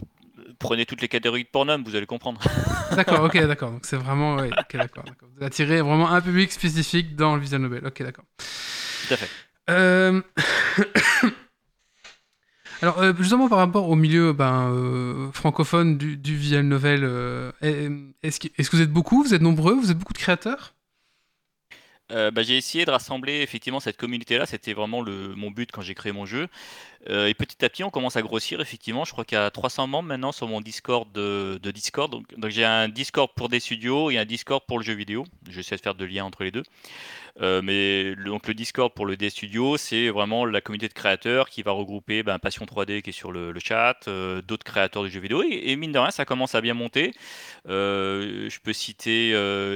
Prenez 0.60 0.86
toutes 0.86 1.02
les 1.02 1.08
catégories 1.08 1.44
de 1.44 1.50
Pornhub, 1.50 1.88
vous 1.88 1.96
allez 1.96 2.06
comprendre. 2.06 2.42
D'accord, 2.96 3.24
ok, 3.24 3.38
d'accord. 3.46 3.72
Donc 3.72 3.86
c'est 3.86 3.98
vraiment. 3.98 4.36
Ouais, 4.36 4.50
ok, 4.58 4.78
d'accord. 4.78 5.04
Vous 5.38 5.44
attirez 5.44 5.82
vraiment 5.82 6.12
un 6.12 6.22
public 6.22 6.52
spécifique 6.52 7.16
dans 7.16 7.36
le 7.36 7.42
visual 7.42 7.62
novel. 7.62 7.86
Ok, 7.86 8.02
d'accord. 8.04 8.26
Tout 8.38 9.14
à 9.14 9.18
fait. 9.18 9.30
Euh, 9.70 10.22
Alors, 12.82 13.00
euh, 13.00 13.14
justement, 13.18 13.48
par 13.50 13.58
rapport 13.58 13.90
au 13.90 13.96
milieu 13.96 14.34
ben, 14.34 14.70
euh, 14.70 15.32
francophone 15.32 15.98
du, 15.98 16.18
du 16.18 16.36
visual 16.36 16.66
novel, 16.66 17.04
est-ce 17.62 18.40
que, 18.40 18.48
vous 18.72 18.82
êtes 18.82 18.92
beaucoup? 18.92 19.24
Vous 19.24 19.34
êtes 19.34 19.42
nombreux? 19.42 19.74
Vous 19.74 19.92
êtes 19.92 19.98
beaucoup 19.98 20.14
de 20.14 20.20
créateurs? 20.20 20.74
Bah, 22.10 22.44
j'ai 22.44 22.58
essayé 22.58 22.86
de 22.86 22.92
rassembler 22.92 23.42
effectivement 23.42 23.80
cette 23.80 23.98
communauté-là, 23.98 24.46
c'était 24.46 24.74
vraiment 24.74 25.02
le, 25.02 25.34
mon 25.36 25.50
but 25.50 25.72
quand 25.72 25.82
j'ai 25.82 25.96
créé 25.96 26.12
mon 26.12 26.28
jeu. 26.28 26.48
Euh, 27.10 27.28
et 27.28 27.34
petit 27.34 27.64
à 27.64 27.70
petit, 27.70 27.84
on 27.84 27.90
commence 27.90 28.16
à 28.16 28.22
grossir 28.22 28.62
effectivement. 28.62 29.06
Je 29.06 29.12
crois 29.12 29.26
qu'il 29.26 29.38
y 29.38 29.42
a 29.42 29.50
300 29.52 29.88
membres 29.88 30.08
maintenant 30.08 30.32
sur 30.32 30.48
mon 30.48 30.62
Discord 30.62 31.12
de, 31.12 31.60
Discord. 31.72 32.12
Donc, 32.12 32.26
j'ai 32.50 32.66
un 32.66 32.90
Discord 32.90 33.30
pour 33.36 33.50
des 33.50 33.60
studios 33.60 34.10
et 34.10 34.18
un 34.18 34.26
Discord 34.26 34.64
pour 34.68 34.80
le 34.80 34.84
jeu 34.84 34.94
vidéo. 34.94 35.26
J'essaie 35.50 35.76
de 35.76 35.82
faire 35.82 35.96
de 35.96 36.06
lien 36.06 36.26
entre 36.26 36.44
les 36.44 36.52
deux. 36.52 36.64
Euh, 37.42 37.62
mais 37.62 38.16
le, 38.16 38.26
donc 38.26 38.48
le 38.48 38.54
Discord 38.54 38.94
pour 38.94 39.06
le 39.06 39.18
D 39.18 39.30
Studio, 39.30 39.78
c'est 39.78 40.10
vraiment 40.10 40.46
la 40.46 40.62
communauté 40.62 40.88
de 40.88 40.94
créateurs 40.94 41.50
qui 41.50 41.64
va 41.64 41.72
regrouper 41.72 42.24
ben, 42.24 42.40
Passion 42.40 42.66
3D 42.66 43.02
qui 43.02 43.10
est 43.10 43.14
sur 43.14 43.32
le, 43.32 43.54
chat, 43.60 44.08
euh, 44.08 44.42
d'autres 44.42 44.64
créateurs 44.64 45.04
de 45.04 45.10
jeux 45.10 45.20
vidéo. 45.20 45.44
Et, 45.44 45.76
mine 45.76 45.92
de 45.92 46.00
rien, 46.00 46.12
ça 46.12 46.26
commence 46.26 46.56
à 46.56 46.62
bien 46.62 46.74
monter. 46.74 47.14
Je 47.66 48.60
peux 48.60 48.74
citer 48.74 49.32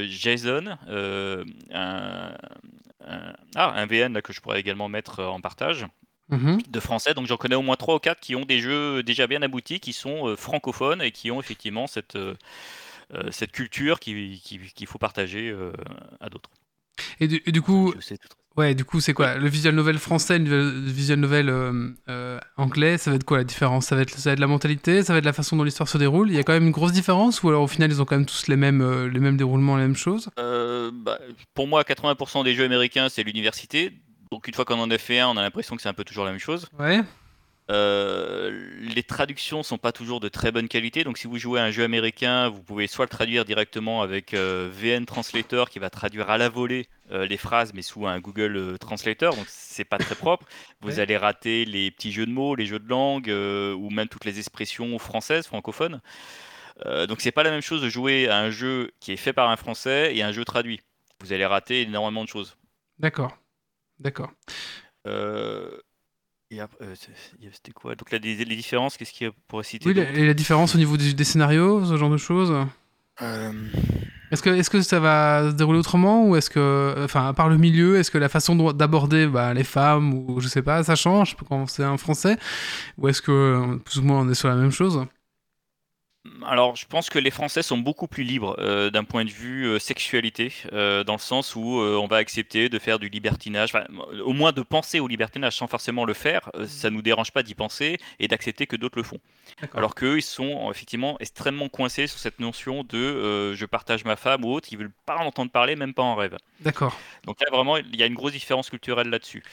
Jason, 0.09 0.77
un, 0.87 1.43
un- 3.05 3.33
ah, 3.55 3.85
VN 3.85 4.13
là, 4.13 4.21
que 4.21 4.33
je 4.33 4.41
pourrais 4.41 4.59
également 4.59 4.87
mettre 4.87 5.23
en 5.23 5.41
partage 5.41 5.85
Mhm. 6.29 6.59
de 6.69 6.79
français. 6.79 7.13
Donc 7.13 7.27
j'en 7.27 7.37
connais 7.37 7.55
au 7.55 7.61
moins 7.63 7.75
3 7.75 7.95
ou 7.95 7.99
4 7.99 8.19
qui 8.19 8.35
ont 8.35 8.45
des 8.45 8.59
jeux 8.59 9.01
déjà 9.03 9.27
bien 9.27 9.41
aboutis, 9.41 9.79
qui 9.79 9.93
sont 9.93 10.27
euh, 10.27 10.35
francophones 10.35 11.01
et 11.01 11.11
qui 11.11 11.31
ont 11.31 11.39
effectivement 11.39 11.87
cette, 11.87 12.15
euh, 12.15 12.35
euh, 13.15 13.31
cette 13.31 13.51
culture 13.51 13.99
qui- 13.99 14.41
qui- 14.43 14.59
qu'il 14.75 14.87
faut 14.87 14.99
partager 14.99 15.49
euh, 15.49 15.73
à 16.21 16.29
d'autres. 16.29 16.49
Et, 17.19 17.27
du, 17.27 17.41
et 17.45 17.51
du 17.51 17.61
coup, 17.61 17.93
ouais, 18.57 18.75
du 18.75 18.85
coup, 18.85 19.01
c'est 19.01 19.13
quoi? 19.13 19.35
Le 19.35 19.49
visual 19.49 19.75
novel 19.75 19.97
français, 19.99 20.39
le 20.39 20.69
visual 20.69 21.19
novel 21.19 21.49
anglais, 22.57 22.97
ça 22.97 23.11
va 23.11 23.15
être 23.15 23.23
quoi 23.23 23.37
la 23.37 23.43
différence? 23.43 23.87
Ça 23.87 23.95
va, 23.95 24.01
être, 24.03 24.17
ça 24.17 24.29
va 24.29 24.33
être 24.33 24.39
la 24.39 24.47
mentalité, 24.47 25.03
ça 25.03 25.13
va 25.13 25.19
être 25.19 25.25
la 25.25 25.33
façon 25.33 25.55
dont 25.57 25.63
l'histoire 25.63 25.89
se 25.89 25.97
déroule? 25.97 26.29
Il 26.29 26.35
y 26.35 26.39
a 26.39 26.43
quand 26.43 26.53
même 26.53 26.65
une 26.65 26.71
grosse 26.71 26.91
différence 26.91 27.43
ou 27.43 27.49
alors 27.49 27.63
au 27.63 27.67
final 27.67 27.91
ils 27.91 28.01
ont 28.01 28.05
quand 28.05 28.15
même 28.17 28.25
tous 28.25 28.47
les 28.47 28.55
mêmes, 28.57 29.07
les 29.07 29.19
mêmes 29.19 29.37
déroulements, 29.37 29.77
les 29.77 29.83
mêmes 29.83 29.95
choses? 29.95 30.29
Bah, 30.37 31.19
pour 31.53 31.67
moi, 31.67 31.83
80% 31.83 32.43
des 32.43 32.53
jeux 32.53 32.65
américains, 32.65 33.09
c'est 33.09 33.23
l'université. 33.23 33.93
Donc 34.31 34.47
une 34.47 34.53
fois 34.53 34.65
qu'on 34.65 34.79
en 34.79 34.91
a 34.91 34.97
fait 34.97 35.19
un, 35.19 35.27
on 35.29 35.37
a 35.37 35.41
l'impression 35.41 35.75
que 35.75 35.81
c'est 35.81 35.89
un 35.89 35.93
peu 35.93 36.03
toujours 36.03 36.25
la 36.25 36.31
même 36.31 36.39
chose. 36.39 36.67
Ouais. 36.77 37.01
Euh, 37.71 38.67
les 38.81 39.03
traductions 39.03 39.61
sont 39.61 39.77
pas 39.77 39.91
toujours 39.91 40.19
de 40.19 40.27
très 40.27 40.51
bonne 40.51 40.67
qualité, 40.67 41.03
donc 41.03 41.19
si 41.19 41.27
vous 41.27 41.37
jouez 41.37 41.59
à 41.59 41.63
un 41.65 41.69
jeu 41.71 41.83
américain, 41.83 42.49
vous 42.49 42.63
pouvez 42.63 42.87
soit 42.87 43.05
le 43.05 43.09
traduire 43.09 43.45
directement 43.45 44.01
avec 44.01 44.33
euh, 44.33 44.69
VN 44.73 45.05
Translator 45.05 45.69
qui 45.69 45.77
va 45.77 45.91
traduire 45.91 46.31
à 46.31 46.39
la 46.39 46.49
volée 46.49 46.87
euh, 47.11 47.27
les 47.27 47.37
phrases, 47.37 47.73
mais 47.75 47.83
sous 47.83 48.07
un 48.07 48.19
Google 48.19 48.77
Translator, 48.79 49.35
donc 49.35 49.45
c'est 49.47 49.83
pas 49.83 49.99
très 49.99 50.15
propre. 50.15 50.47
Vous 50.81 50.93
Ouais. 50.95 50.99
allez 50.99 51.15
rater 51.17 51.63
les 51.65 51.91
petits 51.91 52.11
jeux 52.11 52.25
de 52.25 52.31
mots, 52.31 52.55
les 52.55 52.65
jeux 52.65 52.79
de 52.79 52.89
langue, 52.89 53.27
ou 53.29 53.89
même 53.91 54.07
toutes 54.07 54.25
les 54.25 54.39
expressions 54.39 54.97
françaises, 54.97 55.45
francophones. 55.45 56.01
Donc 56.85 57.19
c'est 57.21 57.31
pas 57.33 57.43
la 57.43 57.51
même 57.51 57.61
chose 57.61 57.81
de 57.81 57.89
jouer 57.89 58.29
à 58.29 58.39
un 58.39 58.49
jeu 58.49 58.91
qui 58.99 59.11
est 59.11 59.17
fait 59.17 59.33
par 59.33 59.49
un 59.49 59.57
Français 59.57 60.15
et 60.15 60.23
un 60.23 60.31
jeu 60.31 60.45
traduit. 60.45 60.79
Vous 61.19 61.33
allez 61.33 61.45
rater 61.45 61.81
énormément 61.81 62.23
de 62.23 62.29
choses. 62.29 62.55
D'accord. 62.97 63.37
D'accord. 63.99 64.31
Euh, 65.07 65.77
et 66.51 66.59
après, 66.59 66.85
euh, 66.85 66.95
c'était 66.95 67.71
quoi? 67.71 67.95
Donc 67.95 68.11
là, 68.11 68.17
les, 68.17 68.35
les 68.43 68.55
différences, 68.55 68.97
qu'est-ce 68.97 69.11
qu'il 69.11 69.27
y 69.27 69.29
a 69.29 69.33
pour 69.47 69.63
citer 69.63 69.87
Oui, 69.89 69.93
la, 69.95 70.09
et 70.11 70.25
la 70.25 70.33
différence 70.33 70.75
au 70.75 70.77
niveau 70.77 70.97
des, 70.97 71.13
des 71.13 71.23
scénarios, 71.23 71.85
ce 71.85 71.95
genre 71.97 72.09
de 72.09 72.17
choses? 72.17 72.53
Euh, 73.21 73.51
Est-ce 74.31 74.41
que, 74.43 74.49
est 74.49 74.69
que 74.69 74.81
ça 74.81 74.99
va 74.99 75.49
se 75.51 75.55
dérouler 75.55 75.79
autrement 75.79 76.25
ou 76.27 76.35
est-ce 76.35 76.49
que, 76.49 76.95
enfin, 77.03 77.27
à 77.27 77.33
part 77.33 77.49
le 77.49 77.57
milieu, 77.57 77.97
est-ce 77.97 78.11
que 78.11 78.17
la 78.17 78.29
façon 78.29 78.55
de- 78.55 78.71
d'aborder 78.73 79.27
bah, 79.27 79.53
les 79.53 79.63
femmes 79.63 80.13
ou 80.13 80.39
je 80.39 80.47
sais 80.47 80.61
pas, 80.61 80.83
ça 80.83 80.95
change 80.95 81.35
quand 81.47 81.67
c'est 81.67 81.83
un 81.83 81.97
français? 81.97 82.37
Ou 82.97 83.07
est-ce 83.09 83.21
que 83.21 83.77
plus 83.85 83.99
ou 83.99 84.03
moins 84.03 84.21
on 84.21 84.29
est 84.29 84.35
sur 84.35 84.47
la 84.49 84.55
même 84.55 84.71
chose? 84.71 85.05
Alors, 86.45 86.75
je 86.75 86.85
pense 86.85 87.09
que 87.09 87.17
les 87.17 87.31
Français 87.31 87.63
sont 87.63 87.77
beaucoup 87.77 88.07
plus 88.07 88.23
libres 88.23 88.55
euh, 88.59 88.89
d'un 88.89 89.05
point 89.05 89.23
de 89.23 89.29
vue 89.29 89.65
euh, 89.65 89.79
sexualité, 89.79 90.53
euh, 90.73 91.03
dans 91.05 91.13
le 91.13 91.19
sens 91.19 91.55
où 91.55 91.79
on 91.79 92.07
va 92.07 92.17
accepter 92.17 92.67
de 92.67 92.77
faire 92.77 92.99
du 92.99 93.07
libertinage, 93.07 93.71
au 94.23 94.33
moins 94.33 94.51
de 94.51 94.61
penser 94.61 94.99
au 94.99 95.07
libertinage 95.07 95.55
sans 95.55 95.67
forcément 95.67 96.03
le 96.05 96.13
faire. 96.13 96.51
ça 96.67 96.89
nous 96.89 97.01
dérange 97.01 97.31
pas 97.31 97.41
d'y 97.41 97.55
penser 97.55 97.97
et 98.19 98.27
d'accepter 98.27 98.67
que 98.67 98.75
d'autres 98.75 98.97
le 98.97 99.03
font. 99.03 99.19
Alors 99.73 99.95
qu'eux, 99.95 100.17
ils 100.17 100.23
sont 100.23 100.69
effectivement 100.71 101.17
extrêmement 101.19 101.69
coincés 101.69 102.07
sur 102.07 102.19
cette 102.19 102.39
notion 102.39 102.83
de 102.83 103.53
je 103.53 103.65
partage 103.65 104.03
ma 104.03 104.15
femme 104.15 104.43
ou 104.43 104.51
autre, 104.51 104.67
ils 104.71 104.77
veulent 104.77 104.91
pas 105.05 105.17
en 105.17 105.25
entendre 105.25 105.51
parler, 105.51 105.75
même 105.75 105.93
pas 105.93 106.03
en 106.03 106.15
rêve. 106.15 106.37
D'accord. 106.59 106.97
Donc 107.25 107.39
là, 107.39 107.47
vraiment, 107.51 107.77
il 107.77 107.95
y 107.95 108.03
a 108.03 108.05
une 108.05 108.15
grosse 108.15 108.33
différence 108.33 108.69
culturelle 108.69 109.09
là-dessus. 109.09 109.43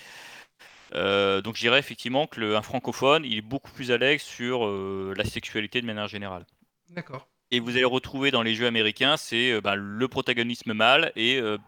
Euh, 0.95 1.41
donc 1.41 1.57
je 1.57 1.61
dirais 1.61 1.79
effectivement 1.79 2.27
que 2.27 2.41
le, 2.41 2.57
un 2.57 2.63
francophone, 2.63 3.25
il 3.25 3.39
est 3.39 3.43
beaucoup 3.43 3.71
plus 3.73 3.91
à 3.91 3.99
l'aise 3.99 4.23
sur 4.23 4.67
euh, 4.67 5.15
la 5.17 5.25
sexualité 5.25 5.81
de 5.81 5.87
manière 5.87 6.09
générale. 6.09 6.45
D'accord. 6.91 7.29
Et 7.51 7.61
vous 7.61 7.71
allez 7.71 7.85
retrouver 7.85 8.31
dans 8.31 8.43
les 8.43 8.55
jeux 8.55 8.67
américains, 8.67 9.17
c'est 9.17 9.53
euh, 9.53 9.61
ben, 9.61 9.75
le 9.77 10.09
protagonisme 10.09 10.73
mâle 10.73 11.13
et 11.15 11.39
euh, 11.41 11.59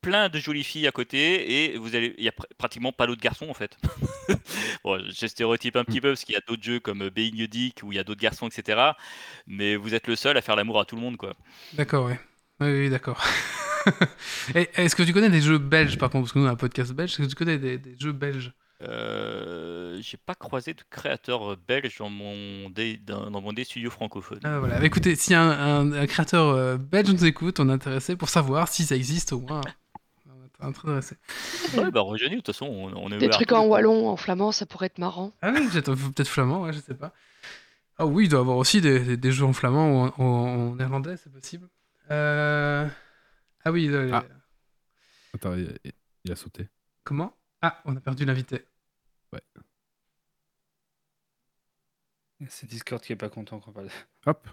plein 0.00 0.28
de 0.28 0.38
jolies 0.38 0.64
filles 0.64 0.86
à 0.86 0.92
côté, 0.92 1.72
et 1.72 1.76
vous 1.78 1.94
allez, 1.96 2.14
il 2.18 2.24
y 2.24 2.28
a 2.28 2.32
pr- 2.32 2.46
pratiquement 2.58 2.92
pas 2.92 3.06
d'autres 3.06 3.20
garçons 3.20 3.48
en 3.48 3.54
fait. 3.54 3.76
bon, 4.84 5.00
je 5.08 5.26
stéréotype 5.26 5.76
un 5.76 5.84
petit 5.84 6.00
peu 6.00 6.10
parce 6.10 6.24
qu'il 6.24 6.34
y 6.34 6.38
a 6.38 6.42
d'autres 6.46 6.62
jeux 6.62 6.80
comme 6.80 7.02
euh, 7.02 7.10
Being 7.10 7.40
a 7.42 7.46
Dick 7.46 7.80
où 7.82 7.92
il 7.92 7.96
y 7.96 7.98
a 7.98 8.04
d'autres 8.04 8.20
garçons, 8.20 8.48
etc. 8.48 8.80
Mais 9.46 9.76
vous 9.76 9.94
êtes 9.94 10.06
le 10.06 10.16
seul 10.16 10.36
à 10.36 10.40
faire 10.42 10.56
l'amour 10.56 10.80
à 10.80 10.84
tout 10.84 10.96
le 10.96 11.02
monde, 11.02 11.16
quoi. 11.16 11.34
D'accord, 11.72 12.06
ouais. 12.06 12.20
Oui, 12.60 12.68
oui, 12.68 12.90
d'accord. 12.90 13.20
Est-ce 14.54 14.94
que 14.94 15.02
tu 15.02 15.12
connais 15.12 15.30
des 15.30 15.40
jeux 15.40 15.58
belges, 15.58 15.98
par 15.98 16.10
contre 16.10 16.24
Parce 16.24 16.32
que 16.32 16.38
nous, 16.38 16.44
on 16.44 16.48
a 16.48 16.52
un 16.52 16.56
podcast 16.56 16.92
belge. 16.92 17.12
Est-ce 17.12 17.22
que 17.22 17.28
tu 17.28 17.34
connais 17.34 17.58
des, 17.58 17.78
des 17.78 17.96
jeux 17.98 18.12
belges? 18.12 18.52
Euh, 18.82 19.98
j'ai 20.00 20.16
pas 20.16 20.34
croisé 20.34 20.74
de 20.74 20.82
créateur 20.90 21.56
belge 21.56 21.98
dans 21.98 22.10
mon 22.10 22.68
dé, 22.70 22.96
dans, 22.96 23.30
dans 23.30 23.40
mon 23.40 23.52
dé 23.52 23.64
studio 23.64 23.90
francophone. 23.90 24.40
Ah, 24.44 24.58
voilà. 24.58 24.78
Bah, 24.78 24.84
écoutez, 24.86 25.14
si 25.16 25.34
un, 25.34 25.48
un- 25.50 25.92
un 25.92 26.06
créateur 26.06 26.48
euh, 26.48 26.76
belge 26.76 27.10
nous 27.10 27.24
écoute, 27.24 27.60
on 27.60 27.68
est 27.68 27.72
intéressé 27.72 28.16
pour 28.16 28.28
savoir 28.28 28.68
si 28.68 28.84
ça 28.84 28.96
existe 28.96 29.32
au 29.32 29.40
moins. 29.40 29.60
On 30.60 30.66
est 30.66 30.68
intéressé. 30.68 31.16
Ouais, 31.76 31.90
bah 31.90 32.00
rejoignez, 32.00 32.36
de 32.36 32.40
toute 32.40 32.54
façon, 32.54 32.66
on, 32.66 32.92
on 32.96 33.10
est 33.12 33.18
Des 33.18 33.28
trucs 33.28 33.52
en 33.52 33.64
wallon, 33.66 34.08
en 34.08 34.16
flamand, 34.16 34.52
ça 34.52 34.66
pourrait 34.66 34.86
être 34.86 34.98
marrant. 34.98 35.32
Ah 35.42 35.52
oui, 35.54 35.68
peut-être 35.68 35.94
peut-être 35.94 36.28
flamand, 36.28 36.62
ouais, 36.62 36.72
je 36.72 36.80
sais 36.80 36.94
pas. 36.94 37.12
Ah 37.98 38.06
oui, 38.06 38.24
il 38.24 38.28
doit 38.28 38.40
y 38.40 38.42
avoir 38.42 38.56
aussi 38.56 38.80
des, 38.80 38.98
des- 39.00 39.16
des 39.16 39.32
jeux 39.32 39.44
en 39.44 39.52
flamand 39.52 39.90
ou 39.92 39.96
en, 40.06 40.12
en- 40.18 40.24
en 40.70 40.74
néerlandais, 40.76 41.16
c'est 41.16 41.32
possible. 41.32 41.68
Euh... 42.10 42.86
Ah 43.64 43.70
oui, 43.70 43.88
euh, 43.88 44.10
Ah. 44.12 44.24
Attends, 45.34 45.54
il, 45.54 45.72
il 46.24 46.32
a 46.32 46.36
sauté. 46.36 46.68
comment? 47.04 47.34
Ah, 47.62 47.80
on 47.84 47.94
a 47.96 48.00
perdu 48.00 48.24
l'invité. 48.24 48.64
C'est 52.48 52.68
Discord 52.68 53.02
qui 53.02 53.12
est 53.12 53.16
pas 53.16 53.28
content 53.28 53.58
qu'on 53.60 53.72
parle. 53.72 53.88
Hop. 54.26 54.46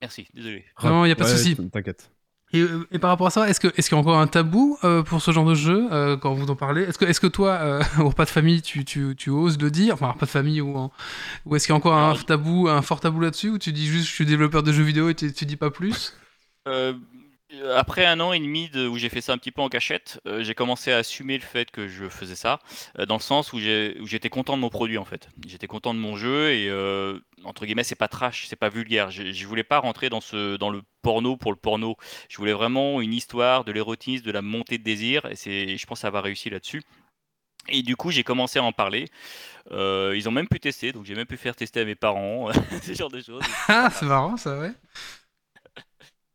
Merci, 0.00 0.28
désolé. 0.34 0.64
Non, 0.82 1.04
y 1.04 1.10
a 1.10 1.16
pas 1.16 1.24
de 1.24 1.30
Ouais, 1.30 1.36
souci. 1.36 1.56
T'inquiète. 1.70 2.10
Et, 2.52 2.60
euh, 2.62 2.86
et 2.90 2.98
par 2.98 3.10
rapport 3.10 3.26
à 3.26 3.30
ça, 3.30 3.48
est-ce 3.48 3.60
que- 3.60 3.68
est-ce 3.76 3.88
qu'il 3.90 3.96
y 3.96 3.98
a 3.98 4.00
encore 4.00 4.18
un 4.18 4.26
tabou 4.26 4.78
euh, 4.82 5.02
pour 5.02 5.20
ce 5.20 5.32
genre 5.32 5.44
de 5.44 5.54
jeu 5.54 5.88
euh, 5.92 6.16
quand 6.16 6.32
vous 6.32 6.48
en 6.50 6.56
parlez? 6.56 6.82
Est-ce 6.82 6.96
que, 6.96 7.04
est 7.04 7.18
que 7.18 7.26
toi, 7.26 7.50
euh, 7.60 7.82
au 8.00 8.08
repas 8.08 8.24
de 8.24 8.30
famille, 8.30 8.62
tu, 8.62 8.84
tu, 8.86 9.14
tu 9.16 9.28
oses 9.30 9.58
le 9.60 9.70
dire? 9.70 9.94
Enfin, 9.94 10.12
repas 10.12 10.24
de 10.26 10.30
famille 10.30 10.60
ou, 10.62 10.74
en- 10.76 10.92
ou 11.44 11.56
est-ce 11.56 11.66
qu'il 11.66 11.72
y 11.72 11.74
a 11.74 11.76
encore 11.76 11.94
un 11.94 12.14
tabou, 12.14 12.68
un 12.68 12.80
fort 12.80 13.00
tabou 13.00 13.20
là-dessus 13.20 13.50
Ou 13.50 13.58
tu 13.58 13.72
dis 13.72 13.86
juste 13.86 14.06
je 14.06 14.12
suis 14.12 14.24
développeur 14.24 14.62
de 14.62 14.72
jeux 14.72 14.82
vidéo 14.84 15.10
et 15.10 15.14
tu, 15.14 15.30
tu 15.32 15.44
dis 15.44 15.56
pas 15.56 15.70
plus? 15.70 16.14
Après 17.74 18.04
un 18.04 18.20
an 18.20 18.32
et 18.32 18.38
demi 18.38 18.68
de- 18.68 18.86
où 18.86 18.98
j'ai 18.98 19.08
fait 19.08 19.20
ça 19.20 19.32
un 19.32 19.38
petit 19.38 19.52
peu 19.52 19.62
en 19.62 19.68
cachette, 19.68 20.20
euh, 20.26 20.42
j'ai 20.42 20.54
commencé 20.54 20.92
à 20.92 20.98
assumer 20.98 21.38
le 21.38 21.42
fait 21.42 21.70
que 21.70 21.88
je 21.88 22.08
faisais 22.08 22.34
ça, 22.34 22.58
euh, 22.98 23.06
dans 23.06 23.16
le 23.16 23.22
sens 23.22 23.52
où 23.52 23.58
j'étais 23.58 24.28
content 24.28 24.56
de 24.56 24.62
mon 24.62 24.68
produit 24.68 24.98
en 24.98 25.04
fait. 25.04 25.28
J'étais 25.46 25.66
content 25.66 25.94
de 25.94 25.98
mon 25.98 26.16
jeu 26.16 26.52
et 26.52 26.68
euh, 26.68 27.18
entre 27.44 27.64
guillemets 27.64 27.84
c'est 27.84 27.94
pas 27.94 28.08
trash, 28.08 28.46
c'est 28.48 28.56
pas 28.56 28.68
vulgaire. 28.68 29.10
Je, 29.10 29.46
voulais 29.46 29.64
pas 29.64 29.78
rentrer 29.78 30.10
dans 30.10 30.20
le 30.30 30.82
porno 31.00 31.36
pour 31.36 31.52
le 31.52 31.58
porno. 31.58 31.96
Je 32.28 32.36
voulais 32.36 32.52
vraiment 32.52 33.00
une 33.00 33.14
histoire, 33.14 33.64
de 33.64 33.72
l'érotisme, 33.72 34.24
de 34.24 34.32
la 34.32 34.42
montée 34.42 34.76
de 34.76 34.84
désir 34.84 35.26
et 35.26 35.76
je 35.76 35.86
pense 35.86 36.04
avoir 36.04 36.24
réussi 36.24 36.50
là-dessus. 36.50 36.82
Et 37.70 37.82
du 37.82 37.96
coup 37.96 38.10
j'ai 38.10 38.24
commencé 38.24 38.58
à 38.58 38.62
en 38.62 38.72
parler. 38.72 39.06
Euh, 39.70 40.14
ils 40.16 40.28
ont 40.28 40.32
même 40.32 40.48
pu 40.48 40.60
tester, 40.60 40.92
donc 40.92 41.04
j'ai 41.04 41.14
même 41.14 41.26
pu 41.26 41.36
faire 41.36 41.56
tester 41.56 41.80
à 41.80 41.84
mes 41.84 41.94
parents, 41.94 42.50
ce 42.82 42.94
genre 42.94 43.10
de 43.10 43.20
choses. 43.20 43.42
Ah, 43.68 43.90
c'est 43.90 44.06
marrant 44.06 44.36
ça, 44.36 44.58
ouais. 44.58 44.72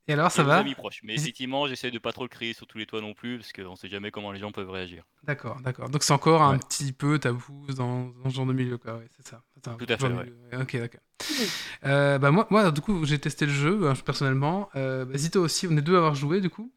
Et 0.08 0.14
alors, 0.14 0.30
ça 0.32 0.43
va 0.43 0.58
amis 0.58 0.76
proches. 0.76 0.99
Mais 1.04 1.16
effectivement, 1.16 1.66
j'essaie 1.68 1.89
de 1.89 1.97
pas 1.97 2.12
trop 2.12 2.24
le 2.24 2.28
crier 2.30 2.54
sur 2.54 2.68
tous 2.68 2.78
les 2.78 2.86
toits 2.86 2.99
non 2.99 3.14
plus, 3.14 3.38
parce 3.38 3.54
qu'on 3.54 3.76
sait 3.78 3.88
jamais 3.88 4.12
comment 4.12 4.32
les 4.34 4.39
gens 4.39 4.51
peuvent 4.51 4.70
réagir. 4.70 5.04
D'accord, 5.24 5.60
d'accord. 5.62 5.89
Donc 5.89 6.04
c'est 6.04 6.12
encore 6.14 6.41
un 6.41 6.58
petit 6.58 6.91
peu 6.91 7.20
tabou 7.20 7.66
dans, 7.76 8.10
dans 8.24 8.30
ce 8.30 8.36
genre 8.36 8.45
de 8.45 8.51
milieu, 8.54 8.78
quoi. 8.78 8.95
Ouais, 8.97 9.08
c'est 9.16 9.26
ça. 9.28 9.41
Un 9.66 9.76
Tout 9.76 9.86
à 9.88 9.95
fait, 9.97 10.08
ouais. 10.08 10.32
Ok, 10.62 10.76
d'accord. 10.78 10.99
Euh, 11.86 12.18
bah 12.18 12.32
moi, 12.32 12.47
moi, 12.49 12.72
du 12.72 12.82
coup, 12.82 13.06
j'ai 13.06 13.18
testé 13.20 13.45
le 13.45 13.54
jeu, 13.54 13.88
hein, 13.88 13.93
personnellement. 14.06 14.70
Euh, 14.76 15.06
bah, 15.06 15.18
Zito 15.18 15.41
aussi, 15.41 15.68
on 15.70 15.78
est 15.78 15.82
deux 15.82 15.95
à 15.95 15.99
avoir 15.99 16.16
joué, 16.16 16.41
du 16.41 16.49
coup. 16.49 16.72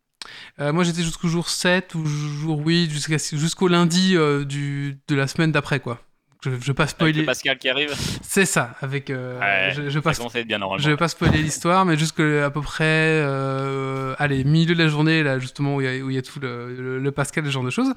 Euh, 0.60 0.72
moi, 0.72 0.84
j'étais 0.84 1.02
jusqu'au 1.02 1.28
jour 1.28 1.48
7 1.48 1.94
ou 1.96 2.04
jour 2.06 2.58
8, 2.64 2.90
jusqu'à- 2.90 3.18
jusqu'au 3.36 3.68
lundi 3.68 4.16
euh, 4.16 4.44
du, 4.44 5.00
de 5.08 5.14
la 5.16 5.26
semaine 5.26 5.50
d'après, 5.52 5.80
quoi. 5.80 6.00
Je, 6.44 6.50
je 6.60 6.72
pas 6.72 6.82
Avec 6.84 6.90
spoiler. 6.90 7.20
le 7.20 7.26
Pascal 7.26 7.58
qui 7.58 7.68
arrive, 7.68 7.92
C'est 8.22 8.44
ça, 8.44 8.76
avec... 8.80 9.10
euh, 9.10 9.40
Ouais, 9.40 9.72
je, 9.74 9.88
je 9.88 9.98
passe 9.98 10.20
bien 10.44 10.60
je 10.78 10.90
vais 10.90 10.96
pas 10.96 11.08
spoiler 11.08 11.42
l'histoire, 11.42 11.84
mais 11.84 11.96
jusque 11.96 12.20
à 12.20 12.50
peu 12.50 12.60
près, 12.60 12.84
euh, 12.84 14.14
allez, 14.18 14.44
milieu 14.44 14.74
de 14.74 14.82
la 14.82 14.88
journée, 14.88 15.22
là, 15.22 15.38
justement, 15.38 15.76
où 15.76 15.80
il 15.80 15.84
y 15.84 15.88
a, 15.88 16.18
y 16.18 16.22
tout 16.22 16.38
le, 16.40 16.74
le- 16.76 16.98
le 16.98 17.12
Pascal, 17.12 17.44
ce 17.46 17.50
genre 17.50 17.64
de 17.64 17.70
choses. 17.70 17.92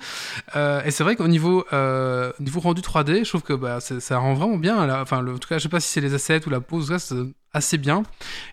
Euh, 0.55 0.81
et 0.83 0.91
c'est 0.91 1.03
vrai 1.03 1.15
qu'au 1.15 1.27
niveau, 1.27 1.65
euh, 1.73 2.31
niveau 2.39 2.59
rendu 2.59 2.81
3D, 2.81 3.23
je 3.23 3.29
trouve 3.29 3.43
que 3.43 3.53
bah, 3.53 3.79
ça 3.81 4.17
rend 4.17 4.33
vraiment 4.33 4.57
bien. 4.57 4.85
Là. 4.87 5.01
Enfin, 5.01 5.21
le- 5.21 5.33
en 5.33 5.37
tout 5.37 5.47
cas, 5.49 5.57
je 5.57 5.63
sais 5.63 5.69
pas 5.69 5.79
si 5.79 5.89
c'est 5.89 6.01
les 6.01 6.13
assets 6.13 6.45
ou 6.47 6.49
la 6.49 6.61
pose, 6.61 6.95
c'est 6.97 7.15
assez 7.53 7.77
bien. 7.77 8.03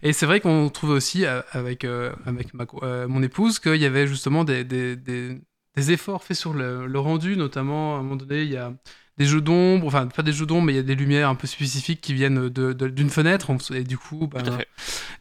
Et 0.02 0.12
c'est 0.12 0.26
vrai 0.26 0.40
qu'on 0.40 0.68
trouvait 0.68 0.94
aussi, 0.94 1.24
avec, 1.52 1.84
avec 2.26 2.54
ma 2.54 2.66
mon 3.06 3.22
épouse, 3.22 3.58
qu'il 3.60 3.76
y 3.76 3.84
avait 3.86 4.06
justement 4.06 4.44
des, 4.44 4.64
des, 4.64 4.96
des, 4.96 5.38
des 5.76 5.92
efforts 5.92 6.24
faits 6.24 6.36
sur 6.36 6.52
le, 6.54 6.86
le 6.86 6.98
rendu, 6.98 7.36
notamment, 7.36 7.96
à 7.96 7.98
un 8.00 8.02
moment 8.02 8.16
donné, 8.16 8.42
il 8.42 8.50
y 8.50 8.56
a 8.56 8.72
des 9.18 9.24
jeux 9.24 9.40
d'ombre, 9.40 9.86
enfin 9.86 10.06
pas 10.08 10.22
des 10.22 10.32
jeux 10.32 10.46
d'ombre, 10.46 10.66
mais 10.66 10.72
il 10.74 10.76
y 10.76 10.80
a 10.80 10.82
des 10.82 10.94
lumières 10.94 11.28
un 11.30 11.34
peu 11.34 11.46
spécifiques 11.46 12.00
qui 12.00 12.12
viennent 12.14 12.48
de- 12.48 12.72
de- 12.72 12.88
d'une 12.88 13.10
fenêtre. 13.10 13.50
Et 13.74 13.82
du 13.84 13.96
coup, 13.98 14.26
bah, 14.26 14.42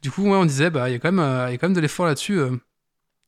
du 0.02 0.12
coup, 0.12 0.24
ouais, 0.24 0.38
on 0.38 0.46
disait, 0.46 0.70
bah, 0.70 0.90
il 0.90 0.94
y 0.94 0.96
a 0.96 1.00
quand 1.00 1.12
même, 1.12 1.20
euh, 1.20 1.48
il 1.50 1.52
y 1.54 1.56
a 1.56 1.58
quand 1.58 1.68
même 1.68 1.76
de 1.76 1.82
l'effort 1.82 2.06
là-dessus. 2.06 2.38
euh. 2.40 2.58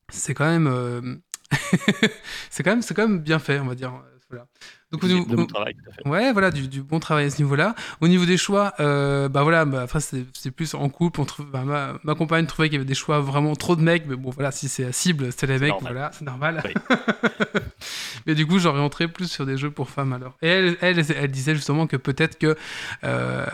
c'est 0.09 0.33
quand 0.33 0.45
même, 0.45 0.67
euh, 0.67 1.15
c'est 2.49 2.63
quand 2.63 2.71
même, 2.71 2.81
c'est 2.81 2.93
quand 2.93 3.07
même 3.07 3.19
bien 3.19 3.39
fait, 3.39 3.59
on 3.59 3.65
va 3.65 3.75
dire. 3.75 3.93
Voilà. 4.29 4.47
Donc, 4.91 5.03
au 5.03 5.07
C'est 5.07 5.13
niveau- 5.15 5.25
de 5.29 5.35
bon 5.35 5.45
travail, 5.45 5.73
tout 5.75 5.89
à 5.89 5.93
fait. 5.93 6.07
Ouais, 6.07 6.31
voilà, 6.31 6.49
du, 6.49 6.67
du 6.69 6.81
bon 6.81 6.99
travail 6.99 7.25
à 7.25 7.29
ce 7.29 7.41
niveau-là. 7.41 7.75
Au 7.99 8.07
niveau 8.07 8.25
des 8.25 8.37
choix, 8.37 8.73
euh, 8.79 9.27
bah 9.27 9.43
voilà, 9.43 9.65
bah, 9.65 9.85
c'est 9.99 10.25
c'est 10.33 10.51
plus 10.51 10.73
en 10.75 10.87
couple. 10.87 11.19
On 11.19 11.25
trouve, 11.25 11.45
bah, 11.51 11.63
ma, 11.65 11.99
ma 12.05 12.15
compagne 12.15 12.45
trouvait 12.45 12.69
qu'il 12.69 12.75
y 12.75 12.79
avait 12.79 12.85
des 12.87 12.93
choix 12.95 13.19
vraiment 13.19 13.53
trop 13.57 13.75
de 13.75 13.81
mecs, 13.81 14.05
mais 14.07 14.15
bon 14.15 14.29
voilà, 14.29 14.51
si 14.51 14.69
c'est 14.69 14.83
la 14.83 14.91
cible, 14.93 15.31
c'était 15.33 15.47
les 15.47 15.59
mecs, 15.59 15.71
normal. 15.71 15.91
voilà, 15.93 16.11
c'est 16.13 16.23
normal. 16.25 16.63
Oui. 16.63 16.73
mais 18.25 18.33
du 18.35 18.45
coup, 18.47 18.59
j'orienterais 18.59 19.09
plus 19.09 19.29
sur 19.29 19.45
des 19.45 19.57
jeux 19.57 19.71
pour 19.71 19.89
femmes 19.89 20.13
alors. 20.13 20.37
Et 20.41 20.47
elle, 20.47 20.77
elle, 20.79 20.99
elle 21.17 21.31
disait 21.31 21.55
justement 21.55 21.85
que 21.87 21.97
peut-être 21.97 22.37
que, 22.37 22.55
euh, 23.03 23.45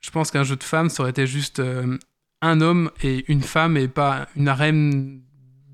je 0.00 0.10
pense 0.10 0.30
qu'un 0.30 0.44
jeu 0.44 0.56
de 0.56 0.62
femmes, 0.64 0.90
ça 0.90 1.02
aurait 1.02 1.10
été 1.10 1.26
juste 1.26 1.60
euh, 1.60 1.96
un 2.42 2.60
homme 2.60 2.90
et 3.02 3.24
une 3.32 3.42
femme 3.42 3.78
et 3.78 3.88
pas 3.88 4.26
une 4.36 4.48
harem 4.48 5.22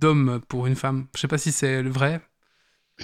d'hommes 0.00 0.40
pour 0.48 0.68
une 0.68 0.76
femme. 0.76 1.06
Je 1.16 1.20
sais 1.22 1.28
pas 1.28 1.38
si 1.38 1.50
c'est 1.50 1.82
le 1.82 1.90
vrai. 1.90 2.20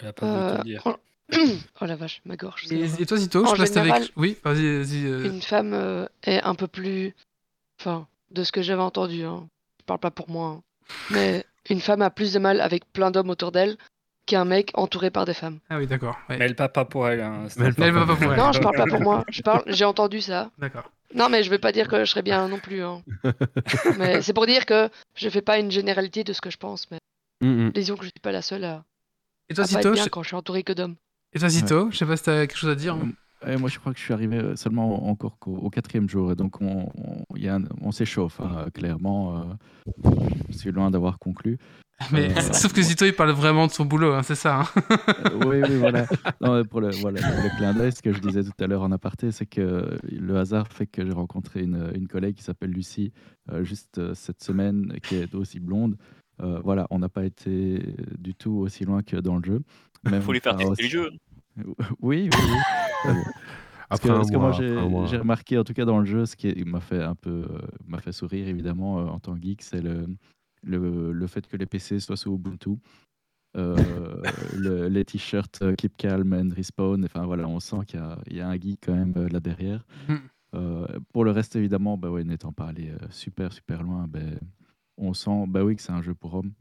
Elle 0.00 0.08
a 0.08 0.12
pas 0.12 0.26
te 0.26 0.60
Euh, 0.60 0.62
dire. 0.62 0.82
oh... 0.84 0.94
oh 1.80 1.84
la 1.86 1.96
vache, 1.96 2.20
ma 2.24 2.36
gorge. 2.36 2.64
Et, 2.70 3.04
toi, 3.06 3.16
Zito, 3.16 3.44
En 3.44 3.54
je 3.54 3.64
t'avais- 3.64 3.80
général, 3.88 4.04
Oui, 4.16 4.36
vas-y, 4.44 4.78
vas-y. 4.78 5.06
euh, 5.06 5.24
Une 5.24 5.42
femme 5.42 5.72
euh, 5.74 6.06
est 6.22 6.40
un 6.42 6.54
peu 6.54 6.68
plus. 6.68 7.14
Enfin, 7.80 8.06
de 8.30 8.44
ce 8.44 8.52
que 8.52 8.62
j'avais 8.62 8.82
entendu, 8.82 9.24
hein. 9.24 9.48
je 9.80 9.84
parle 9.86 9.98
pas 10.00 10.10
pour 10.12 10.30
moi. 10.30 10.48
hein. 10.48 10.62
Mais 11.10 11.44
une 11.70 11.80
femme 11.80 12.02
a 12.02 12.10
plus 12.10 12.32
de 12.32 12.38
mal 12.38 12.60
avec 12.60 12.84
plein 12.92 13.10
d'hommes 13.10 13.30
autour 13.30 13.50
d'elle 13.50 13.76
qu'un 14.26 14.44
mec 14.44 14.70
entouré 14.74 15.10
par 15.10 15.24
des 15.24 15.34
femmes. 15.34 15.58
Ah 15.68 15.78
oui, 15.78 15.86
d'accord. 15.88 16.16
ouais. 16.28 16.36
Mais 16.38 16.44
elle 16.46 16.54
parle 16.56 16.72
pas 16.72 16.84
pour 16.84 17.08
elle. 17.08 17.20
Hein, 17.20 17.46
Mais 17.56 17.66
elle 17.66 17.74
Mais 17.78 17.86
elle 17.86 17.92
va 17.92 18.06
pas 18.06 18.16
pour 18.16 18.22
elle. 18.32 18.38
Non, 18.38 18.52
je 18.52 18.60
parle 18.60 18.76
pas 18.76 18.86
pour 18.86 19.00
moi. 19.00 19.24
Je 19.28 19.42
parle, 19.42 19.62
j'ai 19.66 19.84
entendu 19.84 20.20
ça. 20.20 20.50
D'accord. 20.58 20.90
Non, 21.14 21.28
mais 21.28 21.42
je 21.42 21.50
vais 21.50 21.58
pas 21.58 21.72
dire 21.72 21.88
que 21.88 22.04
je 22.04 22.10
serais 22.10 22.22
bien 22.22 22.46
non 22.48 22.58
plus. 22.60 22.82
hein. 22.82 23.02
mais 23.98 24.22
c'est 24.22 24.32
pour 24.32 24.46
dire 24.46 24.64
que 24.66 24.90
je 25.16 25.28
fais 25.28 25.42
pas 25.42 25.58
une 25.58 25.70
généralité 25.70 26.22
de 26.24 26.32
ce 26.32 26.40
que 26.40 26.50
je 26.50 26.56
pense. 26.58 26.88
Mais 26.90 26.98
Mm, 27.42 27.66
mm. 27.66 27.72
disons 27.72 27.96
que 27.96 28.04
je 28.04 28.08
suis 28.08 28.20
pas 28.22 28.32
la 28.32 28.40
seule 28.42 28.64
à, 28.64 28.82
Et 29.48 29.54
toi, 29.54 29.64
Zito, 29.64 29.94
je... 29.94 30.08
quand 30.08 30.22
je 30.22 30.28
suis 30.28 30.36
entouré 30.36 30.62
que 30.62 30.72
d'hommes. 30.72 30.96
et 31.32 31.38
toi, 31.38 31.48
Zito, 31.48 31.90
je 31.90 31.96
sais 31.96 32.06
pas 32.06 32.16
si 32.16 32.24
t'as 32.24 32.46
quelque 32.46 32.56
chose 32.58 32.70
à 32.70 32.74
dire. 32.74 32.94
hein. 32.94 33.10
Et 33.46 33.56
moi, 33.56 33.68
je 33.68 33.78
crois 33.78 33.92
que 33.92 33.98
je 33.98 34.04
suis 34.04 34.14
arrivé 34.14 34.38
euh, 34.38 34.56
seulement 34.56 35.08
encore 35.08 35.38
qu'au 35.38 35.54
au 35.56 35.70
quatrième 35.70 36.08
jour. 36.08 36.32
Et 36.32 36.34
donc, 36.34 36.60
on, 36.62 36.88
on, 36.96 37.24
il 37.36 37.44
y 37.44 37.48
a 37.48 37.56
un- 37.56 37.64
on 37.82 37.92
s'échauffe, 37.92 38.40
hein, 38.40 38.66
clairement. 38.72 39.40
euh, 39.40 40.10
je 40.50 40.56
suis 40.56 40.72
loin 40.72 40.90
d'avoir 40.90 41.18
conclu. 41.18 41.58
Mais 42.12 42.30
Euh, 42.36 42.40
sauf 42.52 42.72
que 42.72 42.82
Zito, 42.82 43.04
il 43.04 43.12
parle 43.14 43.30
vraiment 43.30 43.66
de 43.66 43.72
son 43.72 43.84
boulot, 43.84 44.12
hein, 44.14 44.22
c'est 44.22 44.34
ça. 44.34 44.60
hein. 44.60 44.66
Euh, 45.26 45.30
oui, 45.46 45.62
oui, 45.68 45.76
voilà. 45.76 46.06
Non, 46.42 46.62
pour 46.64 46.80
le, 46.80 46.90
voilà, 46.90 47.20
le 47.20 47.56
clin 47.56 47.72
d'œil, 47.74 47.92
ce 47.92 48.02
que 48.02 48.12
je 48.12 48.20
disais 48.20 48.42
tout 48.42 48.52
à 48.58 48.66
l'heure 48.66 48.82
en 48.82 48.90
aparté, 48.92 49.30
c'est 49.32 49.46
que 49.46 49.96
le 50.10 50.36
hasard 50.38 50.68
fait 50.72 50.86
que 50.86 51.04
j'ai 51.06 51.12
rencontré 51.12 51.60
une, 51.62 51.90
une 51.94 52.08
collègue 52.08 52.34
qui 52.36 52.42
s'appelle 52.42 52.70
Lucie 52.70 53.12
euh, 53.50 53.64
juste 53.64 53.98
euh, 53.98 54.12
cette 54.14 54.42
semaine, 54.42 54.94
qui 55.02 55.14
est 55.16 55.34
aussi 55.34 55.58
blonde. 55.60 55.96
Euh, 56.40 56.60
voilà, 56.62 56.86
on 56.90 56.98
n'a 56.98 57.08
pas 57.08 57.24
été 57.24 57.94
du 58.18 58.34
tout 58.34 58.52
aussi 58.52 58.84
loin 58.84 59.02
que 59.02 59.16
dans 59.16 59.36
le 59.36 59.44
jeu. 59.44 59.62
Il 60.04 60.20
faut 60.20 60.32
lui 60.32 60.40
faire 60.40 60.56
tester 60.56 60.82
le 60.82 60.88
jeu. 60.88 61.10
Oui, 62.00 62.28
oui, 62.30 62.38
oui. 63.06 63.10
Parce 63.88 64.00
que, 64.00 64.08
parce 64.08 64.30
moi, 64.32 64.50
mois, 64.88 65.06
j'ai 65.06 65.16
remarqué, 65.16 65.56
en 65.58 65.62
tout 65.64 65.72
cas 65.72 65.84
dans 65.84 66.00
le 66.00 66.04
jeu, 66.06 66.26
ce 66.26 66.34
qui 66.34 66.52
m'a 66.64 66.80
fait 66.80 67.00
un 67.00 67.14
peu 67.14 67.44
euh, 67.48 67.58
m'a 67.86 68.00
fait 68.00 68.10
sourire, 68.10 68.48
évidemment, 68.48 68.98
euh, 68.98 69.04
en 69.04 69.20
tant 69.20 69.36
que 69.36 69.40
geek, 69.40 69.62
c'est 69.62 69.80
le, 69.80 70.06
le, 70.64 71.12
le 71.12 71.26
fait 71.28 71.46
que 71.46 71.56
les 71.56 71.66
PC 71.66 72.00
soient 72.00 72.16
sous 72.16 72.34
Ubuntu. 72.34 72.78
Euh, 73.56 73.76
le- 74.56 74.88
les 74.88 75.04
t-shirts 75.04 75.62
euh, 75.62 75.74
Keep 75.76 75.96
Calm 75.96 76.32
and 76.34 76.48
Respawn, 76.54 77.04
enfin 77.04 77.24
voilà, 77.26 77.46
on 77.48 77.60
sent 77.60 77.76
qu'il 77.86 78.00
y 78.00 78.02
a, 78.02 78.18
il 78.26 78.36
y 78.36 78.40
a 78.40 78.48
un 78.48 78.56
geek 78.58 78.80
quand 78.84 78.94
même 78.94 79.14
euh, 79.16 79.28
là 79.28 79.38
derrière. 79.38 79.86
Mm. 80.08 80.14
Euh, 80.56 80.86
pour 81.12 81.24
le 81.24 81.30
reste, 81.30 81.54
évidemment, 81.54 81.96
bah 81.96 82.10
ouais, 82.10 82.24
n'étant 82.24 82.52
pas 82.52 82.66
allé 82.66 82.90
euh, 82.90 82.96
super, 83.10 83.52
super 83.52 83.84
loin, 83.84 84.06
ben, 84.08 84.38
on 84.96 85.14
sent 85.14 85.44
bah 85.48 85.64
oui, 85.64 85.76
que 85.76 85.82
c'est 85.82 85.92
un 85.92 86.02
jeu 86.02 86.14
pour 86.14 86.34
hommes, 86.34 86.52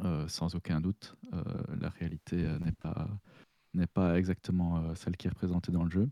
euh, 0.00 0.26
sans 0.28 0.54
aucun 0.54 0.80
doute. 0.80 1.16
Euh, 1.32 1.42
la 1.80 1.88
réalité 1.90 2.44
euh, 2.44 2.58
n'est 2.60 2.72
pas, 2.72 3.08
n'est 3.74 3.86
pas 3.86 4.18
exactement 4.18 4.78
euh, 4.78 4.94
celle 4.94 5.16
qui 5.16 5.26
est 5.26 5.30
représentée 5.30 5.72
dans 5.72 5.84
le 5.84 5.90
jeu. 5.90 6.08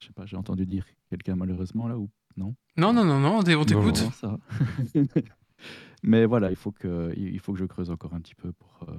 Je 0.00 0.06
sais 0.08 0.12
pas, 0.12 0.26
j'ai 0.26 0.36
entendu 0.36 0.66
dire 0.66 0.86
quelqu'un 1.08 1.36
malheureusement 1.36 1.88
là 1.88 1.96
ou 1.98 2.10
non? 2.36 2.54
Non, 2.76 2.92
non, 2.92 3.04
non, 3.04 3.20
non, 3.20 3.38
on 3.38 3.42
t'é- 3.42 3.54
on 3.54 3.64
t'écoute. 3.64 4.02
Non, 4.02 4.10
ça. 4.10 4.28
va. 4.28 4.38
Mais 6.02 6.26
voilà, 6.26 6.50
il 6.50 6.56
faut 6.56 6.72
que 6.72 7.14
il 7.16 7.38
faut 7.40 7.52
que 7.54 7.58
je 7.58 7.64
creuse 7.64 7.90
encore 7.90 8.12
un 8.14 8.20
petit 8.20 8.34
peu 8.34 8.52
pour 8.52 8.86
euh, 8.88 8.98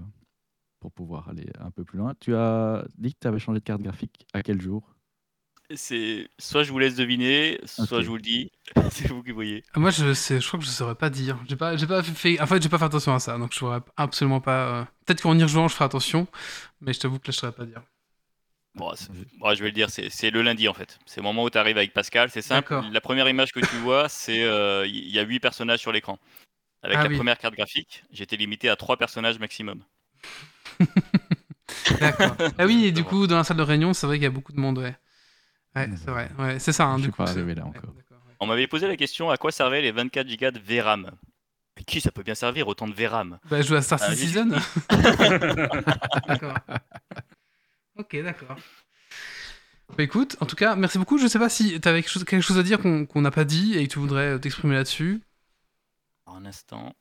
pour 0.80 0.92
pouvoir 0.92 1.30
aller 1.30 1.48
un 1.60 1.70
peu 1.72 1.84
plus 1.84 1.98
loin. 2.00 2.14
Tu 2.20 2.34
as 2.36 2.86
dit 2.98 3.14
que 3.14 3.20
tu 3.22 3.28
avais 3.28 3.40
changé 3.40 3.60
de 3.60 3.64
carte 3.64 3.82
graphique. 3.82 4.26
À 4.34 4.42
quel 4.42 4.62
jour? 4.62 4.95
C'est 5.74 6.30
soit 6.38 6.64
je 6.64 6.72
vous 6.72 6.80
laisse 6.80 6.96
deviner, 6.96 7.60
soit 7.66 8.02
je 8.02 8.08
vous 8.08 8.16
le 8.18 8.22
dis. 8.22 8.52
c'est 8.92 9.08
vous 9.08 9.24
qui 9.24 9.32
voyez. 9.32 9.64
Ah, 9.74 9.80
Moi, 9.80 9.90
je, 9.92 10.14
sais, 10.14 10.40
je 10.40 10.48
crois 10.48 10.60
que 10.60 10.66
je 10.66 10.70
saurais 10.72 10.96
pas 10.96 11.10
dire. 11.10 11.38
J'ai 11.48 11.56
pas, 11.56 11.76
j'ai 11.78 11.88
pas 11.88 12.02
fait. 12.04 12.40
En 12.40 12.48
fait, 12.48 12.62
j'ai 12.62 12.70
pas 12.70 12.78
fait 12.78 12.86
attention 12.86 13.14
à 13.14 13.20
ça, 13.20 13.38
donc 13.38 13.52
je 13.54 13.58
saurais 13.60 13.82
absolument 13.98 14.42
pas. 14.42 14.82
euh, 14.82 14.86
Peut-être 15.06 15.22
qu'en 15.22 15.38
y 15.38 15.44
rejoignant, 15.44 15.68
je 15.68 15.74
ferai 15.76 15.86
attention, 15.86 16.28
mais 16.82 16.94
je 16.94 17.00
t'avoue 17.00 17.20
que 17.20 17.28
là, 17.28 17.32
je 17.34 17.38
saurais 17.40 17.52
pas 17.54 17.66
dire. 17.66 17.82
Bon, 18.76 18.94
je 18.96 19.60
vais 19.64 19.70
le 19.70 19.72
dire, 19.72 19.90
c'est 19.90 20.32
le 20.32 20.42
lundi 20.42 20.68
en 20.68 20.74
fait. 20.74 21.00
C'est 21.06 21.22
le 21.22 21.24
moment 21.24 21.44
où 21.44 21.50
tu 21.50 21.58
arrives 21.58 21.78
avec 21.78 21.94
Pascal, 21.94 22.30
c'est 22.30 22.42
simple. 22.42 22.76
La 22.92 23.00
première 23.02 23.30
image 23.30 23.54
que 23.54 23.62
tu 23.62 23.78
vois, 23.78 24.10
c'est 24.10 24.44
euh, 24.44 24.86
il 24.86 25.10
y 25.12 25.20
a 25.20 25.24
huit 25.24 25.40
personnages 25.40 25.80
sur 25.80 25.92
l'écran. 25.94 26.20
Avec 26.84 26.98
Ah 27.00 27.04
la 27.04 27.10
oui. 27.10 27.16
première 27.18 27.38
carte 27.40 27.56
graphique, 27.56 28.04
j'étais 28.12 28.38
limité 28.38 28.70
à 28.70 28.76
trois 28.78 28.98
personnages 28.98 29.40
maximum. 29.40 29.84
D'accord. 32.00 32.36
ah 32.58 32.66
oui, 32.66 32.86
et 32.86 32.92
du 32.92 33.04
coup, 33.04 33.28
dans 33.28 33.38
la 33.38 33.44
salle 33.44 33.58
de 33.58 33.64
réunion, 33.64 33.94
c'est 33.94 34.08
vrai 34.08 34.18
qu'il 34.18 34.24
y 34.24 34.28
a 34.28 34.30
beaucoup 34.30 34.52
de 34.54 34.60
monde, 34.60 34.78
ouais. 34.80 34.96
Ouais, 35.76 35.90
c'est 35.98 36.10
vrai. 36.10 36.30
Ouais, 36.40 36.60
c'est 36.60 36.72
ça. 36.72 36.86
Hein, 36.86 36.94
Je 36.94 36.98
du 36.98 37.04
suis 37.04 37.12
coup, 37.12 37.24
pas 37.24 37.30
arrivé 37.32 37.54
là 37.56 37.66
encore. 37.66 37.84
ouais. 37.84 38.02
On 38.40 38.48
m'avait 38.48 38.68
posé 38.68 38.88
la 38.88 38.96
question 38.98 39.30
à 39.30 39.38
quoi 39.38 39.52
servaient 39.52 39.82
les 39.82 39.92
24 39.92 40.28
Go 40.28 40.52
de 40.52 40.60
VRAM? 40.60 41.12
Mais 41.78 41.84
qui 41.84 42.00
ça 42.02 42.12
peut 42.12 42.24
bien 42.24 42.36
servir 42.36 42.68
autant 42.68 42.88
de 42.88 42.94
VRAM? 42.94 43.40
Bah, 43.50 43.62
je 43.62 43.68
joue 43.68 43.76
à 43.76 43.82
Star 43.82 44.00
Ah, 44.02 44.12
Citizen. 44.16 44.58
d'accord. 46.28 46.58
Ok, 47.98 48.16
d'accord. 48.24 48.58
Bah 49.98 50.04
écoute, 50.04 50.36
en 50.42 50.46
tout 50.46 50.56
cas, 50.56 50.76
merci 50.76 50.98
beaucoup. 50.98 51.18
Je 51.18 51.28
sais 51.28 51.40
pas 51.40 51.48
si 51.50 51.80
tu 51.80 51.88
avais 51.88 52.02
quelque 52.02 52.12
chose, 52.12 52.24
quelque 52.24 52.42
chose 52.42 52.58
à 52.58 52.64
dire 52.64 52.80
qu'on 52.80 53.06
qu'on 53.06 53.22
n'a 53.22 53.32
pas 53.32 53.46
dit 53.46 53.78
et 53.78 53.88
que 53.88 53.94
tu 53.94 54.00
voudrais 54.00 54.34
euh, 54.34 54.38
t'exprimer 54.40 54.74
là-dessus 54.76 55.22
Un 56.28 56.44
instant. 56.46 56.94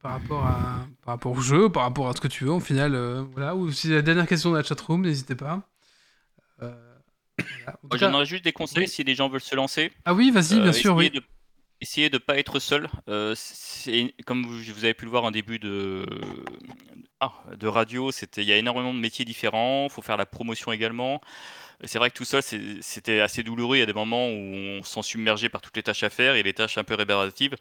par 0.00 0.12
rapport, 0.12 0.46
à, 0.46 0.86
par 1.04 1.14
rapport 1.14 1.32
au 1.32 1.40
jeu, 1.40 1.68
par 1.68 1.82
rapport 1.82 2.08
à 2.08 2.14
ce 2.14 2.20
que 2.20 2.28
tu 2.28 2.44
veux, 2.44 2.52
au 2.52 2.60
final. 2.60 2.94
euh, 2.94 3.22
voilà. 3.32 3.54
Ou 3.54 3.70
si 3.70 3.88
la 3.88 4.02
dernière 4.02 4.26
question 4.26 4.50
de 4.50 4.56
la 4.56 4.62
chatroom, 4.64 5.02
n'hésitez 5.02 5.34
pas. 5.36 5.62
Euh, 6.62 6.74
voilà. 7.82 8.08
Moi, 8.10 8.24
juste 8.24 8.44
des 8.44 8.52
conseils 8.52 8.88
si 8.88 9.04
les 9.04 9.14
gens 9.14 9.28
veulent 9.28 9.40
se 9.40 9.54
lancer. 9.54 9.92
Ah 10.04 10.14
oui, 10.14 10.30
vas-y, 10.30 10.58
Euh, 10.58 10.62
bien 10.62 10.72
sûr, 10.72 10.94
oui. 10.94 11.06
essayez 11.06 11.20
de- 11.20 11.26
essayez 11.80 12.10
de 12.10 12.18
pas 12.18 12.38
être 12.38 12.58
seul. 12.58 12.88
Euh, 13.08 13.34
comme 14.26 14.44
vous, 14.44 14.58
vous 14.74 14.84
avez 14.84 14.94
pu 14.94 15.04
le 15.04 15.10
voir 15.10 15.24
en 15.24 15.30
début 15.30 15.58
de 15.58 16.04
ah, 17.20 17.32
de 17.56 17.66
radio, 17.66 18.10
il 18.36 18.44
y 18.44 18.52
a 18.52 18.56
énormément 18.56 18.94
de 18.94 18.98
métiers 18.98 19.24
différents. 19.24 19.86
Il 19.88 19.92
faut 19.92 20.02
faire 20.02 20.16
la 20.16 20.26
promotion 20.26 20.72
également. 20.72 21.20
C'est 21.84 21.98
vrai 21.98 22.10
que 22.10 22.16
tout 22.16 22.24
seul, 22.26 22.42
c'était 22.82 23.20
assez 23.20 23.42
douloureux. 23.42 23.76
Il 23.76 23.80
y 23.80 23.82
a 23.82 23.86
des 23.86 23.92
moments 23.94 24.26
où 24.28 24.32
on 24.32 24.82
se 24.82 24.92
sent 24.92 25.02
submergé 25.02 25.48
par 25.48 25.60
toutes 25.62 25.76
les 25.76 25.82
tâches 25.82 26.02
à 26.02 26.10
faire 26.10 26.34
et 26.34 26.42
les 26.42 26.52
tâches 26.52 26.76
un 26.78 26.84
peu 26.84 26.94
rébarbatives. 26.94 27.56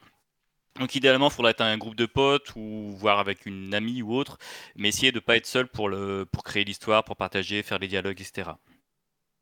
Donc 0.78 0.96
idéalement, 0.96 1.28
il 1.30 1.34
faudrait 1.34 1.52
être 1.52 1.62
un 1.62 1.78
groupe 1.78 1.96
de 1.96 2.06
potes 2.06 2.54
ou 2.56 2.92
voir 2.98 3.20
avec 3.20 3.46
une 3.46 3.74
amie 3.74 4.02
ou 4.02 4.14
autre, 4.14 4.38
mais 4.76 4.90
essayez 4.90 5.12
de 5.12 5.18
ne 5.18 5.22
pas 5.22 5.36
être 5.36 5.46
seul 5.46 5.68
pour, 5.68 5.90
le, 5.90 6.26
pour 6.32 6.44
créer 6.44 6.64
l'histoire, 6.64 7.04
pour 7.04 7.16
partager, 7.18 7.64
faire 7.64 7.80
les 7.80 7.88
dialogues, 7.88 8.22
etc. 8.22 8.52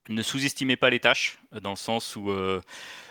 Ne 0.10 0.22
sous-estimez 0.22 0.76
pas 0.78 0.90
les 0.90 1.00
tâches, 1.00 1.38
dans 1.62 1.72
le 1.72 1.76
sens 1.76 2.16
où 2.16 2.30
euh, 2.32 2.62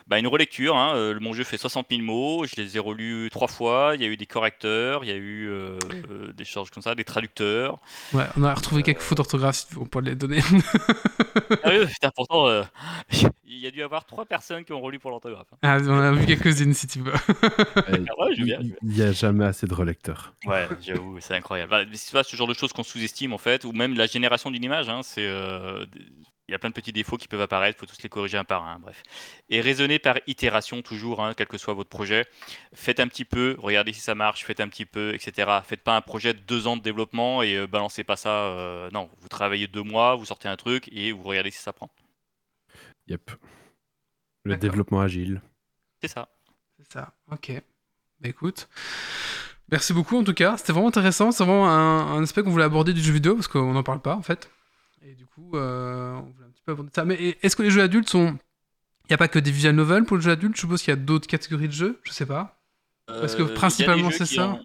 bah, 0.07 0.19
une 0.19 0.27
relecture, 0.29 0.77
hein, 0.77 0.95
euh, 0.97 1.19
mon 1.21 1.33
jeu 1.33 1.45
fait 1.45 1.59
60 1.59 1.89
000 1.91 2.03
mots, 2.03 2.47
je 2.47 2.55
les 2.61 2.77
ai 2.77 2.79
relus 2.79 3.29
trois 3.31 3.49
fois, 3.49 3.93
il 3.95 4.03
y 4.03 4.05
a 4.05 4.09
eu 4.09 4.17
des 4.17 4.27
correcteurs, 4.27 5.05
il 5.05 5.09
y 5.09 5.13
a 5.13 5.17
eu 5.17 5.49
euh, 5.49 5.79
euh, 6.11 6.33
des 6.33 6.45
choses 6.45 6.71
comme 6.71 6.83
ça, 6.83 6.95
des 6.95 7.05
traducteurs. 7.05 7.79
Ouais, 8.13 8.25
on 8.37 8.45
a 8.45 8.55
retrouvé 8.55 8.83
quelques 8.83 9.01
fautes 9.01 9.19
d'orthographe, 9.19 9.57
si 9.57 9.67
on 9.79 9.85
peut 9.87 10.01
les 10.01 10.15
donner. 10.15 10.41
Ah 11.63 11.71
oui, 11.71 11.87
putain, 11.87 12.11
pourtant, 12.15 12.47
euh, 12.49 12.63
il 13.47 13.59
y 13.59 13.67
a 13.67 13.71
dû 13.71 13.83
avoir 13.83 14.07
trois 14.07 14.25
personnes 14.25 14.65
qui 14.65 14.73
ont 14.73 14.81
relu 14.81 14.99
pour 14.99 15.11
l'orthographe. 15.11 15.47
hein. 15.53 15.57
ah, 15.63 15.79
on 15.83 15.99
a 16.01 16.13
vu 16.13 16.25
quelques-unes, 16.27 16.73
si 16.75 16.87
tu 16.87 17.01
veux. 17.01 17.13
Euh, 17.89 18.05
Ah 18.19 18.27
Il 18.39 18.75
n'y 18.83 19.03
a 19.03 19.13
jamais 19.13 19.45
assez 19.45 19.67
de 19.67 19.75
relecteurs. 19.75 20.33
Ouais, 20.47 20.67
j'avoue, 20.83 21.19
c'est 21.21 21.35
incroyable. 21.35 21.71
Bah, 21.71 21.83
c'est 21.93 22.13
pas 22.13 22.25
ce 22.25 22.35
genre 22.37 22.49
de 22.49 22.55
choses 22.55 22.73
qu'on 22.73 22.83
sous-estime 22.83 23.33
en 23.33 23.39
fait, 23.39 23.65
ou 23.65 23.73
même 23.73 23.95
la 23.97 24.07
génération 24.07 24.51
d'une 24.51 24.65
image. 24.65 24.89
hein, 24.89 25.03
c'est, 25.03 25.27
euh, 25.27 25.85
il 26.49 26.53
y 26.53 26.55
a 26.55 26.59
plein 26.59 26.71
de 26.71 26.75
petits 26.75 26.93
défauts 26.93 27.17
qui 27.17 27.27
peuvent 27.27 27.41
apparaître, 27.41 27.79
faut 27.79 27.87
tous 27.87 28.03
les 28.03 28.09
corriger 28.09 28.39
un 28.39 28.45
par 28.45 28.65
un. 28.65 28.79
Bref, 28.79 29.03
et 29.49 29.61
raisonnez 29.61 29.99
par 29.99 30.17
itération 30.27 30.81
toujours, 30.83 31.25
hein, 31.25 31.35
quel 31.37 31.49
que 31.49 31.59
soit 31.59 31.75
votre 31.75 31.91
projet. 31.91 32.25
Faites 32.73 33.01
un 33.01 33.09
petit 33.09 33.25
peu, 33.25 33.57
regardez 33.59 33.93
si 33.93 34.01
ça 34.01 34.15
marche, 34.15 34.45
faites 34.45 34.61
un 34.61 34.69
petit 34.69 34.87
peu, 34.87 35.13
etc. 35.15 35.51
Faites 35.65 35.83
pas 35.83 35.97
un 35.97 36.01
projet 36.03 36.35
de 36.35 36.39
deux 36.39 36.67
ans 36.67 36.77
de 36.77 36.83
développement 36.83 37.43
et 37.43 37.57
euh, 37.57 37.67
balancez 37.67 38.05
pas 38.05 38.17
ça. 38.17 38.31
euh, 38.31 38.91
non, 38.93 39.11
vous 39.19 39.29
travaillez 39.29 39.67
deux 39.67 39.83
mois, 39.83 40.15
vous 40.15 40.25
sortez 40.27 40.49
un 40.49 40.57
truc 40.57 40.89
et 40.93 41.13
vous 41.13 41.23
regardez 41.25 41.51
si 41.51 41.59
ça 41.59 41.73
prend. 41.73 41.91
Yep. 43.09 43.31
Le 44.45 44.57
développement 44.57 45.01
agile. 45.01 45.43
C'est 46.01 46.09
ça. 46.09 46.29
C'est 46.79 46.93
ça, 46.93 47.15
ok. 47.33 47.53
Bah 48.21 48.29
écoute, 48.29 48.69
merci 49.71 49.93
beaucoup 49.93 50.17
en 50.17 50.25
tout 50.25 50.35
cas, 50.35 50.57
c'était 50.57 50.73
vraiment 50.73 50.89
intéressant, 50.89 51.33
c'est 51.33 51.45
vraiment 51.45 51.69
un, 51.69 52.17
un 52.17 52.23
aspect 52.23 52.43
qu'on 52.43 52.51
voulait 52.51 52.65
aborder 52.65 52.93
du 52.93 53.01
jeu 53.03 53.13
vidéo 53.13 53.35
parce 53.35 53.49
qu'on 53.49 53.73
n'en 53.73 53.83
parle 53.83 54.01
pas 54.01 54.15
en 54.15 54.23
fait. 54.23 54.51
Et 55.03 55.15
du 55.15 55.27
coup, 55.27 55.53
euh, 55.55 56.15
on 56.15 56.23
voulait 56.33 56.47
un 56.47 56.51
petit 56.51 56.63
peu 56.65 56.73
aborder 56.73 56.91
ça. 56.95 57.05
Mais 57.05 57.37
est-ce 57.43 57.55
que 57.57 57.63
les 57.63 57.71
jeux 57.71 57.83
adultes 57.83 58.09
sont. 58.09 58.37
Il 59.05 59.11
n'y 59.13 59.15
a 59.15 59.19
pas 59.19 59.29
que 59.29 59.39
des 59.39 59.53
visual 59.53 59.75
novels 59.75 60.05
pour 60.05 60.17
le 60.17 60.23
jeu 60.23 60.33
adulte, 60.33 60.57
je 60.57 60.61
suppose 60.63 60.83
qu'il 60.83 60.91
y 60.91 60.93
a 60.93 61.01
d'autres 61.01 61.29
catégories 61.29 61.69
de 61.69 61.73
jeux, 61.73 62.01
je 62.03 62.13
sais 62.13 62.27
pas. 62.27 62.59
Parce 63.07 63.37
que 63.37 63.43
Euh, 63.43 63.55
principalement, 63.55 64.11
c'est 64.11 64.27
ça 64.27 64.49
ont- 64.49 64.61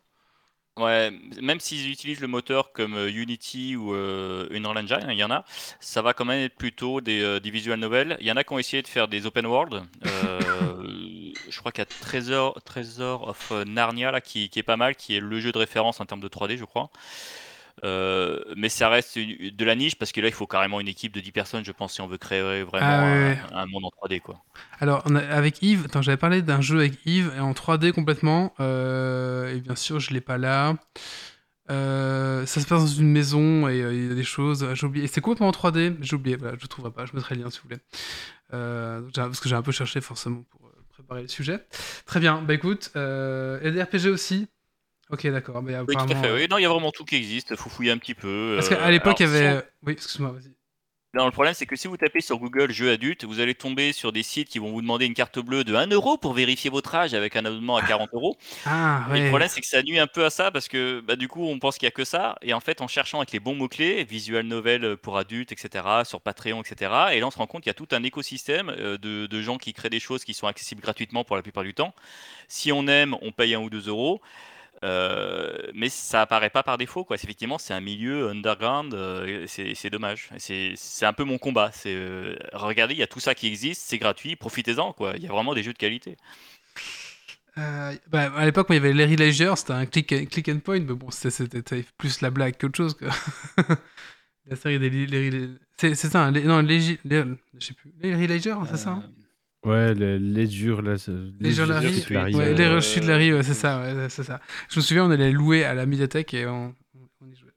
Ouais, 0.79 1.11
même 1.41 1.59
s'ils 1.59 1.91
utilisent 1.91 2.21
le 2.21 2.27
moteur 2.27 2.71
comme 2.71 2.95
euh, 2.95 3.11
Unity 3.11 3.75
ou 3.75 3.93
euh, 3.93 4.47
Unreal 4.51 4.77
Engine, 4.79 5.05
il 5.09 5.17
y 5.17 5.23
en 5.23 5.29
a, 5.29 5.43
ça 5.81 6.01
va 6.01 6.13
quand 6.13 6.23
même 6.25 6.39
être 6.39 6.55
plutôt 6.55 7.01
des, 7.01 7.21
euh, 7.21 7.39
des 7.41 7.51
visual 7.51 7.77
novels. 7.77 8.17
Il 8.21 8.25
y 8.25 8.31
en 8.31 8.37
a 8.37 8.43
qui 8.43 8.53
ont 8.53 8.57
essayé 8.57 8.81
de 8.81 8.87
faire 8.87 9.07
des 9.09 9.25
open 9.27 9.45
world. 9.45 9.83
Euh, 10.05 10.39
je 11.49 11.59
crois 11.59 11.71
qu'il 11.73 11.81
y 11.81 11.83
a 11.83 11.85
Treasure, 11.85 12.59
Treasure 12.65 13.27
of 13.27 13.51
Narnia 13.67 14.11
là, 14.11 14.21
qui, 14.21 14.49
qui 14.49 14.57
est 14.59 14.63
pas 14.63 14.77
mal, 14.77 14.95
qui 14.95 15.15
est 15.15 15.19
le 15.19 15.39
jeu 15.41 15.51
de 15.51 15.57
référence 15.57 15.99
en 15.99 16.05
termes 16.05 16.21
de 16.21 16.29
3D, 16.29 16.57
je 16.57 16.65
crois. 16.65 16.89
Euh, 17.83 18.39
mais 18.55 18.69
ça 18.69 18.89
reste 18.89 19.15
une- 19.15 19.49
de 19.49 19.65
la 19.65 19.75
niche 19.75 19.95
parce 19.95 20.11
que 20.11 20.21
là, 20.21 20.27
il 20.27 20.33
faut 20.33 20.47
carrément 20.47 20.79
une 20.79 20.87
équipe 20.87 21.13
de 21.13 21.19
10 21.19 21.31
personnes, 21.31 21.65
je 21.65 21.71
pense, 21.71 21.93
si 21.93 22.01
on 22.01 22.07
veut 22.07 22.17
créer 22.17 22.63
vraiment 22.63 22.85
Ah 22.85 23.01
un, 23.05 23.29
ouais. 23.31 23.39
un 23.53 23.65
monde 23.65 23.85
en 23.85 23.89
3D. 23.89 24.19
Quoi. 24.19 24.43
Alors, 24.79 25.01
on 25.05 25.15
a- 25.15 25.19
avec 25.25 25.61
Yves, 25.61 25.85
attends, 25.85 26.01
j'avais 26.01 26.17
parlé 26.17 26.41
d'un 26.41 26.61
jeu 26.61 26.77
avec 26.79 26.93
Yves 27.05 27.31
et 27.35 27.39
en 27.39 27.53
3D 27.53 27.91
complètement. 27.91 28.53
euh, 28.59 29.55
et 29.55 29.59
bien 29.61 29.75
sûr, 29.75 29.99
je 29.99 30.13
l'ai 30.13 30.21
pas 30.21 30.37
là. 30.37 30.75
Euh, 31.69 32.45
ça 32.45 32.59
se 32.59 32.65
passe 32.67 32.81
dans 32.81 32.87
une 32.87 33.11
maison 33.11 33.69
et 33.69 33.77
il 33.77 34.07
y 34.07 34.11
a 34.11 34.15
des 34.15 34.23
choses. 34.23 34.67
J'ai 34.73 34.85
oublié. 34.85 35.07
C'est 35.07 35.21
complètement 35.21 35.47
en 35.47 35.51
3D. 35.51 35.95
J'ai 36.01 36.15
oublié. 36.15 36.35
Voilà, 36.35 36.57
je 36.57 36.63
ne 36.65 36.67
trouverai 36.67 36.91
pas. 36.91 37.05
Je 37.05 37.15
mettrai 37.15 37.35
le 37.35 37.43
lien 37.43 37.49
si 37.49 37.59
vous 37.59 37.69
voulez. 37.69 37.81
Parce 38.49 39.39
que 39.39 39.47
j'ai 39.47 39.55
un 39.55 39.61
peu 39.61 39.71
cherché 39.71 40.01
forcément 40.01 40.43
pour 40.49 40.69
préparer 40.89 41.21
le 41.21 41.27
sujet. 41.29 41.65
Très 42.05 42.19
bien. 42.19 42.41
Bah 42.41 42.53
écoute, 42.53 42.91
euh, 42.97 43.59
et 43.61 43.71
des 43.71 43.81
RPG 43.81 44.07
aussi. 44.09 44.47
Ok, 45.11 45.27
d'accord. 45.27 45.61
Mais 45.61 45.77
Oui, 45.79 45.95
tout 45.95 46.11
à 46.11 46.15
fait. 46.15 46.31
Oui, 46.31 46.47
non, 46.49 46.57
il 46.57 46.61
y 46.61 46.65
a 46.65 46.69
vraiment 46.69 46.91
tout 46.91 47.05
qui 47.05 47.15
existe. 47.15 47.49
Il 47.51 47.57
faut 47.57 47.69
fouiller 47.69 47.91
un 47.91 47.97
petit 47.97 48.15
peu. 48.15 48.55
Parce 48.57 48.71
euh, 48.71 48.75
qu'à 48.75 48.91
l'époque, 48.91 49.19
il 49.19 49.23
y 49.23 49.29
alors, 49.29 49.37
si 49.37 49.43
on- 49.43 49.49
avait. 49.49 49.65
Oui, 49.83 49.93
excuse-moi, 49.93 50.31
vas-y. 50.31 50.51
Non, 51.13 51.25
le 51.25 51.31
problème, 51.31 51.53
c'est 51.53 51.65
que 51.65 51.75
si 51.75 51.89
vous 51.89 51.97
tapez 51.97 52.21
sur 52.21 52.37
Google 52.39 52.71
jeux 52.71 52.89
adultes, 52.89 53.25
vous 53.25 53.41
allez 53.41 53.53
tomber 53.53 53.91
sur 53.91 54.13
des 54.13 54.23
sites 54.23 54.47
qui 54.47 54.59
vont 54.59 54.71
vous 54.71 54.81
demander 54.81 55.05
une 55.05 55.13
carte 55.13 55.39
bleue 55.39 55.65
de 55.65 55.75
1 55.75 55.87
euro 55.87 56.17
pour 56.17 56.31
vérifier 56.31 56.69
votre 56.69 56.95
âge 56.95 57.13
avec 57.13 57.35
un 57.35 57.43
abonnement 57.43 57.75
à 57.75 57.81
40 57.81 58.11
euros. 58.13 58.37
Ah, 58.65 59.07
le 59.11 59.27
problème, 59.27 59.49
c'est 59.49 59.59
que 59.59 59.67
ça 59.67 59.83
nuit 59.83 59.99
un 59.99 60.07
peu 60.07 60.23
à 60.23 60.29
ça 60.29 60.51
parce 60.51 60.69
que 60.69 61.01
bah, 61.01 61.17
du 61.17 61.27
coup, 61.27 61.45
on 61.45 61.59
pense 61.59 61.77
qu'il 61.77 61.85
n'y 61.85 61.89
a 61.89 61.91
que 61.91 62.05
ça. 62.05 62.37
Et 62.41 62.53
en 62.53 62.61
fait, 62.61 62.79
en 62.79 62.87
cherchant 62.87 63.17
avec 63.17 63.33
les 63.33 63.41
bons 63.41 63.55
mots-clés, 63.55 64.05
visual 64.05 64.45
novel 64.45 64.95
pour 64.95 65.17
adultes, 65.17 65.51
etc., 65.51 65.83
sur 66.05 66.21
Patreon, 66.21 66.61
etc., 66.61 66.91
et 67.11 67.19
là, 67.19 67.27
on 67.27 67.31
se 67.31 67.37
rend 67.37 67.47
compte 67.47 67.63
qu'il 67.63 67.69
y 67.69 67.71
a 67.71 67.73
tout 67.73 67.89
un 67.91 68.03
écosystème 68.03 68.69
euh, 68.69 68.97
de, 68.97 69.25
de 69.27 69.41
gens 69.41 69.57
qui 69.57 69.73
créent 69.73 69.89
des 69.89 69.99
choses 69.99 70.23
qui 70.23 70.33
sont 70.33 70.47
accessibles 70.47 70.81
gratuitement 70.81 71.25
pour 71.25 71.35
la 71.35 71.41
plupart 71.41 71.63
du 71.63 71.73
temps. 71.73 71.93
Si 72.47 72.71
on 72.71 72.87
aime, 72.87 73.17
on 73.21 73.33
paye 73.33 73.53
un 73.53 73.59
ou 73.59 73.69
deux 73.69 73.89
euros. 73.89 74.21
Euh, 74.83 75.55
mais 75.75 75.89
ça 75.89 76.21
apparaît 76.21 76.49
pas 76.49 76.63
par 76.63 76.77
défaut 76.77 77.03
quoi. 77.03 77.15
Effectivement, 77.15 77.57
c'est 77.59 77.73
un 77.73 77.81
milieu 77.81 78.29
underground, 78.29 78.93
euh, 78.93 79.45
c'est 79.47 79.89
dommage. 79.89 80.29
C'est 80.37 81.05
un 81.05 81.13
peu 81.13 81.23
mon 81.23 81.37
combat. 81.37 81.69
C'est 81.73 81.93
euh, 81.93 82.35
regardez, 82.53 82.95
il 82.95 82.99
y 82.99 83.03
a 83.03 83.07
tout 83.07 83.19
ça 83.19 83.35
qui 83.35 83.47
existe, 83.47 83.81
c'est 83.85 83.97
gratuit, 83.99 84.35
profitez-en. 84.35 84.95
Il 85.15 85.23
y 85.23 85.27
a 85.27 85.31
vraiment 85.31 85.53
des 85.53 85.63
jeux 85.63 85.73
de 85.73 85.77
qualité. 85.77 86.17
Bah, 87.55 88.31
à 88.35 88.45
l'époque, 88.45 88.67
il 88.69 88.75
y 88.75 88.77
avait 88.77 88.93
Larry 88.93 89.17
Ledger, 89.17 89.53
c'était 89.55 89.73
un 89.73 89.85
click, 89.85 90.29
click 90.29 90.49
and 90.49 90.59
point, 90.59 90.79
mais 90.79 90.93
bon, 90.93 91.11
c'était- 91.11 91.85
plus 91.97 92.21
la 92.21 92.31
blague 92.31 92.57
qu'autre 92.57 92.77
chose. 92.77 92.95
Quoi. 92.95 93.09
la 94.47 94.55
série 94.55 94.79
des 94.79 95.05
Larry 95.05 95.57
C'est 95.77 95.93
ça, 95.95 96.25
hein, 96.25 96.31
non. 96.31 96.61
Larry 96.61 98.27
Ledger, 98.27 98.55
c'est 98.69 98.77
ça 98.77 98.91
hein? 98.91 99.03
Ouais, 99.63 99.93
les, 99.93 100.17
les 100.17 100.47
durs, 100.47 100.81
là. 100.81 100.95
Les 101.39 101.51
jeux 101.51 101.65
Larry, 101.65 102.03
Larry, 102.09 102.13
Larry, 102.13 102.35
ouais, 102.35 102.47
euh, 102.47 102.53
les 102.53 102.67
rechutes 102.67 103.03
de 103.03 103.07
Larry, 103.07 103.31
ouais, 103.31 103.43
c'est 103.43 103.53
ça, 103.53 103.81
ouais, 103.81 104.09
c'est 104.09 104.23
ça. 104.23 104.41
Je 104.69 104.79
me 104.79 104.81
souviens, 104.83 105.05
on 105.05 105.11
allait 105.11 105.31
louer 105.31 105.63
à 105.63 105.75
la 105.75 105.85
médiathèque 105.85 106.33
et 106.33 106.47
on, 106.47 106.73
on 107.21 107.29
y 107.29 107.35
jouait. 107.35 107.51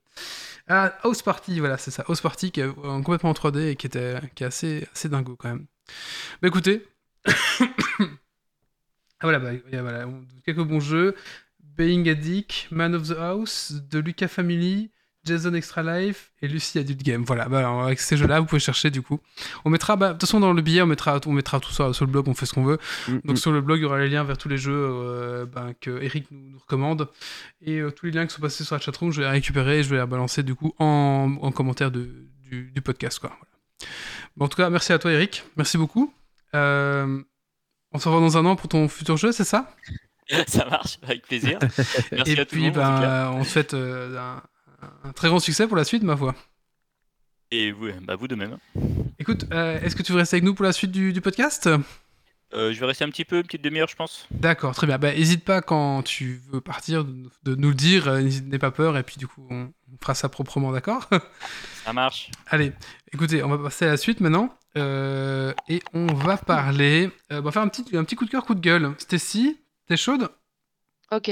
Ah, 0.67 0.97
House 1.03 1.23
Party, 1.23 1.59
voilà, 1.59 1.77
c'est 1.77 1.91
ça. 1.91 2.03
House 2.07 2.21
Party 2.21 2.51
qui 2.51 2.61
est 2.61 2.73
complètement 2.73 3.31
en 3.31 3.33
3D 3.33 3.69
et 3.69 3.75
qui, 3.75 3.87
était, 3.87 4.19
qui 4.35 4.43
est 4.43 4.47
assez, 4.47 4.87
assez 4.93 5.09
dingo 5.09 5.35
quand 5.35 5.49
même. 5.49 5.65
Bah 6.41 6.47
écoutez. 6.47 6.85
ah 7.25 7.31
voilà, 9.21 9.39
bah, 9.39 9.51
voilà, 9.71 10.07
quelques 10.45 10.63
bons 10.63 10.79
jeux. 10.79 11.15
Being 11.59 12.07
a 12.07 12.13
Dick, 12.13 12.67
Man 12.71 12.95
of 12.95 13.09
the 13.09 13.17
House, 13.17 13.73
de 13.73 13.99
Lucas 13.99 14.27
Family, 14.27 14.91
Jason 15.25 15.53
Extra 15.53 15.81
Life 15.83 16.31
et 16.41 16.47
Lucy 16.47 16.79
Adult 16.79 17.01
Game. 17.01 17.23
Voilà, 17.23 17.49
bah, 17.49 17.59
alors, 17.59 17.83
avec 17.83 17.99
ces 17.99 18.15
jeux-là, 18.17 18.39
vous 18.39 18.45
pouvez 18.45 18.59
chercher 18.59 18.91
du 18.91 19.01
coup. 19.01 19.19
On 19.65 19.69
mettra, 19.69 19.95
bah, 19.95 20.09
de 20.09 20.13
toute 20.13 20.21
façon, 20.21 20.39
dans 20.39 20.53
le 20.53 20.61
billet, 20.61 20.81
on 20.81 20.85
mettra, 20.85 21.19
on 21.25 21.31
mettra 21.33 21.59
tout 21.59 21.71
ça 21.71 21.91
sur 21.93 22.05
le 22.05 22.11
blog, 22.11 22.27
on 22.27 22.33
fait 22.33 22.45
ce 22.45 22.53
qu'on 22.53 22.63
veut. 22.63 22.77
mm, 23.07 23.11
Donc 23.25 23.35
mm. 23.35 23.35
sur 23.37 23.51
le 23.51 23.61
blog, 23.61 23.79
il 23.79 23.83
y 23.83 23.85
aura 23.85 23.99
les 23.99 24.09
liens 24.09 24.23
vers 24.23 24.37
tous 24.37 24.49
les 24.49 24.57
jeux 24.57 24.73
euh, 24.75 25.45
ben, 25.45 25.73
que 25.81 26.01
Eric 26.01 26.29
nous, 26.31 26.51
nous 26.51 26.59
recommande. 26.59 27.09
Et 27.61 27.79
euh, 27.79 27.91
tous 27.91 28.05
les 28.05 28.11
liens 28.11 28.25
qui 28.27 28.33
sont 28.35 28.41
passés 28.41 28.63
sur 28.63 28.75
la 28.75 28.81
chatroom, 28.81 29.11
je 29.11 29.21
vais 29.21 29.25
les 29.27 29.31
récupérer 29.31 29.79
et 29.79 29.83
je 29.83 29.89
vais 29.89 29.99
les 29.99 30.05
balancer 30.05 30.43
du 30.43 30.55
coup 30.55 30.73
en, 30.79 31.37
en 31.41 31.51
commentaire 31.51 31.91
de- 31.91 32.09
du, 32.49 32.71
du 32.73 32.81
podcast. 32.81 33.19
Quoi. 33.19 33.29
Voilà. 33.29 33.91
Bon, 34.37 34.45
en 34.45 34.47
tout 34.47 34.57
cas, 34.57 34.69
merci 34.69 34.93
à 34.93 34.99
toi 34.99 35.11
Eric. 35.11 35.43
Merci 35.57 35.77
beaucoup. 35.77 36.13
Euh, 36.53 37.21
on 37.91 37.99
se 37.99 38.07
revoit 38.09 38.21
dans 38.21 38.37
un 38.37 38.45
an 38.45 38.55
pour 38.55 38.67
ton 38.69 38.87
futur 38.87 39.17
jeu, 39.17 39.31
c'est 39.31 39.43
ça? 39.45 39.73
Ça 40.47 40.65
marche, 40.65 40.97
avec 41.03 41.21
plaisir. 41.27 41.59
Merci 42.11 42.31
Et 42.33 42.39
à 42.39 42.45
tout 42.45 42.55
le 42.55 42.61
puis, 42.61 42.61
monde. 42.63 42.77
en 42.79 42.95
tout 42.95 43.01
cas. 43.01 43.29
ben, 43.31 43.31
on 43.37 43.43
te 43.43 43.47
souhaite 43.47 43.73
euh, 43.75 44.17
un, 44.17 44.41
un 45.03 45.11
très 45.13 45.27
grand 45.29 45.39
succès 45.39 45.67
pour 45.67 45.77
la 45.77 45.83
suite, 45.83 46.03
ma 46.03 46.15
foi. 46.17 46.35
Et 47.51 47.71
vous, 47.71 47.87
bah, 48.01 48.15
vous 48.15 48.27
de 48.27 48.35
même. 48.35 48.57
Écoute, 49.19 49.45
euh, 49.53 49.79
est-ce 49.81 49.95
que 49.95 50.03
tu 50.03 50.11
veux 50.11 50.17
rester 50.17 50.35
avec 50.35 50.43
nous 50.43 50.55
pour 50.55 50.65
la 50.65 50.73
suite 50.73 50.91
du, 50.91 51.13
du 51.13 51.21
podcast? 51.21 51.69
Euh, 52.53 52.71
je 52.73 52.79
vais 52.79 52.85
rester 52.85 53.03
un 53.03 53.09
petit 53.09 53.25
peu, 53.25 53.37
une 53.37 53.43
petite 53.43 53.63
demi-heure, 53.63 53.87
je 53.87 53.95
pense. 53.95 54.27
D'accord, 54.31 54.73
très 54.75 54.87
bien. 54.87 54.97
Bah, 54.97 55.11
n'hésite 55.13 55.43
pas 55.43 55.61
quand 55.61 56.03
tu 56.03 56.41
veux 56.51 56.61
partir 56.61 57.03
de, 57.05 57.55
nous 57.55 57.69
le 57.69 57.73
dire, 57.75 58.07
euh, 58.07 58.21
n'hésite- 58.21 58.47
n'aie 58.47 58.59
pas 58.59 58.71
peur, 58.71 58.97
et 58.97 59.03
puis 59.03 59.17
du 59.17 59.27
coup, 59.27 59.45
on, 59.49 59.71
on 59.91 59.97
fera 60.01 60.15
ça 60.15 60.29
proprement, 60.29 60.71
d'accord? 60.71 61.07
Ça 61.83 61.93
marche. 61.93 62.31
Allez, 62.47 62.71
écoutez, 63.13 63.43
on 63.43 63.49
va 63.49 63.57
passer 63.57 63.85
à 63.85 63.89
la 63.89 63.97
suite 63.97 64.19
maintenant. 64.21 64.55
Euh, 64.77 65.53
et 65.69 65.81
on 65.93 66.07
va 66.07 66.35
parler. 66.37 67.09
euh, 67.31 67.39
on 67.39 67.43
va 67.43 67.51
faire 67.51 67.61
un 67.61 67.67
petit, 67.69 67.85
un 67.95 68.03
petit 68.03 68.15
coup 68.15 68.25
de 68.25 68.29
cœur, 68.29 68.45
coup 68.45 68.55
de 68.55 68.59
gueule. 68.59 68.93
Stacy, 68.97 69.57
t'es 69.87 69.97
chaude? 69.97 70.29
Ok. 71.11 71.31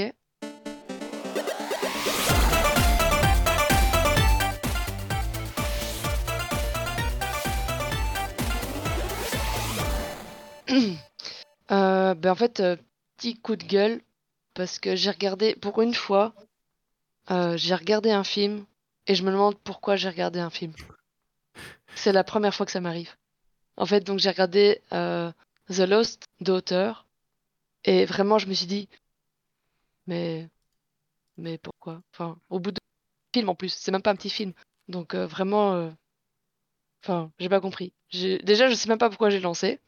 Euh, 11.70 12.14
ben 12.14 12.32
en 12.32 12.34
fait, 12.34 12.60
euh, 12.60 12.76
petit 13.16 13.36
coup 13.40 13.56
de 13.56 13.64
gueule, 13.64 14.00
parce 14.54 14.78
que 14.78 14.96
j'ai 14.96 15.10
regardé, 15.10 15.54
pour 15.56 15.80
une 15.82 15.94
fois, 15.94 16.34
euh, 17.30 17.56
j'ai 17.56 17.74
regardé 17.74 18.10
un 18.10 18.24
film, 18.24 18.66
et 19.06 19.14
je 19.14 19.24
me 19.24 19.30
demande 19.32 19.58
pourquoi 19.58 19.96
j'ai 19.96 20.08
regardé 20.08 20.40
un 20.40 20.50
film. 20.50 20.72
C'est 21.94 22.12
la 22.12 22.24
première 22.24 22.54
fois 22.54 22.66
que 22.66 22.72
ça 22.72 22.80
m'arrive. 22.80 23.14
En 23.76 23.86
fait, 23.86 24.00
donc 24.02 24.18
j'ai 24.20 24.30
regardé 24.30 24.82
euh, 24.92 25.32
The 25.68 25.80
Lost 25.80 26.24
Daughter, 26.40 26.92
Et 27.84 28.04
vraiment, 28.06 28.38
je 28.38 28.46
me 28.48 28.54
suis 28.54 28.66
dit, 28.66 28.88
mais, 30.06 30.48
mais 31.38 31.58
pourquoi? 31.58 32.02
Enfin, 32.12 32.38
au 32.50 32.60
bout 32.60 32.72
de 32.72 32.80
film 33.34 33.48
en 33.50 33.54
plus, 33.56 33.70
c'est 33.74 33.92
même 33.92 34.02
pas 34.02 34.10
un 34.12 34.16
petit 34.16 34.30
film. 34.30 34.52
Donc 34.88 35.14
euh, 35.14 35.26
vraiment, 35.26 35.92
enfin, 37.02 37.30
j'ai 37.38 37.48
pas 37.48 37.60
compris. 37.60 37.92
Déjà, 38.12 38.68
je 38.68 38.74
sais 38.74 38.88
même 38.88 38.98
pas 38.98 39.08
pourquoi 39.08 39.30
j'ai 39.30 39.40
lancé. 39.40 39.80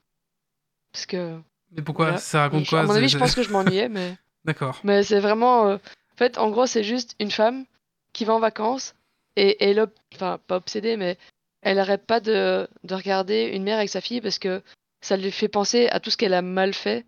Parce 0.93 1.07
que, 1.07 1.41
Mais 1.73 1.83
pourquoi 1.83 2.07
voilà. 2.07 2.19
Ça 2.19 2.43
raconte 2.43 2.67
quoi 2.67 2.81
À 2.81 2.83
mon 2.85 2.91
avis, 2.95 3.09
je 3.09 3.19
pense 3.19 3.35
que 3.37 3.43
je 3.43 3.51
m'ennuyais, 3.51 3.89
mais, 3.89 4.17
D'accord. 4.45 4.81
mais 4.85 5.03
c'est 5.03 5.21
vraiment. 5.21 5.69
euh, 5.69 5.77
En 6.13 6.17
fait, 6.17 6.39
en 6.39 6.51
gros, 6.51 6.67
c'est 6.67 6.85
juste 6.85 7.15
une 7.21 7.31
femme 7.31 7.65
qui 8.13 8.25
va 8.25 8.35
en 8.35 8.41
vacances 8.41 8.95
et 9.37 9.63
elle, 9.65 9.81
ob- 9.81 9.93
enfin, 10.15 10.39
pas 10.47 10.57
obsédée, 10.57 10.97
mais 10.97 11.19
elle 11.63 11.79
arrête 11.79 12.07
pas 12.07 12.21
de, 12.21 12.69
de 12.85 12.95
regarder 12.95 13.45
une 13.53 13.65
mère 13.65 13.77
avec 13.79 13.91
sa 13.91 14.01
fille 14.01 14.21
parce 14.21 14.39
que 14.39 14.63
ça 15.03 15.17
lui 15.17 15.31
fait 15.31 15.49
penser 15.49 15.89
à 15.89 16.01
tout 16.01 16.11
ce 16.11 16.17
qu'elle 16.17 16.35
a 16.35 16.43
mal 16.43 16.73
fait. 16.73 17.05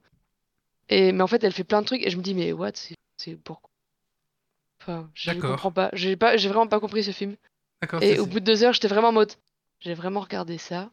Et, 0.91 1.13
mais 1.13 1.23
en 1.23 1.27
fait, 1.27 1.43
elle 1.45 1.53
fait 1.53 1.65
plein 1.65 1.81
de 1.83 1.87
trucs 1.87 2.03
et 2.07 2.11
je 2.11 2.17
me 2.17 2.23
dis, 2.23 2.35
mais 2.35 2.53
what? 2.53 2.73
C'est 3.19 3.37
pourquoi? 3.37 3.71
Enfin, 4.81 5.11
je 5.15 5.33
comprends 5.41 5.73
pas. 5.73 5.91
J'ai 5.93 6.17
pas, 6.17 6.37
j'ai 6.37 6.49
vraiment 6.49 6.67
pas 6.69 6.81
compris 6.81 7.03
ce 7.05 7.11
film. 7.11 7.37
D'accord. 7.83 8.03
Et 8.03 8.19
au 8.19 8.27
bout 8.27 8.41
de 8.41 8.45
deux 8.45 8.65
heures, 8.65 8.73
j'étais 8.73 8.89
vraiment 8.89 9.09
en 9.09 9.13
mode, 9.13 9.33
j'ai 9.81 9.95
vraiment 9.95 10.21
regardé 10.21 10.59
ça? 10.59 10.91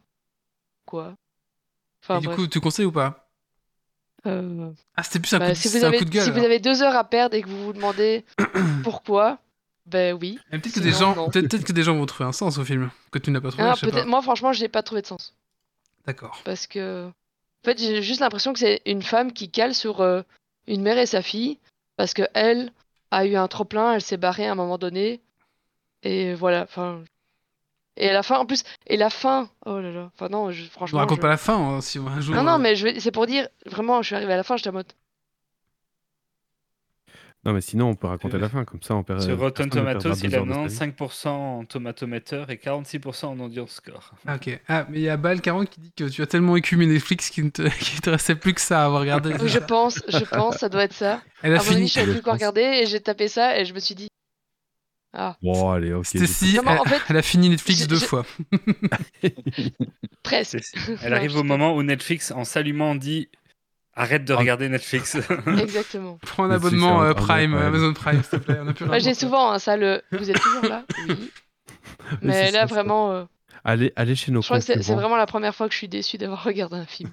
Quoi? 0.86 1.14
Enfin, 2.02 2.18
Et 2.18 2.20
du 2.22 2.28
coup, 2.28 2.46
tu 2.46 2.60
conseilles 2.60 2.84
ou 2.86 2.92
pas? 2.92 3.25
Euh, 4.26 4.70
Ah, 4.96 5.02
c'était 5.02 5.20
plus 5.20 5.32
un, 5.34 5.38
bah, 5.38 5.46
coup, 5.46 5.52
de... 5.52 5.56
si 5.56 5.68
vous 5.68 5.84
un 5.84 5.88
avez, 5.88 5.98
coup 5.98 6.04
de 6.04 6.10
gueule. 6.10 6.24
si 6.24 6.30
vous 6.30 6.44
avez 6.44 6.58
deux 6.58 6.82
heures 6.82 6.96
à 6.96 7.04
perdre 7.04 7.34
et 7.36 7.42
que 7.42 7.48
vous 7.48 7.64
vous 7.64 7.72
demandez 7.72 8.24
pourquoi, 8.82 9.38
ben 9.86 10.16
oui. 10.20 10.38
Mais 10.50 10.58
Peut-être 10.58 10.74
que, 10.74 10.80
des 10.80 10.92
gens... 10.92 11.14
peut-être 11.30 11.48
peut-être 11.48 11.64
que 11.64 11.72
des 11.72 11.82
gens 11.82 11.94
vont 11.96 12.06
trouver 12.06 12.28
un 12.28 12.32
sens 12.32 12.58
au 12.58 12.64
film 12.64 12.90
que 13.12 13.18
tu 13.18 13.30
n'as 13.30 13.40
pas 13.40 13.50
trouvé. 13.50 13.64
Ah, 13.64 13.74
je 13.74 13.80
sais 13.80 13.86
pas. 13.86 13.92
peut-être, 13.92 14.06
moi, 14.08 14.20
franchement, 14.22 14.52
j'ai 14.52 14.68
pas 14.68 14.82
trouvé 14.82 15.02
de 15.02 15.06
sens. 15.06 15.34
D'accord. 16.06 16.40
Parce 16.44 16.66
que, 16.66 17.06
en 17.06 17.64
fait, 17.64 17.78
j'ai 17.78 18.02
juste 18.02 18.20
l'impression 18.20 18.52
que 18.52 18.58
c'est 18.58 18.82
une 18.86 19.02
femme 19.02 19.32
qui 19.32 19.48
cale 19.50 19.74
sur 19.74 20.00
euh, 20.00 20.22
une 20.66 20.82
mère 20.82 20.98
et 20.98 21.06
sa 21.06 21.22
fille, 21.22 21.58
parce 21.96 22.14
que 22.14 22.22
elle 22.34 22.72
a 23.10 23.24
eu 23.26 23.36
un 23.36 23.48
trop-plein, 23.48 23.94
elle 23.94 24.02
s'est 24.02 24.16
barrée 24.16 24.46
à 24.46 24.52
un 24.52 24.56
moment 24.56 24.78
donné, 24.78 25.20
et 26.02 26.34
voilà, 26.34 26.62
enfin... 26.62 27.02
Et 27.96 28.10
à 28.10 28.12
la 28.12 28.22
fin, 28.22 28.38
en 28.38 28.44
plus, 28.46 28.62
et 28.86 28.96
la 28.96 29.08
fin, 29.10 29.48
oh 29.64 29.80
là 29.80 29.90
là, 29.90 30.10
enfin 30.14 30.28
non, 30.28 30.50
je, 30.50 30.64
franchement... 30.64 30.98
ne 30.98 31.02
raconte 31.04 31.16
je- 31.18 31.22
pas 31.22 31.28
la 31.28 31.36
fin 31.38 31.56
hein, 31.56 31.80
si 31.80 31.98
un 31.98 32.20
jour. 32.20 32.34
Non, 32.34 32.42
non, 32.42 32.58
mais 32.58 32.76
je 32.76 32.98
c'est 32.98 33.10
pour 33.10 33.26
dire, 33.26 33.48
vraiment, 33.64 34.02
je 34.02 34.06
suis 34.08 34.14
arrivé 34.16 34.32
à 34.32 34.36
la 34.36 34.42
fin, 34.42 34.56
j'étais 34.56 34.68
en 34.70 34.74
mode... 34.74 34.92
Non, 37.44 37.52
mais 37.52 37.60
sinon, 37.60 37.90
on 37.90 37.94
peut 37.94 38.08
raconter 38.08 38.38
la 38.38 38.48
fin, 38.48 38.64
comme 38.64 38.82
ça, 38.82 38.96
on 38.96 39.04
perd. 39.04 39.22
Sur 39.22 39.38
Rotten 39.38 39.70
Tomatoes, 39.70 40.14
il 40.24 40.34
a 40.34 40.38
heures 40.38 40.46
de 40.46 40.68
sa 40.68 40.86
vie. 40.86 40.92
95% 40.92 41.28
en 41.28 41.64
tomatometer 41.64 42.42
et 42.48 42.56
46% 42.56 43.26
en 43.26 43.38
audience 43.38 43.70
score. 43.70 44.10
Ah, 44.26 44.34
ok. 44.34 44.60
Ah, 44.66 44.84
mais 44.90 44.98
il 44.98 45.02
y 45.02 45.08
a 45.08 45.16
Bal40 45.16 45.66
qui 45.68 45.78
dit 45.80 45.92
que 45.96 46.04
tu 46.08 46.22
as 46.22 46.26
tellement 46.26 46.56
écumé 46.56 46.86
Netflix 46.86 47.30
qu'il 47.30 47.44
ne 47.44 47.50
te, 47.50 47.62
qu'il 47.84 48.00
te 48.00 48.10
restait 48.10 48.34
plus 48.34 48.52
que 48.52 48.60
ça 48.60 48.82
à 48.82 48.86
avoir 48.86 49.00
regardé. 49.02 49.32
Oui, 49.40 49.48
je 49.48 49.60
pense, 49.60 50.02
je 50.08 50.24
pense, 50.24 50.56
ça 50.56 50.68
doit 50.68 50.82
être 50.82 50.92
ça. 50.92 51.22
Elle 51.42 51.52
a 51.52 51.58
À 51.58 51.60
avis, 51.60 51.68
fini. 51.68 51.86
je 51.86 51.92
savais 51.94 52.12
plus 52.14 52.22
quoi 52.22 52.32
regarder, 52.32 52.62
et 52.62 52.86
j'ai 52.86 52.98
tapé 53.00 53.28
ça, 53.28 53.56
et 53.60 53.64
je 53.64 53.72
me 53.74 53.78
suis 53.78 53.94
dit... 53.94 54.08
Ah, 55.18 55.36
Bon, 55.42 55.70
allez, 55.70 55.92
ok. 55.94 56.04
Stacy, 56.06 56.58
elle, 56.60 56.68
en 56.68 56.84
fait, 56.84 57.00
elle 57.08 57.16
a 57.16 57.22
fini 57.22 57.48
Netflix 57.48 57.86
deux 57.86 57.98
fois. 57.98 58.24
presque. 60.22 60.58
Elle 61.02 61.14
arrive 61.14 61.36
au 61.36 61.42
moment 61.42 61.74
où 61.74 61.82
Netflix, 61.82 62.30
en 62.32 62.44
s'allumant, 62.44 62.94
dit 62.94 63.28
Arrête 63.98 64.26
de 64.26 64.34
Ah. 64.34 64.36
regarder 64.36 64.68
Netflix. 64.68 65.16
Exactement. 65.58 66.18
Prends 66.20 66.44
un 66.44 66.48
Netflix, 66.48 66.66
abonnement 66.74 67.02
euh, 67.02 67.14
Prime. 67.14 67.54
Amazon 67.54 67.94
Prime, 67.94 68.20
s'il 68.22 68.28
te 68.40 68.44
plaît. 68.44 68.58
On 68.62 68.68
a 68.68 68.72
plus 68.74 68.84
rien 68.84 68.88
Moi, 68.88 68.98
j'ai 68.98 69.14
souvent 69.14 69.52
hein, 69.52 69.58
ça, 69.58 69.78
le... 69.78 70.02
Vous 70.12 70.30
êtes 70.30 70.38
toujours 70.38 70.66
là? 70.68 70.84
Oui. 71.08 71.30
Mais 72.22 72.50
là, 72.50 72.60
ça, 72.62 72.66
ça. 72.68 72.74
vraiment... 72.74 73.12
euh, 73.12 73.24
Allez, 73.64 73.92
allez 73.96 74.14
chez 74.14 74.30
nos 74.32 74.42
Je 74.42 74.46
crois 74.48 74.58
que 74.58 74.64
c'est 74.66 74.74
concurrents. 74.76 74.96
vraiment 74.96 75.16
la 75.16 75.24
première 75.26 75.54
fois 75.54 75.66
que 75.66 75.72
je 75.72 75.78
suis 75.78 75.88
déçu 75.88 76.18
d'avoir 76.18 76.44
regardé 76.44 76.76
un 76.76 76.84
film. 76.84 77.10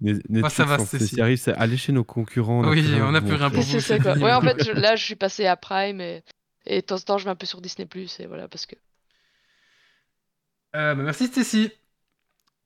Netflix, 0.00 0.52
ça 0.54 0.64
va, 0.64 0.76
arrive, 1.22 1.38
c'est 1.38 1.54
aller 1.54 1.76
chez 1.76 1.92
nos 1.92 2.02
concurrents. 2.04 2.68
Oui, 2.68 2.84
on 3.00 3.14
a 3.14 3.18
à 3.18 3.20
plus 3.20 3.34
rien 3.36 3.48
pour 3.48 3.62
C'est 3.62 3.74
vous, 3.74 3.80
ça 3.80 3.94
c'est 3.96 4.00
quoi. 4.02 4.12
fini. 4.14 4.24
Ouais, 4.24 4.32
en 4.32 4.40
fait, 4.42 4.62
je- 4.64 4.72
là, 4.72 4.96
je 4.96 5.04
suis 5.04 5.14
passé 5.14 5.46
à 5.46 5.54
Prime 5.56 6.00
et, 6.00 6.22
et 6.66 6.80
de 6.80 6.86
temps 6.86 6.96
en 6.96 7.00
temps, 7.00 7.18
je 7.18 7.24
vais 7.24 7.30
un 7.30 7.36
peu 7.36 7.46
sur 7.46 7.60
Disney 7.60 7.88
et 8.18 8.26
voilà 8.26 8.48
parce 8.48 8.66
que. 8.66 8.76
Euh, 10.76 10.94
bah, 10.94 11.02
merci 11.02 11.26
Stacy. 11.26 11.72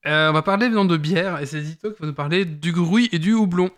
Euh, 0.06 0.28
on 0.28 0.32
va 0.32 0.42
parler 0.42 0.68
maintenant 0.68 0.84
de 0.84 0.96
bière 0.96 1.40
et 1.40 1.46
c'est 1.46 1.62
Zito 1.62 1.92
qui 1.92 2.00
va 2.02 2.08
nous 2.08 2.14
parler 2.14 2.44
du 2.44 2.72
gruy 2.72 3.08
et 3.12 3.18
du 3.18 3.32
houblon. 3.32 3.70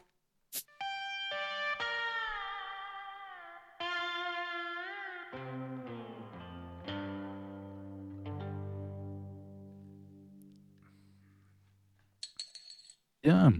Bien. 13.23 13.53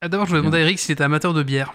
Ah, 0.00 0.08
D'abord, 0.08 0.26
je 0.26 0.32
vais 0.32 0.38
demander 0.38 0.58
à 0.58 0.60
Eric 0.60 0.78
s'il 0.78 0.92
était 0.92 1.04
amateur 1.04 1.34
de 1.34 1.42
bière. 1.42 1.74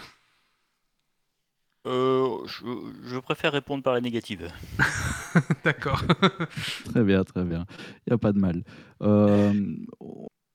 Euh, 1.86 2.38
je, 2.46 2.64
je 3.04 3.18
préfère 3.20 3.52
répondre 3.52 3.84
par 3.84 3.94
la 3.94 4.02
négative. 4.02 4.50
D'accord. 5.64 6.02
Très 6.86 7.04
bien, 7.04 7.24
très 7.24 7.44
bien. 7.44 7.66
Il 8.06 8.10
n'y 8.12 8.14
a 8.14 8.18
pas 8.18 8.32
de 8.32 8.40
mal. 8.40 8.64
Euh, 9.02 9.52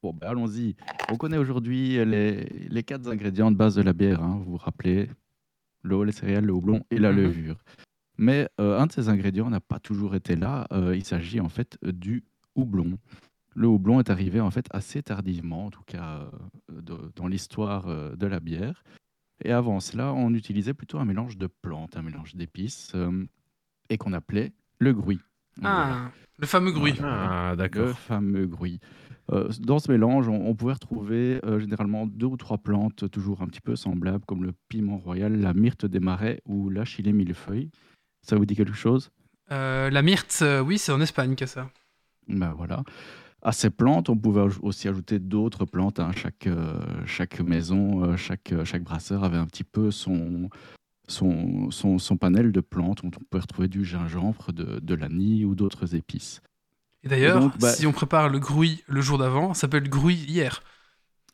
bon, 0.02 0.12
ben, 0.14 0.28
allons-y. 0.28 0.76
On 1.10 1.16
connaît 1.16 1.36
aujourd'hui 1.36 2.02
les, 2.04 2.44
les 2.70 2.82
quatre 2.82 3.08
ingrédients 3.10 3.50
de 3.50 3.56
base 3.56 3.74
de 3.74 3.82
la 3.82 3.92
bière. 3.92 4.22
hein, 4.22 4.40
vous 4.44 4.52
vous 4.52 4.56
rappelez 4.56 5.10
l'eau, 5.82 6.04
les 6.04 6.12
céréales, 6.12 6.44
le 6.46 6.52
houblon 6.52 6.82
et 6.90 6.98
la 6.98 7.10
Mhm. 7.12 7.16
levure. 7.18 7.56
Mais 8.16 8.48
euh, 8.60 8.78
un 8.78 8.86
de 8.86 8.92
ces 8.92 9.08
ingrédients 9.08 9.50
n'a 9.50 9.60
pas 9.60 9.78
toujours 9.78 10.14
été 10.14 10.34
là. 10.34 10.66
Euh, 10.72 10.96
il 10.96 11.04
s'agit 11.04 11.40
en 11.40 11.48
fait 11.48 11.78
du 11.84 12.24
houblon. 12.56 12.98
Le 13.54 13.66
houblon 13.68 14.00
est 14.00 14.10
arrivé 14.10 14.40
en 14.40 14.50
fait 14.50 14.66
assez 14.70 15.02
tardivement, 15.02 15.66
en 15.66 15.70
tout 15.70 15.82
cas 15.86 16.30
euh, 16.72 16.80
de- 16.80 17.12
dans 17.16 17.26
l'histoire 17.26 17.88
euh, 17.88 18.16
de 18.16 18.26
la 18.26 18.40
bière. 18.40 18.82
Et 19.44 19.52
avant 19.52 19.80
cela, 19.80 20.12
on 20.12 20.34
utilisait 20.34 20.74
plutôt 20.74 20.98
un 20.98 21.04
mélange 21.04 21.36
de 21.36 21.46
plantes, 21.46 21.96
un 21.96 22.02
mélange 22.02 22.34
d'épices, 22.34 22.92
euh, 22.94 23.24
et 23.88 23.96
qu'on 23.96 24.12
appelait 24.12 24.52
le 24.78 24.92
gruy. 24.92 25.18
Voilà. 25.56 26.06
Ah, 26.06 26.10
le 26.38 26.46
fameux 26.46 26.72
gruy. 26.72 26.94
Ah, 27.02 27.50
Le 27.52 27.56
d'accord. 27.56 27.98
fameux 27.98 28.46
gruy. 28.46 28.80
Euh, 29.30 29.48
dans 29.60 29.78
ce 29.78 29.90
mélange, 29.90 30.28
on, 30.28 30.46
on 30.46 30.54
pouvait 30.54 30.72
retrouver 30.72 31.40
euh, 31.44 31.58
généralement 31.58 32.06
deux 32.06 32.26
ou 32.26 32.36
trois 32.36 32.58
plantes 32.58 33.10
toujours 33.10 33.42
un 33.42 33.46
petit 33.46 33.60
peu 33.60 33.76
semblables, 33.76 34.24
comme 34.24 34.44
le 34.44 34.52
piment 34.68 34.98
royal, 34.98 35.38
la 35.40 35.52
myrte 35.54 35.84
des 35.86 36.00
marais 36.00 36.40
ou 36.46 36.70
la 36.70 36.84
chilée 36.84 37.12
millefeuille. 37.12 37.70
Ça 38.22 38.36
vous 38.36 38.46
dit 38.46 38.56
quelque 38.56 38.74
chose? 38.74 39.10
Euh, 39.50 39.90
la 39.90 40.02
myrte, 40.02 40.38
euh, 40.42 40.60
oui, 40.60 40.78
c'est 40.78 40.92
en 40.92 41.00
Espagne 41.00 41.34
que 41.34 41.46
ça. 41.46 41.70
Ben 42.28 42.52
voilà. 42.56 42.82
À 43.42 43.52
ces 43.52 43.70
plantes, 43.70 44.08
on 44.08 44.16
pouvait 44.16 44.44
aussi 44.62 44.88
ajouter 44.88 45.18
d'autres 45.20 45.64
plantes. 45.64 46.00
hein. 46.00 46.10
Chaque, 46.16 46.46
euh, 46.46 46.80
chaque 47.06 47.40
maison, 47.40 48.04
euh, 48.04 48.16
chaque, 48.16 48.52
euh, 48.52 48.64
chaque 48.64 48.82
brasseur 48.82 49.22
avait 49.24 49.36
un 49.36 49.46
petit 49.46 49.64
peu 49.64 49.90
son, 49.90 50.50
son, 51.06 51.70
son, 51.70 51.98
son 51.98 52.16
panel 52.16 52.50
de 52.52 52.60
plantes. 52.60 53.02
On 53.04 53.10
pouvait 53.10 53.40
retrouver 53.40 53.68
du 53.68 53.84
gingembre, 53.84 54.52
de, 54.52 54.80
de 54.80 54.94
l'anis 54.94 55.44
ou 55.44 55.54
d'autres 55.54 55.94
épices. 55.94 56.40
Et 57.04 57.08
d'ailleurs, 57.08 57.56
bah- 57.60 57.72
si 57.72 57.86
on 57.86 57.92
prépare 57.92 58.28
le 58.28 58.40
gruy 58.40 58.82
le 58.88 59.00
jour 59.00 59.18
d'avant, 59.18 59.54
ça 59.54 59.62
s'appelle 59.62 59.88
gruy 59.88 60.16
hier. 60.16 60.62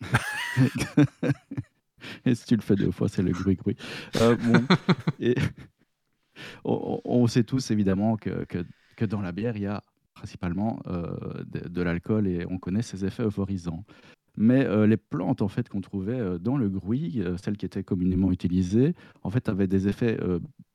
Et 2.26 2.34
si 2.34 2.44
tu 2.44 2.56
le 2.56 2.60
fais 2.62 2.76
deux 2.76 2.90
fois, 2.90 3.08
c'est 3.08 3.22
le. 3.22 3.32
Euh, 4.20 4.36
bon, 4.36 4.62
et 5.20 5.34
on, 6.64 7.00
on- 7.04 7.22
on 7.22 7.26
sait 7.26 7.44
tous 7.44 7.70
évidemment 7.70 8.16
que, 8.16 8.44
que, 8.44 8.64
que 8.96 9.04
dans 9.04 9.20
la 9.22 9.32
bière, 9.32 9.56
il 9.56 9.62
y 9.62 9.66
a 9.66 9.82
principalement 10.24 10.80
euh, 10.86 11.44
de, 11.44 11.82
l'alcool 11.82 12.26
et 12.26 12.46
on 12.48 12.56
connaît 12.56 12.80
ses 12.80 13.04
effets 13.04 13.24
euphorisants. 13.24 13.84
Mais 14.38 14.64
euh, 14.64 14.86
les 14.86 14.96
plantes 14.96 15.42
en 15.42 15.48
fait 15.48 15.68
qu'on 15.68 15.82
trouvait 15.82 16.18
euh, 16.18 16.38
dans 16.38 16.56
le 16.56 16.70
gruy, 16.70 17.20
euh, 17.20 17.36
celles 17.36 17.58
qui 17.58 17.66
étaient 17.66 17.84
communément 17.84 18.32
utilisées, 18.32 18.94
en 19.22 19.28
fait 19.28 19.50
avaient 19.50 19.66
des 19.66 19.86
effets 19.86 20.18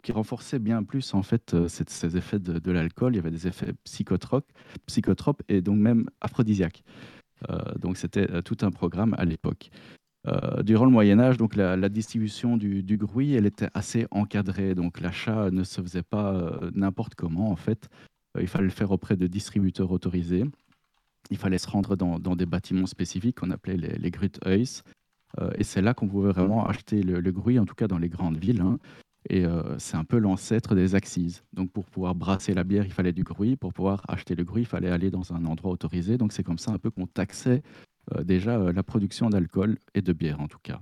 qui 0.03 0.11
renforçaient 0.11 0.59
bien 0.59 0.83
plus 0.83 1.15
en 1.15 1.23
fait 1.23 1.55
ces, 1.67 2.15
effets 2.15 2.37
de, 2.39 2.71
l'alcool. 2.71 3.13
Il 3.13 3.17
y 3.17 3.19
avait 3.19 3.31
des 3.31 3.47
effets 3.47 3.73
psychotropes, 3.85 5.41
et 5.49 5.61
donc 5.61 5.79
même 5.79 6.05
aphrodisiaques. 6.21 6.83
Donc 7.79 7.97
c'était 7.97 8.41
tout 8.43 8.57
un 8.61 8.71
programme 8.71 9.15
à 9.17 9.25
l'époque. 9.25 9.71
Durant 10.63 10.85
le 10.85 10.91
Moyen 10.91 11.19
Âge, 11.19 11.37
donc 11.37 11.55
la, 11.55 11.89
distribution 11.89 12.57
du, 12.57 12.83
du 12.83 12.99
elle 13.35 13.45
était 13.45 13.69
assez 13.73 14.05
encadrée. 14.11 14.75
Donc 14.75 14.99
l'achat 15.01 15.49
ne 15.51 15.63
se 15.63 15.81
faisait 15.81 16.03
pas 16.03 16.59
n'importe 16.73 17.15
comment 17.15 17.51
en 17.51 17.55
fait. 17.55 17.89
Euh, 18.37 18.41
il 18.41 18.47
fallait 18.47 18.65
le 18.65 18.71
faire 18.71 18.91
auprès 18.91 19.15
de 19.15 19.27
distributeurs 19.27 19.91
autorisés. 19.91 20.45
Il 21.31 21.37
fallait 21.37 21.57
se 21.57 21.69
rendre 21.69 21.95
dans, 21.95 22.35
des 22.35 22.45
bâtiments 22.45 22.87
spécifiques 22.87 23.39
qu'on 23.39 23.51
appelait 23.51 23.77
les, 23.77 23.97
les 23.97 24.11
Gruthuis. 24.11 24.81
Euh, 25.39 25.51
et 25.55 25.63
c'est 25.63 25.81
là 25.81 25.93
qu'on 25.93 26.07
pouvait 26.07 26.31
vraiment 26.31 26.65
acheter 26.65 27.03
le, 27.03 27.31
gruy, 27.31 27.59
en 27.59 27.65
tout 27.65 27.75
cas 27.75 27.87
dans 27.87 27.99
les 27.99 28.09
grandes 28.09 28.37
villes. 28.37 28.61
hein. 28.61 28.79
Et 29.29 29.45
euh, 29.45 29.77
c'est 29.77 29.97
un 29.97 30.05
peu 30.05 30.17
l'ancêtre 30.17 30.75
des 30.75 30.95
axes. 30.95 31.43
Donc 31.53 31.71
pour 31.71 31.85
pouvoir 31.85 32.15
brasser 32.15 32.53
la 32.53 32.63
bière, 32.63 32.85
il 32.85 32.93
fallait 32.93 33.11
du 33.11 33.23
gruy. 33.23 33.57
Pour 33.57 33.73
pouvoir 33.73 34.01
acheter 34.07 34.33
le 34.33 34.43
gruy, 34.43 34.61
il 34.61 34.65
fallait 34.65 34.89
aller 34.89 35.11
dans 35.11 35.33
un 35.33 35.45
endroit 35.45 35.71
autorisé. 35.71 36.17
Donc 36.17 36.31
c'est 36.31 36.43
comme 36.43 36.57
ça 36.57 36.71
un 36.71 36.79
peu 36.79 36.89
qu'on 36.89 37.05
taxait 37.05 37.61
déjà 38.23 38.71
la 38.71 38.81
production 38.81 39.29
d'alcool 39.29 39.77
et 39.93 40.01
de 40.01 40.13
bière 40.13 40.41
en 40.41 40.47
tout 40.47 40.57
cas. 40.63 40.81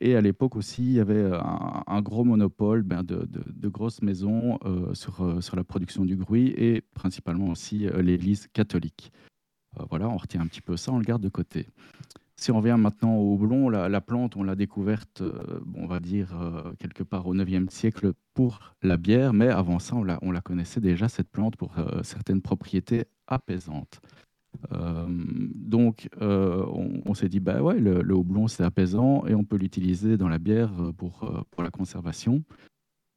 Et 0.00 0.16
à 0.16 0.20
l'époque 0.22 0.56
aussi, 0.56 0.82
il 0.82 0.92
y 0.92 1.00
avait 1.00 1.14
euh, 1.14 1.38
un, 1.86 2.00
gros 2.00 2.24
monopole 2.24 2.82
ben, 2.82 3.02
de, 3.02 3.68
grosses 3.68 4.00
maisons 4.00 4.58
euh, 4.64 4.94
sur, 4.94 5.22
euh, 5.22 5.40
sur 5.42 5.56
la 5.56 5.64
production 5.64 6.06
du 6.06 6.16
gruy 6.16 6.48
et 6.56 6.82
principalement 6.94 7.48
aussi 7.48 7.86
l'Église 7.98 8.48
catholique. 8.52 9.12
Voilà, 9.88 10.08
on 10.08 10.16
retient 10.16 10.40
un 10.40 10.46
petit 10.46 10.62
peu 10.62 10.76
ça, 10.76 10.90
on 10.90 10.98
le 10.98 11.04
garde 11.04 11.22
de 11.22 11.28
côté. 11.28 11.68
Si 12.34 12.50
on 12.50 12.56
revient 12.56 12.76
maintenant 12.76 13.14
au 13.16 13.34
houblon, 13.34 13.68
la, 13.68 13.88
la 13.88 14.00
plante, 14.00 14.34
on 14.34 14.42
l'a 14.42 14.56
découverte, 14.56 15.22
on 15.76 15.86
va 15.86 16.00
dire, 16.00 16.34
quelque 16.80 17.04
part 17.04 17.28
au 17.28 17.36
9e 17.36 17.70
siècle 17.70 18.12
pour 18.34 18.74
la 18.82 18.96
bière, 18.96 19.32
mais 19.32 19.46
avant 19.46 19.78
ça, 19.78 19.94
on 19.94 20.02
la, 20.02 20.18
on 20.22 20.32
la 20.32 20.40
connaissait 20.40 20.80
déjà, 20.80 21.08
cette 21.08 21.30
plante, 21.30 21.54
pour 21.54 21.76
certaines 22.02 22.42
propriétés 22.42 23.04
apaisantes. 23.28 24.00
Euh, 24.72 25.06
donc, 25.08 26.08
euh, 26.20 26.64
on, 26.68 27.02
on 27.06 27.14
s'est 27.14 27.28
dit, 27.28 27.40
bah 27.40 27.62
ouais, 27.62 27.78
le, 27.78 28.02
le 28.02 28.14
houblon, 28.14 28.48
c'est 28.48 28.64
apaisant 28.64 29.26
et 29.26 29.34
on 29.34 29.44
peut 29.44 29.56
l'utiliser 29.56 30.16
dans 30.16 30.28
la 30.28 30.38
bière 30.38 30.70
euh, 30.82 30.92
pour, 30.92 31.44
pour 31.50 31.62
la 31.62 31.70
conservation. 31.70 32.42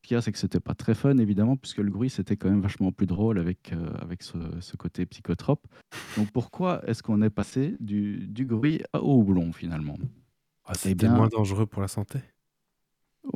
Ce 0.02 0.08
qu'il 0.08 0.16
y 0.16 0.18
a, 0.18 0.22
c'est 0.22 0.32
que 0.34 0.38
c'était 0.38 0.60
pas 0.60 0.76
très 0.76 0.96
fun, 0.96 1.18
évidemment, 1.18 1.56
puisque 1.56 1.78
le 1.78 1.90
bruit, 1.90 2.10
c'était 2.10 2.36
quand 2.36 2.50
même 2.50 2.62
vachement 2.62 2.92
plus 2.92 3.08
drôle 3.08 3.40
avec, 3.40 3.72
euh, 3.72 3.90
avec 4.02 4.22
ce, 4.24 4.38
ce 4.60 4.76
côté 4.76 5.06
psychotrope. 5.06 5.66
Donc, 6.18 6.30
pourquoi 6.32 6.82
est-ce 6.88 7.02
qu'on 7.02 7.22
est 7.22 7.30
passé 7.30 7.76
du, 7.80 8.28
du 8.28 8.46
bruit 8.46 8.82
au 8.94 9.16
houblon, 9.22 9.54
finalement? 9.54 9.98
Ah, 10.66 10.74
C'était 10.76 11.08
bien- 11.08 11.16
moins 11.16 11.30
dangereux 11.30 11.66
pour 11.66 11.82
la 11.82 11.88
santé. 11.88 12.20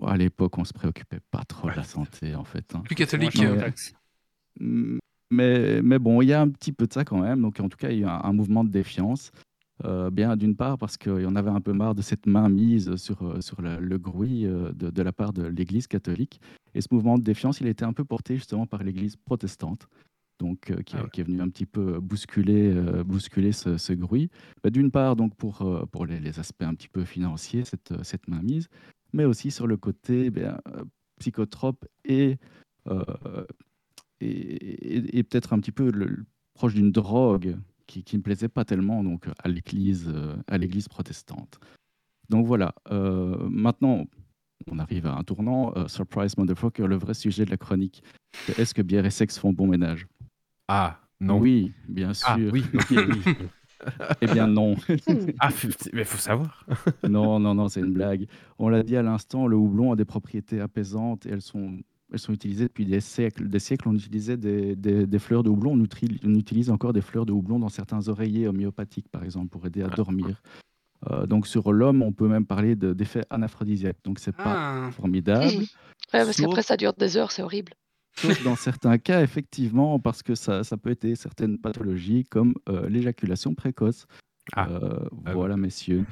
À 0.02 0.18
l'époque, 0.18 0.58
on 0.58 0.66
se 0.66 0.74
préoccupait 0.74 1.22
pas 1.32 1.44
trop 1.46 1.70
de 1.70 1.76
la 1.76 1.84
santé, 1.84 2.36
en 2.36 2.44
fait. 2.44 2.76
hein. 2.76 2.82
Plus 2.84 2.96
catholique. 2.96 3.42
Mais, 5.30 5.82
mais 5.82 6.00
bon, 6.00 6.22
il 6.22 6.28
y 6.28 6.34
a 6.34 6.42
un 6.42 6.50
petit 6.50 6.72
peu 6.72 6.88
de 6.88 6.94
ça 6.94 7.04
quand 7.04 7.20
même. 7.20 7.42
Donc, 7.42 7.60
en 7.60 7.70
tout 7.70 7.78
cas, 7.78 7.92
il 7.92 8.00
y 8.00 8.04
a 8.04 8.14
un, 8.16 8.30
un 8.30 8.34
mouvement 8.34 8.64
de 8.64 8.70
défiance. 8.70 9.32
Euh, 9.86 10.10
bien, 10.10 10.36
d'une 10.38 10.56
part, 10.56 10.80
parce 10.80 10.98
qu'il 10.98 11.22
y 11.22 11.26
en 11.28 11.36
avait 11.36 11.52
un 11.52 11.62
peu 11.62 11.72
marre 11.72 11.94
de 11.94 12.02
cette 12.02 12.26
main 12.26 12.50
mise 12.50 12.96
sur, 12.96 13.22
euh, 13.22 13.42
sur 13.42 13.62
le, 13.62 13.78
le 13.80 13.98
bruit 14.00 14.46
euh, 14.48 14.72
de, 14.74 14.90
de 14.90 15.02
la 15.04 15.12
part 15.12 15.34
de 15.34 15.44
l'Église 15.46 15.86
catholique. 15.86 16.42
Et 16.74 16.82
ce 16.82 16.88
mouvement 16.92 17.20
de 17.20 17.24
défiance, 17.24 17.62
il 17.62 17.68
a 17.68 17.70
été 17.70 17.86
un 17.86 17.94
peu 17.94 18.04
porté 18.04 18.36
justement 18.36 18.66
par 18.66 18.82
l'Église 18.84 19.18
protestante, 19.18 19.88
donc, 20.40 20.72
euh, 20.72 20.82
qui, 20.82 20.96
Ah 20.98 21.04
ouais. 21.04 21.10
qui 21.14 21.22
est 21.22 21.26
venu 21.26 21.42
un 21.42 21.50
petit 21.50 21.68
peu 21.68 22.00
bousculer, 22.00 22.74
euh, 22.74 23.04
bousculer 23.04 23.52
ce, 23.52 23.78
ce. 23.78 23.94
Bah, 24.64 24.72
d'une 24.72 24.90
part, 24.90 25.16
donc 25.16 25.36
pour, 25.36 25.88
pour 25.92 26.06
les, 26.08 26.20
les 26.20 26.40
aspects 26.40 26.64
un 26.64 26.74
petit 26.74 26.90
peu 26.90 27.04
financiers, 27.04 27.64
cette, 27.64 27.94
cette 28.04 28.28
mainmise, 28.28 28.70
mais 29.14 29.26
aussi 29.26 29.52
sur 29.52 29.68
le 29.68 29.78
côté 29.78 30.32
euh, 30.38 30.56
psychotrope 31.20 31.86
et, 32.04 32.38
et, 34.22 34.28
et- 34.28 35.18
et 35.20 35.24
peut-être 35.24 35.54
un 35.54 35.60
petit 35.60 35.72
peu 35.72 35.92
le- 35.92 36.06
le- 36.06 36.26
proche 36.54 36.74
d'une 36.74 36.92
drogue 36.92 37.56
qui 37.86 38.04
ne 38.14 38.18
me 38.18 38.24
plaisait 38.24 38.50
pas 38.50 38.66
tellement 38.66 39.04
donc, 39.04 39.28
à 39.38 39.48
l'église 39.48 40.10
euh, 40.14 40.36
à 40.48 40.58
l'église 40.58 40.88
protestante. 40.88 41.60
Donc 42.30 42.46
voilà, 42.46 42.74
euh, 42.92 43.38
maintenant 43.50 44.06
on 44.70 44.80
arrive 44.80 45.06
à 45.08 45.16
un 45.16 45.24
tournant. 45.24 45.72
euh, 45.78 45.88
surprise 45.88 46.36
motherfucker, 46.38 46.88
le 46.88 46.96
vrai 46.98 47.14
sujet 47.14 47.46
de 47.46 47.52
la 47.52 47.58
chronique. 47.58 48.04
Est-ce 48.58 48.74
que 48.74 48.82
bière 48.82 49.06
et 49.06 49.12
sexe 49.12 49.38
font 49.38 49.54
bon 49.54 49.68
ménage? 49.68 50.08
Ah, 50.68 51.00
non. 51.22 51.40
Oui, 51.40 51.72
bien 51.88 52.14
sûr. 52.14 52.28
Ah, 52.30 52.38
oui, 52.52 52.64
ok, 52.76 52.86
oui. 52.90 53.22
Eh 54.22 54.26
bien 54.28 54.48
non. 54.48 54.76
ah, 55.40 55.50
mais 55.94 56.04
faut 56.04 56.18
savoir. 56.18 56.66
non, 57.08 57.40
non, 57.40 57.54
non, 57.54 57.70
c'est 57.70 57.82
une 57.82 57.94
blague. 57.94 58.26
On 58.58 58.70
l'a 58.70 58.82
dit 58.82 58.98
à 58.98 59.04
l'instant, 59.04 59.46
le 59.46 59.56
houblon 59.56 59.92
a 59.92 59.96
des 59.96 60.04
propriétés 60.04 60.60
apaisantes 60.60 61.28
et 61.28 61.30
elles 61.30 61.44
sont, 61.44 61.78
elles 62.12 62.20
sont 62.20 62.34
utilisées 62.34 62.66
depuis 62.68 62.86
des 62.86 63.02
siècles. 63.02 63.48
Des 63.50 63.60
siècles, 63.60 63.90
on 63.90 63.94
utilisait 63.96 64.38
des, 64.38 64.76
des- 64.76 65.06
des 65.06 65.20
fleurs 65.20 65.44
de 65.44 65.50
houblon. 65.50 65.74
On, 65.74 65.84
utili- 65.84 66.20
on 66.24 66.34
utilise 66.36 66.70
encore 66.70 66.94
des 66.94 67.02
fleurs 67.02 67.26
de 67.26 67.32
houblon 67.34 67.60
dans 67.60 67.70
certains 67.70 68.08
oreillers 68.08 68.48
homéopathiques, 68.48 69.10
par 69.10 69.24
exemple, 69.24 69.50
pour 69.50 69.66
aider 69.66 69.82
à 69.84 69.88
dormir. 69.90 70.42
Euh, 71.12 71.26
donc 71.28 71.46
sur 71.48 71.72
l'homme, 71.74 72.02
on 72.02 72.12
peut 72.14 72.28
même 72.28 72.46
parler 72.46 72.76
de- 72.76 72.94
d'effets 72.94 73.24
anaphrodisiaques. 73.30 74.00
Donc 74.04 74.20
c'est 74.20 74.36
pas 74.36 74.88
Ah, 74.88 74.92
formidable. 74.92 75.46
Ouais, 75.58 75.66
parce 76.12 76.38
qu'après, 76.38 76.64
ça 76.64 76.78
dure 76.78 76.94
des 76.94 77.18
heures, 77.18 77.32
c'est 77.32 77.44
horrible. 77.44 77.74
Sauf 78.20 78.42
dans 78.44 78.56
certains 78.56 78.98
cas, 78.98 79.22
effectivement, 79.22 80.00
parce 80.00 80.24
que 80.24 80.34
ça, 80.34 80.64
ça 80.64 80.76
peut 80.76 80.90
aider 80.92 81.16
certaines 81.16 81.60
pathologies 81.60 82.24
comme 82.24 82.56
euh, 82.68 82.90
l'éjaculation 82.90 83.54
précoce. 83.54 84.08
Ah. 84.56 84.68
Euh, 84.70 85.00
Ah 85.26 85.34
voilà, 85.34 85.58
messieurs. 85.58 86.06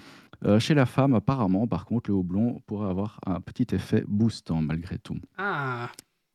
Euh, 0.44 0.60
chez 0.60 0.74
la 0.74 0.86
femme, 0.86 1.14
apparemment, 1.14 1.66
par 1.68 1.86
contre, 1.86 2.10
le 2.10 2.16
houblon 2.16 2.62
pourrait 2.68 2.90
avoir 2.90 3.20
un 3.26 3.40
petit 3.41 3.74
effet 3.74 4.03
boostant 4.07 4.62
malgré 4.62 4.98
tout. 4.99 5.18
ah. 5.38 5.90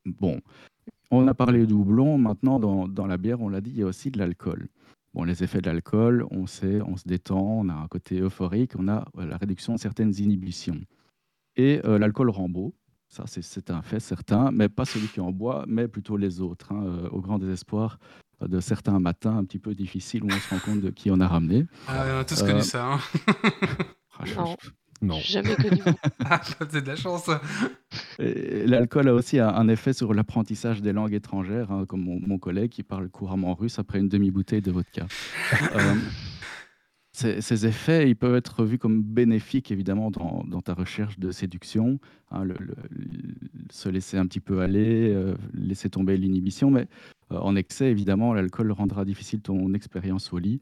Bon, 0.06 0.40
on 1.10 1.28
a 1.28 1.34
parlé 1.34 1.66
du 1.66 1.74
houblon. 1.74 2.16
Maintenant, 2.16 2.58
dans, 2.58 2.88
dans 2.88 3.06
la 3.06 3.18
bière, 3.18 3.40
on 3.42 3.50
l'a 3.50 3.60
dit, 3.60 3.70
il 3.70 3.76
y 3.76 3.82
a 3.82 3.86
aussi 3.86 4.10
de 4.10 4.18
l'alcool. 4.18 4.68
Bon, 5.12 5.24
les 5.24 5.42
effets 5.44 5.60
de 5.60 5.66
l'alcool, 5.66 6.24
on 6.30 6.46
sait, 6.46 6.80
on 6.80 6.96
se 6.96 7.06
détend, 7.06 7.40
on 7.42 7.68
a 7.68 7.74
un 7.74 7.86
côté 7.88 8.20
euphorique, 8.20 8.72
on 8.78 8.88
a 8.88 9.06
euh, 9.18 9.26
la 9.26 9.36
réduction 9.36 9.74
de 9.74 9.78
certaines 9.78 10.14
inhibitions. 10.18 10.80
Et 11.56 11.80
euh, 11.84 11.98
l'alcool 11.98 12.30
rend 12.30 12.48
beau, 12.48 12.74
ça 13.08 13.24
c'est- 13.26 13.70
un 13.70 13.82
fait 13.82 14.00
certain, 14.00 14.50
mais 14.52 14.68
pas 14.68 14.84
celui 14.86 15.08
qui 15.08 15.20
en 15.20 15.32
boit, 15.32 15.64
mais 15.68 15.88
plutôt 15.88 16.16
les 16.16 16.40
autres, 16.40 16.72
hein, 16.72 17.08
au 17.10 17.20
grand 17.20 17.38
désespoir 17.38 17.98
de 18.48 18.60
certains 18.60 18.98
matins 19.00 19.36
un 19.36 19.44
petit 19.44 19.58
peu 19.58 19.74
difficiles 19.74 20.22
où 20.24 20.28
on 20.28 20.38
se 20.38 20.50
rend 20.50 20.58
compte 20.60 20.80
de 20.80 20.90
qui 20.90 21.10
en 21.10 21.20
a 21.20 21.26
ramené. 21.28 21.66
Ah, 21.88 22.04
on 22.16 22.20
a 22.20 22.24
tous 22.24 22.42
Euh, 22.42 22.46
connu 22.46 22.62
ça. 22.62 22.84
hein. 22.94 22.98
Ah, 24.18 24.24
je- 24.24 24.34
Non. 25.02 25.18
Jamais 25.20 25.54
connu. 25.56 25.80
Ah, 26.24 26.40
c'est 26.70 26.82
de 26.82 26.86
la 26.88 26.96
chance. 26.96 27.28
L'alcool 28.18 29.08
a 29.08 29.14
aussi 29.14 29.38
un, 29.38 29.48
un 29.48 29.68
effet 29.68 29.92
sur 29.92 30.12
l'apprentissage 30.14 30.82
des 30.82 30.92
langues 30.92 31.14
étrangères, 31.14 31.70
hein, 31.70 31.84
comme 31.88 32.02
mon, 32.02 32.20
mon 32.20 32.38
collègue 32.38 32.70
qui 32.70 32.82
parle 32.82 33.08
couramment 33.08 33.54
russe 33.54 33.78
après 33.78 33.98
une 33.98 34.08
demi-bouteille 34.08 34.60
de 34.62 34.70
vodka. 34.70 35.06
Euh, 35.74 35.94
ces, 37.20 37.66
effets, 37.66 38.08
ils 38.08 38.16
peuvent 38.16 38.34
être 38.34 38.64
vus 38.64 38.78
comme 38.78 39.02
bénéfiques, 39.02 39.70
évidemment, 39.70 40.10
dans, 40.10 40.60
ta 40.60 40.74
recherche 40.74 41.18
de 41.18 41.30
séduction, 41.30 41.98
hein, 42.30 42.44
se 43.70 43.88
laisser 43.88 44.16
un 44.16 44.26
petit 44.26 44.40
peu 44.40 44.60
aller, 44.60 45.12
euh, 45.12 45.34
laisser 45.52 45.90
tomber 45.90 46.16
l'inhibition, 46.16 46.70
mais 46.70 46.88
euh, 47.32 47.38
en 47.38 47.56
excès, 47.56 47.90
évidemment, 47.90 48.34
l'alcool 48.34 48.72
rendra 48.72 49.04
difficile 49.04 49.40
ton 49.40 49.72
expérience 49.74 50.32
au 50.32 50.38
lit, 50.38 50.60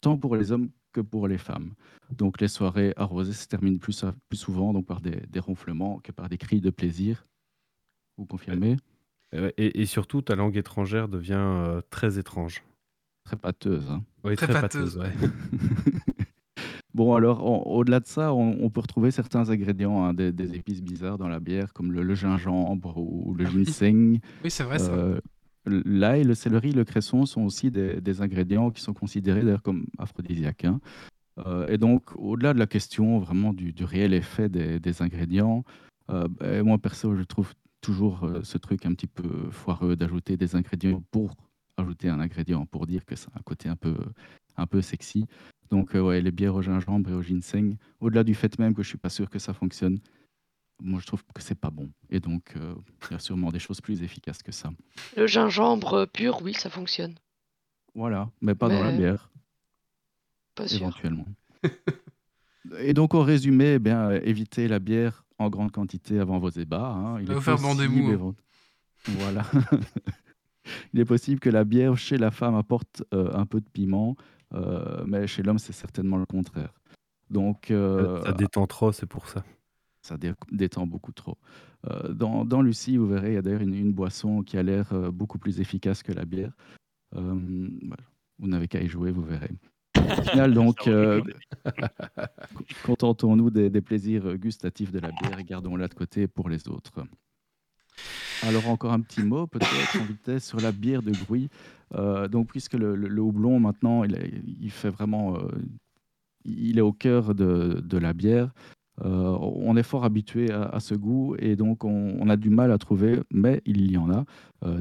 tant 0.00 0.16
pour 0.16 0.36
les 0.36 0.52
hommes 0.52 0.70
que 0.92 1.00
pour 1.00 1.28
les 1.28 1.38
femmes. 1.38 1.74
Donc 2.10 2.40
les 2.40 2.48
soirées 2.48 2.92
arrosées 2.96 3.32
se 3.32 3.48
terminent 3.48 3.78
plus, 3.78 3.92
so- 3.92 4.12
plus 4.28 4.38
souvent 4.38 4.72
donc, 4.72 4.86
par 4.86 5.00
des, 5.00 5.40
ronflements 5.40 5.98
que 5.98 6.12
par 6.12 6.28
des 6.28 6.38
cris 6.38 6.60
de 6.60 6.70
plaisir. 6.70 7.26
Vous 8.16 8.26
confirmez? 8.26 8.76
Et, 9.32 9.80
et 9.82 9.86
surtout, 9.86 10.22
ta 10.22 10.36
langue 10.36 10.56
étrangère 10.56 11.08
devient 11.08 11.34
euh, 11.34 11.82
très 11.90 12.18
étrange. 12.18 12.62
Très 13.26 13.36
pâteuse. 13.36 13.90
hein. 13.90 14.02
Oui, 14.24 14.34
Très 14.36 14.46
très, 14.46 14.60
pâteuse. 14.60 14.96
pâteuse. 14.96 15.20
ouais. 15.20 15.28
Bon, 16.94 17.14
alors, 17.14 17.66
au-delà 17.68 18.00
de 18.00 18.06
ça, 18.06 18.32
on, 18.32 18.56
on 18.58 18.70
peut 18.70 18.80
retrouver 18.80 19.10
certains 19.10 19.50
ingrédients, 19.50 20.02
hein, 20.04 20.14
des, 20.14 20.32
des 20.32 20.54
épices 20.54 20.82
bizarres 20.82 21.18
dans 21.18 21.28
la 21.28 21.40
bière, 21.40 21.74
comme 21.74 21.92
le, 21.92 22.02
le 22.02 22.14
gingembre 22.14 22.96
ou, 22.96 23.34
le 23.34 23.44
Ah 23.46 23.50
ginseng. 23.50 24.18
Oui, 24.42 24.50
c'est 24.50 24.62
vrai 24.62 24.78
ça. 24.78 24.92
Euh, 24.92 25.20
L'ail, 25.66 26.24
le 26.24 26.34
céleri, 26.34 26.72
le 26.72 26.84
cresson 26.84 27.26
sont 27.26 27.42
aussi 27.42 27.70
des, 27.70 28.00
des 28.00 28.22
ingrédients 28.22 28.70
qui 28.70 28.80
sont 28.80 28.94
considérés 28.94 29.42
d'ailleurs 29.42 29.62
comme 29.62 29.84
aphrodisiaques. 29.98 30.64
hein. 30.64 30.80
Euh, 31.44 31.66
et 31.68 31.76
donc, 31.76 32.16
au-delà 32.16 32.54
de 32.54 32.58
la 32.58 32.66
question 32.66 33.18
vraiment 33.18 33.52
du, 33.52 33.74
du 33.74 33.84
réel 33.84 34.14
effet 34.14 34.48
des, 34.48 34.80
des 34.80 35.02
ingrédients, 35.02 35.64
euh, 36.10 36.64
moi 36.64 36.78
perso, 36.78 37.14
je 37.14 37.24
trouve 37.24 37.52
toujours 37.82 38.24
euh, 38.24 38.40
ce 38.42 38.56
truc 38.56 38.86
un 38.86 38.94
petit 38.94 39.06
peu 39.08 39.50
foireux 39.50 39.96
d'ajouter 39.96 40.38
des 40.38 40.56
ingrédients 40.56 41.02
pour 41.10 41.34
ajouter 41.76 42.08
un 42.08 42.20
ingrédient, 42.20 42.66
pour 42.66 42.86
dire 42.86 43.04
que 43.04 43.16
c'est 43.16 43.28
un 43.36 43.42
côté 43.44 43.68
un 43.68 43.76
peu, 43.76 43.96
un 44.56 44.66
peu 44.66 44.80
sexy. 44.82 45.26
Donc, 45.70 45.94
euh, 45.94 46.00
ouais, 46.00 46.20
les 46.20 46.30
bières 46.30 46.54
au 46.54 46.62
gingembre 46.62 47.10
et 47.10 47.14
au 47.14 47.22
ginseng, 47.22 47.76
au-delà 48.00 48.24
du 48.24 48.34
fait 48.34 48.58
même 48.58 48.74
que 48.74 48.82
je 48.82 48.88
suis 48.88 48.98
pas 48.98 49.08
sûr 49.10 49.28
que 49.28 49.38
ça 49.38 49.52
fonctionne, 49.52 49.98
moi 50.80 51.00
je 51.00 51.06
trouve 51.06 51.22
que 51.34 51.42
c'est 51.42 51.54
pas 51.58 51.70
bon. 51.70 51.90
Et 52.10 52.20
donc, 52.20 52.54
euh, 52.56 52.74
il 53.10 53.12
y 53.12 53.16
a 53.16 53.18
sûrement 53.18 53.50
des 53.50 53.58
choses 53.58 53.80
plus 53.80 54.02
efficaces 54.02 54.42
que 54.42 54.52
ça. 54.52 54.70
Le 55.16 55.26
gingembre 55.26 56.06
pur, 56.06 56.40
oui, 56.42 56.54
ça 56.54 56.70
fonctionne. 56.70 57.14
Voilà, 57.94 58.30
mais 58.40 58.54
pas 58.54 58.68
dans 58.68 58.82
la 58.82 58.90
bière, 58.92 59.30
Pas 60.54 60.68
sûr. 60.68 60.80
éventuellement. 60.80 61.26
Et 62.80 62.94
donc, 62.94 63.14
au 63.14 63.22
résumé, 63.22 63.74
eh 63.74 63.78
bien, 63.78 64.10
euh, 64.10 64.20
évitez 64.24 64.66
la 64.68 64.78
bière 64.80 65.24
en 65.38 65.48
grande 65.50 65.70
quantité 65.72 66.18
avant 66.18 66.38
vos 66.38 66.50
ébats. 66.50 66.88
hein. 66.90 67.20
Il 67.20 67.26
Va 67.26 67.32
est 67.32 67.36
vous 67.36 67.42
faire 67.42 67.56
possible, 67.56 67.72
hein. 68.10 68.12
évent- 68.12 68.34
Voilà. 69.08 69.44
Il 70.94 71.00
est 71.00 71.04
possible 71.04 71.40
que 71.40 71.50
la 71.50 71.64
bière 71.64 71.96
chez 71.96 72.18
la 72.18 72.30
femme 72.30 72.54
apporte 72.54 73.02
euh, 73.14 73.30
un 73.34 73.46
peu 73.46 73.60
de 73.60 73.68
piment, 73.68 74.16
euh, 74.54 75.04
mais 75.06 75.26
chez 75.26 75.42
l'homme, 75.42 75.58
c'est 75.58 75.72
certainement 75.72 76.16
le 76.18 76.26
contraire. 76.26 76.72
Donc, 77.30 77.70
euh, 77.70 78.22
ça 78.22 78.32
détend 78.32 78.66
trop, 78.66 78.92
c'est 78.92 79.06
pour 79.06 79.28
ça. 79.28 79.44
ça 80.00 80.16
dé- 80.16 80.32
détend 80.52 80.86
beaucoup 80.86 81.12
trop. 81.12 81.36
Euh, 81.90 82.12
dans, 82.12 82.44
dans 82.44 82.62
Lucie, 82.62 82.96
vous 82.96 83.06
verrez, 83.08 83.32
il 83.32 83.34
y 83.34 83.38
a 83.38 83.42
d'ailleurs 83.42 83.62
une, 83.62 83.74
une 83.74 83.92
boisson 83.92 84.42
qui 84.42 84.56
a 84.56 84.62
l'air 84.62 84.92
euh, 84.92 85.10
beaucoup 85.10 85.38
plus 85.38 85.60
efficace 85.60 86.02
que 86.02 86.12
la 86.12 86.24
bière. 86.24 86.52
Euh, 87.16 87.34
voilà. 87.86 88.02
Vous 88.38 88.46
n'avez 88.48 88.68
qu'à 88.68 88.80
y 88.80 88.86
jouer, 88.88 89.10
vous 89.10 89.22
verrez. 89.24 89.50
Au 89.98 90.22
final, 90.22 90.54
donc, 90.60 90.86
euh, 90.86 91.20
contentons-nous 92.84 93.50
des, 93.50 93.70
des 93.70 93.80
plaisirs 93.80 94.36
gustatifs 94.36 94.92
de 94.92 94.98
la 95.00 95.10
bière 95.10 95.38
et 95.38 95.44
gardons-la 95.44 95.88
de 95.88 95.94
côté 95.94 96.28
pour 96.28 96.48
les 96.48 96.68
autres. 96.68 96.92
Alors 98.42 98.68
encore 98.68 98.92
un 98.92 99.00
petit 99.00 99.22
mot 99.22 99.46
peut-être 99.46 100.00
en 100.00 100.04
vitesse 100.04 100.46
sur 100.46 100.60
la 100.60 100.72
bière 100.72 101.02
de 101.02 101.12
bruit. 101.12 101.48
Euh, 101.94 102.28
donc 102.28 102.48
puisque 102.48 102.74
le, 102.74 103.20
houblon 103.20 103.60
maintenant 103.60 104.04
il, 104.04 104.14
est- 104.14 104.68
fait 104.68 104.90
vraiment, 104.90 105.36
euh, 105.36 105.48
il 106.44 106.78
est 106.78 106.82
au 106.82 106.92
cœur 106.92 107.34
de, 107.34 107.98
la 107.98 108.12
bière. 108.12 108.52
euh, 109.04 109.36
on 109.40 109.76
est 109.76 109.82
fort 109.82 110.04
habitué 110.04 110.50
à, 110.50 110.80
ce 110.80 110.94
goût 110.94 111.36
et 111.38 111.56
donc 111.56 111.84
on, 111.84 112.16
on 112.20 112.28
a 112.28 112.36
du 112.36 112.50
mal 112.50 112.72
à 112.72 112.78
trouver, 112.78 113.20
mais 113.30 113.62
il 113.66 113.90
y 113.90 113.96
en 113.96 114.10
a 114.10 114.24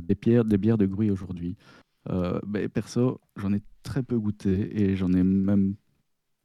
des 0.02 0.16
bières, 0.16 0.46
des 0.46 0.58
bières 0.58 0.78
de 0.78 0.86
bruit 0.86 1.12
aujourd'hui. 1.12 1.56
Mais 2.48 2.68
perso, 2.70 3.20
j'en 3.36 3.54
ai 3.54 3.62
très 3.84 4.04
peu 4.04 4.20
goûté 4.20 4.82
et 4.82 4.96
j'en 4.96 5.12
ai 5.14 5.24
même 5.24 5.76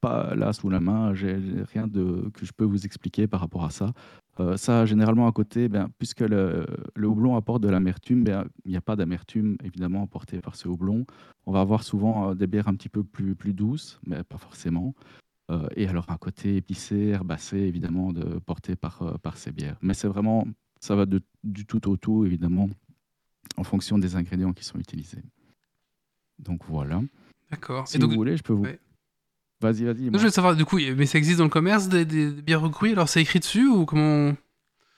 pas 0.01 0.33
là 0.35 0.51
sous 0.51 0.69
la 0.69 0.79
main, 0.79 1.13
j'ai 1.13 1.37
rien 1.71 1.87
de, 1.87 2.29
que 2.33 2.45
je 2.45 2.51
peux 2.51 2.65
vous 2.65 2.85
expliquer 2.85 3.27
par 3.27 3.39
rapport 3.39 3.63
à 3.63 3.69
ça. 3.69 3.93
Euh, 4.39 4.55
ça, 4.57 4.85
généralement, 4.85 5.27
à 5.27 5.31
côté, 5.31 5.67
ben, 5.67 5.89
puisque 5.97 6.21
le, 6.21 6.65
le 6.95 7.07
houblon 7.07 7.35
apporte 7.35 7.61
de 7.61 7.69
l'amertume, 7.69 8.23
ben, 8.23 8.45
il 8.65 8.71
n'y 8.71 8.77
a 8.77 8.81
pas 8.81 8.95
d'amertume, 8.95 9.57
évidemment, 9.63 10.03
apportée 10.03 10.39
par 10.39 10.55
ce 10.55 10.67
houblon. 10.67 11.05
On 11.45 11.51
va 11.51 11.59
avoir 11.61 11.83
souvent 11.83 12.29
euh, 12.29 12.33
des 12.33 12.47
bières 12.47 12.67
un 12.67 12.75
petit 12.75 12.89
peu 12.89 13.03
plus, 13.03 13.35
plus 13.35 13.53
douces, 13.53 13.99
mais 14.07 14.23
pas 14.23 14.37
forcément. 14.37 14.95
Euh, 15.49 15.67
et 15.75 15.87
alors, 15.87 16.09
un 16.09 16.17
côté 16.17 16.55
épicé, 16.55 17.07
herbacé, 17.09 17.57
évidemment, 17.57 18.13
de, 18.13 18.39
porté 18.39 18.75
par, 18.75 19.19
par 19.21 19.37
ces 19.37 19.51
bières. 19.51 19.77
Mais 19.81 19.93
c'est 19.93 20.07
vraiment, 20.07 20.47
ça 20.79 20.95
va 20.95 21.05
de, 21.05 21.21
du 21.43 21.65
tout 21.65 21.89
au 21.89 21.97
tout, 21.97 22.25
évidemment, 22.25 22.69
en 23.57 23.63
fonction 23.63 23.97
des 23.99 24.15
ingrédients 24.15 24.53
qui 24.53 24.63
sont 24.63 24.79
utilisés. 24.79 25.23
Donc 26.39 26.63
voilà. 26.65 27.01
D'accord. 27.51 27.87
Si 27.87 27.97
Et 27.97 27.99
donc, 27.99 28.11
vous 28.11 28.15
voulez, 28.15 28.37
je 28.37 28.43
peux 28.43 28.53
vous. 28.53 28.63
ouais. 28.63 28.79
Vas-y, 29.61 29.83
vas-y. 29.85 30.05
je 30.11 30.17
veux 30.23 30.29
savoir, 30.29 30.55
du 30.55 30.65
coup, 30.65 30.79
mais 30.97 31.05
ça 31.05 31.17
existe 31.17 31.37
dans 31.37 31.43
le 31.45 31.49
commerce 31.49 31.87
des, 31.87 32.03
des- 32.05 32.31
des 32.31 32.41
bières 32.41 32.61
recrues 32.61 32.91
Alors 32.91 33.07
c'est 33.09 33.21
écrit 33.21 33.39
dessus 33.39 33.67
ou 33.67 33.85
comment 33.85 34.33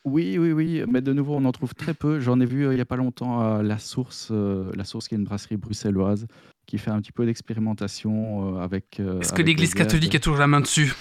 Oui, 0.05 0.37
oui, 0.37 0.51
oui, 0.53 0.83
mais 0.87 1.01
de 1.01 1.11
nouveau, 1.13 1.35
on 1.35 1.45
en 1.45 1.51
trouve 1.51 1.73
très 1.75 1.93
peu. 1.93 2.19
J'en 2.19 2.39
ai 2.39 2.45
vu 2.45 2.65
euh, 2.67 2.71
il 2.73 2.75
n'y 2.75 2.81
a 2.81 2.85
pas 2.85 2.95
longtemps 2.97 3.39
à 3.39 3.61
La 3.63 3.77
Source, 3.77 4.29
euh, 4.31 4.71
La 4.75 4.83
Source 4.85 5.07
qui 5.07 5.15
est 5.15 5.17
une 5.17 5.23
brasserie 5.25 5.57
bruxelloise 5.57 6.27
qui 6.65 6.77
fait 6.77 6.91
un 6.91 7.01
petit 7.01 7.11
peu 7.11 7.25
d'expérimentation 7.25 8.55
euh, 8.57 8.61
avec. 8.61 8.99
euh, 9.01 9.19
Est-ce 9.19 9.33
que 9.33 9.41
l'Église 9.41 9.73
catholique 9.73 10.15
a 10.15 10.19
toujours 10.19 10.39
la 10.39 10.47
main 10.47 10.61
dessus? 10.61 10.93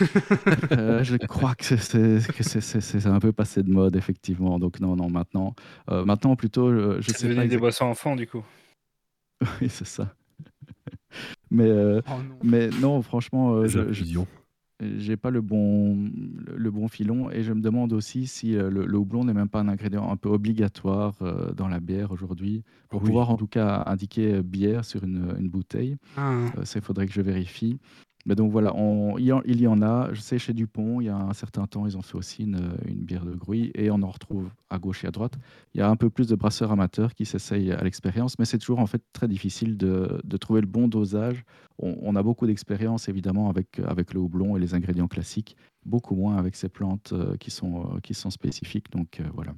Euh, 0.72 1.04
Je 1.04 1.16
crois 1.16 1.54
que 1.54 1.64
c'est- 1.64 1.76
c'est 1.76 2.32
que 2.36 2.42
c'est- 2.42 2.60
c'est 2.60 2.80
c'est 2.80 3.06
un 3.06 3.20
peu 3.20 3.30
passé 3.32 3.62
de 3.62 3.70
mode, 3.70 3.94
effectivement. 3.94 4.58
Donc, 4.58 4.80
non, 4.80 4.96
non, 4.96 5.08
maintenant. 5.08 5.54
euh, 5.88 6.04
maintenant, 6.04 6.34
plutôt, 6.34 6.68
je 7.00 7.12
C'est 7.12 7.18
sais 7.28 7.34
pas. 7.34 7.46
des 7.46 7.56
boissons 7.58 7.84
enfants, 7.86 8.16
du 8.16 8.26
coup. 8.26 8.42
Oui, 9.60 9.68
c'est 9.68 9.86
ça. 9.86 10.12
Mais, 11.54 11.68
euh, 11.68 12.00
Oh 12.08 12.12
non. 12.28 12.36
mais 12.42 12.68
non, 12.80 13.00
franchement, 13.02 13.54
euh, 13.54 13.68
j'ai 14.98 15.16
pas 15.16 15.30
le 15.30 15.40
bon, 15.40 16.10
le, 16.56 16.70
bon 16.70 16.88
filon 16.88 17.30
et 17.30 17.42
je 17.44 17.52
me 17.52 17.60
demande 17.60 17.92
aussi 17.92 18.26
si 18.26 18.56
euh, 18.56 18.70
le, 18.70 18.86
le 18.86 18.98
houblon 18.98 19.24
n'est 19.24 19.32
même 19.32 19.48
pas 19.48 19.60
un 19.60 19.68
ingrédient 19.68 20.10
un 20.10 20.16
peu 20.16 20.28
obligatoire 20.28 21.14
euh, 21.22 21.52
dans 21.52 21.68
la 21.68 21.78
bière 21.80 22.10
aujourd'hui 22.10 22.64
pour 22.90 23.00
Oui. 23.00 23.06
pouvoir 23.06 23.30
en 23.30 23.36
tout 23.36 23.46
cas 23.46 23.84
indiquer 23.86 24.42
bière 24.42 24.84
sur 24.84 25.04
une, 25.04 25.34
une 25.38 25.48
bouteille. 25.48 25.96
Ah. 26.16 26.32
Euh, 26.58 26.64
ça, 26.64 26.80
il 26.80 26.82
faudrait 26.84 27.06
que 27.06 27.12
je 27.12 27.22
vérifie. 27.22 27.78
Mais 28.26 28.34
donc 28.34 28.50
voilà, 28.50 28.74
il, 29.18 29.60
y 29.60 29.66
en, 29.66 29.82
a. 29.82 30.12
Je 30.12 30.20
sais 30.20 30.38
chez 30.38 30.54
Dupont, 30.54 31.00
il 31.00 31.04
y 31.04 31.08
a 31.10 31.16
un 31.16 31.34
certain 31.34 31.66
temps, 31.66 31.86
ils 31.86 31.96
ont 31.98 32.02
fait 32.02 32.16
aussi 32.16 32.44
une, 32.44 32.74
bière 32.86 33.26
de 33.26 33.34
gruy 33.34 33.70
et 33.74 33.90
on 33.90 34.02
en 34.02 34.10
retrouve 34.10 34.48
à 34.70 34.78
gauche 34.78 35.04
et 35.04 35.06
à 35.06 35.10
droite. 35.10 35.34
Il 35.74 35.80
y 35.80 35.82
a 35.82 35.88
un 35.90 35.96
peu 35.96 36.08
plus 36.08 36.26
de 36.26 36.34
brasseurs 36.34 36.72
amateurs 36.72 37.14
qui 37.14 37.26
s'essayent 37.26 37.72
à 37.72 37.82
l'expérience, 37.84 38.38
mais 38.38 38.46
c'est 38.46 38.58
toujours 38.58 38.78
en 38.78 38.86
fait 38.86 39.02
très 39.12 39.28
difficile 39.28 39.76
de, 39.76 40.20
trouver 40.38 40.62
le 40.62 40.66
bon 40.66 40.88
dosage. 40.88 41.44
On, 41.78 42.16
a 42.16 42.22
beaucoup 42.22 42.46
d'expérience 42.46 43.08
évidemment 43.08 43.50
avec, 43.50 43.78
le 43.78 44.20
houblon 44.20 44.56
et 44.56 44.60
les 44.60 44.74
ingrédients 44.74 45.08
classiques, 45.08 45.56
beaucoup 45.84 46.14
moins 46.14 46.36
avec 46.36 46.56
ces 46.56 46.68
plantes 46.68 47.12
euh, 47.12 47.36
qui, 47.36 47.50
sont, 47.50 47.80
euh, 47.80 48.00
qui 48.00 48.14
sont 48.14 48.30
spécifiques. 48.30 48.90
Donc 48.90 49.20
euh, 49.20 49.24
voilà. 49.34 49.54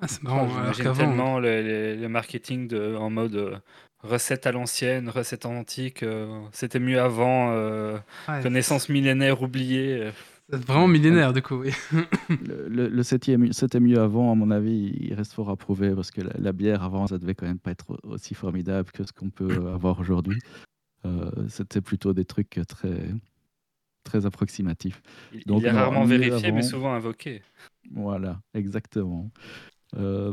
Ah, 0.00 0.08
c'est 0.08 0.22
marrant. 0.22 0.38
alors 0.44 0.50
J'imagine 0.74 0.84
qu'avant, 0.84 0.98
tellement 0.98 1.38
le, 1.38 1.62
le- 1.62 1.96
le 1.96 2.08
marketing 2.08 2.68
de, 2.68 2.94
en 2.96 3.10
mode 3.10 3.34
euh, 3.34 3.56
recette 4.02 4.46
à 4.46 4.52
l'ancienne, 4.52 5.08
recette 5.08 5.46
antique. 5.46 6.02
euh, 6.02 6.40
C'était 6.52 6.78
mieux 6.80 7.00
avant, 7.00 7.52
euh, 7.52 7.98
ouais, 8.28 8.42
connaissance 8.42 8.88
millénaire 8.88 9.42
oubliée. 9.42 10.04
euh. 10.04 10.10
c'est 10.50 10.64
vraiment 10.64 10.88
millénaire 10.88 11.32
du 11.32 11.42
coup. 11.42 11.56
Oui. 11.56 11.70
Le, 12.46 12.88
le, 12.88 13.02
septième- 13.02 13.52
c'était 13.52 13.80
mieux 13.80 13.98
avant, 14.00 14.32
à 14.32 14.34
mon 14.34 14.50
avis, 14.50 14.92
il 15.00 15.12
reste 15.14 15.32
fort 15.34 15.50
à 15.50 15.56
prouver 15.56 15.94
parce 15.94 16.10
que 16.10 16.22
la, 16.22 16.32
la 16.38 16.52
bière 16.52 16.82
avant, 16.82 17.06
ça 17.06 17.18
devait 17.18 17.34
quand 17.34 17.46
même 17.46 17.58
pas 17.58 17.72
être 17.72 17.98
aussi 18.04 18.34
formidable 18.34 18.90
que 18.92 19.04
ce 19.04 19.12
qu'on 19.12 19.30
peut 19.30 19.48
avoir 19.74 20.00
aujourd'hui. 20.00 20.38
Euh, 21.06 21.30
c'était 21.48 21.80
plutôt 21.80 22.12
des 22.14 22.24
trucs 22.24 22.60
très, 22.68 23.10
très 24.04 24.24
approximatifs. 24.26 25.02
Il, 25.32 25.44
Donc, 25.44 25.60
il 25.62 25.66
est 25.66 25.70
rarement 25.70 26.04
vérifié, 26.04 26.52
mais 26.52 26.62
souvent 26.62 26.92
invoqué. 26.94 27.42
Voilà, 27.92 28.40
exactement. 28.54 29.30
Euh, 29.96 30.32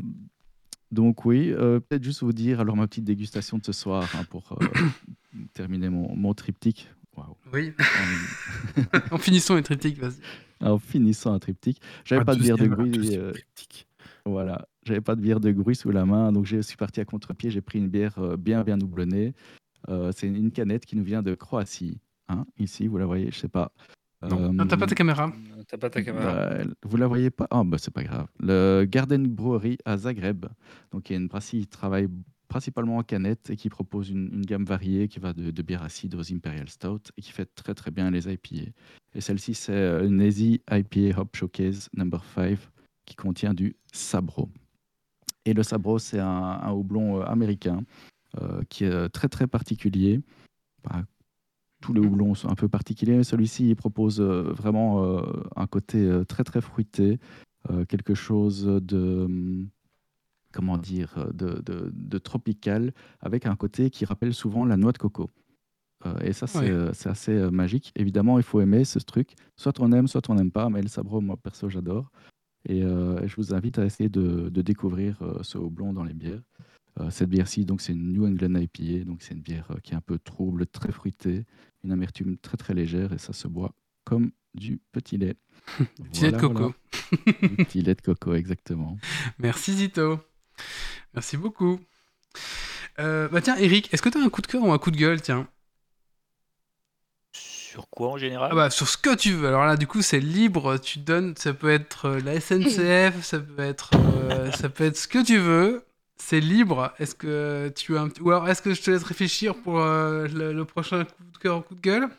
donc 0.91 1.25
oui, 1.25 1.51
euh, 1.51 1.79
peut-être 1.79 2.03
juste 2.03 2.23
vous 2.23 2.33
dire 2.33 2.59
alors 2.59 2.75
ma 2.77 2.87
petite 2.87 3.03
dégustation 3.03 3.57
de 3.57 3.65
ce 3.65 3.73
soir 3.73 4.07
hein, 4.15 4.23
pour 4.29 4.53
euh, 4.53 4.65
terminer 5.53 5.89
mon, 5.89 6.15
mon 6.15 6.33
triptyque. 6.33 6.89
Waouh. 7.15 7.35
oui. 7.53 7.73
En- 9.11 9.17
finissant 9.17 9.55
les 9.55 9.63
triptyques, 9.63 9.97
vas-y. 9.99 10.19
En 10.65 10.77
finissant 10.79 11.33
un 11.33 11.39
triptyque, 11.39 11.81
j'avais 12.05 12.21
Un 12.21 12.25
pas 12.25 12.35
de 12.35 12.41
bière 12.41 12.57
de 12.57 12.65
un 12.65 13.19
euh, 13.19 13.31
triptyque. 13.31 13.87
Voilà, 14.25 14.67
j'avais 14.83 15.01
pas 15.01 15.15
de 15.15 15.21
bière 15.21 15.39
de 15.39 15.51
gruy 15.51 15.75
sous 15.75 15.89
la 15.91 16.05
main, 16.05 16.31
donc 16.31 16.45
je 16.45 16.61
suis 16.61 16.77
parti 16.77 16.99
à 16.99 17.05
contre-pied. 17.05 17.49
J'ai 17.49 17.61
pris 17.61 17.79
une 17.79 17.87
bière 17.87 18.17
euh, 18.19 18.37
bien, 18.37 18.63
bien 18.63 18.79
houblonnée. 18.79 19.33
Euh, 19.89 20.11
c'est 20.15 20.27
une 20.27 20.51
canette 20.51 20.85
qui 20.85 20.95
nous 20.95 21.03
vient 21.03 21.21
de 21.23 21.33
Croatie. 21.33 21.99
Hein, 22.29 22.45
ici, 22.59 22.87
vous 22.87 22.97
la 22.97 23.05
voyez, 23.05 23.31
je 23.31 23.37
sais 23.39 23.47
pas. 23.47 23.71
Non. 24.21 24.43
Euh, 24.45 24.51
Non, 24.51 24.65
t'as 24.65 24.77
pas 24.77 24.87
ta 24.87 24.95
caméra. 24.95 25.27
Euh, 25.57 25.63
T'as 25.67 25.77
pas 25.77 25.89
ta 25.89 26.01
caméra. 26.01 26.33
bah, 26.49 26.63
vous 26.83 26.97
la 26.97 27.07
voyez 27.07 27.29
pas? 27.29 27.47
Ah, 27.51 27.63
bah 27.63 27.77
c'est 27.79 27.93
pas 27.93 28.03
grave. 28.03 28.27
Le 28.39 28.85
Garden 28.89 29.27
Brewery 29.27 29.77
à 29.85 29.97
Zagreb. 29.97 30.45
Donc, 30.91 31.09
il 31.09 31.13
y 31.13 31.15
a 31.15 31.19
une 31.19 31.27
brasserie 31.27 31.61
qui 31.61 31.67
travaille 31.67 32.07
principalement 32.47 32.97
en 32.97 33.03
canette 33.03 33.49
et 33.49 33.55
qui 33.57 33.69
propose 33.69 34.09
une, 34.09 34.29
une 34.33 34.45
gamme 34.45 34.63
variée 34.63 35.07
qui 35.09 35.19
va 35.19 35.33
de, 35.33 35.51
de 35.51 35.61
bières 35.61 35.83
acides 35.83 36.15
aux 36.15 36.33
Imperial 36.33 36.69
Stout 36.69 37.01
et 37.17 37.21
qui 37.21 37.31
fait 37.31 37.45
très 37.55 37.73
très 37.75 37.91
bien 37.91 38.09
les 38.09 38.27
IPA. 38.31 38.71
Et 39.13 39.21
celle-ci, 39.21 39.53
c'est 39.53 39.73
euh, 39.73 40.07
une 40.07 40.21
Easy 40.21 40.61
IPA 40.71 41.19
Hop 41.19 41.35
Showcase 41.35 41.89
Number 41.93 42.23
5 42.35 42.57
qui 43.05 43.15
contient 43.15 43.53
du 43.53 43.75
Sabro. 43.91 44.49
Et 45.45 45.53
le 45.53 45.61
Sabro, 45.63 45.99
c'est 45.99 46.19
un, 46.19 46.27
un 46.27 46.71
houblon 46.71 47.19
euh, 47.21 47.25
américain 47.25 47.83
euh, 48.41 48.61
qui 48.69 48.85
est 48.85 48.91
euh, 48.91 49.09
très 49.09 49.27
très 49.27 49.47
particulier. 49.47 50.21
Bah, 50.83 51.03
tous 51.81 51.93
les 51.93 51.99
houblons 52.01 52.33
sont 52.35 52.49
un 52.49 52.55
peu 52.55 52.67
particuliers, 52.67 53.17
mais 53.17 53.23
celui-ci 53.23 53.69
il 53.69 53.75
propose 53.75 54.19
euh, 54.19 54.41
vraiment 54.53 55.03
euh, 55.03 55.21
un 55.55 55.67
côté 55.67 55.99
euh, 56.03 56.23
très 56.23 56.43
très 56.43 56.61
fruité, 56.61 57.19
quelque 57.89 58.13
chose 58.15 58.63
de 58.65 59.25
hum, 59.25 59.67
comment 60.53 60.77
dire 60.77 61.27
de, 61.33 61.61
de- 61.61 61.91
de 61.93 62.17
tropical, 62.17 62.93
avec 63.19 63.45
un 63.45 63.55
côté 63.57 63.89
qui 63.89 64.05
rappelle 64.05 64.33
souvent 64.33 64.63
la 64.65 64.77
noix 64.77 64.93
de 64.93 64.97
coco. 64.97 65.29
Et 66.21 66.31
ça 66.31 66.47
c'est 66.47 66.71
Ouais. 66.71 66.91
assez 67.05 67.33
magique. 67.51 67.91
Évidemment, 67.95 68.37
il 68.39 68.43
faut 68.43 68.61
aimer 68.61 68.85
ce 68.85 68.99
truc. 68.99 69.35
Soit 69.57 69.79
on 69.81 69.91
aime, 69.91 70.07
soit 70.07 70.29
on 70.29 70.35
n'aime 70.35 70.51
pas. 70.51 70.69
Mais 70.69 70.81
le 70.81 70.87
sabro, 70.87 71.19
moi 71.19 71.35
perso, 71.35 71.67
j'adore. 71.69 72.09
Et 72.69 72.83
euh, 72.83 73.27
je 73.27 73.35
vous 73.35 73.53
invite 73.53 73.79
à 73.79 73.85
essayer 73.85 74.07
de, 74.07 74.47
de 74.49 74.61
découvrir 74.61 75.21
euh, 75.21 75.39
ce 75.41 75.57
houblon 75.57 75.91
dans 75.91 76.03
les 76.03 76.13
bières. 76.13 76.41
Euh, 77.01 77.09
cette 77.09 77.29
bière-ci, 77.29 77.65
donc 77.65 77.81
c'est 77.81 77.93
une 77.93 78.13
New 78.13 78.25
England 78.25 78.55
IPA, 78.55 79.03
donc 79.05 79.21
c'est 79.23 79.33
une 79.33 79.41
bière 79.41 79.67
qui 79.83 79.93
est 79.93 79.97
un 79.97 80.01
peu 80.01 80.19
trouble, 80.19 80.65
très 80.67 80.91
fruitée, 80.91 81.45
une 81.83 81.91
amertume 81.91 82.37
très 82.37 82.57
très 82.57 82.73
légère 82.73 83.13
et 83.13 83.17
ça 83.17 83.33
se 83.33 83.47
boit 83.47 83.73
comme 84.03 84.31
du 84.53 84.79
petit 84.91 85.17
lait. 85.17 85.35
Petit 86.11 86.23
lait 86.23 86.31
de 86.31 86.37
coco. 86.37 86.53
voilà. 86.53 86.73
Du 87.41 87.55
petit 87.57 87.81
lait 87.81 87.95
de 87.95 88.01
coco, 88.01 88.33
exactement. 88.33 88.97
Merci 89.39 89.73
Zito. 89.73 90.19
Merci 91.13 91.37
beaucoup. 91.37 91.79
Euh, 92.99 93.27
bah 93.27 93.41
tiens, 93.41 93.57
Eric, 93.57 93.93
est-ce 93.93 94.01
que 94.01 94.09
tu 94.09 94.17
as 94.17 94.21
un 94.21 94.29
coup 94.29 94.41
de 94.41 94.47
cœur 94.47 94.63
ou 94.63 94.71
un 94.71 94.77
coup 94.77 94.91
de 94.91 94.97
gueule, 94.97 95.21
tiens? 95.21 95.47
Sur 97.33 97.89
quoi 97.89 98.09
en 98.09 98.17
général? 98.17 98.49
Ah 98.51 98.55
bah 98.55 98.69
sur 98.69 98.87
ce 98.87 98.97
que 98.97 99.13
tu 99.15 99.33
veux. 99.33 99.47
Alors 99.47 99.65
là, 99.65 99.77
du 99.77 99.85
coup, 99.85 100.01
c'est 100.01 100.19
libre. 100.19 100.77
Tu 100.77 100.99
donnes. 100.99 101.35
Ça 101.37 101.53
peut 101.53 101.69
être 101.69 102.05
euh, 102.05 102.19
la 102.21 102.39
SNCF, 102.39 103.23
ça 103.23 103.39
peut 103.39 103.61
être, 103.61 103.91
euh, 104.31 104.51
ça 104.51 104.69
peut 104.69 104.85
être 104.85 104.97
ce 104.97 105.07
que 105.07 105.23
tu 105.23 105.37
veux. 105.37 105.86
C'est 106.19 106.39
libre. 106.39 106.93
Est-ce 106.99 107.15
que 107.15 107.71
tu 107.75 107.95
as 107.97 108.01
un 108.01 108.09
petit- 108.09 108.21
ou 108.21 108.31
alors 108.31 108.49
est-ce 108.49 108.61
que 108.61 108.73
je 108.73 108.81
te 108.81 108.91
laisse 108.91 109.03
réfléchir 109.03 109.55
pour 109.55 109.79
euh, 109.79 110.27
le, 110.27 110.51
le 110.53 110.65
prochain 110.65 111.05
coup 111.05 111.23
de 111.31 111.37
cœur 111.37 111.57
ou 111.59 111.61
coup 111.61 111.75
de 111.75 111.81
gueule? 111.81 112.09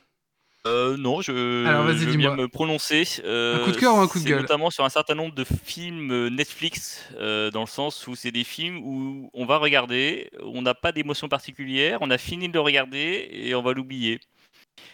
Euh, 0.67 0.97
non, 0.97 1.21
je, 1.23 1.67
Alors, 1.67 1.85
vas-y, 1.85 2.07
dis-moi. 2.07 2.35
me 2.37 2.47
prononcer. 2.49 3.05
Euh, 3.25 3.63
Un 3.63 3.65
coup 3.65 3.71
de 3.73 3.77
cœur 3.77 3.95
ou 3.95 3.99
un 4.01 4.09
coup 4.09 4.19
de 4.19 4.25
gueule? 4.25 4.41
Notamment 4.43 4.71
sur 4.71 4.85
un 4.85 4.89
certain 4.89 5.15
nombre 5.15 5.35
de 5.35 5.45
films 5.45 6.29
Netflix, 6.29 7.05
dans 7.19 7.61
le 7.61 7.67
sens 7.67 8.07
où 8.07 8.15
c'est 8.15 8.33
des 8.33 8.45
films 8.45 8.79
où 8.79 9.31
on 9.35 9.47
va 9.47 9.57
regarder, 9.59 10.31
on 10.43 10.63
n'a 10.63 10.75
pas 10.75 10.93
d'émotion 10.93 11.29
particulière, 11.29 11.99
on 12.03 12.11
a 12.11 12.19
fini 12.19 12.49
de 12.49 12.53
le 12.55 12.61
regarder 12.61 13.29
et 13.33 13.55
on 13.55 13.63
va 13.63 13.73
l'oublier. 13.73 14.21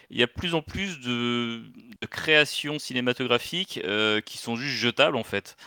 Il 0.09 0.17
y 0.19 0.23
a 0.23 0.27
plus 0.27 0.53
en 0.53 0.61
plus 0.61 0.99
de, 1.01 1.63
de 2.01 2.07
créations 2.07 2.79
cinématographiques 2.79 3.81
qui 4.25 4.37
sont 4.37 4.55
juste 4.55 4.77
jetables 4.77 5.17
en 5.17 5.23
fait. 5.23 5.57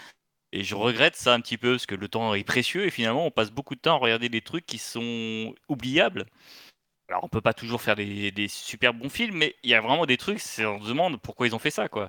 Et 0.52 0.64
je 0.64 0.74
regrette 0.74 1.14
ça 1.16 1.34
un 1.34 1.40
petit 1.40 1.58
peu 1.58 1.72
parce 1.72 1.86
que 1.86 1.94
le 1.94 2.08
temps 2.08 2.34
est 2.34 2.44
précieux 2.44 2.86
et 2.86 2.90
finalement 2.90 3.26
on 3.26 3.30
passe 3.30 3.50
beaucoup 3.50 3.74
de 3.74 3.80
temps 3.80 3.96
à 3.96 3.98
regarder 3.98 4.28
des 4.30 4.40
trucs 4.40 4.64
qui 4.66 4.78
sont 4.78 5.54
oubliables. 5.68 6.24
Alors 7.10 7.24
on 7.24 7.28
peut 7.28 7.40
pas 7.42 7.54
toujours 7.54 7.80
faire 7.82 7.96
des, 7.96 8.30
des 8.30 8.48
super 8.48 8.92
bons 8.94 9.08
films, 9.10 9.36
mais 9.36 9.54
il 9.62 9.70
y 9.70 9.74
a 9.74 9.80
vraiment 9.80 10.06
des 10.06 10.16
trucs, 10.16 10.38
on 10.58 10.82
se 10.82 10.88
demande 10.88 11.18
pourquoi 11.20 11.46
ils 11.46 11.54
ont 11.54 11.58
fait 11.58 11.70
ça 11.70 11.88
quoi. 11.88 12.08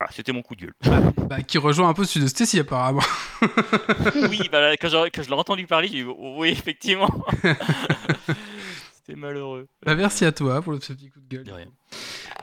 Voilà, 0.00 0.12
c'était 0.12 0.32
mon 0.32 0.42
coup 0.42 0.56
de 0.56 0.62
gueule. 0.66 0.74
bah, 1.28 1.42
Qui 1.42 1.58
rejoint 1.58 1.88
un 1.88 1.94
peu 1.94 2.04
celui 2.04 2.24
de 2.24 2.28
Stacy 2.30 2.58
apparemment. 2.58 3.02
oui, 4.28 4.48
bah, 4.50 4.76
quand, 4.76 4.88
j'ai- 4.88 5.10
quand 5.12 5.22
je 5.22 5.28
l'ai 5.28 5.34
entendu 5.34 5.66
parler, 5.68 5.86
j'ai 5.88 6.02
dit 6.02 6.10
oui 6.18 6.48
effectivement. 6.48 7.08
malheureux. 9.16 9.66
Bah, 9.84 9.94
merci 9.94 10.24
à 10.24 10.32
toi 10.32 10.62
pour 10.62 10.72
le 10.72 10.80
ce 10.80 10.92
petit 10.92 11.10
coup 11.10 11.20
de 11.20 11.28
gueule. 11.28 11.44
De 11.44 11.52
rien. 11.52 11.66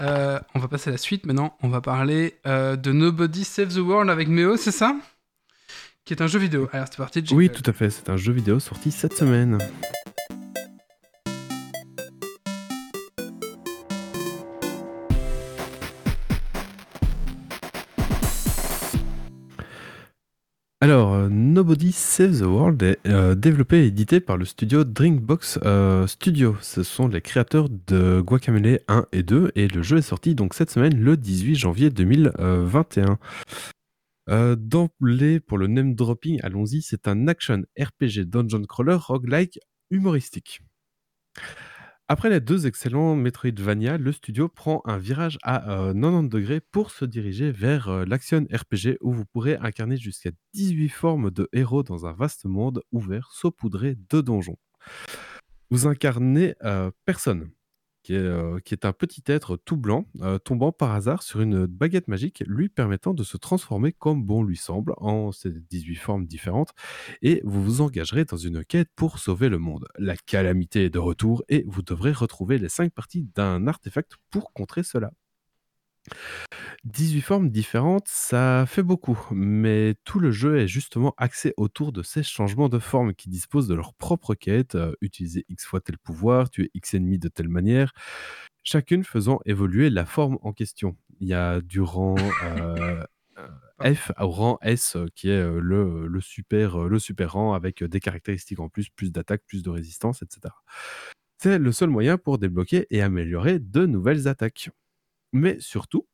Euh, 0.01 0.39
on 0.55 0.59
va 0.59 0.67
passer 0.67 0.89
à 0.89 0.91
la 0.91 0.97
suite 0.97 1.25
maintenant. 1.25 1.57
On 1.61 1.69
va 1.69 1.81
parler 1.81 2.39
euh, 2.47 2.75
de 2.75 2.91
Nobody 2.91 3.43
Save 3.43 3.73
the 3.73 3.79
World 3.79 4.09
avec 4.09 4.27
Méo, 4.27 4.57
c'est 4.57 4.71
ça? 4.71 4.95
Qui 6.05 6.13
est 6.13 6.21
un 6.21 6.27
jeu 6.27 6.39
vidéo. 6.39 6.69
Alors 6.71 6.87
c'est 6.89 6.97
parti. 6.97 7.23
Oui, 7.31 7.49
tout 7.49 7.63
à 7.65 7.73
fait. 7.73 7.89
C'est 7.89 8.09
un 8.09 8.17
jeu 8.17 8.33
vidéo 8.33 8.59
sorti 8.59 8.91
cette 8.91 9.15
semaine. 9.15 9.59
Alors, 20.81 21.13
euh, 21.13 21.27
Nobody 21.27 21.91
Saves 21.91 22.39
the 22.39 22.43
World 22.43 22.81
est 22.83 23.05
euh, 23.05 23.35
développé 23.35 23.83
et 23.83 23.87
édité 23.87 24.21
par 24.21 24.37
le 24.37 24.45
studio 24.45 24.85
Drinkbox 24.85 25.59
euh, 25.65 26.07
Studio. 26.07 26.55
Ce 26.61 26.83
sont 26.83 27.09
les 27.09 27.19
créateurs 27.19 27.67
de 27.69 28.21
Guacamelee 28.21 28.79
1 28.87 29.05
et 29.11 29.21
2 29.21 29.51
et 29.55 29.67
le 29.67 29.83
jeu 29.83 29.97
est 29.97 30.01
sorti 30.01 30.35
donc 30.35 30.53
cette 30.53 30.71
semaine 30.71 30.97
le 30.97 31.17
18 31.17 31.55
janvier 31.55 31.89
2021. 31.89 33.19
Euh, 34.29 34.55
pour 35.45 35.57
le 35.57 35.67
name 35.67 35.95
dropping, 35.95 36.39
allons-y, 36.43 36.81
c'est 36.81 37.09
un 37.09 37.27
action 37.27 37.63
RPG 37.77 38.23
dungeon 38.25 38.63
crawler 38.63 38.95
roguelike 38.95 39.59
humoristique. 39.89 40.61
Après 42.11 42.31
les 42.31 42.39
deux 42.39 42.65
excellents 42.65 43.15
Metroidvania, 43.15 43.99
le 43.99 44.11
studio 44.11 44.49
prend 44.49 44.81
un 44.85 44.97
virage 44.97 45.37
à 45.43 45.69
euh, 45.69 45.93
90 45.93 46.27
degrés 46.27 46.59
pour 46.59 46.89
se 46.89 47.05
diriger 47.05 47.51
vers 47.51 47.87
euh, 47.87 48.03
l'action 48.03 48.47
RPG 48.51 48.97
où 49.01 49.13
vous 49.13 49.25
pourrez 49.25 49.57
incarner 49.57 49.95
jusqu'à 49.95 50.31
18 50.55 50.89
formes 50.89 51.29
de 51.29 51.47
héros 51.53 51.83
dans 51.83 52.07
un 52.07 52.13
vaste 52.13 52.45
monde 52.45 52.81
ouvert 52.91 53.29
saupoudré 53.31 53.95
de 54.09 54.21
donjons. 54.21 54.57
Vous 55.69 55.85
incarnez 55.85 56.55
euh, 56.63 56.89
personne, 57.05 57.51
qui 58.09 58.15
est, 58.15 58.17
euh, 58.17 58.59
qui 58.65 58.73
est 58.73 58.85
un 58.85 58.91
petit 58.91 59.21
être 59.27 59.55
tout 59.55 59.77
blanc, 59.77 60.07
euh, 60.21 60.39
tombant 60.39 60.71
par 60.71 60.93
hasard 60.93 61.21
sur 61.21 61.41
une 61.41 61.67
baguette 61.67 62.07
magique 62.07 62.43
lui 62.47 62.67
permettant 62.67 63.13
de 63.13 63.21
se 63.23 63.37
transformer 63.37 63.91
comme 63.91 64.23
bon 64.23 64.41
lui 64.41 64.57
semble 64.57 64.95
en 64.97 65.31
ces 65.31 65.51
18 65.51 65.95
formes 65.95 66.25
différentes 66.25 66.73
et 67.21 67.39
vous 67.43 67.63
vous 67.63 67.81
engagerez 67.81 68.25
dans 68.25 68.35
une 68.35 68.65
quête 68.65 68.89
pour 68.95 69.19
sauver 69.19 69.47
le 69.47 69.59
monde. 69.59 69.87
La 69.99 70.17
calamité 70.17 70.85
est 70.85 70.89
de 70.89 70.97
retour 70.97 71.43
et 71.49 71.63
vous 71.67 71.83
devrez 71.83 72.11
retrouver 72.11 72.57
les 72.57 72.69
5 72.69 72.91
parties 72.91 73.27
d'un 73.35 73.67
artefact 73.67 74.13
pour 74.31 74.53
contrer 74.53 74.81
cela. 74.81 75.11
18 76.85 77.21
formes 77.21 77.49
différentes, 77.49 78.07
ça 78.07 78.65
fait 78.65 78.83
beaucoup, 78.83 79.19
mais 79.31 79.95
tout 80.05 80.19
le 80.19 80.31
jeu 80.31 80.59
est 80.59 80.67
justement 80.67 81.13
axé 81.17 81.53
autour 81.57 81.91
de 81.91 82.01
ces 82.03 82.23
changements 82.23 82.69
de 82.69 82.79
forme 82.79 83.13
qui 83.13 83.29
disposent 83.29 83.67
de 83.67 83.75
leur 83.75 83.93
propre 83.93 84.33
quête, 84.33 84.75
euh, 84.75 84.93
utiliser 85.01 85.45
X 85.49 85.65
fois 85.65 85.81
tel 85.81 85.97
pouvoir, 85.97 86.49
tuer 86.49 86.71
X 86.73 86.93
ennemis 86.93 87.19
de 87.19 87.27
telle 87.27 87.49
manière, 87.49 87.91
chacune 88.63 89.03
faisant 89.03 89.39
évoluer 89.45 89.89
la 89.89 90.05
forme 90.05 90.37
en 90.41 90.53
question. 90.53 90.95
Il 91.19 91.27
y 91.27 91.33
a 91.33 91.59
du 91.61 91.81
rang 91.81 92.15
euh, 92.43 93.03
euh, 93.37 93.93
F 93.93 94.11
au 94.19 94.29
rang 94.29 94.57
S 94.61 94.95
qui 95.15 95.29
est 95.29 95.43
le, 95.43 96.21
super, 96.21 96.77
le 96.87 97.25
rang 97.25 97.53
avec 97.53 97.83
des 97.83 97.99
caractéristiques 97.99 98.59
en 98.59 98.69
plus, 98.69 98.89
plus 98.89 99.11
d'attaque, 99.11 99.43
plus 99.45 99.63
de 99.63 99.69
résistance, 99.69 100.21
etc. 100.21 100.53
C'est 101.41 101.57
le 101.57 101.71
seul 101.71 101.89
moyen 101.89 102.17
pour 102.17 102.37
débloquer 102.37 102.87
et 102.89 103.01
améliorer 103.01 103.59
de 103.59 103.85
nouvelles 103.85 104.27
attaques. 104.27 104.71
Mais 105.31 105.59
surtout, 105.59 106.07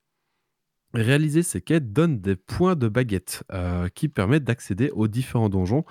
réaliser 0.94 1.44
ces 1.44 1.62
quêtes 1.62 1.92
donne 1.92 2.20
des 2.22 2.36
points 2.36 2.76
de 2.76 2.88
baguette 2.88 3.44
euh, 3.52 3.90
qui 3.90 4.08
permettent 4.08 4.44
d'accéder 4.46 4.90
aux 4.92 5.08
différents 5.08 5.50
donjons 5.50 5.84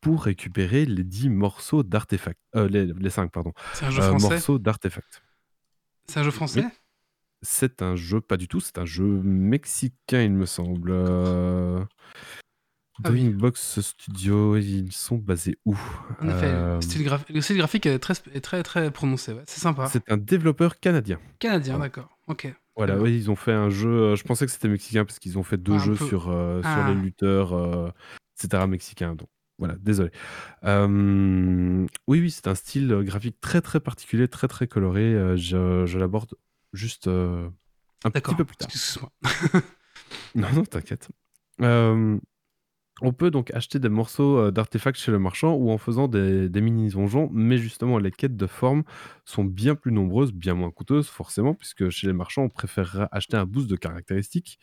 pour 0.00 0.24
récupérer 0.24 0.84
les 0.84 1.04
10 1.04 1.28
morceaux 1.28 1.82
d'artefacts. 1.82 2.40
Euh, 2.56 2.68
les, 2.68 2.86
les 2.86 3.10
5, 3.10 3.30
pardon. 3.30 3.52
C'est 3.74 3.84
un 3.86 3.90
jeu 3.90 4.02
Euh, 4.02 4.08
français 4.10 4.28
morceaux 4.34 4.58
d'artefacts. 4.58 5.22
C'est 6.08 6.20
un 6.20 6.22
jeu 6.24 6.30
français 6.30 6.64
C'est 7.42 7.82
un 7.82 7.94
jeu, 7.94 8.20
pas 8.20 8.36
du 8.36 8.48
tout, 8.48 8.58
c'est 8.60 8.78
un 8.78 8.84
jeu 8.84 9.04
mexicain, 9.04 10.22
il 10.22 10.32
me 10.32 10.46
semble. 10.46 10.92
Ah 13.04 13.10
oui. 13.10 13.22
Dreambox 13.22 13.80
Studio, 13.80 14.56
ils 14.56 14.90
sont 14.92 15.18
basés 15.18 15.56
où? 15.64 15.76
En 16.20 16.28
effet, 16.28 16.46
Euh, 16.46 16.74
le, 16.76 16.80
style 16.80 17.04
graph- 17.04 17.30
le 17.32 17.40
style 17.40 17.56
graphique 17.58 17.86
est 17.86 18.00
très, 18.00 18.14
est 18.34 18.40
très, 18.40 18.60
très 18.64 18.90
prononcé. 18.90 19.32
ouais. 19.34 19.44
C'est 19.46 19.60
sympa. 19.60 19.86
C'est 19.86 20.10
un 20.10 20.16
développeur 20.16 20.80
canadien. 20.80 21.20
Canadien, 21.38 21.78
d'accord. 21.78 22.18
Ok. 22.26 22.52
Voilà, 22.78 22.92
D'accord. 22.94 23.04
oui, 23.08 23.16
ils 23.16 23.30
ont 23.30 23.36
fait 23.36 23.52
un 23.52 23.68
jeu. 23.70 23.90
euh, 23.90 24.16
Je 24.16 24.22
pensais 24.24 24.46
que 24.46 24.52
c'était 24.52 24.68
mexicain 24.68 25.04
parce 25.04 25.18
qu'ils 25.18 25.36
ont 25.36 25.42
fait 25.42 25.58
deux 25.58 25.74
Ah, 25.74 25.78
jeux 25.78 25.94
peu. 25.96 26.06
sur, 26.06 26.28
euh, 26.30 26.62
sur 26.62 26.70
Ah. 26.70 26.88
les 26.88 26.94
lutteurs, 26.94 27.52
euh, 27.52 27.90
etc. 28.38 28.66
mexicains. 28.68 29.14
Donc 29.16 29.28
voilà, 29.58 29.74
désolé. 29.80 30.10
Euh, 30.64 31.84
oui, 32.06 32.20
oui, 32.20 32.30
c'est 32.30 32.46
un 32.46 32.54
style 32.54 32.88
graphique 33.02 33.40
très 33.40 33.60
très 33.60 33.80
particulier, 33.80 34.28
très 34.28 34.46
très 34.48 34.66
coloré. 34.68 35.36
je 35.36 35.84
je 35.86 35.98
l'aborde 35.98 36.34
juste 36.72 37.08
un 37.08 37.50
petit 38.10 38.34
peu 38.36 38.44
plus 38.44 38.56
tard. 38.56 38.68
Excuse-moi. 38.72 39.10
Non, 40.34 40.48
non, 40.54 40.62
t'inquiète. 40.64 41.08
On 43.00 43.12
peut 43.12 43.30
donc 43.30 43.52
acheter 43.54 43.78
des 43.78 43.88
morceaux 43.88 44.38
euh, 44.38 44.50
d'artefacts 44.50 44.98
chez 44.98 45.12
le 45.12 45.18
marchand 45.18 45.54
ou 45.54 45.70
en 45.70 45.78
faisant 45.78 46.08
des, 46.08 46.48
mini-donjons, 46.60 47.30
mais 47.32 47.58
justement, 47.58 47.98
les 47.98 48.10
quêtes 48.10 48.36
de 48.36 48.46
forme 48.46 48.82
sont 49.24 49.44
bien 49.44 49.74
plus 49.74 49.92
nombreuses, 49.92 50.32
bien 50.32 50.54
moins 50.54 50.70
coûteuses, 50.70 51.08
forcément, 51.08 51.54
puisque 51.54 51.90
chez 51.90 52.06
les 52.08 52.12
marchands, 52.12 52.42
on 52.42 52.48
préférera 52.48 53.08
acheter 53.12 53.36
un 53.36 53.46
boost 53.46 53.68
de 53.68 53.76
caractéristiques. 53.76 54.58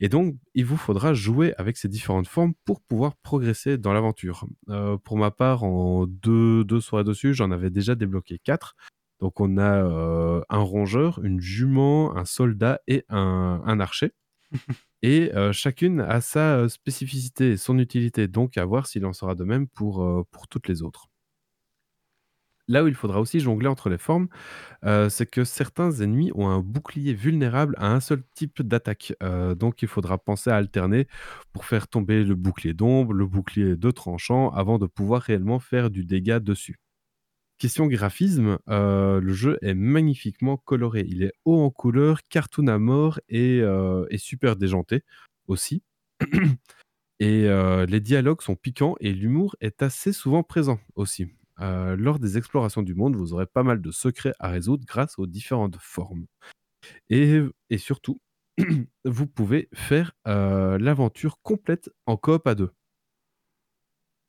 Et 0.00 0.08
donc, 0.08 0.36
il 0.54 0.66
vous 0.66 0.76
faudra 0.76 1.14
jouer 1.14 1.54
avec 1.56 1.76
ces 1.78 1.88
différentes 1.88 2.28
formes 2.28 2.52
pour 2.64 2.82
pouvoir 2.82 3.16
progresser 3.16 3.78
dans 3.78 3.92
l'aventure. 3.92 4.46
Euh, 4.68 4.98
pour 4.98 5.16
ma 5.16 5.30
part, 5.30 5.64
en 5.64 6.06
deux, 6.06 6.64
deux 6.64 6.80
soirées 6.80 7.04
dessus, 7.04 7.32
j'en 7.32 7.50
avais 7.50 7.70
déjà 7.70 7.94
débloqué 7.94 8.38
quatre. 8.38 8.76
Donc, 9.20 9.40
on 9.40 9.56
a 9.56 9.84
euh, 9.84 10.42
un 10.50 10.58
rongeur, 10.58 11.20
une 11.22 11.40
jument, 11.40 12.16
un 12.16 12.24
soldat 12.24 12.80
et 12.86 13.04
un 13.08 13.80
archer. 13.80 14.12
Et 15.02 15.32
euh, 15.34 15.52
chacune 15.52 16.00
a 16.00 16.20
sa 16.20 16.56
euh, 16.58 16.68
spécificité 16.68 17.52
et 17.52 17.56
son 17.56 17.78
utilité, 17.78 18.28
donc 18.28 18.56
à 18.56 18.64
voir 18.64 18.86
s'il 18.86 19.04
en 19.06 19.12
sera 19.12 19.34
de 19.34 19.44
même 19.44 19.66
pour, 19.68 20.02
euh, 20.04 20.24
pour 20.30 20.48
toutes 20.48 20.68
les 20.68 20.82
autres. 20.82 21.08
Là 22.68 22.84
où 22.84 22.88
il 22.88 22.94
faudra 22.94 23.20
aussi 23.20 23.40
jongler 23.40 23.66
entre 23.66 23.88
les 23.90 23.98
formes, 23.98 24.28
c'est 24.84 25.26
que 25.28 25.42
certains 25.44 25.90
ennemis 26.00 26.30
ont 26.36 26.48
un 26.48 26.60
bouclier 26.60 27.12
vulnérable 27.12 27.74
à 27.78 27.92
un 27.92 27.98
seul 28.00 28.22
type 28.36 28.62
d'attaque. 28.62 29.14
Donc 29.58 29.82
il 29.82 29.88
faudra 29.88 30.16
penser 30.16 30.48
à 30.50 30.56
alterner 30.56 31.08
pour 31.52 31.64
faire 31.64 31.88
tomber 31.88 32.22
le 32.24 32.36
bouclier 32.36 32.72
d'ombre, 32.72 33.14
le 33.14 33.26
bouclier 33.26 33.76
de 33.76 33.90
tranchant, 33.90 34.50
avant 34.50 34.78
de 34.78 34.86
pouvoir 34.86 35.22
réellement 35.22 35.58
faire 35.58 35.90
du 35.90 36.04
dégât 36.04 36.38
dessus. 36.38 36.78
Question 37.62 37.86
graphisme, 37.86 38.58
euh, 38.68 39.20
le 39.20 39.32
jeu 39.32 39.56
est 39.62 39.74
magnifiquement 39.74 40.56
coloré. 40.56 41.04
Il 41.06 41.22
est 41.22 41.32
haut 41.44 41.60
en 41.60 41.70
couleur, 41.70 42.18
cartoon 42.28 42.66
à 42.66 42.80
mort 42.80 43.20
et, 43.28 43.60
euh, 43.60 44.04
super 44.16 44.56
déjanté 44.56 45.04
aussi. 45.46 45.84
et 47.20 47.48
euh, 47.48 47.86
les 47.86 48.00
dialogues 48.00 48.42
sont 48.42 48.56
piquants 48.56 48.96
et 48.98 49.12
l'humour 49.12 49.54
est 49.60 49.80
assez 49.80 50.12
souvent 50.12 50.42
présent 50.42 50.80
aussi. 50.96 51.28
Lors 51.60 52.18
des 52.18 52.36
explorations 52.36 52.82
du 52.82 52.96
monde, 52.96 53.14
vous 53.14 53.32
aurez 53.32 53.46
pas 53.46 53.62
mal 53.62 53.80
de 53.80 53.92
secrets 53.92 54.34
à 54.40 54.48
résoudre 54.48 54.84
grâce 54.84 55.16
aux 55.20 55.28
différentes 55.28 55.76
formes. 55.78 56.26
Et, 57.10 57.42
surtout, 57.76 58.20
vous 59.04 59.28
pouvez 59.28 59.68
faire 59.72 60.10
l'aventure 60.24 61.38
complète 61.42 61.90
en 62.06 62.16
coop 62.16 62.44
à 62.48 62.56
deux. 62.56 62.72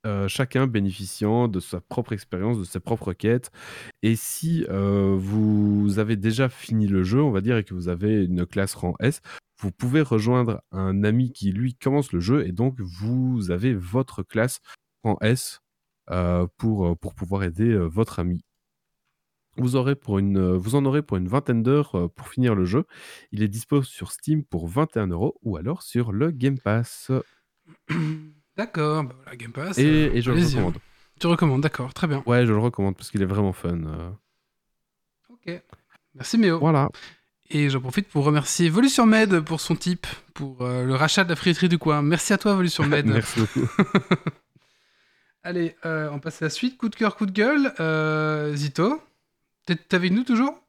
Euh, 0.06 0.28
chacun 0.28 0.68
bénéficiant 0.68 1.48
de 1.48 1.62
sa 1.62 1.80
propre 1.80 2.12
expérience, 2.12 2.60
de 2.60 2.66
ses 2.66 2.82
propres 2.82 3.14
quêtes. 3.14 3.52
Et 4.02 4.18
si 4.18 4.66
euh, 4.70 5.16
vous 5.18 5.98
avez 5.98 6.18
déjà 6.18 6.50
fini 6.50 6.88
le 6.88 7.04
jeu, 7.04 7.22
on 7.24 7.32
va 7.32 7.40
dire, 7.40 7.56
et 7.56 7.64
que 7.64 7.74
vous 7.74 7.88
avez 7.88 8.26
une 8.26 8.46
classe 8.46 8.76
rang 8.76 8.96
S, 9.00 9.22
vous 9.62 9.72
pouvez 9.72 10.02
rejoindre 10.02 10.62
un 10.74 11.06
ami 11.06 11.32
qui, 11.32 11.54
lui, 11.54 11.76
commence 11.76 12.12
le 12.12 12.20
jeu, 12.20 12.46
et 12.46 12.52
donc 12.52 12.82
vous 12.82 13.50
avez 13.50 13.74
votre 13.74 14.24
classe 14.24 14.60
rang 15.04 15.18
S 15.22 15.62
euh, 16.10 16.48
pour, 16.58 16.98
pour 16.98 17.16
pouvoir 17.16 17.44
aider 17.44 17.74
votre 17.78 18.20
ami. 18.20 18.44
Vous, 19.56 19.78
aurez 19.78 19.96
pour 19.96 20.20
une, 20.20 20.54
vous 20.54 20.76
en 20.76 20.84
aurez 20.84 21.02
pour 21.02 21.16
une 21.16 21.30
vingtaine 21.30 21.64
d'heures 21.64 22.12
pour 22.14 22.28
finir 22.28 22.56
le 22.56 22.66
jeu. 22.66 22.86
Il 23.32 23.42
est 23.42 23.48
dispo 23.48 23.84
sur 23.84 24.12
Steam 24.12 24.44
pour 24.44 24.68
21 24.68 25.08
euros 25.08 25.40
ou 25.44 25.56
alors 25.56 25.82
sur 25.82 26.12
le 26.12 26.32
Game 26.32 26.60
Pass. 26.60 27.10
D'accord. 28.58 29.04
Bah 29.04 29.16
voilà, 29.24 29.36
Game 29.36 29.52
Pass. 29.52 29.78
Et, 29.78 29.86
euh, 29.86 30.14
et 30.14 30.22
je 30.22 30.32
le 30.32 30.38
allez-y, 30.38 30.54
hein. 30.58 30.66
recommande. 30.66 30.78
Tu 31.20 31.28
recommandes, 31.28 31.62
d'accord. 31.62 31.94
Très 31.94 32.08
bien. 32.08 32.24
Ouais, 32.26 32.46
je 32.46 32.52
le 32.52 32.60
recommande 32.60 32.96
parce 32.96 33.10
qu'il 33.12 33.22
est 33.22 33.26
vraiment 33.26 33.54
fun. 33.54 33.84
euh. 33.86 34.10
Ok. 35.30 35.62
Merci 36.16 36.38
Méo. 36.38 36.60
Voilà. 36.60 36.90
Et 37.50 37.70
j'en 37.70 37.82
profite 37.82 38.08
pour 38.08 38.24
remercier 38.26 38.70
Volution 38.70 39.06
Med 39.06 39.42
pour 39.42 39.62
son 39.62 39.76
tip, 39.76 40.08
pour 40.34 40.62
euh, 40.62 40.86
le 40.86 40.96
rachat 40.96 41.24
de 41.24 41.30
la 41.30 41.36
friterie 41.36 41.70
du 41.70 41.78
coin. 41.78 42.02
Merci 42.02 42.34
à 42.34 42.38
toi 42.38 42.56
Volution 42.56 42.86
Med. 42.86 43.06
Merci 43.08 43.40
beaucoup. 43.42 43.68
Allez, 45.44 45.76
euh, 45.86 46.10
on 46.12 46.20
passe 46.20 46.42
à 46.42 46.46
la 46.46 46.50
suite. 46.50 46.78
Coup 46.78 46.90
de 46.90 46.96
cœur, 46.96 47.16
coup 47.16 47.26
de 47.26 47.32
gueule. 47.32 47.74
Euh, 47.80 48.56
Zito, 48.56 49.02
t'es 49.66 49.76
t'es 49.76 49.96
avec 49.96 50.12
nous 50.12 50.24
toujours? 50.24 50.63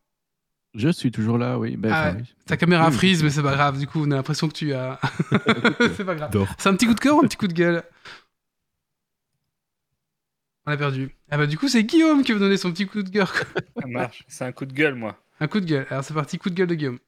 Je 0.75 0.89
suis 0.89 1.13
toujours 1.13 1.39
là, 1.39 1.59
oui. 1.59 1.77
Ben, 1.77 1.91
Ah 1.93 2.01
enfin, 2.09 2.17
ouais. 2.17 2.23
oui. 2.23 2.35
Ta 2.47 2.57
caméra 2.57 2.91
oui. 2.91 3.19
mais 3.23 3.31
c'est 3.31 3.43
pas 3.43 3.53
grave. 3.55 3.79
Du 3.79 3.87
coup, 3.87 4.03
on 4.05 4.11
a 4.11 4.17
l'impression 4.17 4.49
que 4.49 4.55
tu 4.55 4.73
as. 4.75 4.99
c'est 5.97 6.05
pas 6.05 6.15
grave. 6.17 6.31
C'est 6.59 6.69
un 6.69 6.75
petit 6.75 6.87
coup 6.87 6.95
de 6.95 7.01
cœur 7.01 7.17
ou 7.17 7.21
un 7.21 7.29
petit 7.29 7.37
coup 7.37 7.47
de 7.47 7.53
gueule? 7.53 7.83
On 10.67 10.73
a 10.73 10.77
perdu. 10.77 11.15
Ah 11.31 11.37
bah 11.37 11.47
du 11.47 11.59
coup, 11.59 11.69
c'est 11.69 11.85
Guillaume 11.85 12.23
qui 12.25 12.33
veut 12.33 12.39
donner 12.39 12.57
son 12.57 12.73
petit 12.73 12.87
coup 12.87 13.03
de 13.03 13.09
cœur. 13.11 13.33
Ça 13.81 13.87
marche. 13.87 14.25
C'est 14.29 14.45
un 14.45 14.53
coup 14.53 14.65
de 14.65 14.73
gueule, 14.73 14.95
moi. 14.95 15.17
un 15.41 15.47
coup 15.47 15.61
de 15.61 15.67
gueule. 15.67 15.87
Alors 15.91 16.03
c'est 16.03 16.15
parti, 16.15 16.39
coup 16.39 16.49
de 16.51 16.55
gueule 16.55 16.69
de 16.69 16.75
Guillaume. 16.75 16.99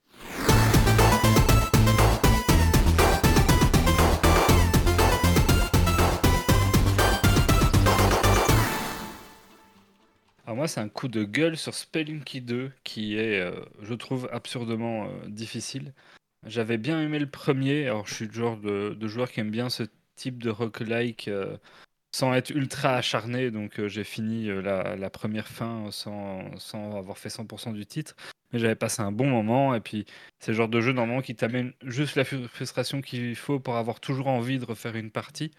Moi, 10.56 10.68
c'est 10.68 10.80
un 10.80 10.88
coup 10.88 11.08
de 11.08 11.22
gueule 11.22 11.58
sur 11.58 11.74
Spelunky 11.74 12.40
2 12.40 12.72
qui 12.82 13.18
est, 13.18 13.40
euh, 13.40 13.62
je 13.82 13.92
trouve, 13.92 14.26
absurdement 14.32 15.04
euh, 15.04 15.28
difficile. 15.28 15.92
J'avais 16.46 16.78
bien 16.78 17.02
aimé 17.02 17.18
le 17.18 17.28
premier. 17.28 17.84
Alors, 17.86 18.06
je 18.06 18.14
suis 18.14 18.26
le 18.26 18.32
genre 18.32 18.56
de, 18.56 18.96
joueur 19.06 19.30
qui 19.30 19.40
aime 19.40 19.50
bien 19.50 19.68
ce 19.68 19.82
type 20.14 20.42
de 20.42 20.48
roguelike 20.48 21.28
euh, 21.28 21.58
sans 22.10 22.32
être 22.34 22.50
ultra 22.50 22.96
acharné. 22.96 23.50
Donc 23.50 23.80
euh, 23.80 23.88
j'ai 23.88 24.04
fini 24.04 24.46
la, 24.46 24.96
la 24.96 25.10
première 25.10 25.48
fin 25.48 25.90
sans, 25.90 26.48
avoir 26.96 27.18
fait 27.18 27.28
100% 27.28 27.72
du 27.74 27.84
titre. 27.86 28.16
Mais 28.52 28.58
j'avais 28.58 28.76
passé 28.76 29.02
un 29.02 29.12
bon 29.12 29.28
moment. 29.28 29.74
Et 29.74 29.80
puis 29.80 30.06
c'est 30.38 30.52
le 30.52 30.56
genre 30.56 30.70
de 30.70 30.80
jeu 30.80 30.92
normalement 30.92 31.22
qui 31.22 31.36
t'amène 31.36 31.74
juste 31.84 32.16
la 32.16 32.24
fru- 32.24 32.48
frustration 32.48 33.02
qu'il 33.02 33.36
faut 33.36 33.60
pour 33.60 33.76
avoir 33.76 34.00
toujours 34.00 34.28
envie 34.28 34.58
de 34.58 34.64
refaire 34.64 34.96
une 34.96 35.10
partie. 35.10 35.52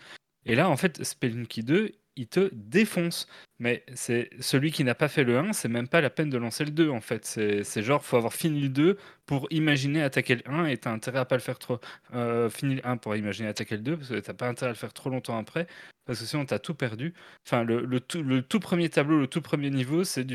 Et 0.48 0.56
là, 0.56 0.70
en 0.70 0.78
fait, 0.78 1.04
Spelunky 1.04 1.64
2, 1.64 1.92
il 2.18 2.28
te 2.28 2.50
défonce. 2.54 3.28
Mais 3.60 3.84
c'est 3.96 4.30
celui 4.40 4.72
qui 4.72 4.84
n'a 4.84 4.96
pas 4.96 5.08
fait 5.08 5.24
le 5.24 5.38
1, 5.38 5.54
c'est 5.54 5.68
même 5.70 5.88
pas 5.88 6.02
la 6.02 6.10
peine 6.10 6.30
de 6.30 6.38
lancer 6.38 6.66
le 6.66 6.72
2 6.72 6.90
en 6.90 7.02
fait. 7.02 7.26
C'est 7.26 7.82
genre, 7.82 8.04
faut 8.04 8.18
avoir 8.18 8.34
fini 8.34 8.62
le 8.62 8.70
2 8.70 8.98
pour 9.26 9.48
imaginer 9.52 10.04
attaquer 10.04 10.36
le 10.36 10.44
1 10.46 10.66
et 10.66 10.78
t'as 10.78 10.92
intérêt 10.92 11.20
à 11.20 11.26
pas 11.26 11.36
le 11.36 11.42
faire 11.42 11.58
trop. 11.58 11.80
Euh, 12.14 12.50
fini 12.50 12.76
le 12.76 12.86
1 12.86 12.98
pour 12.98 13.16
imaginer 13.16 13.50
attaquer 13.50 13.78
le 13.78 13.84
2 13.84 13.98
parce 13.98 14.10
que 14.10 14.20
t'as 14.20 14.34
pas 14.34 14.48
intérêt 14.48 14.70
à 14.70 14.74
le 14.74 14.78
faire 14.78 14.94
trop 14.94 15.10
longtemps 15.10 15.38
après 15.38 15.68
parce 16.06 16.20
que 16.20 16.26
sinon 16.26 16.46
t'as 16.46 16.60
tout 16.60 16.74
perdu. 16.76 17.14
Enfin, 17.46 17.64
le, 17.64 18.00
tout, 18.00 18.60
premier 18.60 18.90
tableau, 18.90 19.20
le 19.20 19.28
tout 19.28 19.42
premier 19.42 19.70
niveau, 19.70 20.04
c'est 20.04 20.26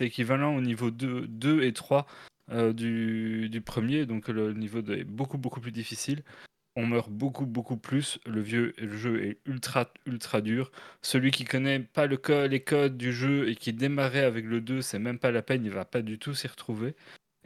équivalent 0.00 0.56
au 0.56 0.60
niveau 0.60 0.90
2, 0.90 1.26
2 1.28 1.62
et 1.62 1.72
3 1.72 2.06
euh, 2.50 2.72
du, 2.72 3.48
du 3.48 3.60
premier, 3.60 4.04
donc 4.04 4.28
le 4.28 4.52
niveau 4.52 4.82
2 4.82 4.98
est 4.98 5.04
beaucoup 5.04 5.38
beaucoup 5.38 5.60
plus 5.60 5.72
difficile. 5.72 6.22
On 6.76 6.86
meurt 6.86 7.10
beaucoup 7.10 7.46
beaucoup 7.46 7.76
plus. 7.76 8.18
Le 8.26 8.40
vieux 8.40 8.74
jeu 8.78 9.24
est 9.24 9.38
ultra 9.46 9.92
ultra 10.06 10.40
dur. 10.40 10.70
Celui 11.02 11.30
qui 11.32 11.44
connaît 11.44 11.80
pas 11.80 12.06
les 12.06 12.62
codes 12.62 12.96
du 12.96 13.12
jeu 13.12 13.48
et 13.48 13.56
qui 13.56 13.72
démarrait 13.72 14.24
avec 14.24 14.44
le 14.44 14.60
2, 14.60 14.80
c'est 14.82 14.98
même 15.00 15.18
pas 15.18 15.30
la 15.32 15.42
peine, 15.42 15.64
il 15.64 15.70
va 15.72 15.84
pas 15.84 16.02
du 16.02 16.18
tout 16.18 16.34
s'y 16.34 16.46
retrouver. 16.48 16.94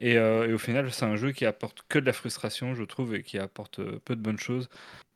Et, 0.00 0.16
euh, 0.16 0.48
et 0.48 0.52
au 0.52 0.58
final, 0.58 0.90
c'est 0.92 1.04
un 1.04 1.16
jeu 1.16 1.32
qui 1.32 1.44
apporte 1.44 1.84
que 1.88 1.98
de 1.98 2.06
la 2.06 2.12
frustration, 2.12 2.74
je 2.74 2.84
trouve, 2.84 3.14
et 3.14 3.22
qui 3.22 3.38
apporte 3.38 3.80
euh, 3.80 4.00
peu 4.04 4.14
de 4.14 4.20
bonnes 4.20 4.38
choses. 4.38 4.68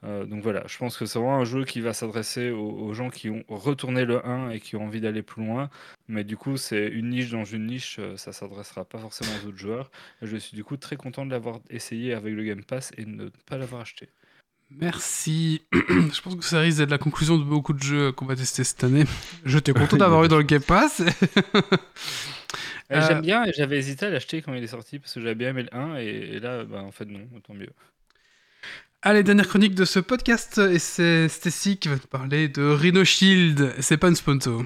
Euh, 0.05 0.25
donc 0.25 0.43
voilà, 0.43 0.65
je 0.67 0.77
pense 0.79 0.97
que 0.97 1.07
c'est 1.07 1.19
vraiment 1.19 1.37
un 1.37 1.45
jeu 1.45 1.65
qui 1.65 1.81
va 1.81 1.93
s'adresser 1.93 2.51
aux, 2.51 2.71
aux 2.71 2.93
gens 2.93 3.09
qui 3.09 3.31
ont 3.31 3.45
retourné 3.49 4.05
le 4.05 4.27
1 4.27 4.51
et 4.51 4.59
qui 4.59 4.75
ont 4.75 4.85
envie 4.85 5.01
d'aller 5.01 5.23
plus 5.23 5.45
loin. 5.45 5.71
Mais 6.09 6.25
du 6.25 6.37
coup, 6.37 6.57
c'est 6.57 6.89
une 6.89 7.11
niche 7.11 7.31
dans 7.31 7.45
une 7.45 7.67
niche, 7.67 8.01
ça 8.17 8.33
s'adressera 8.33 8.85
pas 8.85 8.99
forcément 8.99 9.31
aux 9.43 9.49
autres 9.49 9.59
joueurs. 9.59 9.91
Et 10.21 10.27
je 10.27 10.37
suis 10.37 10.57
du 10.57 10.65
coup 10.65 10.77
très 10.77 10.97
content 10.97 11.25
de 11.25 11.31
l'avoir 11.31 11.61
essayé 11.71 12.15
avec 12.15 12.35
le 12.35 12.43
Game 12.43 12.65
Pass 12.65 12.91
et 12.97 13.05
de 13.05 13.11
ne 13.11 13.29
pas 13.47 13.59
l'avoir 13.59 13.83
acheté. 13.83 14.09
Merci. 14.81 15.63
Je 15.73 16.21
pense 16.21 16.35
que 16.35 16.45
ça 16.45 16.61
risque 16.61 16.79
d'être 16.79 16.91
la 16.91 16.99
conclusion 16.99 17.39
de 17.39 17.45
beaucoup 17.45 17.73
de 17.73 17.83
jeux 17.83 18.13
qu'on 18.13 18.27
va 18.27 18.37
tester 18.37 18.65
cette 18.65 18.83
année. 18.85 19.05
Je 19.45 19.59
t'ai 19.59 19.73
content 19.75 19.97
d'avoir 19.97 20.25
eu 20.25 20.29
dans 20.29 20.39
le 20.39 20.43
Game 20.43 20.63
Pass. 20.63 21.03
Euh, 22.93 22.97
Euh, 22.98 23.09
J'aime 23.09 23.23
bien 23.23 23.44
et 23.44 23.52
j'avais 23.52 23.78
hésité 23.78 24.06
à 24.06 24.10
l'acheter 24.10 24.43
quand 24.43 24.52
il 24.55 24.62
est 24.62 24.66
sorti 24.69 24.98
parce 24.98 25.14
que 25.14 25.20
j'avais 25.20 25.35
bien 25.35 25.51
aimé 25.51 25.62
le 25.64 25.74
1 25.77 25.97
et, 25.98 26.05
et 26.06 26.40
là, 26.40 26.64
bah, 26.64 26.82
en 26.82 26.90
fait, 26.93 27.06
non, 27.06 27.20
tant 27.47 27.55
mieux. 27.55 27.70
Allez, 29.02 29.23
dernière 29.24 29.48
chronique 29.48 29.74
de 29.74 29.85
ce 29.85 29.98
podcast, 29.98 30.59
et 30.59 30.78
c'est 30.78 31.28
Stacy 31.28 31.77
qui 31.77 31.89
va 31.89 31.98
te 31.98 32.06
parler 32.06 32.48
de 32.48 32.62
Rhino 32.62 33.05
Shield. 33.05 33.74
C'est 33.81 33.97
pas 33.97 34.09
une 34.09 34.14
sponsor. 34.14 34.62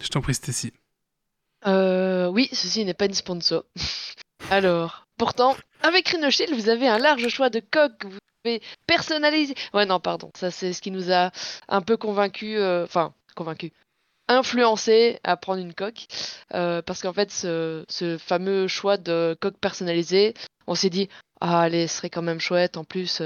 Je 0.00 0.08
t'en 0.08 0.20
prie, 0.20 0.34
Stacy. 0.34 0.72
Euh, 1.66 2.26
oui, 2.28 2.48
ceci 2.52 2.84
n'est 2.84 2.94
pas 2.94 3.06
une 3.06 3.14
sponsor. 3.14 3.64
Alors, 4.50 5.06
pourtant, 5.16 5.56
avec 5.82 6.08
Rhino 6.08 6.30
Shield, 6.30 6.54
vous 6.54 6.68
avez 6.68 6.88
un 6.88 6.98
large 6.98 7.28
choix 7.28 7.50
de 7.50 7.60
coques. 7.60 8.04
Vous 8.04 8.18
pouvez 8.42 8.62
personnaliser. 8.86 9.54
Ouais, 9.74 9.86
non, 9.86 10.00
pardon. 10.00 10.30
Ça, 10.36 10.50
c'est 10.50 10.72
ce 10.72 10.80
qui 10.80 10.90
nous 10.90 11.12
a 11.12 11.30
un 11.68 11.80
peu 11.82 11.96
convaincu. 11.96 12.56
euh, 12.56 12.84
Enfin, 12.84 13.12
convaincu. 13.34 13.72
Influencé 14.28 15.18
à 15.24 15.36
prendre 15.36 15.60
une 15.60 15.74
coque. 15.74 16.06
Euh, 16.54 16.82
parce 16.82 17.02
qu'en 17.02 17.12
fait, 17.12 17.30
ce, 17.30 17.84
fameux 18.20 18.68
choix 18.68 18.96
de 18.96 19.36
coque 19.40 19.58
personnalisée, 19.58 20.34
on 20.66 20.74
s'est 20.74 20.90
dit, 20.90 21.08
ah, 21.40 21.62
allez, 21.62 21.86
ce 21.88 21.96
serait 21.98 22.10
quand 22.10 22.22
même 22.22 22.40
chouette. 22.40 22.76
En 22.76 22.84
plus, 22.84 23.20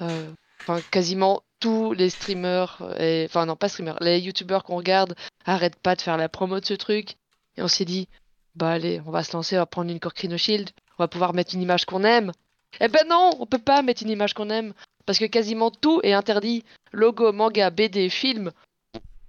euh, 0.00 0.30
enfin, 0.62 0.80
quasiment 0.90 1.42
tous 1.60 1.92
les 1.92 2.08
streamers, 2.08 2.78
enfin, 3.26 3.44
non, 3.44 3.56
pas 3.56 3.68
streamers, 3.68 3.98
les 4.00 4.18
youtubeurs 4.20 4.64
qu'on 4.64 4.76
regarde 4.76 5.14
arrêtent 5.44 5.78
pas 5.78 5.94
de 5.94 6.00
faire 6.00 6.16
la 6.16 6.30
promo 6.30 6.58
de 6.60 6.64
ce 6.64 6.72
truc. 6.74 7.16
Et 7.56 7.62
on 7.62 7.68
s'est 7.68 7.84
dit, 7.84 8.08
bah 8.54 8.70
allez, 8.70 9.00
on 9.06 9.10
va 9.10 9.22
se 9.24 9.32
lancer, 9.36 9.56
on 9.56 9.60
va 9.60 9.66
prendre 9.66 9.90
une 9.90 10.00
Cork 10.00 10.18
Rhino 10.18 10.36
Shield, 10.36 10.70
on 10.98 11.02
va 11.02 11.08
pouvoir 11.08 11.34
mettre 11.34 11.54
une 11.54 11.62
image 11.62 11.84
qu'on 11.84 12.04
aime. 12.04 12.32
Eh 12.80 12.88
ben 12.88 13.04
non, 13.08 13.30
on 13.40 13.46
peut 13.46 13.58
pas 13.58 13.82
mettre 13.82 14.02
une 14.02 14.10
image 14.10 14.34
qu'on 14.34 14.50
aime, 14.50 14.72
parce 15.06 15.18
que 15.18 15.24
quasiment 15.24 15.70
tout 15.70 16.00
est 16.04 16.12
interdit. 16.12 16.64
Logo, 16.92 17.32
manga, 17.32 17.70
BD, 17.70 18.08
film, 18.08 18.52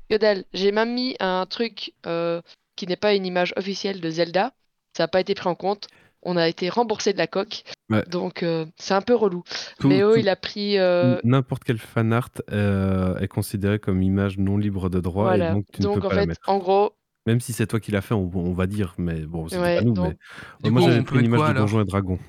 dalle. 0.10 0.43
J'ai 0.53 0.72
même 0.72 0.93
mis 0.93 1.15
un 1.19 1.45
truc 1.45 1.93
euh, 2.06 2.41
qui 2.76 2.85
n'est 2.88 2.95
pas 2.98 3.14
une 3.14 3.26
image 3.26 3.53
officielle 3.56 4.02
de 4.02 4.10
Zelda, 4.10 4.52
ça 4.95 5.03
n'a 5.03 5.07
pas 5.07 5.22
été 5.22 5.34
pris 5.35 5.48
en 5.49 5.56
compte. 5.56 5.88
On 6.23 6.38
a 6.38 6.48
été 6.48 6.69
remboursé 6.69 7.14
de 7.14 7.18
la 7.18 7.26
coque, 7.27 7.64
Ouais. 7.89 8.03
donc 8.07 8.43
euh, 8.43 8.65
c'est 8.77 8.93
un 8.93 9.02
peu 9.02 9.15
relou. 9.15 9.43
Tout- 9.80 9.88
Méo, 9.88 10.14
tout- 10.14 10.19
il 10.19 10.30
a 10.30 10.35
pris... 10.35 10.77
euh, 10.77 11.18
N'importe 11.23 11.64
quel 11.64 11.80
fan 11.80 12.14
art 12.14 12.30
est 12.49 13.27
considéré 13.27 13.80
comme 13.80 14.03
image 14.03 14.38
non 14.38 14.57
libre 14.57 14.89
de 14.89 14.99
droit 14.99 15.23
voilà. 15.26 15.49
et 15.49 15.53
donc 15.53 15.65
tu 15.73 15.81
ne 15.81 15.88
peux 15.88 15.93
en 15.93 16.10
pas 16.10 16.14
la 16.15 16.22
fait, 16.22 16.27
mettre. 16.27 16.41
en 16.48 16.60
gros, 16.60 16.93
Même 17.27 17.39
si 17.39 17.53
c'est 17.53 17.68
toi 17.68 17.80
qui 17.80 17.91
l'as 17.91 18.02
fait, 18.02 18.15
on, 18.15 18.30
on 18.34 18.53
va 18.53 18.65
dire, 18.68 18.95
mais 18.98 19.22
bon, 19.22 19.48
Ouais, 19.49 19.77
pas 19.77 19.81
nous. 19.81 19.93
donc- 19.93 20.15
Mais... 20.64 20.69
Du 20.69 20.72
moi 20.72 20.81
j'avais 20.81 21.03
pris 21.03 21.19
une 21.19 21.26
image 21.26 21.39
quoi, 21.39 21.49
de 21.53 21.57
Donjons 21.60 21.81
et 21.81 21.85
Dragons. 21.85 22.19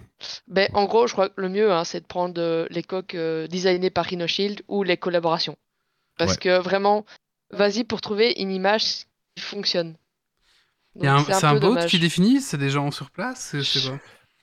Ben, 0.49 0.69
en 0.75 0.85
gros, 0.85 1.07
je 1.07 1.13
crois 1.15 1.29
que 1.31 1.41
le 1.41 1.49
mieux, 1.49 1.73
hein, 1.73 1.85
c'est 1.85 2.01
de 2.01 2.07
prendre 2.07 2.41
euh, 2.41 2.67
les 2.71 2.83
coques 2.83 3.15
euh, 3.15 3.47
designées 3.47 3.91
par 3.91 4.05
Rhino 4.05 4.27
Shield 4.27 4.63
ou 4.69 4.83
les 4.83 4.97
collaborations. 4.99 5.57
Parce 6.19 6.33
Ouais. 6.33 6.39
que 6.39 6.59
vraiment, 6.61 7.07
vas-y 7.51 7.85
pour 7.85 8.01
trouver 8.03 8.35
une 8.39 8.51
image 8.53 9.07
qui 9.35 9.43
fonctionne. 9.43 9.97
Un- 11.03 11.25
C'est 11.25 11.45
un, 11.47 11.55
bot 11.55 11.61
dommage. 11.61 11.91
qui 11.91 11.99
définit? 11.99 12.41
C'est 12.43 12.59
des 12.59 12.69
gens 12.69 12.91
sur 12.91 13.11
place? 13.11 13.49
C'est- 13.53 13.63
Je 13.63 13.79
sais 13.79 13.91
pas. 13.91 13.99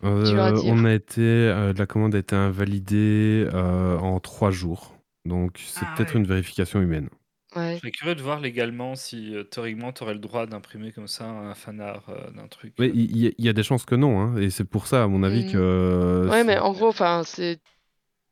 Euh, 0.07 0.55
on 0.65 0.85
a 0.85 0.93
été, 0.93 1.21
euh, 1.21 1.73
la 1.77 1.85
commande 1.85 2.15
a 2.15 2.17
été 2.19 2.35
invalidée 2.35 3.45
euh, 3.53 3.97
en 3.99 4.19
trois 4.19 4.49
jours. 4.49 4.95
Donc 5.25 5.59
c'est 5.63 5.81
Ah 5.85 5.93
peut-être 5.95 6.15
ouais. 6.15 6.21
une 6.21 6.25
vérification 6.25 6.81
humaine. 6.81 7.09
Ouais. 7.55 7.75
Je 7.75 7.79
serais 7.79 7.91
curieux 7.91 8.15
de 8.15 8.21
voir 8.21 8.39
légalement 8.39 8.95
si 8.95 9.33
euh, 9.35 9.43
théoriquement 9.43 9.91
tu 9.91 10.03
aurais 10.03 10.13
le 10.13 10.19
droit 10.19 10.45
d'imprimer 10.45 10.91
comme 10.91 11.07
ça 11.07 11.25
un 11.25 11.55
fanart 11.55 12.03
euh, 12.09 12.29
d'un 12.31 12.47
truc. 12.47 12.73
Oui, 12.77 12.91
il 12.93 13.17
y, 13.17 13.33
il 13.37 13.45
y 13.45 13.49
a 13.49 13.53
des 13.53 13.63
chances 13.63 13.85
que 13.85 13.95
non, 13.95 14.19
hein, 14.19 14.37
et 14.37 14.49
c'est 14.49 14.65
pour 14.65 14.85
ça, 14.87 15.03
à 15.03 15.07
mon 15.07 15.23
avis, 15.23 15.51
que. 15.51 15.57
euh, 15.57 16.25
Ouais, 16.29 16.39
c'est- 16.39 16.43
mais 16.43 16.59
en 16.59 16.71
gros, 16.73 16.87
enfin, 16.89 17.23
c'est. 17.25 17.59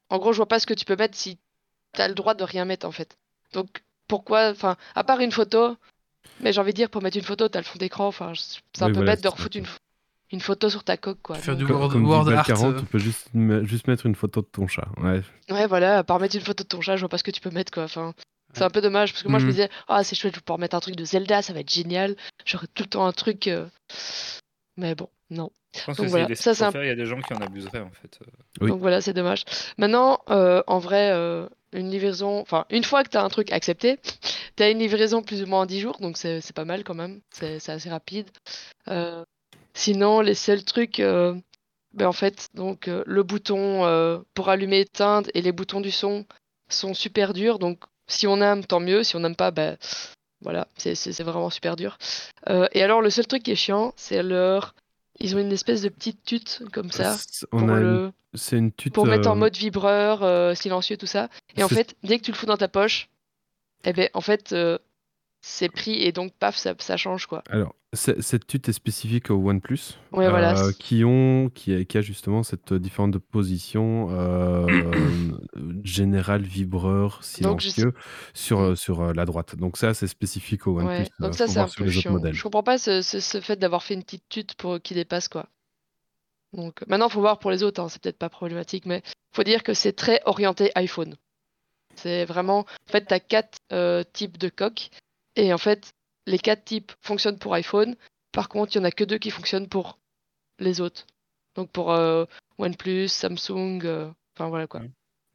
En 0.10 0.20
gros, 0.20 0.34
je 0.34 0.38
vois 0.38 0.48
pas 0.48 0.60
ce 0.60 0.68
que 0.68 0.74
tu 0.74 0.86
peux 0.86 0.96
mettre 0.96 1.18
si 1.18 1.40
t'as 1.94 2.08
le 2.08 2.14
droit 2.14 2.34
de 2.36 2.44
rien 2.44 2.66
mettre 2.66 2.86
en 2.88 2.92
fait. 2.92 3.18
Donc 3.54 3.84
pourquoi, 4.08 4.50
enfin, 4.52 4.78
à 4.96 5.04
part 5.04 5.20
une 5.20 5.32
photo, 5.32 5.76
mais 6.42 6.54
j'ai 6.54 6.62
envie 6.62 6.72
de 6.72 6.78
dire 6.78 6.90
pour 6.90 7.02
mettre 7.02 7.18
une 7.18 7.24
photo, 7.24 7.48
t'as 7.50 7.60
le 7.60 7.66
fond 7.66 7.78
d'écran, 7.80 8.08
enfin, 8.08 8.34
c'est 8.36 8.84
un 8.84 8.88
Oui, 8.88 8.94
peu 8.94 9.00
voilà, 9.00 9.14
bête 9.16 9.24
de 9.24 9.30
c'est 9.30 9.36
ça, 9.36 9.36
refoutre 9.38 9.58
quoi. 9.58 9.68
une, 10.32 10.38
une 10.38 10.42
photo 10.42 10.70
sur 10.70 10.84
ta 10.84 10.98
coque 10.98 11.22
quoi. 11.22 11.36
Faire 11.38 11.56
Donc, 11.58 11.66
du 11.68 11.74
euh, 11.74 11.76
Word- 11.76 11.92
Comme 11.92 12.04
dit 12.04 12.08
Word 12.10 12.30
art, 12.30 12.36
Valcarant, 12.48 12.72
euh. 12.72 12.80
tu 12.80 12.86
peux 12.86 13.00
juste, 13.00 13.30
me- 13.34 13.64
juste 13.66 13.88
mettre 13.88 14.06
une 14.06 14.16
photo 14.16 14.42
de 14.42 14.48
ton 14.48 14.68
chat. 14.68 14.88
Ouais. 14.98 15.22
Ouais, 15.50 15.68
voilà, 15.68 16.00
à 16.00 16.04
part 16.04 16.20
mettre 16.20 16.36
une 16.36 16.42
photo 16.42 16.64
de 16.64 16.68
ton 16.70 16.82
chat, 16.82 16.96
je 16.98 17.02
vois 17.02 17.10
pas 17.10 17.18
ce 17.18 17.24
que 17.24 17.32
tu 17.32 17.42
peux 17.42 17.52
mettre, 17.52 17.72
quoi. 17.72 17.84
Enfin, 17.84 18.14
c'est 18.58 18.64
un 18.64 18.70
peu 18.70 18.82
dommage, 18.82 19.12
parce 19.14 19.24
que 19.24 19.28
moi, 19.30 19.40
je 19.40 19.46
me 19.46 19.50
Mhm. 19.50 19.56
disais, 19.56 19.70
ah, 19.88 20.04
c'est 20.04 20.16
chouette, 20.16 20.34
je 20.34 20.40
vais 20.40 20.44
pouvoir 20.44 20.60
mettre 20.60 20.76
un 20.76 20.80
truc 20.80 20.96
de 20.96 21.06
Zelda, 21.06 21.42
ça 21.42 21.54
va 21.54 21.60
être 21.62 21.72
génial. 21.72 22.16
J'aurai 22.46 22.68
tout 22.68 22.84
le 22.84 22.90
temps 22.90 23.06
un 23.06 23.12
truc. 23.14 23.48
euh, 23.48 23.68
Mais 24.78 24.94
bon, 24.96 25.10
non. 25.30 25.52
Je 25.76 25.84
pense 25.86 25.98
donc 25.98 26.06
que 26.06 26.12
voilà, 26.12 26.28
c'est 26.28 26.36
ça, 26.36 26.54
c'est 26.56 26.64
un- 26.64 26.72
faire, 26.72 26.84
il 26.84 26.88
y 26.88 26.92
a 26.92 26.96
des 26.96 27.06
gens 27.06 27.20
qui 27.22 27.34
en 27.34 27.42
abuseraient 27.42 27.82
en 27.82 27.92
fait. 27.92 28.20
Oui. 28.62 28.70
Donc 28.70 28.80
voilà, 28.80 29.02
c'est 29.02 29.14
dommage. 29.14 29.44
Maintenant, 29.78 30.20
euh, 30.30 30.64
en 30.68 30.80
vrai, 30.80 31.12
euh, 31.12 31.48
une 31.74 31.90
livraison. 31.92 32.40
Enfin, 32.40 32.66
une 32.70 32.84
fois 32.84 33.04
que 33.04 33.10
t'as 33.10 33.24
un 33.24 33.30
truc 33.30 33.52
accepté, 33.52 34.00
t'as 34.56 34.72
une 34.72 34.80
livraison 34.80 35.22
plus 35.22 35.42
ou 35.44 35.46
moins 35.48 35.62
en 35.62 35.66
10 35.66 35.80
jours, 35.80 35.98
donc 36.00 36.18
c'est 36.18 36.42
c'est 36.42 36.56
pas 36.56 36.66
mal 36.66 36.84
quand 36.84 36.94
même. 36.96 37.20
C'est 37.32 37.60
c'est 37.60 37.72
assez 37.72 37.90
rapide. 37.90 38.30
Euh, 38.88 39.24
Sinon, 39.74 40.22
les 40.22 40.34
seuls 40.36 40.64
trucs. 40.64 41.00
euh, 41.00 41.36
Ben 41.94 42.08
en 42.08 42.14
fait, 42.14 42.48
donc 42.54 42.88
euh, 42.88 43.04
le 43.08 43.24
bouton 43.24 43.86
euh, 43.86 44.20
pour 44.36 44.50
allumer 44.50 44.82
éteindre 44.82 45.30
et 45.34 45.42
les 45.42 45.52
boutons 45.52 45.82
du 45.82 45.92
son 45.92 46.26
sont 46.70 46.94
super 46.94 47.34
durs. 47.34 47.60
Donc 47.60 47.80
si 48.08 48.28
on 48.28 48.42
aime, 48.42 48.66
tant 48.66 48.80
mieux. 48.80 49.04
Si 49.04 49.16
on 49.16 49.20
n'aime 49.20 49.36
pas, 49.36 49.52
ben 49.52 49.78
voilà, 50.42 50.68
c'est- 50.78 51.22
vraiment 51.24 51.50
super 51.50 51.76
dur. 51.76 51.98
Euh, 52.50 52.68
et 52.74 52.84
alors 52.84 53.02
le 53.02 53.10
seul 53.10 53.26
truc 53.28 53.44
qui 53.44 53.52
est 53.52 53.56
chiant, 53.56 53.94
c'est 53.96 54.22
leur... 54.24 54.76
Ils 55.20 55.36
ont 55.36 55.40
une 55.40 55.52
espèce 55.52 55.82
de 55.82 55.90
petite 55.90 56.24
tute 56.24 56.62
comme 56.72 56.92
ça 56.92 57.16
C'est- 57.18 57.48
pour, 57.48 57.62
On 57.64 57.70
a 57.70 57.74
une- 57.74 57.80
le... 57.80 58.12
C'est 58.36 58.58
une 58.58 58.72
tute. 58.72 58.94
pour 58.94 59.08
mettre 59.08 59.28
en 59.30 59.32
euh, 59.32 59.40
mode 59.40 59.56
vibreur, 59.56 60.22
euh, 60.24 60.54
silencieux, 60.54 60.96
tout 60.98 61.08
ça. 61.08 61.30
Et 61.56 61.64
en 61.64 61.68
fait, 61.76 61.96
dès 62.04 62.20
que 62.20 62.24
tu 62.24 62.32
le 62.32 62.38
fous 62.38 62.46
dans 62.46 62.58
ta 62.58 62.68
poche, 62.68 63.10
eh 63.84 63.94
ben 63.94 64.10
en 64.14 64.22
fait, 64.22 64.52
euh, 64.54 64.78
c'est 65.48 65.70
pris 65.70 65.94
et 66.04 66.12
donc 66.12 66.34
paf, 66.34 66.58
ça, 66.58 66.74
ça 66.80 66.98
change 66.98 67.26
quoi. 67.28 67.44
Alors, 67.50 67.74
cette 67.94 68.46
tute 68.46 68.68
est 68.68 68.74
spécifique 68.74 69.30
au 69.32 69.36
OnePlus. 69.36 69.98
Ouais, 70.12 70.30
voilà. 70.30 70.62
euh, 70.62 70.72
qui, 70.78 71.04
ont, 71.06 71.50
qui, 71.54 71.74
a, 71.74 71.84
qui 71.86 71.98
a 71.98 72.02
justement 72.02 72.44
cette 72.44 72.74
différente 72.74 73.18
position 73.18 74.10
euh, 74.12 74.68
générale, 75.84 76.42
vibreur, 76.44 77.22
Donc, 77.42 77.62
silencieux 77.62 77.94
sur, 78.34 78.78
sur 78.78 79.02
euh, 79.02 79.14
la 79.14 79.26
droite. 79.26 79.56
Donc 79.56 79.78
ça, 79.78 79.94
c'est 79.94 80.08
spécifique 80.08 80.68
au 80.68 80.80
OnePlus. 80.80 80.88
Ouais, 80.88 81.02
euh, 81.22 81.24
donc 81.26 81.36
ça 81.36 81.48
c'est 81.48 81.60
un 81.60 81.68
peu 81.68 81.90
chiant. 81.90 82.20
Je 82.32 82.44
comprends 82.44 82.64
pas 82.64 82.78
ce, 82.78 83.02
ce- 83.02 83.20
ce 83.20 83.40
fait 83.42 83.56
d'avoir 83.58 83.84
fait 83.84 83.94
une 83.94 84.04
petite 84.04 84.28
tute 84.30 84.56
pour 84.56 84.82
qui 84.82 84.94
dépasse 84.94 85.28
quoi. 85.30 85.48
Donc 86.54 86.86
maintenant 86.88 87.10
faut 87.10 87.20
voir 87.22 87.40
pour 87.40 87.52
les 87.52 87.64
autres, 87.64 87.82
hein, 87.82 87.90
c'est 87.90 88.02
peut-être 88.02 88.18
pas 88.18 88.30
problématique, 88.30 88.86
mais 88.86 89.02
faut 89.34 89.44
dire 89.44 89.64
que 89.64 89.74
c'est 89.74 89.94
très 89.94 90.20
orienté 90.26 90.72
iPhone. 90.76 91.16
C'est 91.96 92.26
vraiment. 92.26 92.60
En 92.60 92.92
fait, 92.92 93.06
tu 93.06 93.14
as 93.14 93.20
quatre 93.20 93.58
euh, 93.72 94.04
types 94.14 94.38
de 94.38 94.50
coques. 94.50 94.90
Et 95.38 95.54
en 95.54 95.58
fait, 95.58 95.92
les 96.26 96.40
quatre 96.40 96.66
types 96.66 96.92
fonctionnent 97.02 97.40
pour 97.40 97.54
iPhone. 97.54 97.96
Par 98.32 98.50
contre, 98.50 98.76
il 98.76 98.80
n'y 98.80 98.86
en 98.86 98.88
a 98.88 98.92
que 98.92 99.04
deux 99.04 99.18
qui 99.18 99.32
fonctionnent 99.32 99.70
pour 99.70 100.00
les 100.60 100.82
autres. 100.82 101.06
Donc 101.56 101.72
pour 101.72 101.92
euh, 101.92 102.26
OnePlus, 102.58 103.08
Samsung. 103.08 103.82
euh, 103.86 104.10
Enfin 104.36 104.50
voilà 104.50 104.68
quoi. 104.68 104.82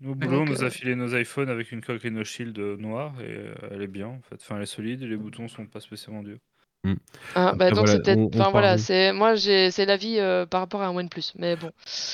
Nous, 0.00 0.10
au 0.10 0.14
Donc, 0.14 0.22
boulot, 0.24 0.40
on 0.42 0.44
nous 0.44 0.62
euh, 0.62 0.66
a 0.66 0.70
filé 0.70 0.94
nos 0.94 1.16
iPhones 1.16 1.48
avec 1.48 1.72
une 1.72 1.80
coque 1.80 2.02
Rhino 2.02 2.24
Shield 2.24 2.58
noire 2.58 3.14
et 3.20 3.24
euh, 3.30 3.54
elle 3.70 3.82
est 3.82 3.86
bien 3.88 4.08
en 4.08 4.20
fait. 4.28 4.36
Enfin, 4.36 4.56
elle 4.56 4.62
est 4.62 4.66
solide 4.66 5.02
et 5.02 5.06
les 5.06 5.16
boutons 5.16 5.48
sont 5.48 5.66
pas 5.66 5.80
spécialement 5.80 6.22
durs. 6.22 6.38
Ah, 7.34 7.52
bah 7.56 7.70
donc 7.70 7.78
voilà, 7.78 7.92
c'est 7.94 8.02
peut-être. 8.02 8.34
Enfin 8.34 8.50
voilà, 8.50 8.78
c'est 8.78 9.12
moi 9.12 9.36
j'ai 9.36 9.70
c'est 9.70 9.86
l'avis 9.86 10.18
euh, 10.18 10.44
par 10.44 10.60
rapport 10.60 10.82
à 10.82 10.86
un 10.86 10.96
OnePlus. 10.96 11.32
Mais 11.36 11.56
bon, 11.56 11.70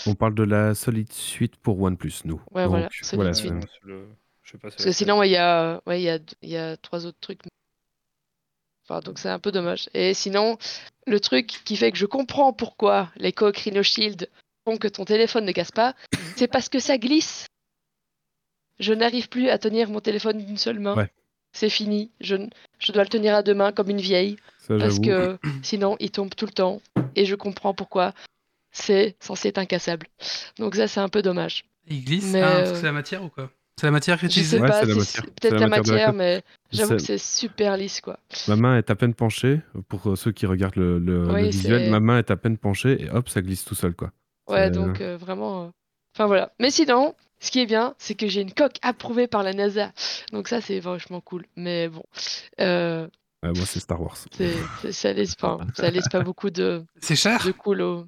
On 0.07 0.15
parle 0.15 0.35
de 0.35 0.43
la 0.45 0.75
solide 0.75 1.13
suite 1.13 1.57
pour 1.57 1.81
OnePlus, 1.81 2.13
nous. 2.25 2.41
Ouais, 2.53 2.65
Donc, 2.65 2.71
voilà, 2.71 2.89
Solid 2.91 3.17
voilà, 3.17 3.35
Suite. 3.35 3.51
c'est- 3.51 3.55
moi, 3.55 3.67
c'est 3.73 3.89
le- 3.89 4.09
Je 4.45 4.53
sais 4.53 4.59
pas. 4.59 4.71
c'est 4.71 4.77
parce 4.77 4.85
que 4.85 4.89
la 4.89 4.93
sinon 4.93 5.19
ouais, 5.19 5.29
il 5.29 5.33
y 5.33 5.37
a 5.37 5.81
ouais 5.87 6.01
il 6.01 6.05
y 6.05 6.11
a 6.11 6.19
il 6.43 6.49
y 6.51 6.57
a 6.57 6.77
trois 6.77 7.07
autres 7.07 7.19
trucs. 7.21 7.41
Enfin 8.89 9.01
donc 9.01 9.19
c'est 9.19 9.29
un 9.29 9.39
peu 9.39 9.53
dommage. 9.53 9.89
Et 9.95 10.15
sinon 10.15 10.59
le 11.07 11.21
truc 11.21 11.47
qui 11.65 11.77
fait 11.77 11.93
que 11.93 11.99
je 11.99 12.07
comprends 12.07 12.53
pourquoi 12.53 13.11
les 13.17 13.33
coques 13.33 13.59
Rhino 13.59 13.83
Shield 13.83 14.29
font 14.65 14.79
que 14.79 14.89
ton 14.89 15.05
téléphone 15.05 15.45
ne 15.45 15.53
casse 15.53 15.73
pas, 15.73 15.95
c'est 16.37 16.49
parce 16.49 16.69
que 16.69 16.79
ça 16.79 16.99
glisse. 16.99 17.47
Je 18.79 18.93
n'arrive 18.93 19.29
plus 19.29 19.49
à 19.49 19.59
tenir 19.59 19.91
mon 19.91 20.01
téléphone 20.01 20.39
d'une 20.39 20.57
seule 20.57 20.79
main. 20.79 20.95
Ouais. 20.95 21.11
C'est 21.53 21.71
fini. 21.71 22.13
Je, 22.21 22.37
dois 22.93 23.03
le 23.03 23.09
tenir 23.09 23.35
à 23.35 23.43
deux 23.43 23.55
mains 23.55 23.73
comme 23.73 23.91
une 23.91 24.01
vieille. 24.01 24.37
ça, 24.61 24.79
parce 24.79 25.01
que 25.01 25.39
sinon 25.63 25.97
il 25.99 26.11
tombe 26.11 26.35
tout 26.35 26.47
le 26.47 26.53
temps 26.53 26.81
et 27.17 27.25
je 27.25 27.35
comprends 27.35 27.75
pourquoi 27.75 28.13
c'est 28.71 29.17
censé 29.21 29.49
être 29.49 29.59
incassable. 29.59 30.07
Donc 30.59 30.77
ça 30.77 30.89
c'est 30.89 31.01
un 31.01 31.09
peu 31.09 31.23
dommage. 31.23 31.65
Il 31.89 32.05
glisse 32.05 32.33
Mais, 32.33 32.43
Ah, 32.43 32.53
parce 32.53 32.71
que 32.71 32.77
euh, 32.77 32.81
c'est 32.81 32.87
la 32.87 32.93
matière 32.93 33.25
ou 33.25 33.29
quoi? 33.29 33.51
C'est 33.79 33.87
la 33.87 33.91
matière 33.93 34.19
qui 34.19 34.27
est 34.27 34.29
Je 34.29 34.35
sais 34.35 34.41
utilisée 34.41 34.61
Ouais, 34.61 34.69
pas 34.69 34.81
c'est 34.81 34.87
la 34.87 34.93
si 34.95 34.99
matière. 34.99 35.23
c'est 35.25 35.29
C'est 35.29 35.35
peut-être 35.41 35.55
la 35.55 35.61
la 35.61 35.69
matière 35.69 36.13
mais 36.13 36.43
j'avoue 36.73 36.97
que 36.97 36.99
C'est- 37.03 37.19
super 37.19 37.77
lisse 37.77 38.01
quoi. 38.01 38.19
Ma 38.49 38.57
main 38.57 38.77
est 38.77 38.91
à 38.91 38.97
peine 38.97 39.15
penchée, 39.15 39.61
pour 39.89 40.09
euh, 40.11 40.17
ceux 40.17 40.33
qui 40.33 40.47
regardent 40.47 40.77
le, 40.77 40.99
le- 40.99 41.47
visuel, 41.49 41.89
ma 41.91 42.01
main 42.01 42.19
est 42.19 42.31
à 42.31 42.37
peine 42.37 42.59
penchée 42.59 43.03
et 43.05 43.11
hop, 43.11 43.29
ça 43.29 43.41
glisse 43.41 43.65
tout 43.65 43.75
seul, 43.77 43.95
quoi. 43.95 44.11
Ouais, 44.49 44.65
C'est- 44.65 44.71
donc 44.71 45.01
euh, 45.01 45.17
vraiment. 45.17 45.65
euh, 45.67 45.69
Enfin 46.17 46.27
voilà. 46.27 46.53
Mais 46.59 46.71
sinon, 46.71 47.15
ce 47.39 47.53
qui 47.53 47.61
est 47.61 47.67
bien, 47.67 47.95
c'est 47.99 48.15
que 48.17 48.27
j'ai 48.27 48.41
une 48.41 48.53
coque 48.53 48.79
approuvée 48.83 49.29
par 49.29 49.45
la 49.45 49.53
NASA. 49.53 49.93
Donc 50.33 50.49
ça 50.49 50.61
c'est 50.61 50.81
vachement 50.81 51.21
cool. 51.21 51.45
Mais 51.55 51.89
bon, 51.89 52.03
euh, 52.61 53.07
Ah, 53.45 53.53
moi, 53.55 53.65
c'est 53.67 53.79
Star 53.79 54.03
Wars. 54.03 54.17
c'est- 54.33 54.57
c'est- 54.83 54.91
ça 54.93 55.13
laisse 55.13 55.37
pas, 55.37 55.59
ça 55.77 55.89
laisse 55.91 56.09
pas 56.09 56.21
beaucoup 56.21 56.51
de, 56.51 56.83
C'est 57.01 57.15
cher? 57.15 57.45
de 57.47 57.53
cool 57.53 57.83
au. 57.83 58.07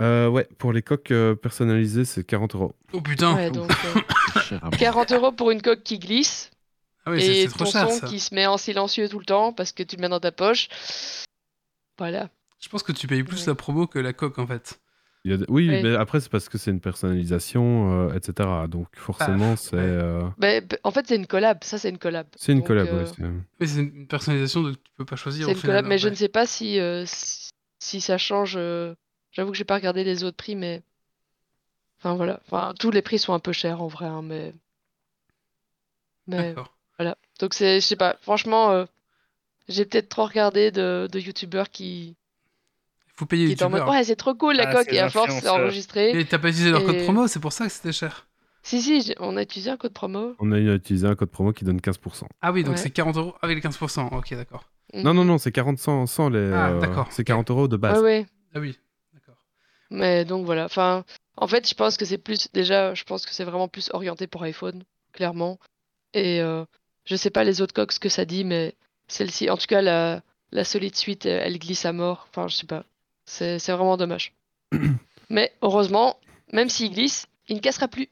Euh, 0.00 0.28
ouais, 0.28 0.46
pour 0.58 0.72
les 0.72 0.82
coques 0.82 1.10
euh, 1.10 1.34
personnalisées, 1.34 2.04
c'est 2.04 2.22
40 2.24 2.54
euros. 2.54 2.72
Oh 2.92 3.00
putain 3.00 3.34
Ouais, 3.34 3.50
donc 3.50 3.70
euh, 3.96 4.40
Cher 4.42 4.64
à 4.64 4.70
40 4.70 5.12
euros 5.12 5.32
pour 5.32 5.50
une 5.50 5.60
coque 5.62 5.82
qui 5.82 5.98
glisse. 5.98 6.50
Ah 7.04 7.10
oui, 7.12 7.20
c'est 7.22 7.36
et 7.36 7.42
c'est 7.42 7.48
trop 7.54 7.64
ton 7.64 7.70
cher 7.70 7.90
son 7.90 7.98
ça. 8.00 8.06
qui 8.06 8.20
se 8.20 8.34
met 8.34 8.46
en 8.46 8.58
silencieux 8.58 9.08
tout 9.08 9.18
le 9.18 9.24
temps 9.24 9.52
parce 9.52 9.72
que 9.72 9.82
tu 9.82 9.96
le 9.96 10.02
mets 10.02 10.08
dans 10.08 10.20
ta 10.20 10.30
poche. 10.32 10.68
Voilà. 11.98 12.28
Je 12.60 12.68
pense 12.68 12.82
que 12.82 12.92
tu 12.92 13.06
payes 13.06 13.22
plus 13.24 13.40
Ouais. 13.40 13.46
la 13.46 13.54
promo 13.54 13.86
que 13.86 13.98
la 13.98 14.12
coque 14.12 14.38
en 14.38 14.46
fait. 14.46 14.80
Il 15.24 15.32
y 15.32 15.34
a 15.34 15.36
de- 15.38 15.46
Oui, 15.48 15.68
Ouais. 15.68 15.82
mais 15.82 15.96
après, 15.96 16.20
c'est 16.20 16.30
parce 16.30 16.48
que 16.48 16.58
c'est 16.58 16.70
une 16.70 16.80
personnalisation, 16.80 18.08
euh, 18.08 18.14
etc. 18.14 18.48
Donc, 18.68 18.86
forcément, 18.96 19.56
c'est 19.56 19.74
ouais. 19.76 19.82
euh, 19.82 20.22
Mais, 20.38 20.60
b- 20.60 20.78
en 20.84 20.92
fait, 20.92 21.06
c'est 21.08 21.16
une 21.16 21.26
collab. 21.26 21.58
Ça, 21.64 21.76
c'est 21.76 21.88
une 21.90 21.98
collab. 21.98 22.28
c'est 22.36 22.52
une 22.52 22.58
Donc, 22.58 22.68
collab. 22.68 22.86
euh, 22.88 23.04
c'est- 23.06 23.22
Mais 23.60 23.66
c'est 23.66 23.80
une 23.80 24.06
personnalisation 24.06 24.62
de 24.62 24.72
tu 24.74 24.80
peux 24.96 25.04
pas 25.04 25.16
choisir 25.16 25.46
c'est 25.46 25.50
au 25.50 25.54
une 25.54 25.60
final. 25.60 25.76
collab, 25.78 25.88
mais 25.88 25.98
je 25.98 26.08
ne 26.08 26.14
sais 26.14 26.28
pas 26.28 26.46
si, 26.46 26.78
euh, 26.78 27.02
si, 27.06 27.48
si 27.82 28.00
ça 28.00 28.16
change. 28.16 28.56
J'avoue 29.38 29.52
que 29.52 29.56
j'ai 29.56 29.62
pas 29.62 29.76
regardé 29.76 30.02
les 30.02 30.24
autres 30.24 30.36
prix, 30.36 30.56
mais. 30.56 30.82
Enfin, 31.98 32.16
voilà. 32.16 32.40
Enfin, 32.46 32.74
tous 32.76 32.90
les 32.90 33.02
prix 33.02 33.20
sont 33.20 33.32
un 33.34 33.38
peu 33.38 33.52
chers 33.52 33.80
en 33.80 33.86
vrai, 33.86 34.06
hein, 34.06 34.20
mais. 34.20 34.52
Mais 36.26 36.48
D'accord. 36.48 36.74
voilà. 36.98 37.16
Donc, 37.38 37.54
c'est, 37.54 37.80
je 37.80 37.86
sais 37.86 37.94
pas. 37.94 38.16
Franchement, 38.20 38.72
euh, 38.72 38.84
j'ai 39.68 39.84
peut-être 39.84 40.08
trop 40.08 40.24
regardé 40.24 40.72
de, 40.72 41.08
de 41.12 41.20
youtubeurs 41.20 41.70
qui, 41.70 42.16
Il 43.06 43.12
faut 43.14 43.26
payer 43.26 43.54
qui 43.54 43.62
en 43.62 43.70
mode. 43.70 43.88
Ouais, 43.88 44.02
c'est 44.02 44.16
trop 44.16 44.34
cool 44.34 44.56
la 44.56 44.68
Ah, 44.70 44.72
coque, 44.74 44.92
et 44.92 44.98
à 44.98 45.08
force, 45.08 45.32
c'est 45.38 45.48
enregistré. 45.48 46.18
Et 46.18 46.24
t'as 46.24 46.38
pas 46.40 46.48
utilisé 46.48 46.72
leur 46.72 46.84
code 46.84 47.04
promo, 47.04 47.28
c'est 47.28 47.38
pour 47.38 47.52
ça 47.52 47.66
que 47.66 47.72
c'était 47.72 47.92
cher. 47.92 48.26
Si, 48.64 48.82
si, 48.82 49.14
on 49.20 49.36
a 49.36 49.42
utilisé 49.42 49.70
un 49.70 49.76
code 49.76 49.92
promo. 49.92 50.34
On 50.40 50.50
a 50.50 50.58
utilisé 50.58 51.06
un 51.06 51.14
code 51.14 51.30
promo 51.30 51.52
qui 51.52 51.64
donne 51.64 51.78
15%. 51.78 52.24
Ah 52.42 52.50
oui, 52.50 52.64
donc 52.64 52.74
Ouais. 52.74 52.82
c'est 52.82 52.90
40 52.90 53.16
euros 53.16 53.34
avec 53.40 53.54
les 53.62 53.62
15%. 53.62 54.08
Ok, 54.18 54.34
d'accord. 54.34 54.64
Non, 54.94 55.14
non, 55.14 55.24
non, 55.24 55.38
c'est 55.38 55.52
40 55.52 55.78
sans, 55.78 56.06
sans 56.06 56.28
les. 56.28 56.50
Ah, 56.52 56.76
d'accord, 56.80 57.06
C'est 57.12 57.22
ok. 57.22 57.28
40 57.28 57.50
euros 57.50 57.68
de 57.68 57.76
base. 57.76 58.02
ouais. 58.02 58.26
Ah 58.52 58.58
oui, 58.58 58.70
d'accord. 58.72 58.87
Mais 59.90 60.24
donc 60.24 60.44
voilà, 60.44 60.64
enfin, 60.64 61.04
en 61.36 61.46
fait, 61.46 61.68
je 61.68 61.74
pense 61.74 61.96
que 61.96 62.04
c'est 62.04 62.18
plus, 62.18 62.48
déjà, 62.52 62.94
je 62.94 63.04
pense 63.04 63.24
que 63.24 63.32
c'est 63.32 63.44
vraiment 63.44 63.68
plus 63.68 63.90
orienté 63.92 64.26
pour 64.26 64.42
iPhone, 64.42 64.82
clairement. 65.12 65.58
Et 66.14 66.40
euh, 66.40 66.64
je 67.04 67.16
sais 67.16 67.30
pas 67.30 67.44
les 67.44 67.60
autres 67.60 67.74
coques 67.74 67.92
ce 67.92 68.00
que 68.00 68.08
ça 68.08 68.24
dit, 68.24 68.44
mais 68.44 68.74
celle-ci, 69.08 69.48
en 69.50 69.56
tout 69.56 69.66
cas, 69.66 69.80
la, 69.82 70.22
la 70.52 70.64
solide 70.64 70.96
suite, 70.96 71.26
elle, 71.26 71.42
elle 71.46 71.58
glisse 71.58 71.84
à 71.84 71.92
mort. 71.92 72.28
Enfin, 72.30 72.48
je 72.48 72.56
sais 72.56 72.66
pas. 72.66 72.84
C'est 73.24 73.58
c'est 73.58 73.72
vraiment 73.72 73.96
dommage. 73.96 74.34
mais 75.30 75.52
heureusement, 75.62 76.18
même 76.52 76.68
s'il 76.68 76.92
glisse, 76.92 77.26
il 77.48 77.56
ne 77.56 77.60
cassera 77.60 77.88
plus. 77.88 78.08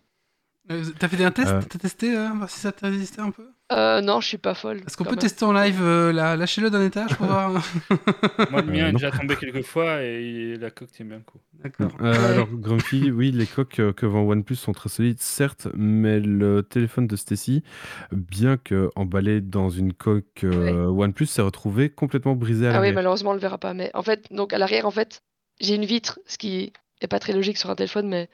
Euh, 0.70 0.84
T'as 0.98 1.08
fait 1.08 1.16
des 1.16 1.30
tests 1.30 1.52
Euh. 1.52 1.62
T'as 1.62 1.78
testé 1.78 2.16
euh, 2.16 2.28
voir 2.30 2.50
si 2.50 2.60
ça 2.60 2.72
t'a 2.72 2.88
résisté 2.88 3.20
un 3.20 3.30
peu? 3.30 3.48
Euh, 3.72 4.00
non, 4.00 4.20
je 4.20 4.28
suis 4.28 4.38
pas 4.38 4.54
folle. 4.54 4.78
Est-ce 4.86 4.96
qu'on 4.96 5.02
peut 5.02 5.10
même. 5.10 5.18
tester 5.18 5.44
en 5.44 5.52
live 5.52 5.80
euh, 5.82 6.12
la- 6.12 6.36
Lâchez-le 6.36 6.70
d'un 6.70 6.84
étage 6.86 7.16
pour 7.16 7.26
voir 7.26 7.50
Moi, 8.50 8.62
le 8.62 8.70
mien 8.70 8.84
Euh, 8.84 8.88
est 8.88 8.92
non. 8.92 8.98
déjà 8.98 9.10
tombé 9.10 9.34
quelques 9.34 9.64
fois 9.64 10.02
et 10.02 10.54
la 10.56 10.70
coque 10.70 10.92
tient 10.92 11.04
bien 11.04 11.16
le 11.16 11.22
coup. 11.24 11.38
D'accord. 11.54 11.90
Euh, 12.00 12.12
Ouais. 12.12 12.18
Alors, 12.18 12.48
Grumpy, 12.48 13.10
oui, 13.10 13.32
les 13.32 13.46
coques 13.46 13.80
que 13.94 14.06
vend 14.06 14.22
OnePlus 14.22 14.54
sont 14.54 14.70
très 14.72 14.88
solides, 14.88 15.20
certes, 15.20 15.66
mais 15.74 16.20
le 16.20 16.62
téléphone 16.62 17.08
de 17.08 17.16
Stacy, 17.16 17.64
bien 18.12 18.56
que 18.56 18.88
emballé 18.94 19.40
dans 19.40 19.68
une 19.68 19.92
coque 19.92 20.44
euh, 20.44 20.86
OnePlus, 20.86 21.26
s'est 21.26 21.42
retrouvé 21.42 21.90
complètement 21.90 22.36
brisé 22.36 22.66
à 22.66 22.68
Ah 22.68 22.72
oui, 22.72 22.74
l'arrière. 22.76 22.94
malheureusement, 22.94 23.30
on 23.30 23.34
le 23.34 23.40
verra 23.40 23.58
pas. 23.58 23.74
Mais 23.74 23.90
en 23.94 24.02
fait, 24.02 24.26
donc 24.32 24.52
à 24.52 24.58
l'arrière, 24.58 24.86
en 24.86 24.92
fait, 24.92 25.22
j'ai 25.60 25.74
une 25.74 25.84
vitre, 25.86 26.20
ce 26.26 26.38
qui 26.38 26.72
est 27.00 27.08
pas 27.08 27.18
très 27.18 27.32
logique 27.32 27.56
sur 27.58 27.68
un 27.70 27.74
téléphone, 27.74 28.06
mais 28.08 28.28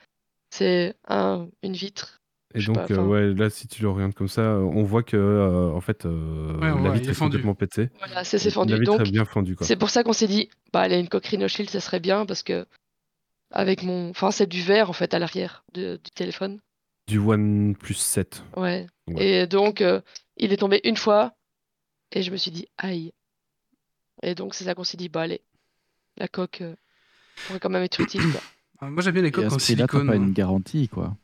c'est 0.50 0.94
un, 1.08 1.48
une 1.62 1.72
vitre. 1.72 2.18
Et 2.54 2.62
donc, 2.64 2.76
pas, 2.76 2.86
euh, 2.90 3.02
ouais, 3.06 3.34
là, 3.34 3.50
si 3.50 3.66
tu 3.68 3.82
le 3.82 3.88
regardes 3.90 4.14
comme 4.14 4.28
ça, 4.28 4.56
on 4.58 4.82
voit 4.82 5.02
que, 5.02 5.16
euh, 5.16 5.70
en 5.72 5.80
fait, 5.80 6.04
euh, 6.06 6.58
Ouais, 6.60 6.70
ouais, 6.70 6.82
la 6.82 6.90
vitre 6.90 7.08
est 7.08 7.12
est, 7.12 7.18
complètement 7.18 7.54
pétée. 7.54 7.90
Voilà, 7.98 8.24
c'est 8.24 8.38
c'est 8.38 8.48
La 8.50 8.54
fendu. 8.54 8.74
vitre 8.74 8.84
Donc, 8.98 9.06
est 9.06 9.10
bien 9.10 9.24
fendue, 9.24 9.56
quoi. 9.56 9.66
c'est 9.66 9.76
pour 9.76 9.90
ça 9.90 10.02
qu'on 10.04 10.12
s'est 10.12 10.26
dit, 10.28 10.50
bah, 10.72 10.80
aller 10.80 10.98
une 10.98 11.08
coque 11.08 11.26
Rhino 11.26 11.48
Shield, 11.48 11.70
ça 11.70 11.80
serait 11.80 12.00
bien 12.00 12.26
parce 12.26 12.42
que 12.42 12.66
avec 13.50 13.82
mon, 13.82 14.10
enfin, 14.10 14.30
c'est 14.30 14.46
du 14.46 14.62
verre 14.62 14.88
en 14.90 14.94
fait 14.94 15.12
à 15.14 15.18
l'arrière 15.18 15.64
de- 15.74 16.00
du 16.02 16.10
téléphone. 16.10 16.60
Du 17.08 17.18
OnePlus 17.18 17.94
7. 17.94 18.42
Ouais. 18.56 18.86
Ouais. 19.08 19.26
Et 19.42 19.46
donc, 19.46 19.80
euh, 19.80 20.00
il 20.36 20.52
est 20.52 20.56
tombé 20.58 20.80
une 20.84 20.96
fois 20.96 21.34
et 22.12 22.22
je 22.22 22.30
me 22.30 22.36
suis 22.36 22.50
dit, 22.50 22.66
aïe. 22.78 23.12
Et 24.22 24.34
donc, 24.34 24.54
c'est 24.54 24.64
ça 24.64 24.74
qu'on 24.74 24.84
s'est 24.84 24.96
dit, 24.96 25.08
bah, 25.08 25.22
allez, 25.22 25.40
la 26.16 26.28
coque 26.28 26.60
euh, 26.60 26.74
pourrait 27.46 27.58
quand 27.60 27.70
même 27.70 27.82
être 27.82 28.00
utile, 28.00 28.22
quoi. 28.32 28.40
Ah, 28.84 28.90
Moi 28.90 29.00
j'aime 29.00 29.12
bien 29.14 29.22
les 29.22 29.28
Et 29.28 29.30
coques 29.30 29.44
à 29.44 29.54
en 29.54 29.58
silicone. 29.60 30.08
pas 30.08 30.16
une 30.16 30.32
garantie, 30.32 30.88
quoi. 30.88 31.16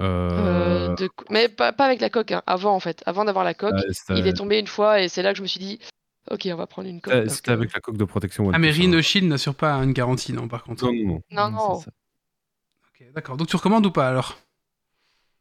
Euh, 0.00 0.88
Euh, 0.90 0.94
de 0.94 1.08
Mais 1.30 1.48
pas, 1.48 1.72
pas 1.72 1.84
avec 1.86 2.00
la 2.00 2.10
coque, 2.10 2.32
hein. 2.32 2.42
Avant 2.46 2.74
en 2.74 2.80
fait. 2.80 3.02
Avant 3.06 3.24
d'avoir 3.24 3.44
la 3.44 3.54
coque, 3.54 3.74
il 4.10 4.26
est 4.26 4.32
tombé 4.34 4.58
une 4.58 4.66
fois 4.66 5.00
et 5.00 5.08
c'est 5.08 5.22
là 5.22 5.32
que 5.32 5.36
je 5.38 5.42
me 5.42 5.46
suis 5.46 5.60
dit, 5.60 5.78
ok, 6.30 6.48
on 6.52 6.56
va 6.56 6.66
prendre 6.66 6.88
une 6.88 7.00
coque. 7.00 7.12
c'était- 7.12 7.24
parce 7.26 7.36
C'était 7.36 7.46
que- 7.48 7.52
avec 7.52 7.72
la 7.74 7.80
coque 7.80 7.96
de 7.96 8.04
protection 8.04 8.50
Ah, 8.52 8.58
mais 8.58 8.68
hein. 8.68 8.72
Rhino 8.72 9.02
Shield 9.02 9.28
n'assure 9.28 9.54
pas 9.54 9.74
une 9.74 9.92
garantie, 9.92 10.32
non, 10.32 10.48
par 10.48 10.64
contre. 10.64 10.84
Non, 10.86 10.92
non, 10.92 11.04
non. 11.06 11.22
Non, 11.30 11.44
Ouais, 11.44 11.50
non. 11.50 11.74
c'est 11.76 11.84
ça. 11.84 11.90
Ok, 13.00 13.12
d'accord. 13.14 13.36
Donc 13.36 13.48
tu 13.48 13.56
recommandes 13.56 13.84
ou 13.86 13.90
pas 13.90 14.08
alors? 14.08 14.38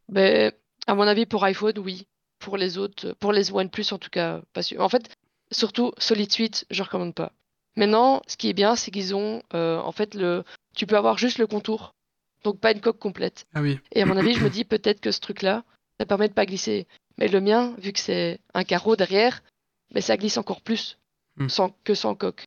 Mais 0.10 0.54
à 0.88 0.96
mon 0.96 1.04
avis, 1.04 1.26
pour 1.26 1.44
iPhone, 1.44 1.78
oui. 1.80 2.08
Pour 2.40 2.56
les 2.58 2.78
autres, 2.78 3.14
pour 3.20 3.34
les 3.34 3.52
OnePlus 3.52 3.92
en 3.92 3.98
tout 3.98 4.10
cas, 4.10 4.42
pas 4.54 4.62
sûr. 4.64 4.80
En 4.82 4.88
fait, 4.90 5.10
surtout 5.52 5.92
Solid 5.98 6.32
Suite, 6.32 6.66
je 6.70 6.82
recommande 6.84 7.14
pas. 7.14 7.34
Maintenant, 7.76 8.22
ce 8.28 8.38
qui 8.38 8.50
est 8.50 8.54
bien, 8.54 8.76
c'est 8.78 8.92
qu'ils 8.92 9.14
ont, 9.14 9.42
euh, 9.54 9.78
en 9.80 9.92
fait, 9.92 10.16
le, 10.16 10.44
tu 10.76 10.86
peux 10.88 10.96
avoir 10.98 11.18
juste 11.18 11.38
le 11.38 11.48
contour, 11.48 11.96
donc 12.44 12.60
pas 12.60 12.72
une 12.72 12.82
coque 12.82 13.00
complète. 13.00 13.46
Ah 13.54 13.62
oui. 13.62 13.80
Et 13.92 14.02
à 14.02 14.06
mon 14.06 14.18
avis, 14.18 14.34
je 14.34 14.44
me 14.44 14.50
dis 14.50 14.64
peut-être 14.66 15.02
que 15.02 15.12
ce 15.12 15.20
truc-là, 15.20 15.64
ça 16.00 16.06
permet 16.06 16.30
de 16.30 16.34
pas 16.34 16.46
glisser. 16.46 16.88
Mais 17.18 17.28
le 17.28 17.42
mien, 17.42 17.76
vu 17.78 17.92
que 17.92 18.00
c'est 18.00 18.40
un 18.54 18.64
carreau 18.64 18.96
derrière, 18.96 19.44
mais 19.94 20.02
ça 20.02 20.18
glisse 20.18 20.38
encore 20.38 20.62
plus 20.62 20.98
Hmm. 21.40 21.48
sans, 21.48 21.70
que 21.86 21.94
sans 21.96 22.16
coque. 22.16 22.44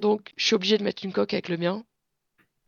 Donc, 0.00 0.32
je 0.36 0.44
suis 0.44 0.54
obligé 0.56 0.76
de 0.76 0.82
mettre 0.82 1.04
une 1.04 1.12
coque 1.12 1.32
avec 1.34 1.48
le 1.48 1.56
mien. 1.56 1.84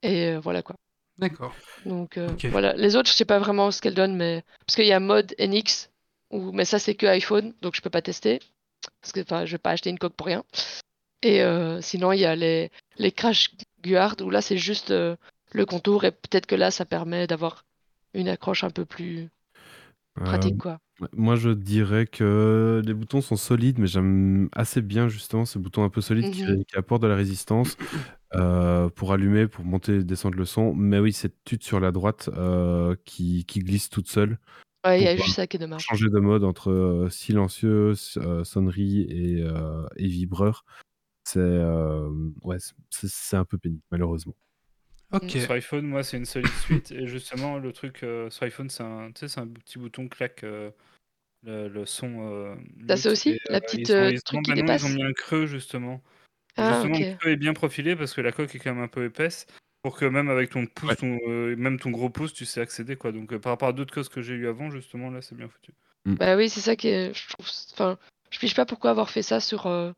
Et 0.03 0.29
euh, 0.29 0.41
voilà 0.41 0.63
quoi. 0.63 0.77
D'accord. 1.19 1.55
Donc 1.85 2.17
euh, 2.17 2.29
voilà, 2.45 2.73
les 2.75 2.97
autres, 2.97 3.11
je 3.11 3.15
sais 3.15 3.27
pas 3.27 3.39
vraiment 3.39 3.71
ce 3.71 3.83
qu'elles 3.83 3.95
donnent, 3.95 4.17
mais 4.17 4.43
parce 4.67 4.77
qu'il 4.77 4.87
y 4.87 4.93
a 4.93 5.01
mode 5.01 5.35
NX, 5.39 5.91
ou 6.31 6.53
mais 6.53 6.65
ça 6.65 6.79
c'est 6.79 6.95
que 6.95 7.07
iPhone, 7.07 7.53
donc 7.61 7.75
je 7.75 7.83
peux 7.83 7.91
pas 7.91 8.01
tester 8.01 8.39
parce 9.03 9.13
que 9.13 9.21
enfin, 9.21 9.45
je 9.45 9.53
vais 9.53 9.59
pas 9.59 9.73
acheter 9.73 9.91
une 9.91 9.99
coque 9.99 10.15
pour 10.15 10.29
rien. 10.29 10.45
Et 11.23 11.43
euh, 11.43 11.83
sinon 11.83 12.13
il 12.13 12.21
y 12.21 12.25
a 12.25 12.35
les 12.35 12.71
les 12.97 13.13
Crash 13.13 13.51
Guard 13.85 14.17
où 14.23 14.31
là 14.31 14.41
c'est 14.41 14.57
juste 14.57 14.95
le 15.53 15.67
contour 15.67 16.05
et 16.05 16.13
peut-être 16.13 16.47
que 16.47 16.55
là 16.55 16.71
ça 16.71 16.85
permet 16.85 17.27
d'avoir 17.27 17.65
une 18.15 18.29
accroche 18.29 18.65
un 18.65 18.71
peu 18.71 18.85
plus 18.85 19.29
Euh, 20.21 20.25
pratique 20.25 20.59
quoi. 20.59 20.79
Moi, 21.17 21.37
je 21.37 21.51
dirais 21.51 22.05
que 22.07 22.83
les 22.85 22.93
boutons 22.93 23.21
sont 23.23 23.37
solides, 23.37 23.79
mais 23.79 23.87
j'aime 23.87 24.49
assez 24.53 24.83
bien 24.83 25.09
justement 25.09 25.45
ces 25.47 25.59
boutons 25.61 25.85
un 25.85 25.89
peu 25.89 26.01
solides 26.01 26.33
qui, 26.33 26.43
Mhm. 26.43 26.65
qui 26.65 26.77
apportent 26.77 27.03
de 27.03 27.07
la 27.07 27.15
résistance. 27.17 27.77
Euh, 28.35 28.89
pour 28.91 29.13
allumer, 29.13 29.47
pour 29.49 29.65
monter 29.65 29.97
et 29.97 30.05
descendre 30.05 30.37
le 30.37 30.45
son. 30.45 30.75
Mais 30.75 30.99
oui, 30.99 31.13
cette 31.13 31.37
tute 31.45 31.63
sur 31.63 31.81
la 31.81 31.91
droite 31.91 32.29
euh, 32.37 32.97
qui, 33.05 33.45
qui 33.45 33.61
glisse 33.61 33.89
toute 33.89 34.09
seule. 34.09 34.39
Ouais, 34.85 35.01
il 35.01 35.05
y 35.05 35.09
a 35.09 35.17
juste 35.17 35.37
ça 35.37 35.47
qui 35.47 35.57
est 35.57 35.61
dommage. 35.61 35.83
Changer 35.83 36.09
de 36.11 36.19
mode 36.21 36.45
entre 36.45 37.09
silencieux, 37.11 37.95
sonnerie 37.95 39.03
et, 39.03 39.45
et 39.97 40.07
vibreur. 40.09 40.65
Ouais, 41.37 42.59
c'est 42.91 43.37
un 43.37 43.45
peu 43.45 43.59
pénible, 43.59 43.83
malheureusement. 43.91 44.35
Ok. 45.12 45.31
Sur 45.31 45.51
iPhone, 45.53 45.87
moi, 45.87 46.03
c'est 46.03 46.16
une 46.16 46.24
solide 46.24 46.49
suite. 46.65 46.93
et 46.93 47.07
justement, 47.07 47.59
le 47.59 47.73
truc 47.73 48.03
euh, 48.03 48.31
sur 48.31 48.45
iPhone, 48.45 48.70
c'est 48.70 48.82
un, 48.82 49.11
tu 49.12 49.20
sais, 49.20 49.28
c'est 49.28 49.41
un 49.41 49.47
petit 49.49 49.78
bouton 49.78 50.09
claque 50.09 50.45
euh, 50.45 50.70
le, 51.43 51.69
le 51.69 51.87
son. 51.87 52.31
euh, 52.32 52.55
T'as 52.87 52.97
ça 52.97 53.09
mute, 53.09 53.12
aussi 53.12 53.31
et, 53.31 53.41
La 53.49 53.57
euh, 53.57 53.61
petite, 53.61 53.89
ils 53.89 53.93
ont- 53.93 53.99
euh, 53.99 54.11
ils 54.12 54.16
ont- 54.19 54.20
truc 54.24 54.43
qui 54.45 54.51
bah 54.51 54.57
non, 54.57 54.62
dépasse 54.62 54.82
Ils 54.82 54.87
ont 54.87 54.95
mis 54.95 55.03
un 55.05 55.12
creux, 55.12 55.47
justement. 55.47 56.03
Ah, 56.57 56.74
justement, 56.74 56.95
ok. 56.97 57.01
le 57.07 57.16
creux 57.16 57.31
est 57.31 57.37
bien 57.37 57.55
profilé 57.55 57.97
parce 57.97 58.12
que 58.15 58.20
la 58.20 58.32
coque 58.32 58.55
est 58.55 58.59
quand 58.59 58.74
même 58.74 58.82
un 58.85 58.89
peu 58.89 59.05
épaisse. 59.05 59.47
Pour 59.82 59.97
que 59.97 60.05
même 60.05 60.28
avec 60.28 60.51
ton 60.51 60.66
pouce, 60.66 60.91
Ouais. 60.91 60.97
ton, 60.97 61.19
euh, 61.27 61.57
même 61.57 61.78
ton 61.81 61.91
gros 61.91 62.11
pouce, 62.11 62.35
tu 62.35 62.45
sais 62.45 62.61
accéder. 62.61 62.97
quoi. 62.97 63.12
Donc, 63.12 63.32
euh, 63.32 63.39
par 63.39 63.53
rapport 63.53 63.69
à 63.69 63.73
d'autres 63.73 63.95
causes 63.95 64.11
que 64.11 64.20
j'ai 64.20 64.35
eu 64.35 64.47
avant, 64.47 64.70
justement, 64.70 65.11
là, 65.11 65.23
c'est 65.23 65.35
bien 65.35 65.49
foutu. 65.49 65.73
Bah 66.05 66.37
oui, 66.37 66.49
c'est 66.51 66.61
ça 66.61 66.77
qui 66.77 66.89
est. 66.89 67.15
Je 67.15 67.28
trouve. 67.31 67.47
Enfin, 67.73 67.99
je 68.31 68.39
pige 68.39 68.55
pas 68.55 68.66
pourquoi 68.66 68.91
avoir 68.91 69.09
fait 69.11 69.23
ça 69.23 69.41
sur 69.41 69.66
euh, 69.66 69.91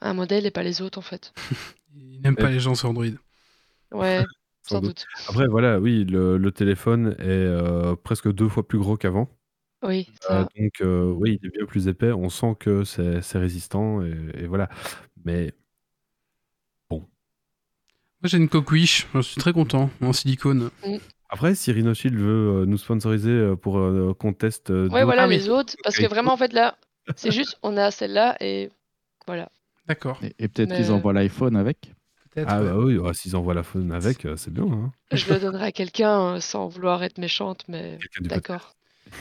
un 0.00 0.12
modèle 0.14 0.44
et 0.44 0.50
pas 0.50 0.62
les 0.64 0.82
autres 0.82 0.98
en 0.98 1.02
fait. 1.02 1.32
Il 1.96 2.20
n'aime 2.20 2.34
pas 2.36 2.50
les 2.50 2.60
gens 2.60 2.74
sur 2.74 2.88
Android. 2.90 3.04
Ouais, 3.92 4.24
Sans 4.68 4.76
sans 4.76 4.80
doute. 4.82 4.88
doute. 4.90 5.06
Après, 5.28 5.46
voilà, 5.46 5.80
oui, 5.80 6.04
le, 6.04 6.36
le 6.38 6.52
téléphone 6.52 7.14
est 7.18 7.24
euh, 7.26 7.96
presque 7.96 8.30
deux 8.32 8.48
fois 8.48 8.66
plus 8.66 8.78
gros 8.78 8.96
qu'avant. 8.96 9.28
Oui, 9.84 10.08
Euh, 10.30 10.44
donc, 10.58 10.80
euh, 10.80 11.04
oui, 11.12 11.38
il 11.40 11.46
est 11.46 11.50
bien 11.56 11.64
plus 11.66 11.86
épais. 11.88 12.10
On 12.12 12.28
sent 12.30 12.56
que 12.58 12.82
c'est 12.84 13.38
résistant 13.38 14.02
et, 14.04 14.12
et 14.42 14.46
voilà. 14.46 14.68
Mais 15.24 15.52
Moi, 16.90 17.00
j'ai 18.24 18.38
une 18.38 18.48
coque 18.48 18.70
Wish. 18.72 19.06
Je 19.14 19.20
suis 19.20 19.40
très 19.40 19.52
content 19.52 19.90
en 20.02 20.12
silicone. 20.12 20.70
après, 21.28 21.54
si 21.54 21.70
RhinoShield 21.70 22.16
veut 22.16 22.64
nous 22.66 22.78
sponsoriser 22.78 23.54
pour 23.62 23.74
qu'on 24.18 24.32
teste 24.32 24.70
Ouais, 24.70 25.04
voilà 25.04 25.22
Ah 25.22 25.26
les 25.28 25.48
autres. 25.48 25.76
Parce 25.84 25.96
que 25.96 26.06
vraiment, 26.06 26.32
en 26.32 26.36
fait, 26.36 26.52
là, 26.52 26.76
c'est 27.16 27.30
juste, 27.30 27.56
on 27.62 27.76
a 27.76 27.90
celle-là 27.92 28.36
et 28.40 28.70
voilà. 29.26 29.48
D'accord. 29.86 30.18
Et, 30.24 30.34
et 30.40 30.48
peut-être 30.48 30.70
Mais- 30.70 30.76
qu'ils 30.76 30.90
envoient 30.92 31.12
l'iPhone 31.12 31.54
avec. 31.56 31.92
Peut-être. 32.44 32.48
Ah 32.50 32.60
ouais. 32.62 32.68
bah 32.70 32.76
oui, 32.78 32.96
ouais, 32.98 33.14
s'ils 33.14 33.36
envoient 33.36 33.54
la 33.54 33.62
phone 33.62 33.92
avec, 33.92 34.24
euh, 34.24 34.36
c'est 34.36 34.52
bien. 34.52 34.64
Hein. 34.64 34.92
Je 35.12 35.32
le 35.32 35.38
donnerai 35.40 35.66
à 35.66 35.72
quelqu'un 35.72 36.34
euh, 36.36 36.40
sans 36.40 36.68
vouloir 36.68 37.02
être 37.02 37.18
méchante, 37.18 37.64
mais 37.68 37.98
Quelqu'un 38.00 38.22
du 38.22 38.28
d'accord. 38.28 38.74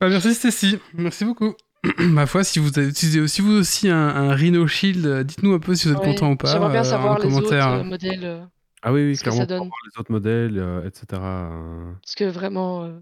Bah, 0.00 0.08
merci 0.08 0.34
Stécie. 0.34 0.78
Merci 0.94 1.24
beaucoup. 1.24 1.54
Ma 1.98 2.26
foi, 2.26 2.44
si 2.44 2.58
vous 2.58 2.78
avez 2.78 2.88
utilisé 2.88 3.20
aussi 3.20 3.40
vous 3.40 3.52
aussi 3.52 3.88
un, 3.88 3.96
un 4.08 4.34
Rhino 4.34 4.66
Shield, 4.66 5.06
euh, 5.06 5.22
dites-nous 5.24 5.54
un 5.54 5.58
peu 5.58 5.74
si 5.74 5.88
vous 5.88 5.94
êtes 5.94 6.00
Ouais, 6.00 6.06
content 6.14 6.32
ou 6.32 6.36
pas. 6.36 6.52
J'aimerais 6.52 6.72
bien 6.72 6.80
euh, 6.80 6.84
savoir 6.84 7.12
en 7.12 7.16
les 7.18 7.24
autres 7.26 7.36
commentaire. 7.36 7.68
euh, 7.68 7.82
modèles. 7.84 8.24
euh, 8.24 8.44
Ah 8.82 8.92
oui, 8.92 9.06
oui, 9.06 9.16
Ce 9.16 9.24
que 9.24 9.30
ça 9.30 9.36
clairement, 9.46 9.46
pour 9.46 9.58
donne. 9.58 9.68
voir 9.68 9.78
les 9.94 10.00
autres 10.00 10.12
modèles, 10.12 10.58
euh, 10.58 10.86
etc. 10.86 11.04
euh, 11.14 11.92
Parce 12.02 12.14
que 12.14 12.24
vraiment, 12.24 12.84
euh, 12.84 12.98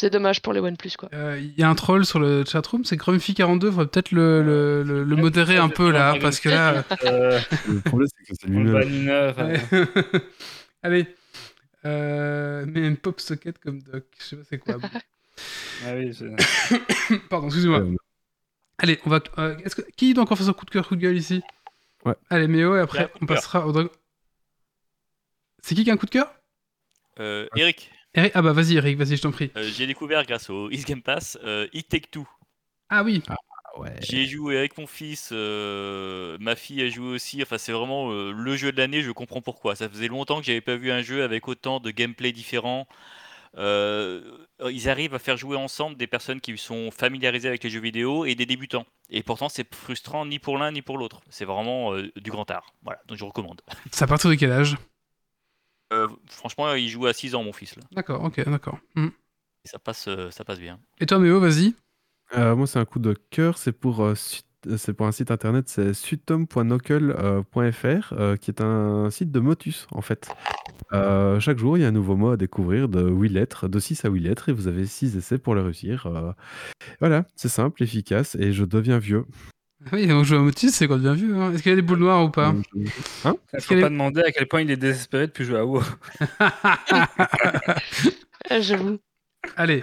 c'est 0.00 0.10
dommage 0.10 0.40
pour 0.42 0.52
les 0.52 0.60
OnePlus 0.60 0.92
quoi. 0.98 1.08
Euh, 1.12 1.38
Il 1.40 1.58
y 1.58 1.62
a 1.62 1.68
un 1.68 1.74
troll 1.74 2.04
sur 2.04 2.18
le 2.18 2.44
chatroom, 2.44 2.84
c'est 2.84 2.96
Grumpy42. 2.96 3.66
Faudrait 3.70 3.86
peut-être 3.86 4.12
le, 4.12 4.42
le, 4.42 4.82
le- 4.82 5.04
le 5.04 5.16
modérer 5.16 5.56
un 5.58 5.68
peu 5.68 5.90
là, 5.90 6.14
parce 6.20 6.40
que 6.40 6.48
là. 6.48 6.84
Euh, 7.04 7.38
Le 7.68 7.80
problème, 7.80 8.08
c'est 8.16 8.24
que 8.24 8.38
c'est 8.40 8.46
lui-même. 8.48 9.08
euh. 9.08 9.86
Allez. 10.82 11.06
Euh, 11.84 12.64
mais 12.68 12.86
un 12.86 12.94
pop 12.94 13.20
socket 13.20 13.58
comme 13.58 13.80
doc. 13.82 14.04
Je 14.18 14.24
sais 14.24 14.36
pas 14.36 14.42
c'est 14.48 14.58
quoi. 14.58 14.76
ah 15.86 15.94
oui, 15.96 16.12
Pardon, 17.30 17.46
excusez-moi. 17.46 17.80
Euh, 17.80 17.94
Allez, 18.78 18.98
on 19.06 19.10
va. 19.10 19.20
euh, 19.38 19.56
est-ce 19.64 19.76
que... 19.76 19.82
Qui 19.96 20.14
doit 20.14 20.24
encore 20.24 20.36
faire 20.38 20.46
son 20.46 20.52
coup 20.52 20.64
de 20.66 20.70
cœur, 20.70 20.86
coup 20.88 20.96
de 20.96 21.00
gueule 21.00 21.16
ici? 21.16 21.42
Ouais. 22.04 22.14
Allez, 22.30 22.48
Méo, 22.48 22.76
et 22.76 22.80
après 22.80 23.10
on 23.20 23.26
passera 23.26 23.66
au. 23.66 23.72
C'est 25.62 25.74
qui 25.74 25.84
qui 25.84 25.90
a 25.90 25.94
un 25.94 25.96
coup 25.98 26.06
de 26.06 26.10
cœur? 26.10 26.32
Euh, 27.18 27.46
Eric 27.56 27.90
Ah 28.16 28.42
bah 28.42 28.52
vas-y, 28.52 28.76
Eric, 28.76 28.98
vas-y, 28.98 29.16
je 29.16 29.22
t'en 29.22 29.30
prie. 29.30 29.50
euh, 29.56 29.62
j'ai 29.62 29.86
découvert 29.86 30.24
grâce 30.24 30.50
au 30.50 30.70
East 30.70 30.86
Game 30.86 31.02
Pass 31.02 31.38
euh, 31.44 31.68
It 31.72 31.88
Take 31.88 32.08
Two. 32.10 32.26
Ah 32.88 33.04
oui, 33.04 33.22
Ah 33.28 33.36
ouais. 33.78 33.94
J'y 34.02 34.18
ai 34.22 34.26
joué 34.26 34.58
avec 34.58 34.76
mon 34.78 34.88
fils, 34.88 35.30
euh, 35.32 36.36
ma 36.40 36.56
fille 36.56 36.82
a 36.82 36.88
joué 36.88 37.08
aussi. 37.14 37.40
Enfin, 37.40 37.56
c'est 37.56 37.70
vraiment 37.72 38.10
euh, 38.10 38.32
le 38.32 38.56
jeu 38.56 38.72
de 38.72 38.78
l'année. 38.78 39.02
Je 39.02 39.12
comprends 39.12 39.40
pourquoi. 39.42 39.76
Ça 39.76 39.88
faisait 39.88 40.08
longtemps 40.08 40.40
que 40.40 40.46
j'avais 40.46 40.60
pas 40.60 40.74
vu 40.76 40.90
un 40.90 41.02
jeu 41.02 41.22
avec 41.22 41.46
autant 41.46 41.78
de 41.78 41.90
gameplay 41.92 42.32
différents. 42.32 42.88
Euh, 43.56 44.22
ils 44.70 44.88
arrivent 44.88 45.14
à 45.14 45.18
faire 45.18 45.36
jouer 45.36 45.56
ensemble 45.56 45.96
des 45.96 46.06
personnes 46.06 46.40
qui 46.40 46.56
sont 46.58 46.90
familiarisées 46.90 47.48
avec 47.48 47.62
les 47.64 47.70
jeux 47.70 47.80
vidéo 47.80 48.24
et 48.24 48.34
des 48.34 48.46
débutants. 48.46 48.86
Et 49.08 49.22
pourtant, 49.22 49.48
c'est 49.48 49.72
frustrant 49.74 50.26
ni 50.26 50.38
pour 50.40 50.58
l'un 50.58 50.72
ni 50.72 50.82
pour 50.82 50.98
l'autre. 50.98 51.20
C'est 51.30 51.44
vraiment 51.44 51.94
euh, 51.94 52.10
du 52.16 52.30
grand 52.30 52.48
art. 52.50 52.74
Voilà, 52.82 53.00
donc 53.06 53.18
je 53.18 53.24
recommande. 53.24 53.60
c'est 53.92 54.04
à 54.04 54.08
partir 54.08 54.30
de 54.30 54.34
quel 54.34 54.50
âge? 54.52 54.76
Euh, 55.92 56.08
franchement, 56.28 56.74
il 56.74 56.88
joue 56.88 57.06
à 57.06 57.12
6 57.12 57.34
ans, 57.34 57.42
mon 57.42 57.52
fils. 57.52 57.76
Là. 57.76 57.82
D'accord, 57.92 58.22
ok, 58.22 58.48
d'accord. 58.48 58.78
Hmm. 58.94 59.08
Et 59.64 59.68
ça 59.68 59.78
passe, 59.78 60.06
euh, 60.08 60.30
ça 60.30 60.44
passe 60.44 60.60
bien. 60.60 60.78
Et 61.00 61.06
toi, 61.06 61.18
Méo, 61.18 61.40
vas-y. 61.40 61.74
Euh, 62.36 62.54
moi, 62.54 62.66
c'est 62.66 62.78
un 62.78 62.84
coup 62.84 63.00
de 63.00 63.14
cœur. 63.30 63.58
C'est 63.58 63.72
pour, 63.72 64.02
euh, 64.02 64.14
c'est 64.76 64.92
pour 64.92 65.06
un 65.06 65.12
site 65.12 65.30
internet, 65.30 65.68
c'est 65.68 65.94
sutom.nocle.fr, 65.94 68.12
euh, 68.12 68.36
qui 68.36 68.50
est 68.50 68.60
un 68.60 69.10
site 69.10 69.32
de 69.32 69.40
Motus, 69.40 69.86
en 69.92 70.02
fait. 70.02 70.28
Euh, 70.92 71.40
chaque 71.40 71.58
jour, 71.58 71.78
il 71.78 71.80
y 71.80 71.84
a 71.84 71.88
un 71.88 71.92
nouveau 71.92 72.16
mot 72.16 72.30
à 72.30 72.36
découvrir 72.36 72.88
de 72.88 73.08
8 73.08 73.28
lettres, 73.30 73.68
de 73.68 73.78
6 73.78 74.04
à 74.04 74.08
8 74.08 74.20
lettres, 74.20 74.48
et 74.48 74.52
vous 74.52 74.68
avez 74.68 74.86
6 74.86 75.16
essais 75.16 75.38
pour 75.38 75.54
le 75.54 75.62
réussir. 75.62 76.06
Euh, 76.06 76.32
voilà, 77.00 77.24
c'est 77.36 77.48
simple, 77.48 77.82
efficace, 77.82 78.34
et 78.34 78.52
je 78.52 78.64
deviens 78.64 78.98
vieux. 78.98 79.24
Oui, 79.92 80.06
donc 80.06 80.24
jouer 80.24 80.38
à 80.38 80.40
Motus, 80.40 80.72
c'est 80.72 80.86
quand 80.88 80.98
bien 80.98 81.14
vu. 81.14 81.34
hein. 81.36 81.52
Est-ce 81.52 81.62
qu'il 81.62 81.70
y 81.70 81.72
a 81.72 81.76
des 81.76 81.82
boules 81.82 81.98
noires 82.00 82.24
ou 82.24 82.30
pas? 82.30 82.54
Je- 82.74 82.80
Il 82.80 82.86
Est-ce 82.86 83.64
faut 83.64 83.68
qu'elle 83.70 83.78
est- 83.78 83.82
pas 83.82 83.88
demander 83.88 84.20
à 84.22 84.30
quel 84.30 84.46
point 84.46 84.60
il 84.60 84.70
est 84.70 84.76
désespéré 84.76 85.26
depuis 85.26 85.44
jouer 85.44 85.58
à 85.58 85.64
WoW? 85.64 85.82
Ah, 86.38 86.90
J'avoue. 88.60 88.98
Allez, 89.56 89.82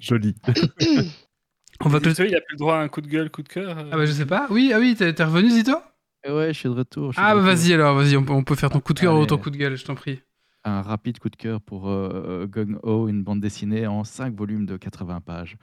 Joli. 0.00 0.34
on 1.84 1.88
va 1.88 1.98
il 1.98 2.34
a 2.34 2.40
plus 2.40 2.54
le 2.54 2.58
droit 2.58 2.76
à 2.76 2.80
un 2.80 2.88
coup 2.88 3.00
de 3.00 3.06
gueule, 3.08 3.30
coup 3.30 3.42
de 3.42 3.48
cœur. 3.48 3.78
euh. 3.78 3.90
Ah 3.92 3.96
bah 3.96 4.06
je 4.06 4.12
sais 4.12 4.26
pas. 4.26 4.46
Oui, 4.50 4.72
ah 4.74 4.78
oui, 4.80 4.94
t'es 4.96 5.10
revenu, 5.24 5.50
Zito? 5.50 5.76
Et 6.24 6.32
ouais, 6.32 6.52
je 6.52 6.58
suis 6.58 6.68
de 6.68 6.74
retour. 6.74 7.12
suis 7.12 7.22
Ah 7.24 7.34
de 7.34 7.40
bah 7.40 7.46
vas-y 7.46 7.72
alors, 7.72 7.94
vas-y, 7.96 8.16
on 8.16 8.24
peut, 8.24 8.32
on 8.32 8.42
peut 8.42 8.56
faire 8.56 8.70
ton 8.70 8.80
coup 8.80 8.94
de 8.94 9.00
cœur 9.00 9.16
ou 9.16 9.26
ton 9.26 9.38
coup 9.38 9.50
de 9.50 9.56
gueule, 9.56 9.76
je 9.76 9.84
t'en 9.84 9.94
prie. 9.94 10.20
Un 10.64 10.82
rapide 10.82 11.20
coup 11.20 11.28
de 11.28 11.36
cœur 11.36 11.60
pour 11.60 11.88
euh, 11.88 12.46
Gung 12.48 12.78
Ho, 12.82 13.06
une 13.06 13.22
bande 13.22 13.40
dessinée 13.40 13.86
en 13.86 14.02
5 14.02 14.34
volumes 14.34 14.66
de 14.66 14.76
80 14.76 15.20
pages. 15.20 15.56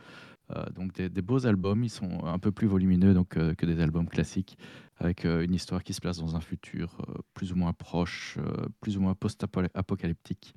Euh, 0.55 0.65
donc 0.71 0.93
des, 0.93 1.09
des 1.09 1.21
beaux 1.21 1.45
albums, 1.45 1.83
ils 1.83 1.89
sont 1.89 2.23
un 2.25 2.39
peu 2.39 2.51
plus 2.51 2.67
volumineux 2.67 3.13
donc, 3.13 3.37
euh, 3.37 3.53
que 3.55 3.65
des 3.65 3.79
albums 3.81 4.07
classiques, 4.07 4.57
avec 4.97 5.25
euh, 5.25 5.43
une 5.43 5.53
histoire 5.53 5.83
qui 5.83 5.93
se 5.93 6.01
place 6.01 6.17
dans 6.19 6.35
un 6.35 6.41
futur 6.41 6.97
plus 7.33 7.51
ou 7.51 7.55
moins 7.55 7.73
proche, 7.73 8.37
plus 8.81 8.97
ou 8.97 9.01
moins 9.01 9.15
post-apocalyptique. 9.15 10.53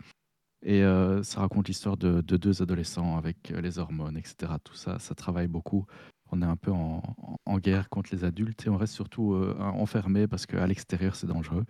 Et 0.64 0.82
euh, 0.82 1.23
ça 1.23 1.40
raconte 1.40 1.68
l'histoire 1.68 1.97
de, 1.97 2.20
de 2.20 2.36
deux 2.36 2.62
adolescents 2.62 3.16
avec 3.16 3.51
les 3.51 3.78
hormones, 3.78 4.16
etc. 4.16 4.59
Tout 4.59 4.74
ça, 4.74 4.98
ça 4.98 5.14
travaille 5.14 5.48
beaucoup. 5.48 5.86
On 6.32 6.43
est 6.43 6.47
un 6.47 6.56
peu 6.56 6.73
en, 6.73 7.02
en- 7.18 7.36
en 7.44 7.59
guerre 7.59 7.89
contre 7.89 8.10
les 8.12 8.24
adultes 8.24 8.66
et 8.66 8.70
on 8.70 8.77
reste 8.77 8.94
surtout 8.94 9.35
euh, 9.35 9.55
enfermé 9.59 10.27
parce 10.27 10.47
qu'à 10.47 10.66
l'extérieur, 10.66 11.14
c'est 11.14 11.27
dangereux. 11.27 11.64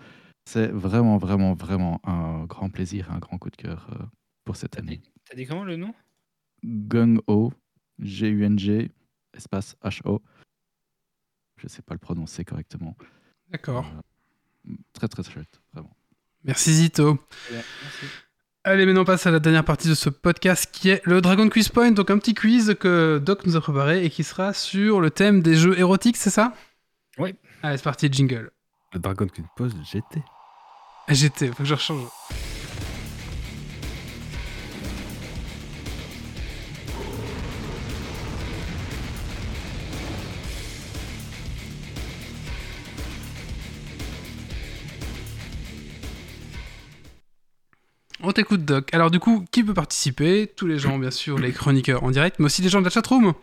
C'est 0.48 0.69
vraiment, 0.69 1.19
vraiment, 1.19 1.55
vraiment 1.55 2.01
un 2.05 2.44
grand 2.44 2.70
plaisir, 2.70 3.11
un 3.11 3.19
grand 3.19 3.39
coup 3.39 3.51
de 3.51 3.57
cœur 3.57 3.89
euh, 3.93 4.05
pour 4.44 4.57
cette 4.57 4.78
année. 4.78 5.03
T'as 5.28 5.36
dit 5.36 5.44
comment 5.47 5.65
le 5.65 5.77
nom? 5.77 5.93
Gung 6.62 7.20
Ho, 7.28 7.53
G-U-N-G, 7.98 8.90
espace 9.35 9.77
H-O. 9.82 10.23
Je 11.56 11.66
ne 11.66 11.68
sais 11.68 11.82
pas 11.82 11.94
le 11.94 11.98
prononcer 11.98 12.44
correctement. 12.44 12.97
D'accord. 13.51 13.86
Euh, 14.68 14.74
très, 14.93 15.09
très 15.09 15.23
chouette, 15.23 15.60
vraiment. 15.73 15.97
Merci 16.44 16.74
Zito. 16.74 17.18
Merci. 17.51 18.06
Allez, 18.64 18.85
maintenant 18.85 19.02
on 19.02 19.05
passe 19.05 19.27
à 19.27 19.31
la 19.31 19.39
dernière 19.39 19.64
partie 19.64 19.89
de 19.89 19.94
ce 19.94 20.10
podcast 20.10 20.68
qui 20.73 20.89
est 20.89 21.01
le 21.06 21.20
Dragon 21.20 21.48
Quiz 21.48 21.68
Point, 21.68 21.93
donc 21.93 22.10
un 22.10 22.18
petit 22.18 22.35
quiz 22.35 22.74
que 22.81 23.23
Doc 23.24 23.47
nous 23.47 23.55
a 23.55 23.60
préparé 23.60 24.05
et 24.05 24.10
qui 24.10 24.24
sera 24.24 24.52
sur 24.52 25.01
le 25.01 25.10
thème 25.12 25.40
des 25.40 25.55
jeux 25.55 25.78
érotiques, 25.78 26.16
c'est 26.16 26.31
ça? 26.31 26.52
Oui. 27.18 27.36
Allez, 27.62 27.77
c'est 27.77 27.85
parti, 27.85 28.09
jingle. 28.10 28.51
Le 28.93 28.98
Dragon 28.98 29.28
Queen 29.28 29.47
Pose 29.56 29.74
GT. 29.85 30.20
GT, 31.09 31.48
faut 31.48 31.62
que 31.62 31.64
je 31.64 31.74
rechange. 31.74 32.09
On 48.28 48.32
t'écoute 48.32 48.65
Doc. 48.65 48.93
Alors 48.93 49.12
du 49.12 49.20
coup, 49.20 49.44
qui 49.53 49.62
peut 49.62 49.73
participer? 49.73 50.48
Tous 50.48 50.66
les 50.66 50.78
gens, 50.78 50.98
bien 50.98 51.12
sûr, 51.12 51.39
les 51.39 51.53
chroniqueurs 51.53 52.03
en 52.03 52.11
direct, 52.11 52.40
mais 52.40 52.47
aussi 52.47 52.61
les 52.61 52.69
gens 52.69 52.81
de 52.81 52.85
la 52.85 52.90
chatroom. 52.90 53.35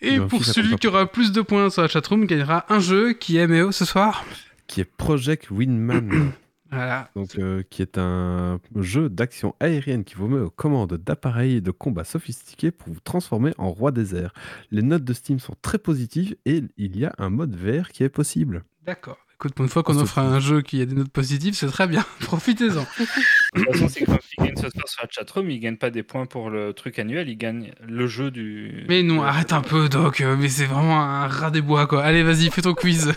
Et 0.00 0.20
pour 0.20 0.44
celui 0.44 0.76
qui 0.76 0.86
aura 0.86 1.06
plus 1.06 1.32
de 1.32 1.40
points 1.40 1.70
sur 1.70 1.82
la 1.82 1.88
chatroom, 1.88 2.24
gagnera 2.24 2.72
un 2.72 2.78
jeu 2.78 3.14
qui 3.14 3.36
est 3.36 3.48
Méo 3.48 3.72
ce 3.72 3.84
soir. 3.84 4.24
Qui 4.68 4.80
est 4.80 4.84
Project 4.84 5.50
Windman. 5.50 6.32
Voilà. 6.70 7.10
Donc, 7.14 7.38
euh, 7.38 7.62
qui 7.70 7.80
est 7.80 7.96
un 7.96 8.58
jeu 8.74 9.08
d'action 9.08 9.54
aérienne 9.60 10.02
qui 10.02 10.16
vous 10.16 10.26
met 10.26 10.40
aux 10.40 10.50
commandes 10.50 10.94
d'appareils 10.94 11.62
de 11.62 11.70
combat 11.70 12.02
sophistiqués 12.02 12.72
pour 12.72 12.92
vous 12.92 12.98
transformer 12.98 13.54
en 13.56 13.70
roi 13.70 13.92
des 13.92 14.16
airs. 14.16 14.34
Les 14.72 14.82
notes 14.82 15.04
de 15.04 15.12
Steam 15.12 15.38
sont 15.38 15.54
très 15.62 15.78
positives 15.78 16.34
et 16.44 16.64
il 16.76 16.98
y 16.98 17.04
a 17.04 17.14
un 17.18 17.30
mode 17.30 17.54
vert 17.54 17.90
qui 17.90 18.02
est 18.02 18.08
possible. 18.08 18.64
D'accord. 18.84 19.25
Écoute, 19.38 19.52
pour 19.54 19.64
une 19.66 19.70
fois 19.70 19.82
qu'on 19.82 19.92
On 19.94 19.98
se 19.98 20.02
offre 20.04 20.18
un 20.18 20.40
jeu 20.40 20.62
qui 20.62 20.80
a 20.80 20.86
des 20.86 20.94
notes 20.94 21.10
positives, 21.10 21.52
c'est 21.54 21.66
très 21.66 21.86
bien. 21.86 22.02
Profitez-en. 22.20 22.80
De 22.80 23.60
toute 23.64 23.72
façon, 23.72 23.88
c'est 23.88 24.04
comme 24.06 24.16
il 24.38 24.44
gagne 24.46 24.56
ce 24.56 24.70
soir 24.70 24.88
sur 24.88 25.02
la 25.02 25.08
chatroom, 25.10 25.50
il 25.50 25.60
gagne 25.60 25.76
pas 25.76 25.90
des 25.90 26.02
points 26.02 26.24
pour 26.24 26.48
le 26.48 26.72
truc 26.72 26.98
annuel, 26.98 27.28
il 27.28 27.36
gagne 27.36 27.72
le 27.86 28.06
jeu 28.06 28.30
du. 28.30 28.86
Mais 28.88 29.02
non, 29.02 29.22
arrête 29.22 29.52
un 29.52 29.60
peu, 29.60 29.90
Doc. 29.90 30.22
euh, 30.22 30.36
Mais 30.38 30.48
c'est 30.48 30.64
vraiment 30.64 31.00
un 31.02 31.26
rat 31.26 31.50
des 31.50 31.60
bois, 31.60 31.86
quoi. 31.86 32.02
Allez, 32.02 32.22
vas-y, 32.22 32.50
fais 32.50 32.62
ton 32.62 32.72
quiz. 32.72 33.12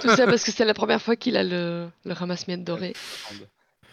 Tout 0.00 0.08
ça 0.10 0.26
parce 0.26 0.44
que 0.44 0.52
c'est 0.52 0.64
la 0.64 0.74
première 0.74 1.02
fois 1.02 1.16
qu'il 1.16 1.36
a 1.36 1.42
le, 1.42 1.88
le 2.04 2.12
ramasse-miettes 2.12 2.62
doré. 2.62 2.94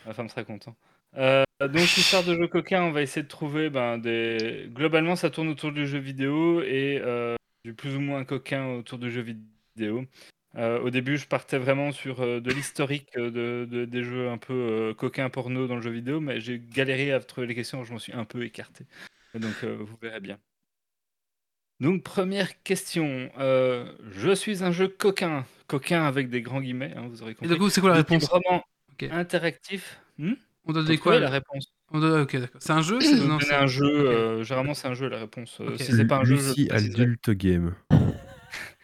Ma 0.05 0.13
femme 0.13 0.29
serait 0.29 0.45
content. 0.45 0.75
Euh, 1.17 1.43
donc, 1.59 1.97
histoire 1.97 2.23
de 2.23 2.35
jeu 2.35 2.47
coquin, 2.47 2.83
on 2.83 2.91
va 2.91 3.01
essayer 3.01 3.23
de 3.23 3.27
trouver 3.27 3.71
ben, 3.71 3.97
des. 3.97 4.69
Globalement, 4.75 5.15
ça 5.15 5.31
tourne 5.31 5.47
autour 5.47 5.71
du 5.71 5.87
jeu 5.87 5.97
vidéo 5.97 6.61
et 6.61 7.01
euh, 7.03 7.35
du 7.65 7.73
plus 7.73 7.95
ou 7.95 7.99
moins 7.99 8.23
coquin 8.25 8.67
autour 8.67 8.99
du 8.99 9.09
jeu 9.11 9.21
vidéo. 9.75 10.05
Euh, 10.55 10.79
au 10.79 10.89
début, 10.89 11.17
je 11.17 11.27
partais 11.27 11.57
vraiment 11.57 11.91
sur 11.91 12.21
euh, 12.21 12.39
de 12.39 12.51
l'historique 12.51 13.09
euh, 13.17 13.29
de, 13.29 13.67
de- 13.69 13.85
des 13.85 14.03
jeux 14.03 14.29
un 14.29 14.37
peu 14.37 14.53
euh, 14.53 14.93
coquins 14.93 15.29
porno 15.29 15.67
dans 15.67 15.75
le 15.75 15.81
jeu 15.81 15.91
vidéo, 15.91 16.19
mais 16.19 16.39
j'ai 16.39 16.59
galéré 16.59 17.11
à 17.11 17.19
trouver 17.19 17.47
les 17.47 17.55
questions, 17.55 17.83
je 17.83 17.91
m'en 17.93 17.99
suis 17.99 18.13
un 18.13 18.25
peu 18.25 18.43
écarté. 18.43 18.85
Et 19.35 19.39
donc, 19.39 19.53
euh, 19.63 19.77
vous 19.79 19.97
verrez 20.01 20.19
bien. 20.21 20.39
Donc, 21.79 22.01
première 22.03 22.63
question. 22.63 23.29
Euh, 23.37 23.91
je 24.11 24.31
suis 24.33 24.63
un 24.63 24.71
jeu 24.71 24.87
coquin. 24.87 25.45
Coquin 25.67 26.03
avec 26.05 26.29
des 26.29 26.41
grands 26.41 26.61
guillemets, 26.61 26.93
hein, 26.95 27.07
vous 27.07 27.21
aurez 27.21 27.33
Et 27.33 27.35
compris. 27.35 27.53
du 27.53 27.59
coup, 27.59 27.69
c'est 27.69 27.81
quoi 27.81 27.91
la 27.91 27.97
De 27.97 28.01
type 28.01 28.11
réponse? 28.23 28.29
roman 28.29 28.63
Ok. 28.93 29.03
interactif. 29.11 30.01
Hmm? 30.17 30.33
On 30.65 30.71
doit 30.73 30.81
Faut 30.81 30.87
donner 30.87 30.97
trouver 30.97 31.15
quoi 31.17 31.19
la 31.19 31.29
réponse? 31.29 31.67
On 31.91 31.99
doit... 31.99 32.21
Ok, 32.21 32.35
d'accord. 32.35 32.61
C'est 32.61 32.73
un 32.73 32.81
jeu 32.81 32.99
c'est... 32.99 33.15
Non, 33.27 33.37
un 33.51 33.67
jeu, 33.67 33.85
ok. 33.85 34.05
euh, 34.07 34.43
généralement 34.43 34.73
c'est 34.73 34.87
un 34.87 34.95
jeu 34.95 35.07
la 35.07 35.19
réponse. 35.19 35.59
Euh, 35.61 35.73
Ok. 35.73 35.79
Si 35.81 35.93
c'est 35.93 36.05
pas 36.05 36.17
un 36.17 36.23
jeu, 36.23 36.35
je, 36.37 36.47
Lucie 36.47 36.63
le 36.63 36.69
préciserai. 36.69 37.01
Adulte 37.03 37.29
Game. 37.31 37.75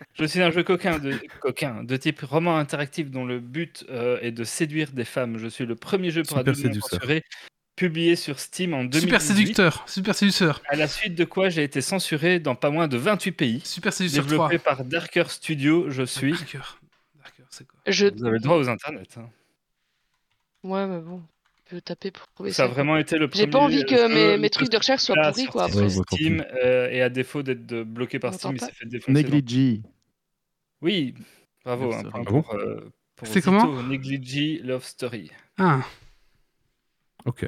Je 0.19 0.25
suis 0.25 0.41
un 0.41 0.51
jeu 0.51 0.63
coquin 0.63 0.99
de, 0.99 1.19
coquin 1.39 1.83
de 1.83 1.97
type 1.97 2.21
roman 2.21 2.57
interactif 2.57 3.09
dont 3.09 3.25
le 3.25 3.39
but 3.39 3.85
euh, 3.89 4.19
est 4.21 4.31
de 4.31 4.43
séduire 4.43 4.91
des 4.91 5.05
femmes. 5.05 5.37
Je 5.37 5.47
suis 5.47 5.65
le 5.65 5.75
premier 5.75 6.11
jeu 6.11 6.23
pour 6.23 6.37
adultes 6.37 6.81
censuré 6.81 7.23
publié 7.75 8.15
sur 8.15 8.39
Steam 8.39 8.73
en 8.73 8.83
2018. 8.83 9.01
Super 9.01 9.21
séducteur. 9.21 9.83
Super 9.87 10.15
séducteur. 10.15 10.61
À 10.67 10.75
la 10.75 10.87
suite 10.87 11.15
de 11.15 11.25
quoi 11.25 11.49
j'ai 11.49 11.63
été 11.63 11.81
censuré 11.81 12.39
dans 12.39 12.55
pas 12.55 12.69
moins 12.69 12.87
de 12.87 12.97
28 12.97 13.31
pays. 13.31 13.61
Super 13.63 13.91
séducteur 13.93 14.25
3. 14.25 14.49
Développé 14.49 14.57
par 14.63 14.85
Darker 14.85 15.23
Studio, 15.29 15.89
je 15.89 16.03
suis. 16.03 16.31
Darker. 16.33 16.77
Darker, 17.15 17.43
c'est 17.49 17.67
quoi 17.67 17.79
Je... 17.87 18.07
Vous 18.15 18.25
avez 18.25 18.37
le 18.37 18.43
droit 18.43 18.57
aux 18.57 18.69
internets. 18.69 19.17
hein. 19.17 19.29
Ouais, 20.63 20.87
mais 20.87 20.99
bon, 21.01 21.21
je 21.69 21.75
vais 21.75 21.81
taper 21.81 22.11
pour 22.11 22.25
trouver 22.29 22.51
Ça 22.51 22.57
ça. 22.57 22.63
a 22.63 22.67
vraiment 22.67 22.95
été 22.97 23.17
le 23.17 23.27
premier. 23.27 23.43
J'ai 23.43 23.49
pas 23.49 23.59
envie 23.59 23.83
que 23.83 24.37
mes, 24.37 24.49
trucs 24.49 24.69
de 24.69 24.77
recherche 24.77 25.01
soient 25.01 25.15
pourris, 25.15 25.47
quoi. 25.47 25.65
Après. 25.65 25.89
Steam 25.89 26.45
euh, 26.63 26.89
et 26.89 27.01
à 27.01 27.09
défaut 27.09 27.43
d'être 27.43 27.83
bloqué 27.83 28.19
par 28.19 28.33
On 28.33 28.37
Steam, 28.37 28.51
il 28.53 28.59
s'est 28.61 28.71
fait 28.71 28.85
défoncer. 28.85 29.23
dans- 29.23 29.29
Negligee. 29.29 29.81
Oui, 30.83 31.15
bravo 31.63 31.89
point 31.89 32.11
Ah 32.13 32.19
pour, 32.25 32.53
euh, 32.53 32.91
pour 33.15 33.25
C'est 33.25 33.39
Zito, 33.39 33.51
comment 33.51 33.81
Negligee 33.83 34.59
Love 34.63 34.83
Story. 34.83 35.31
Ah. 35.57 35.81
Ok. 37.23 37.45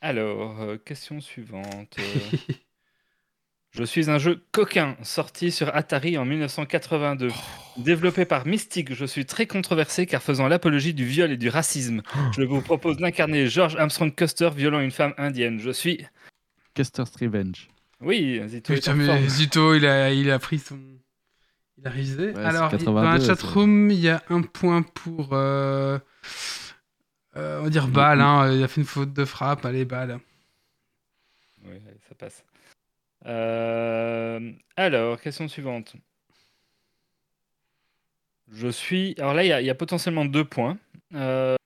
Alors, 0.00 0.60
euh, 0.60 0.76
question 0.76 1.20
suivante. 1.20 1.96
Je 3.70 3.84
suis 3.84 4.10
un 4.10 4.18
jeu 4.18 4.44
coquin 4.50 4.96
sorti 5.02 5.52
sur 5.52 5.72
Atari 5.74 6.18
en 6.18 6.24
1982. 6.24 7.28
Développé 7.76 8.24
par 8.24 8.46
Mystique, 8.46 8.94
je 8.94 9.04
suis 9.04 9.26
très 9.26 9.46
controversé 9.46 10.06
car 10.06 10.22
faisant 10.22 10.48
l'apologie 10.48 10.94
du 10.94 11.04
viol 11.04 11.30
et 11.30 11.36
du 11.36 11.50
racisme. 11.50 12.00
Je 12.34 12.42
vous 12.42 12.62
propose 12.62 12.96
d'incarner 12.96 13.48
George 13.48 13.76
Armstrong 13.76 14.14
Custer 14.14 14.48
violant 14.56 14.80
une 14.80 14.92
femme 14.92 15.12
indienne. 15.18 15.60
Je 15.60 15.70
suis. 15.70 16.06
Custer's 16.74 17.14
Revenge. 17.20 17.68
Oui, 18.00 18.40
Zito 18.46 18.72
est 18.72 18.76
Putain, 18.76 18.92
en 18.92 18.96
mais 18.96 19.06
forme. 19.06 19.28
Zito, 19.28 19.74
il 19.74 19.84
a, 19.84 20.10
il 20.10 20.30
a 20.30 20.38
pris 20.38 20.58
son. 20.58 20.78
Il 21.78 21.86
a 21.86 21.90
révisé. 21.90 22.34
Alors, 22.36 22.68
il- 22.72 22.78
82, 22.78 22.92
dans 22.92 23.02
la 23.12 23.20
chatroom, 23.20 23.90
il 23.90 23.98
y 24.00 24.08
a 24.08 24.22
un 24.30 24.42
point 24.42 24.82
pour. 24.82 25.30
euh, 25.32 25.98
euh, 27.36 27.60
on 27.60 27.64
va 27.64 27.70
dire 27.70 27.88
balle, 27.88 28.20
hein. 28.20 28.50
Il 28.52 28.62
a 28.62 28.68
fait 28.68 28.80
une 28.80 28.86
faute 28.86 29.12
de 29.12 29.24
frappe. 29.24 29.64
Allez, 29.66 29.84
balle. 29.84 30.18
Oui, 31.64 31.80
ça 32.08 32.14
passe. 32.14 32.44
Euh, 33.26 34.52
alors, 34.76 35.20
question 35.20 35.48
suivante. 35.48 35.94
Je 38.52 38.68
suis. 38.68 39.14
Alors 39.18 39.34
là, 39.34 39.44
il 39.44 39.48
y, 39.48 39.52
a- 39.52 39.60
il 39.60 39.66
y 39.66 39.70
a 39.70 39.74
potentiellement 39.74 40.24
deux 40.24 40.44
points 40.44 40.78
euh, 41.14 41.56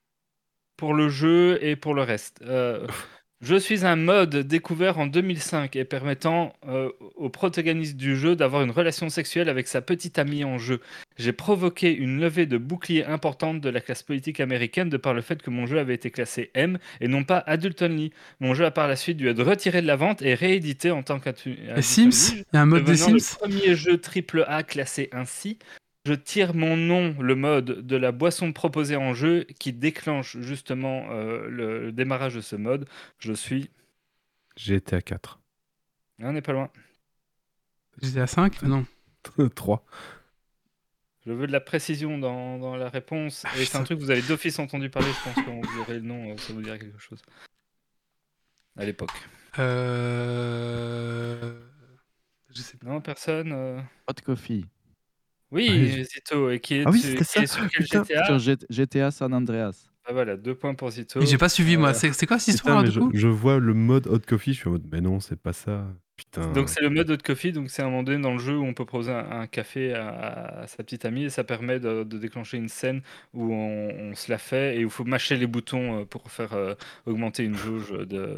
pour 0.77 0.93
le 0.93 1.09
jeu 1.09 1.57
et 1.63 1.75
pour 1.75 1.93
le 1.93 2.01
reste. 2.01 2.41
Je 3.41 3.55
suis 3.55 3.87
un 3.87 3.95
mode 3.95 4.35
découvert 4.35 4.99
en 4.99 5.07
2005 5.07 5.75
et 5.75 5.83
permettant 5.83 6.53
euh, 6.67 6.91
au 7.15 7.29
protagoniste 7.29 7.97
du 7.97 8.15
jeu 8.15 8.35
d'avoir 8.35 8.61
une 8.61 8.69
relation 8.69 9.09
sexuelle 9.09 9.49
avec 9.49 9.67
sa 9.67 9.81
petite 9.81 10.19
amie 10.19 10.43
en 10.43 10.59
jeu. 10.59 10.79
J'ai 11.17 11.33
provoqué 11.33 11.91
une 11.91 12.19
levée 12.19 12.45
de 12.45 12.59
bouclier 12.59 13.03
importante 13.03 13.59
de 13.59 13.69
la 13.69 13.81
classe 13.81 14.03
politique 14.03 14.39
américaine 14.39 14.89
de 14.89 14.97
par 14.97 15.15
le 15.15 15.21
fait 15.21 15.41
que 15.41 15.49
mon 15.49 15.65
jeu 15.65 15.79
avait 15.79 15.95
été 15.95 16.11
classé 16.11 16.51
M 16.53 16.77
et 16.99 17.07
non 17.07 17.23
pas 17.23 17.43
Adult 17.47 17.81
Only. 17.81 18.11
Mon 18.41 18.53
jeu 18.53 18.63
a 18.63 18.71
par 18.71 18.87
la 18.87 18.95
suite 18.95 19.17
dû 19.17 19.27
être 19.27 19.43
retiré 19.43 19.81
de 19.81 19.87
la 19.87 19.95
vente 19.95 20.21
et 20.21 20.35
réédité 20.35 20.91
en 20.91 21.01
tant 21.01 21.19
qu'adult 21.19 21.57
Sims? 21.81 22.35
Il 22.35 22.45
y 22.53 22.57
a 22.57 22.61
un 22.61 22.67
mode 22.67 22.83
des 22.83 22.95
Sims 22.95 23.13
le 23.13 23.37
premier 23.39 23.75
jeu 23.75 23.99
AAA 23.99 24.61
classé 24.61 25.09
ainsi, 25.13 25.57
je 26.05 26.13
tire 26.13 26.55
mon 26.55 26.77
nom, 26.77 27.15
le 27.19 27.35
mode, 27.35 27.85
de 27.85 27.95
la 27.95 28.11
boisson 28.11 28.53
proposée 28.53 28.95
en 28.95 29.13
jeu 29.13 29.43
qui 29.59 29.71
déclenche 29.73 30.37
justement 30.39 31.07
euh, 31.11 31.47
le, 31.47 31.85
le 31.85 31.91
démarrage 31.91 32.35
de 32.35 32.41
ce 32.41 32.55
mode. 32.55 32.87
Je 33.19 33.33
suis. 33.33 33.69
J'ai 34.55 34.75
été 34.75 34.95
à 34.95 35.01
4. 35.01 35.39
On 36.19 36.33
n'est 36.33 36.41
pas 36.41 36.53
loin. 36.53 36.69
J'étais 38.01 38.19
à 38.19 38.27
5 38.27 38.61
Non. 38.63 38.85
3. 39.55 39.85
Je 41.25 41.31
veux 41.31 41.45
de 41.45 41.51
la 41.51 41.61
précision 41.61 42.17
dans, 42.17 42.57
dans 42.57 42.75
la 42.75 42.89
réponse. 42.89 43.43
Ah, 43.45 43.55
Et 43.59 43.65
c'est 43.65 43.77
un 43.77 43.83
truc 43.83 43.99
que 43.99 44.03
vous 44.03 44.09
avez 44.09 44.23
d'office 44.23 44.57
entendu 44.57 44.89
parler. 44.89 45.09
Je 45.11 45.23
pense 45.31 45.45
quand 45.45 45.61
vous 45.61 45.79
aurez 45.81 45.95
le 45.95 46.01
nom, 46.01 46.31
euh, 46.31 46.37
ça 46.37 46.51
vous 46.53 46.61
dira 46.63 46.79
quelque 46.79 46.97
chose. 46.97 47.21
À 48.75 48.85
l'époque. 48.85 49.11
Euh... 49.59 51.59
Je 52.49 52.61
sais 52.61 52.77
pas. 52.77 52.87
Non, 52.87 53.01
personne. 53.01 53.51
euh 53.53 53.79
Hot 54.07 54.13
Coffee. 54.25 54.65
Oui, 55.51 55.69
Ah, 55.99 56.03
Zito. 56.03 56.49
Et 56.49 56.59
qui 56.59 56.75
est, 56.75 56.83
Ah 56.85 56.91
oui, 56.91 57.01
qui 57.01 57.07
est 57.07 57.23
ça. 57.23 57.45
sur 57.45 57.67
quel 57.69 57.83
Putain. 57.83 58.03
GTA 58.03 58.39
Sur 58.39 58.57
GTA 58.69 59.11
San 59.11 59.33
Andreas. 59.33 59.87
Ah, 60.05 60.13
Voilà, 60.13 60.35
deux 60.37 60.55
points 60.55 60.73
pour 60.73 60.89
Zito. 60.91 61.19
Mais 61.19 61.25
j'ai 61.25 61.37
pas 61.37 61.49
suivi, 61.49 61.77
moi. 61.77 61.89
Euh, 61.89 61.93
C'est 61.93 62.13
c'est 62.13 62.25
quoi 62.25 62.39
cette 62.39 62.55
histoire, 62.55 62.83
du 62.83 62.91
je, 62.91 62.99
coup 62.99 63.11
je 63.13 63.27
vois 63.27 63.59
le 63.59 63.73
mode 63.73 64.07
Hot 64.07 64.19
Coffee, 64.27 64.53
je 64.53 64.59
suis 64.59 64.67
en 64.67 64.71
mode, 64.71 64.87
mais 64.91 65.01
non, 65.01 65.19
c'est 65.19 65.39
pas 65.39 65.53
ça. 65.53 65.85
Putain. 66.17 66.51
Donc 66.53 66.69
c'est 66.69 66.81
le 66.81 66.91
mode 66.91 67.09
hot 67.09 67.17
coffee, 67.23 67.51
donc 67.51 67.71
c'est 67.71 67.81
un 67.81 67.85
moment 67.85 68.03
donné 68.03 68.21
dans 68.21 68.33
le 68.33 68.37
jeu 68.37 68.55
où 68.55 68.63
on 68.63 68.75
peut 68.75 68.85
proposer 68.85 69.11
un, 69.11 69.41
un 69.41 69.47
café 69.47 69.93
à, 69.95 70.09
à 70.61 70.67
sa 70.67 70.77
petite 70.83 71.03
amie 71.03 71.23
et 71.23 71.29
ça 71.31 71.43
permet 71.43 71.79
de, 71.79 72.03
de 72.03 72.17
déclencher 72.19 72.57
une 72.57 72.67
scène 72.69 73.01
où 73.33 73.51
on, 73.51 73.89
on 74.11 74.13
se 74.13 74.29
la 74.29 74.37
fait 74.37 74.75
et 74.75 74.79
où 74.85 74.87
il 74.89 74.91
faut 74.91 75.03
mâcher 75.03 75.35
les 75.35 75.47
boutons 75.47 76.01
euh, 76.01 76.05
pour 76.05 76.29
faire 76.29 76.53
euh, 76.53 76.75
augmenter 77.07 77.43
une 77.43 77.55
jauge 77.55 77.91
de 78.07 78.37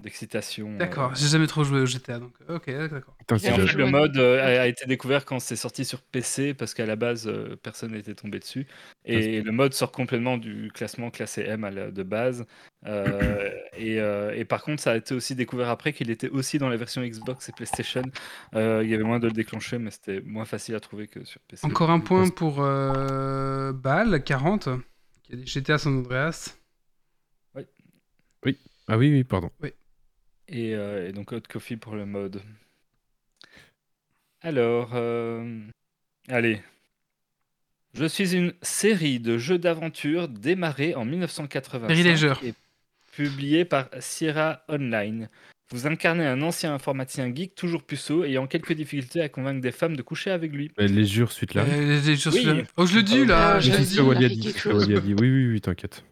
d'excitation. 0.00 0.68
euh. 0.74 0.78
D'accord, 0.78 1.14
j'ai 1.14 1.28
jamais 1.28 1.46
trop 1.46 1.64
joué 1.64 1.80
au 1.80 1.86
GTA, 1.86 2.18
donc 2.18 2.32
ok, 2.48 2.66
d'accord. 2.90 3.16
En 3.30 3.36
J'ai 3.36 3.50
fait, 3.52 3.66
j'avais- 3.66 3.84
le 3.84 3.90
mode 3.90 4.16
euh, 4.16 4.40
a, 4.58 4.62
a 4.62 4.66
été 4.66 4.86
découvert 4.86 5.24
quand 5.24 5.38
c'est 5.38 5.54
sorti 5.56 5.84
sur 5.84 6.00
PC 6.02 6.52
parce 6.54 6.74
qu'à 6.74 6.84
la 6.86 6.96
base 6.96 7.28
euh, 7.28 7.54
personne 7.62 7.92
n'était 7.92 8.14
tombé 8.14 8.38
dessus 8.40 8.66
et 9.04 9.40
le 9.40 9.52
mode 9.52 9.72
sort 9.72 9.92
complètement 9.92 10.36
du 10.36 10.70
classement 10.74 11.10
classé 11.10 11.42
M 11.42 11.64
à 11.64 11.70
la- 11.70 11.90
de 11.90 12.02
base 12.02 12.44
Euh, 12.86 13.50
et, 13.76 14.00
euh, 14.00 14.34
et 14.34 14.46
par 14.46 14.62
contre 14.62 14.82
ça 14.82 14.92
a 14.92 14.96
été 14.96 15.14
aussi 15.14 15.34
découvert 15.34 15.68
après 15.68 15.92
qu'il 15.92 16.08
était 16.10 16.30
aussi 16.30 16.56
dans 16.58 16.70
la 16.70 16.78
version 16.78 17.02
Xbox 17.02 17.48
et 17.50 17.52
PlayStation. 17.52 18.02
Euh, 18.54 18.80
il 18.82 18.88
y 18.88 18.94
avait 18.94 19.04
moins 19.04 19.20
de 19.20 19.26
le 19.26 19.32
déclencher 19.32 19.78
mais 19.78 19.90
c'était 19.90 20.22
moins 20.22 20.46
facile 20.46 20.74
à 20.74 20.80
trouver 20.80 21.06
que 21.06 21.22
sur 21.24 21.40
PC. 21.42 21.66
Encore 21.66 21.90
un 21.90 22.00
point 22.00 22.30
pour 22.30 22.56
euh, 22.60 23.72
Bal, 23.74 24.24
40, 24.24 24.70
qui 25.24 25.34
a 25.34 25.36
dit 25.36 25.46
GTA 25.46 25.76
San 25.78 25.98
Andreas. 25.98 26.56
Ah 28.92 28.98
oui, 28.98 29.08
oui, 29.12 29.22
pardon. 29.22 29.50
Et, 30.50 30.74
euh, 30.74 31.08
et 31.08 31.12
donc 31.12 31.32
Hot 31.32 31.40
Coffee 31.48 31.76
pour 31.76 31.94
le 31.94 32.04
mode. 32.04 32.42
Alors, 34.42 34.90
euh, 34.94 35.60
allez. 36.28 36.60
Je 37.94 38.04
suis 38.04 38.34
une 38.34 38.52
série 38.62 39.20
de 39.20 39.38
jeux 39.38 39.58
d'aventure 39.58 40.28
démarrée 40.28 40.94
en 40.94 41.04
1985 41.04 41.88
Série 41.88 42.02
Leisure. 42.02 42.40
et 42.44 42.54
publiée 43.12 43.64
par 43.64 43.88
Sierra 44.00 44.64
Online. 44.68 45.28
Vous 45.72 45.86
incarnez 45.86 46.26
un 46.26 46.42
ancien 46.42 46.74
informaticien 46.74 47.32
geek 47.32 47.54
toujours 47.54 47.84
puceau 47.84 48.24
ayant 48.24 48.48
quelques 48.48 48.72
difficultés 48.72 49.20
à 49.20 49.28
convaincre 49.28 49.60
des 49.60 49.70
femmes 49.70 49.94
de 49.96 50.02
coucher 50.02 50.32
avec 50.32 50.50
lui. 50.52 50.72
Mais 50.76 50.88
les 50.88 51.04
jures, 51.04 51.30
suite 51.30 51.54
là. 51.54 51.62
Euh, 51.62 52.00
les 52.04 52.28
Oui. 52.28 52.64
Oh, 52.76 52.86
je 52.86 52.96
le 52.96 53.02
dis 53.04 53.24
là 53.24 53.52
Ah, 53.54 53.60
je 53.60 53.70
le 53.70 53.76
dis. 53.76 53.82
dis. 53.84 53.88
C'est 53.90 53.94
ce 53.94 54.00
que 54.00 54.02
Wally 54.02 54.24
a 54.24 54.28
dit. 54.28 54.42
ce 54.50 54.68
que 54.68 54.68
Wally 54.74 54.96
a 54.96 55.00
dit. 55.00 55.14
Oui, 55.14 55.30
oui, 55.30 55.46
oui, 55.52 55.60
t'inquiète. 55.60 56.04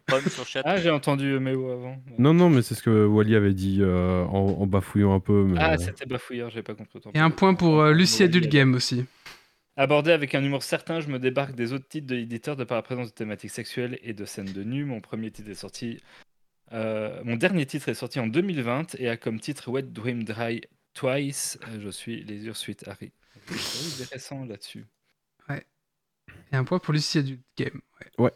Ah, 0.64 0.76
j'ai 0.76 0.90
entendu 0.90 1.40
Méo 1.40 1.70
avant. 1.72 1.96
Non, 2.18 2.34
non, 2.34 2.50
mais 2.50 2.62
c'est 2.62 2.76
ce 2.76 2.82
que 2.82 3.04
Wally 3.06 3.34
avait 3.34 3.52
dit 3.52 3.78
euh, 3.80 4.22
en, 4.26 4.58
en 4.60 4.66
bafouillant 4.68 5.12
un 5.14 5.20
peu. 5.20 5.44
Mais... 5.48 5.58
Ah, 5.60 5.76
c'était 5.76 6.06
bafouilleur, 6.06 6.50
j'ai 6.50 6.62
pas 6.62 6.74
compris. 6.74 7.00
Et 7.14 7.18
un 7.18 7.30
point 7.30 7.54
pour 7.54 7.80
euh, 7.80 7.92
Lucie 7.92 8.22
Adult 8.22 8.48
Game 8.48 8.74
aussi. 8.74 9.06
Abordé 9.76 10.10
avec 10.12 10.34
un 10.34 10.42
humour 10.42 10.62
certain, 10.64 11.00
je 11.00 11.08
me 11.08 11.18
débarque 11.18 11.54
des 11.54 11.72
autres 11.72 11.86
titres 11.88 12.06
de 12.08 12.16
l'éditeur 12.16 12.56
de 12.56 12.64
par 12.64 12.76
la 12.76 12.82
présence 12.82 13.08
de 13.08 13.12
thématiques 13.14 13.50
sexuelles 13.50 13.98
et 14.02 14.12
de 14.12 14.24
scènes 14.24 14.52
de 14.52 14.62
nu. 14.64 14.84
Mon 14.84 15.00
premier 15.00 15.30
titre 15.30 15.50
est 15.50 15.54
sorti. 15.54 15.98
Euh, 16.72 17.22
mon 17.24 17.36
dernier 17.36 17.66
titre 17.66 17.88
est 17.88 17.94
sorti 17.94 18.20
en 18.20 18.26
2020 18.26 18.96
et 18.96 19.08
a 19.08 19.16
comme 19.16 19.40
titre 19.40 19.70
Wet 19.70 19.82
Dream 19.82 20.24
Dry 20.24 20.62
Twice. 20.94 21.58
Euh, 21.68 21.80
je 21.80 21.88
suis 21.88 22.22
Les 22.24 22.46
Ursuites 22.46 22.86
Harry. 22.86 23.12
Récents 24.10 24.44
là-dessus. 24.44 24.86
Et 26.52 26.56
un 26.56 26.64
point 26.64 26.78
pour 26.78 26.94
Lucie 26.94 27.18
Adulte 27.18 27.42
Game. 27.56 27.80
Ouais. 28.18 28.32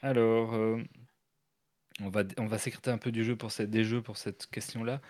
Alors, 0.00 0.54
euh, 0.54 0.82
on 2.00 2.08
va, 2.08 2.22
on 2.38 2.46
va 2.46 2.58
s'écarter 2.58 2.90
un 2.90 2.98
peu 2.98 3.12
du 3.12 3.24
jeu 3.24 3.36
pour 3.36 3.52
cette, 3.52 3.70
des 3.70 3.84
jeux 3.84 4.02
pour 4.02 4.16
cette 4.16 4.46
question-là. 4.46 5.00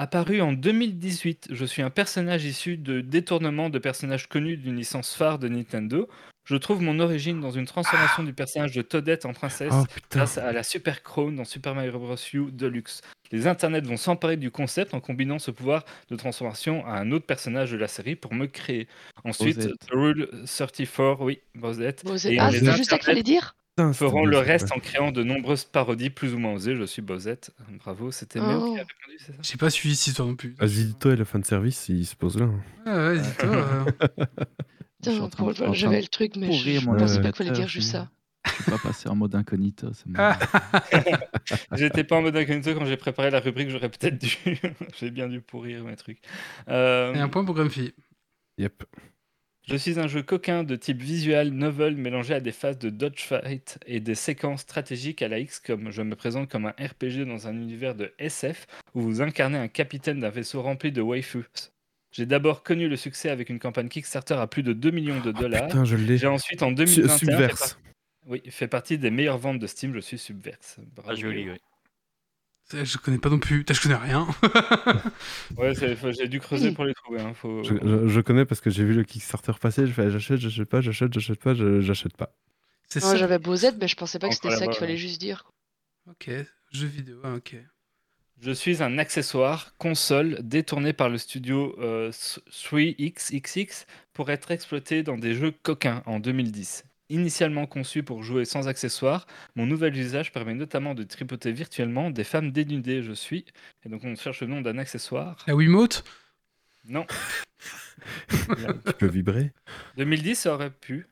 Apparu 0.00 0.40
en 0.40 0.52
2018, 0.52 1.48
je 1.50 1.64
suis 1.64 1.82
un 1.82 1.90
personnage 1.90 2.44
issu 2.44 2.76
de 2.76 3.00
détournement 3.00 3.68
de 3.68 3.80
personnages 3.80 4.28
connus 4.28 4.56
d'une 4.56 4.76
licence 4.76 5.12
phare 5.12 5.40
de 5.40 5.48
Nintendo. 5.48 6.08
Je 6.44 6.54
trouve 6.54 6.80
mon 6.80 7.00
origine 7.00 7.40
dans 7.40 7.50
une 7.50 7.66
transformation 7.66 8.22
du 8.22 8.32
personnage 8.32 8.70
de 8.76 8.82
Toadette 8.82 9.26
en 9.26 9.32
princesse 9.32 9.74
Oh 9.74 9.84
grâce 10.08 10.38
à 10.38 10.52
la 10.52 10.62
Super 10.62 11.02
Crown 11.02 11.34
dans 11.34 11.44
Super 11.44 11.74
Mario 11.74 11.98
Bros. 11.98 12.14
U 12.32 12.52
Deluxe. 12.52 13.00
Les 13.32 13.48
internets 13.48 13.80
vont 13.80 13.96
s'emparer 13.96 14.36
du 14.36 14.52
concept 14.52 14.94
en 14.94 15.00
combinant 15.00 15.40
ce 15.40 15.50
pouvoir 15.50 15.84
de 16.10 16.14
transformation 16.14 16.86
à 16.86 16.92
un 16.92 17.10
autre 17.10 17.26
personnage 17.26 17.72
de 17.72 17.76
la 17.76 17.88
série 17.88 18.14
pour 18.14 18.34
me 18.34 18.46
créer. 18.46 18.86
Ensuite, 19.24 19.68
Rule 19.90 20.28
34, 20.46 21.22
oui, 21.22 21.40
on 21.60 21.72
Ah, 22.38 22.52
les 22.52 22.60
c'est 22.60 22.76
juste 22.76 22.90
ça 22.90 22.98
qu'il 22.98 23.06
fallait 23.06 23.24
dire 23.24 23.56
Putain, 23.78 23.92
feront 23.92 24.24
le 24.26 24.38
reste 24.38 24.72
en 24.72 24.78
créant 24.80 25.12
de 25.12 25.22
nombreuses 25.22 25.64
parodies 25.64 26.10
plus 26.10 26.34
ou 26.34 26.38
moins 26.38 26.52
osées. 26.54 26.74
Je 26.76 26.84
suis 26.84 27.02
Bowsette. 27.02 27.52
Bravo, 27.78 28.10
c'était 28.10 28.40
Méo 28.40 28.58
Oh. 28.60 28.74
qui 28.74 28.80
a 28.80 28.84
répondu, 28.84 29.18
c'est 29.18 29.32
ça 29.32 29.38
J'ai 29.42 29.56
pas 29.56 29.70
suivi 29.70 29.94
cette 29.96 30.08
histoire 30.08 30.26
non 30.28 30.34
plus. 30.36 30.54
Vas-y, 30.58 30.84
dis-toi, 30.86 31.12
et 31.12 31.16
le 31.16 31.24
fan 31.24 31.44
service, 31.44 31.88
il 31.88 32.04
se 32.06 32.16
pose 32.16 32.38
là. 32.38 32.46
hein. 32.86 33.14
Putain, 33.38 33.84
de- 35.02 35.10
suis 35.10 35.20
en 35.20 35.28
train 35.28 35.52
J'avais 35.72 35.96
de 35.98 36.02
le 36.02 36.08
truc, 36.08 36.36
mais 36.36 36.52
je, 36.52 36.84
pensais 36.84 37.20
pas 37.20 37.32
qu'il 37.32 37.36
fallait 37.36 37.50
dire 37.52 37.68
juste 37.68 37.92
ça. 37.92 38.10
Je 38.46 38.52
suis 38.62 38.70
pas 38.70 38.78
passé 38.78 39.08
en 39.08 39.14
mode 39.14 39.34
incognito. 39.34 39.88
Ah. 40.16 40.38
J'étais 41.72 42.02
pas 42.04 42.16
en 42.16 42.22
mode 42.22 42.36
incognito 42.36 42.74
quand 42.74 42.84
j'ai 42.86 42.96
préparé 42.96 43.30
la 43.30 43.40
rubrique, 43.40 43.68
j'aurais 43.68 43.90
peut-être 43.90 44.18
dû. 44.18 44.36
j'ai 44.98 45.10
bien 45.10 45.28
dû 45.28 45.40
pourrir 45.40 45.84
mes 45.84 45.96
trucs. 45.96 46.20
Euh, 46.68 47.14
Et 47.14 47.18
un 47.20 47.28
point 47.28 47.44
pour 47.44 47.54
Grumpy. 47.54 47.92
Yep. 48.58 48.84
Je 49.68 49.76
suis 49.76 50.00
un 50.00 50.06
jeu 50.06 50.22
coquin 50.22 50.64
de 50.64 50.76
type 50.76 51.02
visual 51.02 51.50
novel 51.50 51.96
mélangé 51.96 52.32
à 52.34 52.40
des 52.40 52.52
phases 52.52 52.78
de 52.78 52.88
dodgefight 52.88 53.78
et 53.86 54.00
des 54.00 54.14
séquences 54.14 54.62
stratégiques 54.62 55.20
à 55.20 55.28
la 55.28 55.38
X 55.38 55.60
comme 55.60 55.90
je 55.90 56.00
me 56.00 56.16
présente 56.16 56.48
comme 56.50 56.64
un 56.66 56.70
RPG 56.80 57.26
dans 57.26 57.46
un 57.48 57.54
univers 57.54 57.94
de 57.94 58.12
SF 58.18 58.66
où 58.94 59.02
vous 59.02 59.20
incarnez 59.20 59.58
un 59.58 59.68
capitaine 59.68 60.20
d'un 60.20 60.30
vaisseau 60.30 60.62
rempli 60.62 60.90
de 60.90 61.02
waifus. 61.02 61.70
J'ai 62.12 62.24
d'abord 62.24 62.62
connu 62.62 62.88
le 62.88 62.96
succès 62.96 63.28
avec 63.28 63.50
une 63.50 63.58
campagne 63.58 63.88
Kickstarter 63.88 64.34
à 64.34 64.46
plus 64.46 64.62
de 64.62 64.72
2 64.72 64.90
millions 64.90 65.20
de 65.20 65.28
Oh, 65.36 65.40
dollars. 65.40 65.66
putain, 65.66 65.84
je 65.84 65.96
l'ai. 65.96 66.16
J'ai 66.16 66.26
ensuite 66.28 66.62
en 66.62 66.70
Su- 66.70 66.74
2021 67.02 67.36
fait, 67.36 67.48
par- 67.48 67.80
oui, 68.26 68.42
fait 68.48 68.68
partie 68.68 68.96
des 68.96 69.10
meilleures 69.10 69.36
ventes 69.36 69.58
de 69.58 69.66
Steam, 69.66 69.92
je 69.94 70.00
suis 70.00 70.16
Subverse. 70.16 70.78
Bravo. 70.96 71.10
Ah, 71.10 71.14
joli, 71.14 71.50
oui. 71.50 71.58
Je 72.72 72.98
connais 72.98 73.18
pas 73.18 73.30
non 73.30 73.38
plus. 73.38 73.64
Je 73.70 73.80
connais 73.80 73.94
rien. 73.94 74.26
Ouais, 75.56 75.72
j'ai 75.74 76.28
dû 76.28 76.38
creuser 76.40 76.72
pour 76.72 76.84
les 76.84 76.94
trouver. 76.94 77.20
hein, 77.20 77.32
faut- 77.34 77.62
Je, 77.64 77.74
je- 77.82 78.08
je 78.08 78.20
connais 78.20 78.44
parce 78.44 78.60
que 78.60 78.68
j'ai 78.70 78.84
vu 78.84 78.92
le 78.94 79.04
Kickstarter 79.04 79.52
passer. 79.60 79.86
Je 79.86 79.92
fais 79.92 80.10
j'achète, 80.10 80.38
j'achète 80.38 80.68
pas, 80.68 80.80
j'achète, 80.80 81.12
j'achète 81.14 81.40
pas, 81.40 81.54
j'achète 81.54 82.16
pas. 82.16 82.34
C'est 82.88 83.00
Moi, 83.02 83.10
ça. 83.12 83.16
j'avais 83.16 83.38
Bowsette, 83.38 83.76
mais 83.80 83.88
je 83.88 83.96
pensais 83.96 84.18
pas 84.18 84.28
que 84.28 84.34
c'était 84.34 84.50
ça 84.56 84.66
qu'il 84.66 84.76
fallait 84.78 84.92
ouais. 84.92 84.98
juste 84.98 85.20
dire. 85.20 85.50
Ok. 86.08 86.30
Jeu 86.72 86.86
vidéo. 86.86 87.20
ah, 87.24 87.34
ok. 87.34 87.56
Je 88.40 88.52
suis 88.52 88.82
un 88.82 88.98
accessoire 88.98 89.74
console 89.78 90.38
détourné 90.42 90.92
par 90.92 91.08
le 91.08 91.18
studio 91.18 91.74
euh, 91.80 92.10
3XXX 92.12 93.84
pour 94.12 94.30
être 94.30 94.50
exploité 94.50 95.02
dans 95.02 95.18
des 95.18 95.34
jeux 95.34 95.50
coquins 95.62 96.02
en 96.06 96.20
2010. 96.20 96.84
Initialement 97.10 97.66
conçu 97.66 98.02
pour 98.02 98.22
jouer 98.22 98.44
sans 98.44 98.68
accessoires, 98.68 99.26
mon 99.56 99.64
nouvel 99.64 99.96
usage 99.96 100.30
permet 100.30 100.54
notamment 100.54 100.94
de 100.94 101.04
tripoter 101.04 101.52
virtuellement 101.52 102.10
des 102.10 102.24
femmes 102.24 102.50
dénudées. 102.52 103.02
Je 103.02 103.12
suis. 103.12 103.46
Et 103.84 103.88
donc 103.88 104.02
on 104.04 104.14
cherche 104.14 104.42
le 104.42 104.46
nom 104.48 104.60
d'un 104.60 104.76
accessoire. 104.76 105.36
La 105.46 105.54
Wiimote? 105.54 106.04
Non. 106.86 107.06
Tu 108.28 108.92
peux 108.98 109.08
vibrer. 109.08 109.52
2010, 109.96 110.36
ça 110.36 110.54
aurait 110.54 110.70
pu. 110.70 111.08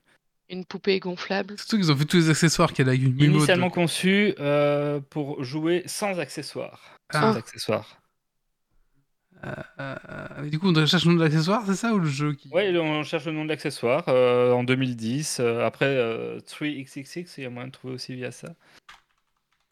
Une 0.48 0.64
poupée 0.64 1.00
gonflable. 1.00 1.58
Surtout 1.58 1.76
qu'ils 1.76 1.90
ont 1.90 1.96
fait 1.96 2.04
tous 2.04 2.18
les 2.18 2.30
accessoires 2.30 2.72
qu'il 2.72 2.86
y 2.86 2.90
a 2.90 2.94
une 2.94 3.16
Wiimote. 3.16 3.36
Initialement 3.38 3.70
conçu 3.70 4.34
euh, 4.38 5.00
pour 5.00 5.42
jouer 5.42 5.82
sans 5.86 6.20
accessoires. 6.20 6.98
Ah. 7.12 7.20
Sans 7.20 7.36
accessoires. 7.36 8.00
Euh, 9.44 9.52
euh, 9.80 10.48
du 10.48 10.58
coup, 10.58 10.70
on 10.74 10.86
cherche 10.86 11.04
le 11.04 11.12
nom 11.12 11.18
de 11.18 11.24
l'accessoire, 11.24 11.62
c'est 11.66 11.74
ça 11.74 11.92
ou 11.92 11.98
le 11.98 12.08
jeu 12.08 12.32
qui... 12.34 12.48
Ouais, 12.48 12.76
on 12.78 13.02
cherche 13.04 13.26
le 13.26 13.32
nom 13.32 13.44
de 13.44 13.48
l'accessoire 13.50 14.04
euh, 14.08 14.52
en 14.52 14.64
2010. 14.64 15.38
euh, 15.40 15.64
après, 15.64 15.86
euh, 15.86 16.38
3XXX, 16.40 17.26
il 17.38 17.44
y 17.44 17.46
a 17.46 17.50
moyen 17.50 17.68
de 17.68 17.72
trouver 17.72 17.94
aussi 17.94 18.14
via 18.14 18.30
ça. 18.32 18.48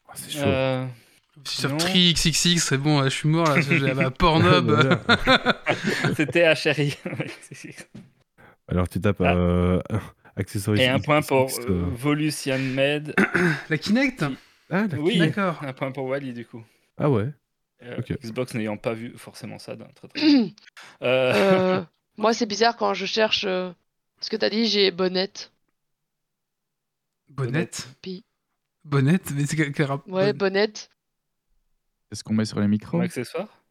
Oh, 0.07 0.11
c'est 0.15 0.31
chaud. 0.31 0.43
Euh, 0.45 0.85
Si 1.45 1.61
sur 1.61 1.69
non. 1.71 1.77
3XXX, 1.77 2.57
c'est 2.59 2.77
bon, 2.77 3.03
je 3.03 3.09
suis 3.09 3.27
mort, 3.27 3.47
là, 3.47 3.59
j'ai 3.59 3.93
bah, 3.93 4.09
Pornhub. 4.17 4.71
C'était 6.15 6.53
HRI. 6.53 6.95
Alors 8.67 8.87
tu 8.87 8.99
tapes 9.01 9.21
Ah. 9.21 9.35
euh, 9.35 9.81
accessoires. 10.35 10.77
Et 10.79 10.87
un 10.87 10.99
point 10.99 11.21
pour 11.21 11.47
XXX, 11.47 11.59
euh, 11.61 11.71
euh, 11.71 11.83
Volusian 11.95 12.59
Med. 12.59 13.13
la 13.69 13.77
Kinect 13.77 14.23
Ah, 14.69 14.85
la 14.89 14.97
Oui, 14.99 15.13
Kinect. 15.13 15.35
D'accord. 15.35 15.63
un 15.63 15.73
point 15.73 15.91
pour 15.91 16.05
Wally 16.05 16.33
du 16.33 16.45
coup. 16.45 16.63
Ah 16.97 17.09
ouais. 17.09 17.29
Euh, 17.83 17.97
Ok. 17.99 18.13
Xbox 18.21 18.53
n'ayant 18.53 18.77
pas 18.77 18.93
vu 18.93 19.17
forcément 19.17 19.59
ça 19.59 19.75
d'un 19.75 19.87
très 19.89 20.07
très. 20.07 20.19
Euh, 21.01 21.33
Euh, 21.81 21.83
moi, 22.17 22.33
c'est 22.33 22.45
bizarre 22.45 22.77
quand 22.77 22.93
je 22.93 23.05
cherche 23.05 23.43
euh, 23.45 23.71
ce 24.21 24.29
que 24.29 24.37
t'as 24.37 24.49
dit, 24.49 24.65
j'ai 24.67 24.91
Bonnette. 24.91 25.51
Bonnette 27.29 27.87
Pi. 28.01 28.23
Bonnette 28.83 29.31
Mais 29.31 29.45
c'est 29.45 29.55
quel, 29.55 29.73
quel 29.73 29.85
rap- 29.87 30.07
Ouais, 30.07 30.31
Bon- 30.33 30.37
Bonnette. 30.45 30.89
Est-ce 32.11 32.23
qu'on 32.23 32.33
met 32.33 32.45
sur 32.45 32.59
les 32.59 32.67
micros? 32.67 32.91
Comme 32.91 33.01
accessoire? 33.01 33.63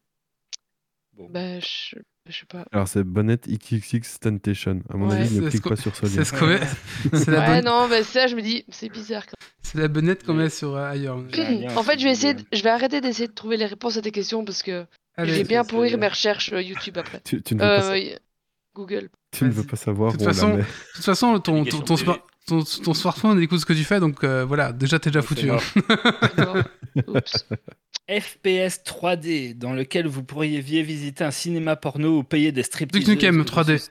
Bon. 1.13 1.29
Bah, 1.29 1.59
je, 1.61 1.95
je 2.27 2.39
sais 2.39 2.45
pas. 2.45 2.65
Alors 2.71 2.87
c'est 2.87 3.03
Bonnet 3.03 3.37
XXX 3.47 4.19
Temptation. 4.19 4.81
À 4.91 4.97
mon 4.97 5.09
Ouais. 5.09 5.17
avis, 5.17 5.39
ne 5.39 5.43
C'est 5.43 5.49
clique 5.59 5.69
pas 5.69 5.75
sur 5.75 5.95
ce 5.95 6.05
C'est 6.07 6.17
lien. 6.17 6.23
ce 6.23 6.33
qu'on 6.33 6.47
met- 6.47 6.59
c'est 7.13 7.27
la, 7.31 7.39
Ouais, 7.39 7.61
bonne- 7.61 7.65
non, 7.65 7.87
bah 7.87 8.03
ça, 8.03 8.27
je 8.27 8.35
me 8.35 8.41
dis, 8.41 8.65
c'est 8.69 8.89
bizarre. 8.89 9.25
quand 9.25 9.33
c'est 9.61 9.77
la 9.79 9.87
bonnette 9.87 10.23
qu'on 10.25 10.33
met 10.33 10.49
sur 10.49 10.75
euh, 10.75 10.89
ailleurs. 10.89 11.17
Il 11.33 11.37
même. 11.67 11.77
En 11.77 11.83
fait, 11.83 11.99
je 11.99 12.05
vais 12.05 12.11
essayer, 12.11 12.33
de- 12.33 12.43
je 12.51 12.61
vais 12.63 12.69
arrêter 12.69 13.01
d'essayer 13.01 13.27
de 13.27 13.33
trouver 13.33 13.57
les 13.57 13.65
réponses 13.65 13.97
à 13.97 14.01
tes 14.01 14.11
questions 14.11 14.43
parce 14.45 14.63
que 14.63 14.85
Allez, 15.17 15.33
j'ai 15.33 15.43
bien 15.43 15.63
c'est- 15.63 15.69
pourrir 15.69 15.91
c'est- 15.91 15.97
mes 15.97 16.07
recherches 16.07 16.51
euh, 16.53 16.61
YouTube 16.61 16.97
après. 16.97 17.21
Tu, 17.25 17.41
tu 17.41 17.55
ne 17.55 17.59
veux, 17.61 17.65
pas, 17.67 17.81
sa- 17.81 17.91
Euh, 17.91 17.97
y- 17.99 18.17
Google. 18.75 19.09
tu 19.31 19.45
ne 19.45 19.51
veux 19.51 19.63
pas 19.63 19.77
savoir 19.77 20.11
De 20.11 20.15
où 20.15 20.19
toute 20.19 20.27
on 20.27 20.31
façon-. 20.33 20.57
De 20.57 20.63
toute 20.95 21.05
façon, 21.05 21.39
ton, 21.39 21.63
ton, 21.63 21.79
ton, 21.81 21.95
privée. 21.95 22.03
smart- 22.03 22.19
ton, 22.47 22.63
ton 22.63 22.93
smartphone 22.93 23.41
écoute 23.41 23.59
ce 23.59 23.65
que 23.65 23.73
tu 23.73 23.83
fais, 23.83 23.99
donc 23.99 24.23
euh, 24.23 24.43
voilà, 24.45 24.71
déjà 24.73 24.99
t'es 24.99 25.09
déjà 25.09 25.21
C'est 25.21 25.27
foutu. 25.27 25.49
hein. 25.51 25.57
Oups. 27.07 27.45
FPS 28.09 28.83
3D 28.85 29.57
dans 29.57 29.73
lequel 29.73 30.05
vous 30.07 30.23
pourriez 30.23 30.61
visiter 30.61 31.23
un 31.23 31.31
cinéma 31.31 31.75
porno 31.75 32.19
ou 32.19 32.23
payer 32.23 32.51
des 32.51 32.61
striptease. 32.63 33.03
Duke 33.03 33.09
Nukem 33.23 33.41
3D. 33.43 33.89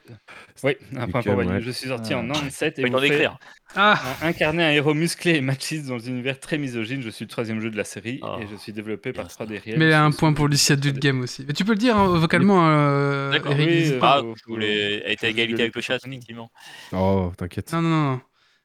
Oui, 0.63 0.77
un 0.97 1.09
point 1.09 1.21
pour 1.23 1.33
Nukem, 1.33 1.37
Wally. 1.37 1.51
ouais. 1.51 1.61
Je 1.63 1.71
suis 1.73 1.89
sorti 1.89 2.15
Ah. 2.15 2.19
en 2.19 2.27
97 2.29 2.79
et 2.79 2.83
Pas 2.83 2.89
vous 2.91 3.01
d'écrire. 3.01 3.39
Ah 3.77 4.01
incarner 4.23 4.63
un 4.63 4.71
héros 4.71 4.95
musclé 4.95 5.35
et 5.35 5.41
machiste 5.41 5.87
dans 5.89 5.97
un 5.97 6.09
univers 6.09 6.39
très 6.39 6.59
misogyne. 6.59 7.03
Je 7.03 7.11
suis 7.11 7.25
le 7.25 7.29
troisième 7.29 7.61
jeu 7.61 7.71
de 7.71 7.77
la 7.77 7.83
série 7.83 8.21
Ah. 8.23 8.39
et 8.41 8.47
je 8.51 8.55
suis 8.57 8.73
développé 8.73 9.13
par 9.13 9.25
Yes. 9.25 9.35
3D 9.37 9.59
Real. 9.59 9.79
Mais 9.79 9.87
il 9.87 9.91
y 9.91 9.93
a 9.93 10.05
un 10.05 10.13
Je 10.13 10.17
point 10.17 10.29
suis 10.31 10.37
pour 10.37 10.47
Lucia 10.49 10.77
Dude 10.77 10.93
par 10.93 11.01
3D. 11.01 11.03
Game 11.03 11.21
aussi. 11.23 11.45
Mais 11.49 11.53
tu 11.55 11.65
peux 11.65 11.73
le 11.73 11.79
dire 11.79 11.97
hein, 11.97 12.07
vocalement, 12.17 12.69
euh, 12.69 13.33
D'accord, 13.33 13.53
Eric, 13.53 13.69
oui, 13.69 13.91
euh, 13.95 13.99
pas. 13.99 14.19
Ah, 14.19 14.23
vous 14.23 14.35
voulez 14.47 15.03
être 15.07 15.25
à 15.25 15.29
égalité 15.29 15.63
avec 15.63 15.75
le 15.75 15.81
chat, 15.83 15.97
effectivement. 16.07 16.51
Oh, 16.93 17.33
t'inquiète. 17.37 17.73
Non, 17.73 17.83
non, 17.83 17.89
non. 18.13 18.21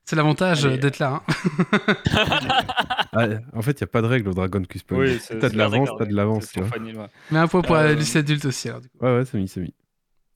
C'est 0.05 0.15
l'avantage 0.15 0.65
Allez. 0.65 0.75
euh, 0.75 0.77
d'être 0.79 0.99
là. 0.99 1.21
hein. 1.27 1.95
Ah, 3.11 3.25
en 3.53 3.61
fait, 3.63 3.71
il 3.71 3.83
n'y 3.83 3.85
a 3.85 3.87
pas 3.87 4.01
de 4.03 4.07
règle 4.07 4.29
au 4.29 4.33
Dragon 4.33 4.61
Quest. 4.63 4.85
Oui, 4.91 5.19
t'as 5.39 5.49
de 5.49 5.57
l'avance, 5.57 5.89
t'as 5.97 6.05
de 6.05 6.13
l'avance. 6.15 6.51
Mais 7.31 7.39
un 7.39 7.47
point 7.47 7.61
pour 7.61 7.75
Euh, 7.75 7.93
Lucia 7.95 8.19
Adulte 8.19 8.45
aussi. 8.45 8.69
Alors, 8.69 8.81
du 8.81 8.89
coup. 8.89 8.97
Ouais, 9.01 9.17
ouais, 9.17 9.25
c'est 9.25 9.37
mis, 9.37 9.47
c'est 9.47 9.61
mis. 9.61 9.73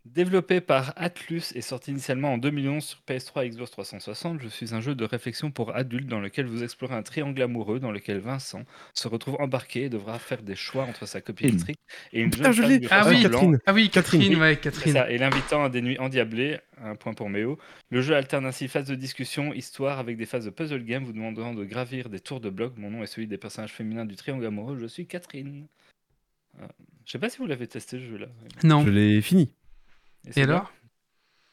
Développé 0.06 0.60
par 0.60 0.92
Atlus 0.98 1.54
et 1.56 1.62
sorti 1.62 1.92
initialement 1.92 2.34
en 2.34 2.38
2011 2.38 2.84
sur 2.84 3.00
PS3 3.08 3.46
et 3.46 3.50
Xbox 3.52 3.72
360, 3.72 4.42
je 4.42 4.50
suis 4.50 4.76
un 4.76 4.82
jeu 4.82 4.96
de 4.96 5.06
réflexion 5.06 5.50
pour 5.50 5.74
adultes 5.74 6.08
dans 6.08 6.20
lequel 6.20 6.46
vous 6.46 6.62
explorez 6.62 6.94
un 6.94 7.04
triangle 7.04 7.42
amoureux 7.42 7.80
dans 7.80 7.90
lequel 7.92 8.20
Vincent 8.20 8.66
se 8.94 9.08
retrouve 9.08 9.38
embarqué 9.40 9.84
et 9.84 9.90
devra 9.90 10.20
faire 10.20 10.42
des 10.42 10.56
choix 10.58 10.84
entre 10.84 11.06
sa 11.06 11.22
copine 11.22 11.58
stricte 11.58 11.80
et 12.12 12.20
une 12.20 12.32
Putain, 12.32 12.52
jeune 12.52 12.54
je 12.54 12.62
femme 12.62 12.80
de 12.82 12.88
Ah 12.92 13.08
oui. 13.08 13.22
Catherine. 13.24 13.60
Ah 13.66 13.74
oui, 13.74 13.90
Catherine, 13.90 14.22
Catherine. 14.24 14.42
ouais, 14.42 14.58
Catherine. 14.58 14.94
ça, 14.94 15.10
et 15.10 15.18
l'invitant 15.18 15.64
à 15.64 15.70
des 15.70 15.82
nuits 15.82 15.98
endiablées, 16.00 16.60
un 16.82 16.96
point 16.96 17.14
pour 17.14 17.30
Méo. 17.30 17.58
Le 17.90 18.02
jeu 18.02 18.14
alterne 18.14 18.46
ainsi 18.46 18.68
phase 18.68 18.88
de 18.90 18.96
discussion, 18.96 19.54
histoire, 19.54 20.00
avec 20.00 20.18
des 20.18 20.26
phases 20.26 20.44
de 20.44 20.50
puzzle 20.50 20.84
game 20.84 21.06
vous 21.06 21.14
demandant 21.14 21.54
de 21.54 21.64
gravir 21.64 22.10
des 22.10 22.20
tours 22.20 22.42
de 22.42 22.50
blocs. 22.50 22.78
Mon 22.78 22.92
nom 22.92 23.04
est 23.04 23.08
celui 23.08 23.28
des 23.28 23.38
personnages 23.38 23.72
féminins 23.72 24.04
du 24.06 24.18
triangle 24.18 24.46
amoureux, 24.46 24.78
je 24.78 24.86
suis 24.86 25.08
Catherine. 25.08 25.66
Euh, 26.62 26.68
je 27.06 27.12
sais 27.14 27.20
pas 27.20 27.30
si 27.30 27.38
vous 27.38 27.48
l'avez 27.48 27.68
testé 27.68 28.00
ce 28.00 28.04
jeu-là. 28.06 28.28
Non. 28.66 28.86
Je 28.86 28.90
l'ai 28.92 29.22
fini. 29.22 29.50
Et 30.28 30.32
bien 30.36 30.44
alors 30.46 30.72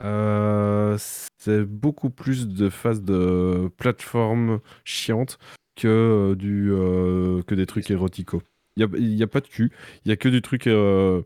Euh, 0.03 0.97
c'est 1.39 1.65
beaucoup 1.65 2.11
plus 2.11 2.49
de 2.49 2.71
phases 2.71 3.03
de 3.03 3.71
plateforme 3.77 4.61
chiante 4.85 5.39
que, 5.77 5.89
euh, 5.89 6.35
du, 6.37 6.71
euh, 6.73 7.43
que 7.43 7.55
des 7.55 7.67
trucs 7.67 7.91
éroticaux. 7.91 8.43
Il 8.77 8.87
n'y 9.15 9.23
a, 9.23 9.27
pas 9.27 9.41
de 9.41 9.47
cul, 9.47 9.73
il 10.05 10.09
y 10.09 10.13
a 10.13 10.17
que 10.17 10.29
du 10.29 10.41
truc. 10.41 10.67
euh, 10.67 11.23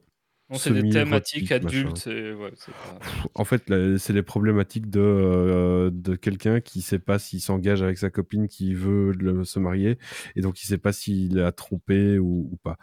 Bon, 0.49 0.57
c'est 0.59 0.73
des 0.73 0.89
thématiques 0.89 1.53
adultes, 1.53 2.07
ouais, 2.07 2.51
pas... 2.51 2.99
En 3.35 3.45
fait, 3.45 3.63
c'est 3.99 4.13
les 4.13 4.23
problématiques 4.23 4.91
de, 4.91 5.01
euh, 5.01 5.91
de 5.93 6.17
quelqu'un 6.17 6.61
qui 6.61 6.83
sait 6.83 6.99
pas 6.99 7.19
s'il 7.19 7.41
s'engage 7.41 7.83
avec 7.83 7.99
sa 7.99 8.11
copine 8.11 8.49
qui 8.49 8.75
veut 8.75 9.13
le- 9.13 9.45
se 9.45 9.59
marier 9.59 9.99
et 10.37 10.41
donc 10.41 10.63
il 10.63 10.67
sait 10.67 10.79
pas 10.79 10.93
s'il 10.93 11.39
a 11.41 11.53
trompé 11.53 12.19
ou, 12.19 12.49
ou 12.53 12.57
pas. 12.63 12.77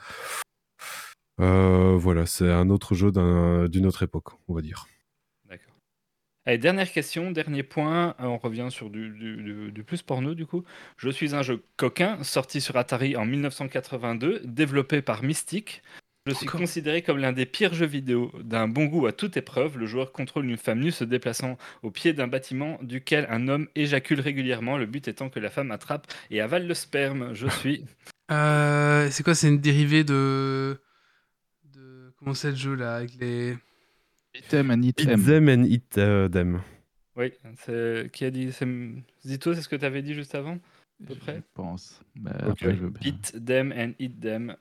Euh, 1.39 1.95
voilà, 1.97 2.25
c'est 2.25 2.51
un 2.51 2.69
autre 2.69 2.93
jeu 2.93 3.11
d'un- 3.11 3.67
d'une 3.67 3.85
autre 3.85 4.03
époque, 4.03 4.29
on 4.47 4.53
va 4.53 4.61
dire. 4.61 4.85
D'accord. 5.49 5.73
Allez, 6.45 6.57
dernière 6.57 6.91
question, 6.91 7.31
dernier 7.31 7.63
point. 7.63 8.09
Euh, 8.19 8.25
On 8.25 8.37
revient 8.37 8.67
sur 8.69 8.89
du, 8.89 9.09
du- 9.09 9.37
du- 9.41 9.71
du 9.71 9.83
plus 9.83 10.01
porno 10.01 10.33
du 10.35 10.45
coup. 10.45 10.63
Je 10.97 11.09
suis 11.09 11.33
un 11.33 11.41
jeu 11.41 11.63
coquin 11.77 12.23
sorti 12.23 12.61
sur 12.61 12.75
Atari 12.77 13.15
en 13.15 13.25
1982, 13.25 14.41
développé 14.43 15.01
par 15.01 15.23
Mystic. 15.23 15.81
Je 16.27 16.33
suis 16.35 16.47
Encore. 16.47 16.59
considéré 16.61 17.01
comme 17.01 17.17
l'un 17.17 17.31
des 17.31 17.47
pires 17.47 17.73
jeux 17.73 17.87
vidéo. 17.87 18.31
D'un 18.43 18.67
bon 18.67 18.85
goût 18.85 19.07
à 19.07 19.11
toute 19.11 19.37
épreuve, 19.37 19.79
le 19.79 19.87
joueur 19.87 20.11
contrôle 20.11 20.45
une 20.45 20.57
femme 20.57 20.79
nue 20.79 20.91
se 20.91 21.03
déplaçant 21.03 21.57
au 21.81 21.89
pied 21.89 22.13
d'un 22.13 22.27
bâtiment 22.27 22.77
duquel 22.83 23.25
un 23.31 23.47
homme 23.47 23.67
éjacule 23.73 24.19
régulièrement, 24.19 24.77
le 24.77 24.85
but 24.85 25.07
étant 25.07 25.29
que 25.29 25.39
la 25.39 25.49
femme 25.49 25.71
attrape 25.71 26.05
et 26.29 26.39
avale 26.39 26.67
le 26.67 26.73
sperme. 26.75 27.33
Je 27.33 27.47
suis. 27.47 27.85
Euh, 28.31 29.09
c'est 29.11 29.23
quoi 29.23 29.35
C'est 29.35 29.49
une 29.49 29.59
dérivée 29.59 30.05
de. 30.05 30.79
Comment 32.21 32.33
c'est 32.35 32.51
le 32.51 32.55
jeu 32.55 32.75
là 32.75 32.95
Avec 32.97 33.11
les. 33.19 33.57
Item 34.35 34.71
and 34.71 34.81
item. 34.83 35.23
them 35.25 35.49
and 35.49 36.29
them. 36.29 36.61
Oui, 37.17 37.33
c'est 37.65 38.09
qui 38.13 38.23
a 38.23 38.31
dit 38.31 38.49
Zito, 39.25 39.53
c'est 39.53 39.61
ce 39.61 39.67
que 39.67 39.75
tu 39.75 39.83
avais 39.85 40.01
dit 40.01 40.13
juste 40.13 40.33
avant 40.35 40.53
à 40.53 41.07
peu 41.07 41.13
Je 41.15 41.19
près 41.19 41.41
pense. 41.53 41.99
Bah, 42.15 42.31
après, 42.39 42.75
je 42.75 42.81
veux 42.83 42.89
bien. 42.89 43.11
Beat 43.11 43.43
them 43.45 43.73
and 43.75 43.91
eat 43.99 44.19
them. 44.21 44.55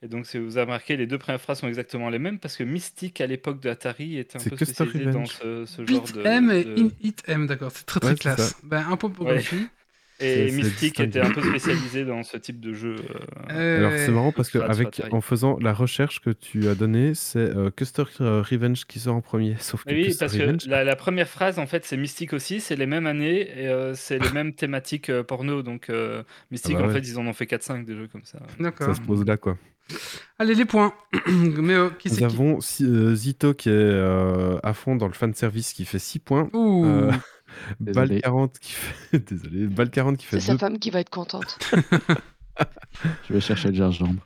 Et 0.00 0.06
donc, 0.08 0.26
si 0.26 0.38
vous 0.38 0.56
avez 0.56 0.64
remarqué, 0.66 0.96
les 0.96 1.06
deux 1.08 1.18
premières 1.18 1.40
phrases 1.40 1.58
sont 1.58 1.66
exactement 1.68 2.08
les 2.08 2.20
mêmes 2.20 2.38
parce 2.38 2.56
que 2.56 2.62
Mystic, 2.64 3.20
à 3.20 3.26
l'époque 3.26 3.60
de 3.60 3.68
Atari, 3.68 4.16
était 4.16 4.38
un 4.40 4.48
peu 4.48 4.56
spécialisé 4.56 5.06
dans 5.06 5.26
ce, 5.26 5.66
ce 5.66 5.84
genre 5.84 6.02
Beat 6.04 6.14
de. 6.14 6.22
M 6.24 6.50
et 6.52 6.64
de- 6.64 6.80
in 6.84 6.88
Hit 7.02 7.22
M, 7.26 7.46
d'accord, 7.48 7.72
c'est 7.72 7.84
très 7.84 7.98
très 8.00 8.10
Ouais, 8.10 8.16
classe. 8.16 8.50
ça. 8.52 8.56
Ben, 8.62 8.86
un 8.88 8.96
point 8.96 9.10
pour 9.10 9.26
Ouais. 9.26 9.42
Et 10.20 10.50
distingué. 10.50 11.04
était 11.04 11.20
un 11.20 11.30
peu 11.30 11.40
spécialisé 11.42 12.04
dans 12.04 12.22
ce 12.22 12.36
type 12.36 12.60
de 12.60 12.74
jeu. 12.74 12.96
euh, 13.50 13.52
Euh, 13.52 13.78
Alors 13.78 13.92
c'est 13.98 14.10
marrant 14.10 14.32
parce 14.32 14.50
que 14.50 14.58
avec, 14.58 15.00
en 15.12 15.20
faisant 15.20 15.58
la 15.60 15.72
recherche 15.72 16.20
que 16.20 16.30
tu 16.30 16.68
as 16.68 16.74
donnée, 16.74 17.14
c'est 17.14 17.38
euh, 17.38 17.70
Custer 17.70 18.02
Revenge 18.18 18.84
qui 18.86 18.98
sort 18.98 19.14
en 19.14 19.20
premier. 19.20 19.56
Sauf 19.60 19.84
que 19.84 19.94
Oui, 19.94 20.04
Custer 20.06 20.24
parce 20.24 20.36
que 20.36 20.42
Revenge, 20.42 20.66
la, 20.66 20.84
la 20.84 20.96
première 20.96 21.28
phrase, 21.28 21.58
en 21.58 21.66
fait, 21.66 21.84
c'est 21.84 21.96
Mystic 21.96 22.32
aussi, 22.32 22.60
c'est 22.60 22.76
les 22.76 22.86
mêmes 22.86 23.06
années 23.06 23.42
et 23.60 23.68
euh, 23.68 23.94
c'est 23.94 24.18
les 24.18 24.30
mêmes 24.30 24.54
thématiques 24.54 25.10
euh, 25.10 25.22
porno. 25.22 25.62
Donc, 25.62 25.88
euh, 25.90 26.22
Mystic, 26.50 26.74
Ah 26.78 26.82
bah 26.82 26.88
en 26.88 26.90
fait, 26.90 27.00
ils 27.00 27.18
en 27.18 27.26
ont 27.26 27.32
fait 27.32 27.46
4-5 27.46 27.84
des 27.84 27.94
jeux 27.94 28.08
comme 28.08 28.24
ça. 28.24 28.38
D'accord. 28.58 28.88
ça 28.88 28.94
se 28.94 29.00
pose 29.06 29.24
là 29.24 29.36
quoi. 29.36 29.56
Allez, 30.38 30.54
les 30.54 30.66
points. 30.66 30.92
Mais 31.28 31.74
euh, 31.74 31.88
qui 31.90 32.10
c'est 32.10 32.20
Nous 32.20 32.24
avons 32.26 32.60
Zito 32.60 33.54
qui 33.54 33.70
est 33.70 33.72
euh, 33.72 34.58
à 34.62 34.74
fond 34.74 34.96
dans 34.96 35.06
le 35.06 35.14
fan 35.14 35.32
service 35.32 35.72
qui 35.72 35.84
fait 35.86 35.98
6 35.98 36.18
points. 36.18 36.50
Ouh. 36.52 36.84
Euh, 36.84 37.12
Désolé. 37.80 38.08
Bal 38.08 38.20
40 38.20 38.58
qui 38.58 38.72
fait 38.72 39.18
désolé, 39.26 39.66
Bal 39.66 39.90
40 39.90 40.16
qui 40.16 40.26
fait 40.26 40.40
C'est 40.40 40.46
sa 40.46 40.52
2 40.52 40.58
femme 40.58 40.78
qui 40.78 40.90
va 40.90 41.00
être 41.00 41.10
contente. 41.10 41.58
Je 43.28 43.32
vais 43.34 43.40
chercher 43.40 43.68
le 43.68 43.74
gingembre. 43.74 44.24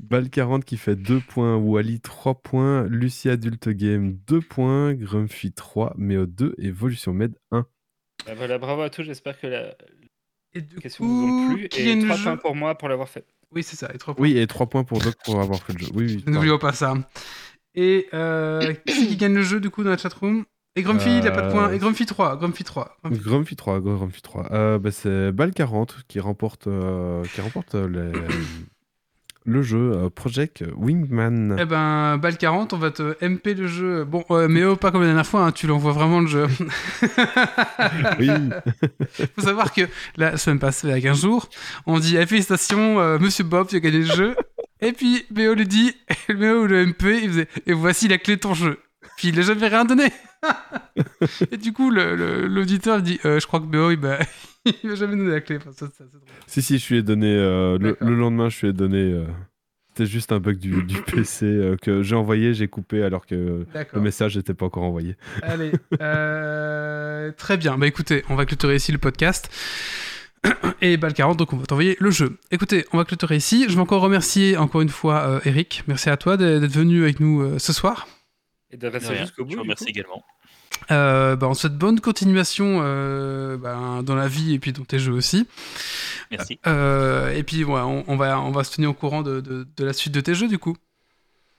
Bal 0.00 0.30
40 0.30 0.64
qui 0.64 0.76
fait 0.76 0.96
2 0.96 1.20
points, 1.20 1.56
Wally 1.56 2.00
3 2.00 2.42
points, 2.42 2.84
Lucie 2.88 3.28
Adulte 3.28 3.68
Game 3.70 4.18
2 4.26 4.40
points, 4.40 4.94
Grumpy 4.94 5.52
3, 5.52 5.94
Méo 5.98 6.26
2 6.26 6.54
et 6.58 6.66
Evolution 6.66 7.12
Med 7.12 7.34
1. 7.50 7.66
Bah 8.26 8.34
voilà, 8.36 8.58
bravo 8.58 8.82
à 8.82 8.90
tous. 8.90 9.02
J'espère 9.02 9.38
que 9.40 9.46
la 9.46 9.74
Et 10.52 10.60
du 10.62 10.76
question 10.76 11.04
vous 11.06 11.24
ont 11.26 11.48
coup, 11.48 11.54
plu. 11.56 11.68
qui 11.68 11.80
Et 11.82 11.86
gagne 11.86 12.00
le 12.02 12.06
3 12.06 12.16
jeu 12.16 12.24
points 12.24 12.36
pour 12.36 12.54
moi 12.54 12.76
pour 12.76 12.88
l'avoir 12.88 13.08
fait. 13.08 13.26
Oui, 13.52 13.62
c'est 13.64 13.76
ça, 13.76 13.90
et 13.92 13.98
trois 13.98 14.14
points. 14.14 14.22
Oui, 14.22 14.38
et 14.38 14.46
3 14.46 14.68
points 14.68 14.84
pour 14.84 15.00
Doc 15.00 15.14
pour 15.24 15.40
avoir 15.40 15.60
fait 15.62 15.72
le 15.72 15.78
jeu. 15.80 15.92
Oui, 15.94 16.22
oui. 16.24 16.24
N'oublions 16.32 16.58
pas 16.58 16.72
ça. 16.72 16.94
Et 17.74 18.06
euh, 18.14 18.74
qui 18.86 19.16
gagne 19.16 19.34
le 19.34 19.42
jeu 19.42 19.60
du 19.60 19.70
coup 19.70 19.82
dans 19.82 19.90
la 19.90 19.96
chatroom? 19.96 20.44
Et 20.80 20.82
Grumpy, 20.82 21.18
il 21.18 21.26
a 21.26 21.30
pas 21.30 21.42
de 21.42 21.50
points. 21.52 21.68
Euh, 21.68 21.72
Et 21.74 21.78
Grumpy 21.78 22.06
3. 22.06 22.36
Grumpy 22.36 22.64
3. 22.64 22.96
Grumpy. 23.04 23.20
Grumpy 23.22 23.56
3, 23.56 23.80
Grumpy 23.80 24.22
3. 24.22 24.46
Euh, 24.52 24.78
bah, 24.78 24.90
c'est 24.90 25.30
Bal 25.32 25.52
40 25.52 26.04
qui 26.08 26.20
remporte, 26.20 26.66
euh, 26.68 27.22
qui 27.34 27.40
remporte 27.42 27.74
euh, 27.74 27.86
les- 27.88 28.18
le 29.46 29.62
jeu 29.62 29.92
euh, 29.94 30.10
Project 30.10 30.64
Wingman. 30.76 31.56
Eh 31.60 31.64
ben, 31.64 32.18
balle 32.18 32.36
40, 32.36 32.72
on 32.74 32.78
va 32.78 32.90
te 32.90 33.16
MP 33.24 33.54
le 33.54 33.66
jeu. 33.66 34.04
Bon, 34.04 34.22
euh, 34.30 34.48
mais 34.48 34.64
oh, 34.64 34.76
pas 34.76 34.90
comme 34.90 35.00
la 35.00 35.08
dernière 35.08 35.26
fois, 35.26 35.44
hein, 35.46 35.52
tu 35.52 35.66
l'envoies 35.66 35.92
vraiment 35.92 36.20
le 36.20 36.26
jeu. 36.26 36.46
Oui, 38.18 38.28
faut 39.36 39.42
savoir 39.42 39.72
que 39.72 39.82
la 40.16 40.36
semaine 40.36 40.58
passée, 40.58 40.88
il 40.88 40.90
y 40.90 40.94
a 40.94 41.00
15 41.00 41.22
jours, 41.22 41.48
on 41.86 41.98
dit 41.98 42.16
eh, 42.16 42.26
félicitations, 42.26 43.00
euh, 43.00 43.18
monsieur 43.18 43.44
Bob, 43.44 43.68
tu 43.68 43.76
as 43.76 43.80
gagné 43.80 43.98
le 44.00 44.04
jeu. 44.14 44.36
Et 44.80 44.92
puis, 44.92 45.24
Méo 45.34 45.54
lui 45.54 45.66
dit, 45.66 45.94
Méo 46.28 46.66
le 46.66 46.86
MP, 46.86 47.20
il 47.22 47.28
faisait 47.28 47.48
et 47.66 47.72
voici 47.72 48.08
la 48.08 48.18
clé 48.18 48.36
de 48.36 48.40
ton 48.40 48.54
jeu. 48.54 48.78
Puis 49.16 49.28
il 49.28 49.36
n'a 49.36 49.42
jamais 49.42 49.68
rien 49.68 49.84
donné. 49.84 50.12
et 51.50 51.56
du 51.56 51.72
coup, 51.72 51.90
le- 51.90 52.16
le- 52.16 52.46
l'auditeur 52.46 53.00
dit 53.02 53.18
euh, 53.24 53.40
je 53.40 53.46
crois 53.46 53.60
que 53.60 53.64
il 53.92 53.98
m'a 54.00 54.18
il 54.82 54.88
m'a 54.90 54.94
jamais 54.94 55.16
donné 55.16 55.30
la 55.30 55.40
clé. 55.40 55.56
Enfin, 55.56 55.72
ça, 55.72 55.86
ça, 55.86 55.92
c'est 55.98 56.10
drôle. 56.12 56.22
si, 56.46 56.62
si, 56.62 56.78
je 56.78 56.88
lui 56.88 56.98
ai 56.98 57.02
donné. 57.02 57.34
euh, 57.34 57.78
le, 57.78 57.96
lendemain, 58.14 58.48
je 58.48 58.60
lui 58.60 58.68
ai 58.68 58.72
donné. 58.72 58.98
euh, 58.98 59.24
C'était 59.88 60.06
juste 60.10 60.32
un 60.32 60.38
bug 60.40 60.58
du, 60.58 60.82
du 60.84 61.00
PC 61.02 61.44
euh, 61.46 61.76
que 61.80 62.02
j'ai 62.02 62.14
envoyé, 62.16 62.52
j'ai 62.54 62.68
coupé 62.68 63.02
alors 63.02 63.26
que 63.26 63.66
le 63.92 64.00
message 64.00 64.36
n'était 64.36 64.54
pas 64.54 64.66
encore 64.66 64.82
envoyé. 64.84 65.16
Allez, 65.42 65.72
très 67.36 67.56
bien. 67.56 67.78
Bah 67.78 67.86
écoutez, 67.86 68.24
on 68.28 68.34
va 68.34 68.46
clôturer 68.46 68.76
ici 68.76 68.92
le 68.92 68.98
podcast. 68.98 69.50
Et 70.82 70.96
balle 70.96 71.12
40, 71.12 71.36
donc 71.38 71.52
on 71.52 71.56
va 71.58 71.66
t'envoyer 71.66 71.96
le 72.00 72.10
jeu. 72.10 72.38
Écoutez, 72.50 72.86
on 72.92 72.96
va 72.98 73.04
clôturer 73.04 73.36
ici. 73.36 73.66
Je 73.68 73.74
veux 73.74 73.80
encore 73.80 74.00
remercier 74.00 74.56
encore 74.56 74.80
une 74.80 74.88
fois 74.88 75.20
euh, 75.26 75.40
Eric. 75.44 75.84
Merci 75.86 76.08
à 76.08 76.16
toi 76.16 76.36
d'être 76.38 76.60
d'être 76.60 76.72
venu 76.72 77.02
avec 77.02 77.20
nous 77.20 77.42
euh, 77.42 77.58
ce 77.58 77.72
soir. 77.74 78.08
Et 78.72 78.76
de 78.76 78.86
rester 78.86 79.16
jusqu'au 79.16 79.44
bout. 79.44 79.50
Je 79.52 79.56
vous 79.56 79.62
remercie 79.62 79.84
coup. 79.84 79.90
également. 79.90 80.24
Euh, 80.90 81.36
bah, 81.36 81.48
on 81.48 81.52
te 81.54 81.58
souhaite 81.58 81.76
bonne 81.76 82.00
continuation 82.00 82.80
euh, 82.82 83.56
bah, 83.56 84.00
dans 84.02 84.14
la 84.14 84.28
vie 84.28 84.54
et 84.54 84.58
puis 84.58 84.72
dans 84.72 84.84
tes 84.84 84.98
jeux 84.98 85.12
aussi. 85.12 85.46
Merci. 86.30 86.58
Euh, 86.66 87.30
et 87.34 87.42
puis 87.42 87.64
ouais, 87.64 87.80
on, 87.80 88.04
on 88.08 88.16
va, 88.16 88.40
on 88.40 88.50
va 88.50 88.64
se 88.64 88.74
tenir 88.74 88.90
au 88.90 88.94
courant 88.94 89.22
de, 89.22 89.40
de- 89.40 89.66
de 89.76 89.84
la 89.84 89.92
suite 89.92 90.14
de 90.14 90.20
tes 90.20 90.34
jeux 90.34 90.48
du 90.48 90.58
coup. 90.58 90.76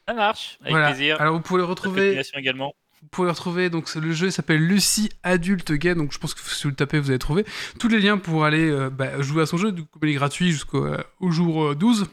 Ça 0.07 0.13
marche, 0.15 0.57
avec 0.61 0.71
voilà. 0.71 0.87
plaisir. 0.91 1.19
Alors 1.21 1.35
vous 1.35 1.41
pouvez 1.41 1.59
le 1.59 1.65
retrouver. 1.65 2.19
également. 2.35 2.73
Vous 3.01 3.07
pouvez 3.09 3.25
le 3.27 3.31
retrouver, 3.31 3.69
donc 3.69 3.93
le 3.95 4.11
jeu 4.13 4.29
s'appelle 4.31 4.65
Lucie 4.65 5.09
Adulte 5.23 5.71
Game, 5.73 5.97
donc 5.97 6.11
je 6.13 6.17
pense 6.19 6.33
que 6.33 6.41
si 6.41 6.63
vous 6.63 6.69
le 6.69 6.75
tapez, 6.75 6.99
vous 6.99 7.09
allez 7.09 7.19
trouver 7.19 7.45
tous 7.79 7.87
les 7.87 7.99
liens 7.99 8.17
pour 8.19 8.45
aller 8.45 8.69
euh, 8.69 8.89
bah, 8.91 9.19
jouer 9.21 9.41
à 9.43 9.45
son 9.47 9.57
jeu, 9.57 9.71
du 9.71 9.83
coup 9.83 9.99
il 10.03 10.09
est 10.09 10.13
gratuit 10.13 10.51
jusqu'au 10.51 10.85
euh, 10.85 10.97
au 11.19 11.31
jour 11.31 11.63
euh, 11.71 11.75
12, 11.75 12.05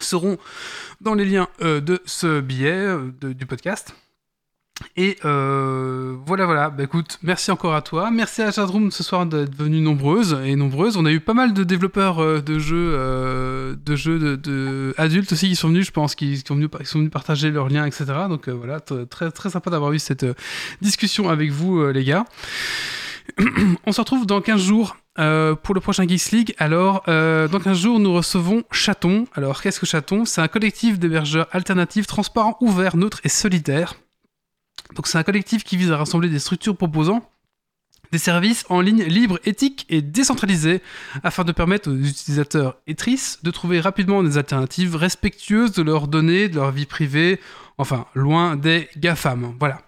seront 0.00 0.38
dans 1.00 1.14
les 1.14 1.24
liens 1.24 1.48
euh, 1.62 1.80
de 1.80 2.00
ce 2.06 2.40
billet 2.40 2.70
euh, 2.72 3.10
de- 3.20 3.32
du 3.32 3.44
podcast. 3.46 3.94
Et 4.96 5.16
euh, 5.24 6.16
voilà, 6.26 6.46
voilà, 6.46 6.70
bah 6.70 6.84
écoute, 6.84 7.18
merci 7.22 7.50
encore 7.50 7.74
à 7.74 7.82
toi, 7.82 8.10
merci 8.10 8.42
à 8.42 8.52
chatroom 8.52 8.90
ce 8.90 9.02
soir 9.02 9.26
d'être 9.26 9.54
venue 9.56 9.80
nombreuse 9.80 10.38
et 10.44 10.54
nombreuses. 10.54 10.96
On 10.96 11.04
a 11.04 11.10
eu 11.10 11.20
pas 11.20 11.34
mal 11.34 11.52
de 11.52 11.64
développeurs 11.64 12.22
euh, 12.22 12.40
de 12.40 12.58
jeux, 12.58 12.92
euh, 12.94 13.74
de 13.84 13.96
jeux 13.96 14.36
de, 14.36 14.94
adultes 14.96 15.32
aussi 15.32 15.48
qui 15.48 15.56
sont 15.56 15.68
venus, 15.68 15.86
je 15.86 15.90
pense, 15.90 16.14
qui, 16.14 16.36
sont, 16.46 16.54
venus, 16.54 16.68
qui 16.78 16.86
sont 16.86 16.98
venus 16.98 17.10
partager 17.10 17.50
leurs 17.50 17.68
liens, 17.68 17.86
etc. 17.86 18.04
Donc 18.28 18.48
euh, 18.48 18.52
voilà, 18.52 18.80
très, 18.80 19.30
très 19.30 19.50
sympa 19.50 19.70
d'avoir 19.70 19.92
eu 19.92 19.98
cette 19.98 20.26
discussion 20.80 21.28
avec 21.28 21.50
vous, 21.50 21.84
les 21.88 22.04
gars. 22.04 22.24
On 23.86 23.92
se 23.92 24.00
retrouve 24.00 24.26
dans 24.26 24.40
15 24.40 24.60
jours 24.60 24.96
pour 25.16 25.74
le 25.74 25.80
prochain 25.80 26.06
Geeks 26.06 26.30
League. 26.32 26.54
Alors, 26.58 27.04
dans 27.06 27.60
15 27.62 27.78
jours, 27.78 28.00
nous 28.00 28.12
recevons 28.12 28.64
Chaton. 28.70 29.26
Alors, 29.34 29.62
qu'est-ce 29.62 29.80
que 29.80 29.86
Chaton? 29.86 30.24
C'est 30.24 30.40
un 30.40 30.48
collectif 30.48 30.98
d'hébergeurs 30.98 31.46
alternatifs, 31.52 32.06
transparents, 32.06 32.56
ouverts, 32.60 32.96
neutres 32.96 33.20
et 33.24 33.28
solidaires. 33.28 33.94
Donc, 34.94 35.06
c'est 35.06 35.18
un 35.18 35.22
collectif 35.22 35.64
qui 35.64 35.76
vise 35.76 35.90
à 35.90 35.96
rassembler 35.96 36.28
des 36.28 36.38
structures 36.38 36.76
proposant 36.76 37.28
des 38.12 38.18
services 38.18 38.64
en 38.68 38.80
ligne 38.80 39.02
libres, 39.02 39.40
éthiques 39.44 39.86
et 39.88 40.00
décentralisés 40.00 40.82
afin 41.24 41.42
de 41.42 41.50
permettre 41.50 41.90
aux 41.90 41.96
utilisateurs 41.96 42.76
et 42.86 42.94
tristes 42.94 43.44
de 43.44 43.50
trouver 43.50 43.80
rapidement 43.80 44.22
des 44.22 44.38
alternatives 44.38 44.94
respectueuses 44.94 45.72
de 45.72 45.82
leurs 45.82 46.06
données, 46.06 46.48
de 46.48 46.54
leur 46.54 46.70
vie 46.70 46.86
privée, 46.86 47.40
enfin, 47.76 48.06
loin 48.14 48.54
des 48.54 48.88
GAFAM. 48.96 49.56
Voilà. 49.58 49.82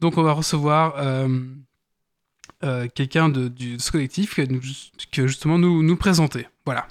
Donc, 0.00 0.18
on 0.18 0.22
va 0.22 0.32
recevoir 0.32 0.94
euh, 0.98 1.28
euh, 2.64 2.88
quelqu'un 2.92 3.28
de, 3.28 3.52
ce 3.78 3.92
collectif 3.92 4.34
qui 4.34 4.40
va 4.40 4.46
nous, 4.48 4.60
qui 4.60 5.20
va 5.20 5.26
justement 5.28 5.58
nous, 5.58 5.82
nous 5.84 5.96
présenter. 5.96 6.48
Voilà. 6.64 6.88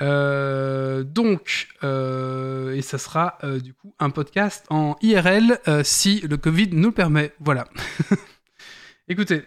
Euh, 0.00 1.02
donc, 1.02 1.68
euh, 1.82 2.74
et 2.74 2.82
ça 2.82 2.98
sera 2.98 3.38
euh, 3.42 3.58
du 3.58 3.74
coup 3.74 3.94
un 3.98 4.10
podcast 4.10 4.64
en 4.70 4.96
IRL 5.02 5.58
si 5.82 6.20
le 6.20 6.36
Covid 6.36 6.68
nous 6.72 6.88
le 6.88 6.94
permet. 6.94 7.32
Voilà. 7.40 7.66
Écoutez, 9.08 9.42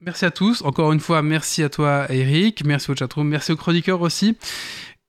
merci 0.00 0.24
à 0.24 0.30
tous. 0.30 0.62
Encore 0.62 0.92
une 0.92 1.00
fois, 1.00 1.22
merci 1.22 1.62
à 1.62 1.68
toi, 1.68 2.06
Eric. 2.10 2.64
Merci 2.64 2.90
au 2.90 2.96
chatroom. 2.96 3.28
Merci 3.28 3.52
aux 3.52 3.56
chroniqueurs 3.56 4.00
aussi. 4.00 4.36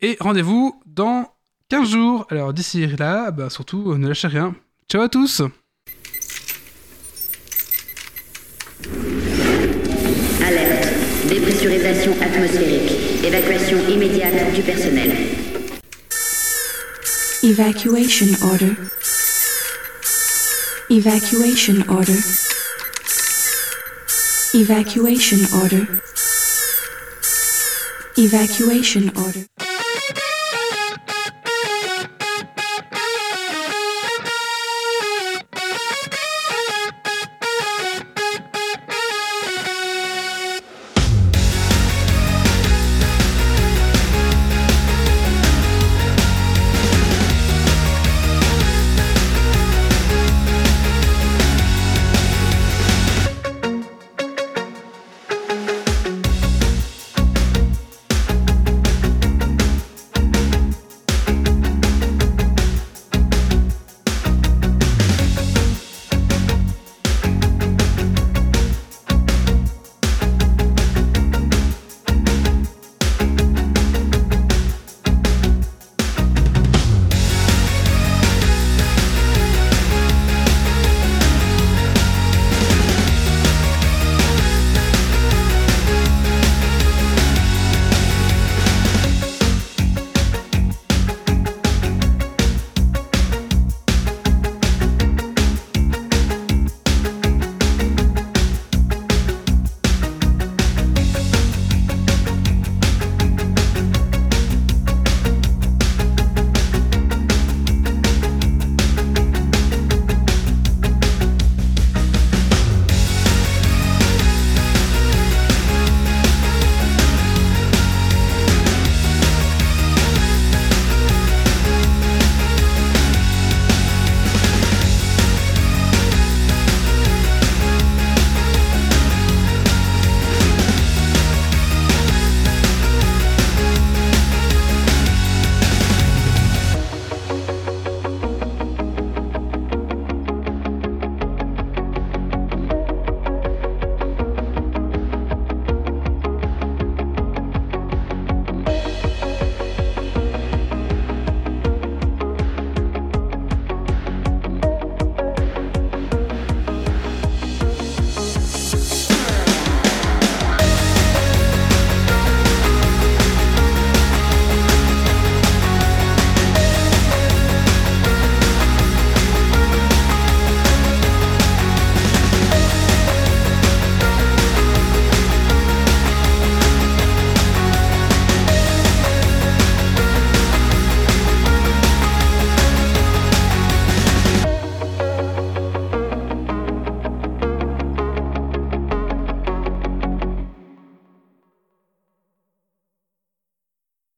Et 0.02 0.18
rendez-vous 0.20 0.82
dans 0.86 1.34
15 1.70 1.90
jours. 1.90 2.28
Alors, 2.30 2.54
d'ici 2.54 2.86
là, 2.88 3.32
bah, 3.32 3.50
surtout, 3.50 3.98
ne 3.98 4.08
lâchez 4.08 4.28
rien. 4.28 4.56
Ciao 4.90 5.02
à 5.02 5.10
tous! 5.10 5.42
Alerte. 10.46 10.88
Dépressurisation 11.30 12.12
atmosphérique. 12.22 13.13
Évacuation 13.24 13.78
immédiate 13.90 14.54
du 14.54 14.62
personnel. 14.62 15.12
Evacuation 17.42 18.28
order. 18.44 18.76
Evacuation 20.90 21.84
order. 21.88 22.20
Evacuation 24.54 25.40
order. 25.62 25.88
Evacuation 28.18 29.10
order. 29.16 29.63